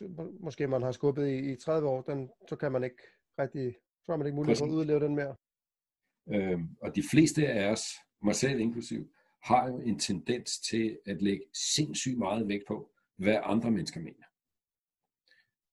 måske 0.44 0.66
man 0.66 0.82
har 0.82 0.92
skubbet 0.92 1.28
i, 1.28 1.52
i 1.52 1.56
30 1.56 1.88
år, 1.88 2.02
den, 2.02 2.30
så 2.48 2.56
kan 2.56 2.72
man 2.72 2.84
ikke 2.84 3.02
rigtig, 3.38 3.74
så 4.04 4.12
har 4.12 4.16
man 4.16 4.26
ikke 4.26 4.36
mulighed 4.36 4.56
for 4.56 4.66
at 4.66 4.70
udleve 4.70 5.00
den 5.00 5.14
mere. 5.14 5.34
Øhm, 6.28 6.68
og 6.80 6.96
de 6.96 7.02
fleste 7.10 7.48
af 7.48 7.72
os, 7.72 7.82
mig 8.24 8.34
selv 8.34 8.60
inklusiv, 8.60 9.10
har 9.42 9.68
jo 9.68 9.80
en 9.80 9.98
tendens 9.98 10.58
til 10.58 10.98
at 11.06 11.22
lægge 11.22 11.44
sindssygt 11.74 12.18
meget 12.18 12.48
vægt 12.48 12.66
på, 12.66 12.90
hvad 13.16 13.38
andre 13.42 13.70
mennesker 13.70 14.00
mener. 14.00 14.24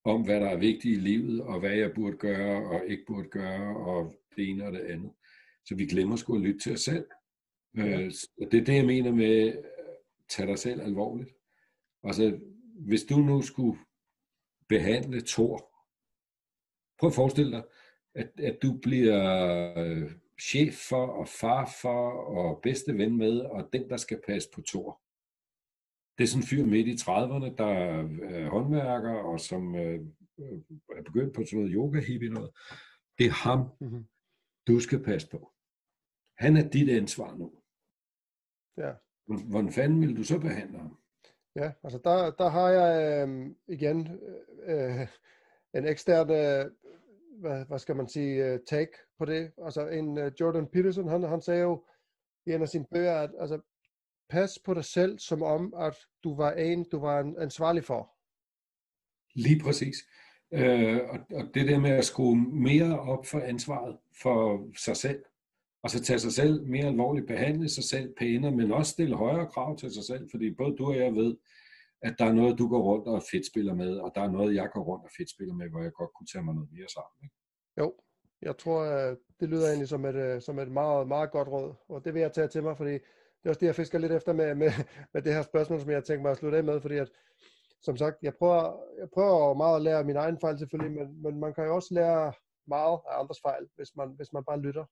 Om 0.04 0.26
hvad 0.26 0.40
der 0.40 0.50
er 0.50 0.58
vigtigt 0.58 0.98
i 0.98 1.02
livet, 1.02 1.42
og 1.42 1.60
hvad 1.60 1.76
jeg 1.76 1.94
burde 1.96 2.18
gøre 2.18 2.70
og 2.70 2.88
ikke 2.88 3.04
burde 3.08 3.30
gøre, 3.30 3.78
og 3.78 4.16
det 4.36 4.50
ene 4.50 4.66
og 4.66 4.74
det 4.74 4.80
andet. 4.80 5.12
Så 5.66 5.76
vi 5.76 5.86
glemmer 5.86 6.16
sgu 6.16 6.36
at 6.36 6.42
lytte 6.42 6.60
til 6.60 6.74
os 6.74 6.82
selv. 6.82 7.06
Øh, 7.78 8.12
det 8.52 8.60
er 8.60 8.66
det, 8.66 8.76
jeg 8.76 8.86
mener 8.86 9.12
med 9.12 9.48
at 9.48 9.66
tage 10.30 10.48
dig 10.48 10.60
selv 10.60 10.82
alvorligt. 10.82 11.30
Altså, 12.04 12.40
hvis 12.88 13.04
du 13.04 13.18
nu 13.18 13.42
skulle 13.42 13.80
behandle 14.70 15.22
Thor, 15.22 15.58
prøv 17.00 17.08
at 17.08 17.16
forestille 17.16 17.52
dig, 17.52 17.64
at, 18.16 18.32
at 18.40 18.58
du 18.62 18.78
bliver 18.78 19.20
øh, 19.78 20.12
chef 20.40 20.74
for, 20.90 21.08
og 21.08 21.28
far 21.28 21.76
for, 21.82 22.12
og 22.12 22.62
bedste 22.62 22.98
ven 22.98 23.18
med, 23.18 23.40
og 23.40 23.70
den, 23.74 23.90
der 23.90 23.98
skal 23.98 24.22
passe 24.28 24.50
på 24.54 24.62
Thor. 24.62 25.02
Det 26.18 26.24
er 26.24 26.28
sådan 26.28 26.44
en 26.44 26.48
fyr 26.48 26.66
midt 26.66 26.88
i 26.88 26.94
30'erne, 26.94 27.56
der 27.56 27.66
er 27.66 28.50
håndværker, 28.50 29.14
og 29.14 29.40
som 29.40 29.76
øh, 29.76 30.00
er 30.98 31.04
begyndt 31.06 31.36
på 31.36 31.44
sådan 31.44 31.60
noget 31.60 31.74
yoga 31.76 32.00
hippie 32.00 32.30
noget. 32.30 32.52
Det 33.18 33.26
er 33.26 33.32
ham, 33.32 33.60
mm-hmm. 33.82 34.06
du 34.68 34.80
skal 34.80 35.04
passe 35.04 35.30
på. 35.30 35.52
Han 36.38 36.58
er 36.58 36.70
dit 36.70 36.90
ansvar 36.90 37.36
nu. 37.36 37.52
Ja. 38.78 38.94
Hvordan 39.50 39.72
fanden 39.72 40.02
vil 40.02 40.18
du 40.18 40.24
så 40.24 40.40
behandle 40.40 40.78
ham? 40.78 40.98
Ja, 41.56 41.72
altså 41.84 42.00
der, 42.04 42.32
der 42.32 42.50
har 42.50 42.70
jeg 42.70 43.28
øh, 43.28 43.56
igen 43.68 44.20
øh, 44.64 45.08
en 45.74 45.86
ekstern 45.86 46.30
øh, 46.30 46.72
hvad, 47.40 47.66
hvad 47.66 47.80
skal 47.80 47.96
man 47.96 48.08
sige, 48.08 48.46
øh, 48.46 48.60
take 48.68 48.92
på 49.18 49.26
det. 49.26 49.52
Altså 49.66 49.88
en 49.88 50.18
øh, 50.18 50.32
Jordan 50.40 50.68
Peterson, 50.68 51.10
han, 51.10 51.24
han 51.24 51.42
sagde 51.42 51.62
jo 51.62 51.86
i 52.46 52.52
en 52.52 52.62
af 52.62 52.70
sine 52.70 52.86
bøger, 52.92 53.16
at 53.16 53.32
altså, 53.40 53.60
pas 54.30 54.60
på 54.66 54.74
dig 54.74 54.86
selv, 54.86 55.20
som 55.20 55.44
om, 55.44 55.74
at 55.78 55.96
du 56.24 56.36
var 56.36 56.52
en, 56.52 56.86
du 56.92 57.00
var 57.00 57.20
en, 57.20 57.36
ansvarlig 57.40 57.84
for. 57.84 58.16
Lige 59.36 59.60
præcis. 59.64 59.96
Øh, 60.54 61.00
og, 61.10 61.20
og 61.38 61.44
det 61.54 61.68
der 61.68 61.80
med 61.80 61.92
at 61.92 62.06
skrue 62.06 62.38
mere 62.38 63.00
op 63.00 63.26
for 63.26 63.40
ansvaret 63.40 63.98
for 64.22 64.68
sig 64.78 64.98
selv, 64.98 65.24
og 65.84 65.90
så 65.90 66.04
tage 66.04 66.20
sig 66.20 66.32
selv 66.32 66.66
mere 66.66 66.86
alvorligt, 66.86 67.28
behandle 67.28 67.70
sig 67.70 67.84
selv 67.84 68.14
pænere, 68.18 68.52
men 68.52 68.72
også 68.72 68.92
stille 68.92 69.16
højere 69.16 69.48
krav 69.48 69.78
til 69.78 69.92
sig 69.92 70.04
selv, 70.04 70.30
fordi 70.32 70.54
både 70.54 70.76
du 70.76 70.86
og 70.86 70.98
jeg 70.98 71.16
ved, 71.16 71.36
at 72.02 72.16
der 72.20 72.26
er 72.26 72.34
noget, 72.34 72.60
du 72.60 72.68
går 72.68 72.82
rundt 72.82 73.08
og 73.08 73.24
fedt 73.32 73.48
spiller 73.48 73.74
med, 73.74 73.98
og 73.98 74.12
der 74.16 74.22
er 74.22 74.32
noget, 74.32 74.56
jeg 74.56 74.70
går 74.74 74.84
rundt 74.84 75.04
og 75.06 75.12
fedt 75.18 75.30
spiller 75.32 75.56
med, 75.56 75.70
hvor 75.70 75.82
jeg 75.82 75.92
godt 75.92 76.14
kunne 76.14 76.28
tage 76.34 76.44
mig 76.44 76.56
noget 76.56 76.70
mere 76.72 76.88
sammen. 76.88 77.18
Ikke? 77.24 77.36
Jo, 77.80 77.94
Jeg 78.42 78.58
tror, 78.58 78.84
det 79.40 79.50
lyder 79.50 79.68
egentlig 79.68 79.88
som 79.88 80.06
et, 80.06 80.16
øh, 80.16 80.42
som 80.42 80.60
et 80.60 80.72
meget, 80.72 81.08
meget 81.08 81.32
godt 81.32 81.48
råd, 81.48 81.74
og 81.90 82.06
det 82.06 82.14
vil 82.14 82.20
jeg 82.22 82.34
tage 82.34 82.48
til 82.48 82.64
mig, 82.64 82.78
fordi 82.78 82.92
det 82.92 83.46
er 83.46 83.50
også 83.50 83.60
det, 83.60 83.68
jeg 83.68 83.76
fisker 83.76 84.00
lidt 84.00 84.12
efter 84.12 84.34
med, 84.34 84.56
med, 84.56 84.72
med 85.14 85.22
det 85.22 85.34
her 85.34 85.42
spørgsmål, 85.42 85.80
som 85.80 85.90
jeg 85.90 86.04
tænker 86.04 86.22
mig 86.22 86.32
at 86.32 86.38
slutte 86.38 86.58
af 86.58 86.64
med, 86.64 86.82
fordi 86.82 86.98
at, 86.98 87.12
som 87.82 87.98
sagt, 87.98 88.16
jeg 88.22 88.34
prøver, 88.40 88.64
jeg 89.00 89.10
prøver 89.14 89.54
meget 89.54 89.76
at 89.76 89.82
lære 89.82 90.04
min 90.04 90.16
egen 90.16 90.38
fejl 90.42 90.60
selvfølgelig, 90.60 90.98
men, 91.00 91.24
men 91.24 91.40
man 91.40 91.54
kan 91.54 91.64
jo 91.64 91.76
også 91.76 91.94
lære 91.94 92.34
meget 92.68 93.00
af 93.10 93.20
andres 93.20 93.42
fejl, 93.42 93.68
hvis 93.76 93.96
man, 93.96 94.10
hvis 94.16 94.34
man 94.34 94.44
bare 94.44 94.60
lytter. 94.60 94.86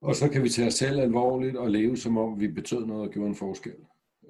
Og 0.00 0.14
så 0.14 0.28
kan 0.32 0.42
vi 0.42 0.48
tage 0.48 0.68
os 0.68 0.74
selv 0.74 1.00
alvorligt 1.00 1.56
og 1.56 1.70
leve 1.70 1.96
som 1.96 2.18
om 2.18 2.40
vi 2.40 2.48
betød 2.48 2.86
noget 2.86 3.02
og 3.06 3.12
gjorde 3.12 3.28
en 3.28 3.34
forskel. 3.34 3.76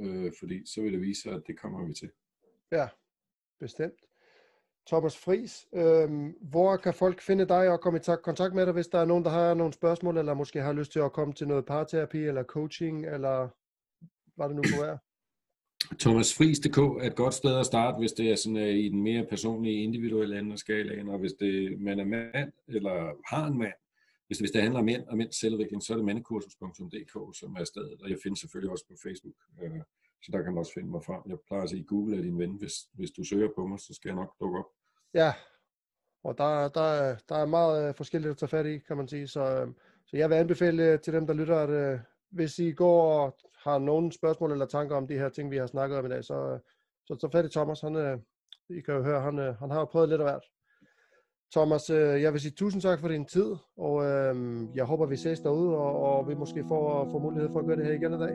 Øh, 0.00 0.32
fordi 0.38 0.66
så 0.66 0.82
vil 0.82 0.92
det 0.92 1.00
vise 1.00 1.22
sig, 1.22 1.32
at 1.32 1.42
det 1.46 1.58
kommer 1.58 1.86
vi 1.86 1.94
til. 1.94 2.10
Ja, 2.72 2.88
bestemt. 3.60 4.00
Thomas 4.88 5.18
Fris, 5.18 5.66
øh, 5.74 6.10
hvor 6.40 6.76
kan 6.76 6.94
folk 6.94 7.20
finde 7.20 7.48
dig 7.48 7.68
og 7.68 7.80
komme 7.80 7.98
i 7.98 8.02
kontakt 8.22 8.54
med 8.54 8.66
dig, 8.66 8.72
hvis 8.72 8.86
der 8.86 8.98
er 8.98 9.04
nogen, 9.04 9.24
der 9.24 9.30
har 9.30 9.54
nogle 9.54 9.72
spørgsmål, 9.72 10.18
eller 10.18 10.34
måske 10.34 10.60
har 10.60 10.72
lyst 10.72 10.92
til 10.92 11.00
at 11.00 11.12
komme 11.12 11.34
til 11.34 11.48
noget 11.48 11.66
parterapi, 11.66 12.18
eller 12.18 12.42
coaching, 12.42 13.06
eller 13.06 13.48
hvad 14.36 14.48
det 14.48 14.56
nu 14.56 14.62
kunne 14.62 14.86
være? 14.86 14.98
ThomasFris.dk 16.00 16.78
er 16.78 17.06
et 17.06 17.16
godt 17.16 17.34
sted 17.34 17.58
at 17.58 17.66
starte, 17.66 17.98
hvis 17.98 18.12
det 18.12 18.30
er 18.30 18.36
sådan 18.36 18.56
uh, 18.56 18.62
i 18.62 18.88
den 18.88 19.02
mere 19.02 19.26
personlige, 19.26 19.82
individuelle 19.82 20.38
ende 20.38 20.52
af 20.52 20.58
skalaen, 20.58 21.08
og 21.08 21.18
hvis 21.18 21.32
det, 21.32 21.80
man 21.80 22.00
er 22.00 22.04
mand, 22.04 22.52
eller 22.68 23.12
har 23.34 23.46
en 23.46 23.58
mand, 23.58 23.74
hvis 24.28 24.38
det, 24.38 24.42
hvis 24.42 24.50
det 24.50 24.62
handler 24.62 24.78
om 24.78 24.84
mænd 24.84 25.04
og 25.06 25.16
mænds 25.16 25.40
selvudvikling, 25.40 25.82
så 25.82 25.92
er 25.92 25.96
det 25.96 26.06
mandekursus.dk, 26.06 27.38
som 27.38 27.56
er 27.60 27.64
stedet, 27.64 28.00
og 28.02 28.10
jeg 28.10 28.18
findes 28.22 28.40
selvfølgelig 28.40 28.70
også 28.70 28.84
på 28.88 28.94
Facebook, 29.02 29.34
øh, 29.62 29.80
så 30.22 30.28
der 30.32 30.42
kan 30.42 30.52
man 30.52 30.58
også 30.58 30.72
finde 30.72 30.90
mig 30.90 31.04
frem. 31.04 31.22
Jeg 31.28 31.38
plejer 31.46 31.62
at 31.62 31.70
sige, 31.70 31.84
Google 31.84 32.16
er 32.16 32.22
din 32.22 32.38
ven, 32.38 32.58
hvis, 32.58 32.74
hvis 32.92 33.10
du 33.10 33.24
søger 33.24 33.48
på 33.56 33.66
mig, 33.66 33.78
så 33.80 33.94
skal 33.94 34.08
jeg 34.08 34.16
nok 34.16 34.34
dukke 34.40 34.58
op. 34.58 34.70
Ja, 35.14 35.32
og 36.24 36.38
der, 36.38 36.68
der, 36.68 37.16
der 37.28 37.36
er 37.36 37.46
meget 37.46 37.88
øh, 37.88 37.94
forskelligt 37.94 38.30
at 38.30 38.36
tage 38.36 38.48
fat 38.48 38.66
i, 38.66 38.78
kan 38.78 38.96
man 38.96 39.08
sige, 39.08 39.28
så, 39.28 39.40
øh, 39.40 39.68
så 40.06 40.16
jeg 40.16 40.30
vil 40.30 40.36
anbefale 40.36 40.92
øh, 40.92 41.00
til 41.00 41.12
dem, 41.12 41.26
der 41.26 41.34
lytter, 41.34 41.56
at 41.56 42.00
hvis 42.30 42.58
I 42.58 42.72
går 42.72 43.02
og 43.20 43.36
har 43.64 43.78
nogle 43.78 44.12
spørgsmål 44.12 44.52
eller 44.52 44.66
tanker 44.66 44.96
om 44.96 45.06
de 45.06 45.18
her 45.18 45.28
ting, 45.28 45.50
vi 45.50 45.56
har 45.56 45.66
snakket 45.66 45.98
om 45.98 46.06
i 46.06 46.08
dag, 46.08 46.24
så, 46.24 46.58
så 47.06 47.16
så 47.20 47.28
fat 47.32 47.44
i 47.44 47.48
Thomas. 47.48 47.80
Han, 47.80 48.24
I 48.70 48.80
kan 48.80 48.94
jo 48.94 49.02
høre, 49.02 49.20
han, 49.20 49.38
han 49.38 49.70
har 49.70 49.78
jo 49.78 49.84
prøvet 49.84 50.08
lidt 50.08 50.20
af 50.20 50.26
hvert. 50.26 50.44
Thomas, 51.54 51.90
øh, 51.90 52.22
jeg 52.22 52.32
vil 52.32 52.40
sige 52.40 52.52
tusind 52.56 52.82
tak 52.82 53.00
for 53.00 53.08
din 53.08 53.24
tid, 53.24 53.50
og 53.78 54.04
øh, 54.04 54.34
jeg 54.74 54.84
håber, 54.84 55.06
vi 55.06 55.16
ses 55.16 55.40
derude, 55.40 55.76
og, 55.76 56.02
og 56.02 56.28
vi 56.28 56.34
måske 56.34 56.64
får, 56.68 57.08
får 57.12 57.18
mulighed 57.18 57.48
for 57.52 57.58
at 57.60 57.66
gøre 57.66 57.76
det 57.76 57.86
her 57.86 57.92
igen 57.92 58.14
i 58.14 58.18
dag. 58.18 58.34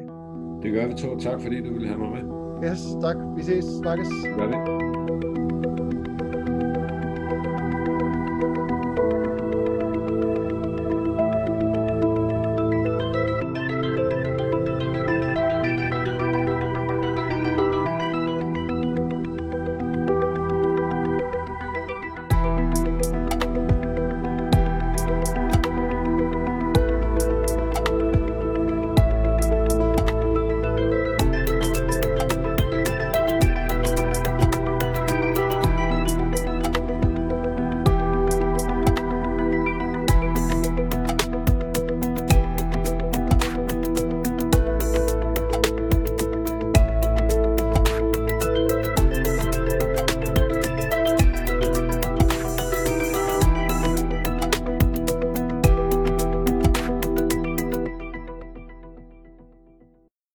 Det 0.63 0.73
gør 0.73 0.87
vi 0.87 0.93
to. 0.93 1.17
Tak 1.19 1.41
fordi 1.41 1.61
du 1.61 1.73
ville 1.73 1.87
have 1.87 1.99
mig 1.99 2.09
med. 2.09 2.23
Yes, 2.71 2.79
tak. 3.01 3.15
Vi 3.35 3.43
ses. 3.43 3.65
Snakkes. 3.65 4.07
Gør 4.37 4.47
det. 4.47 4.92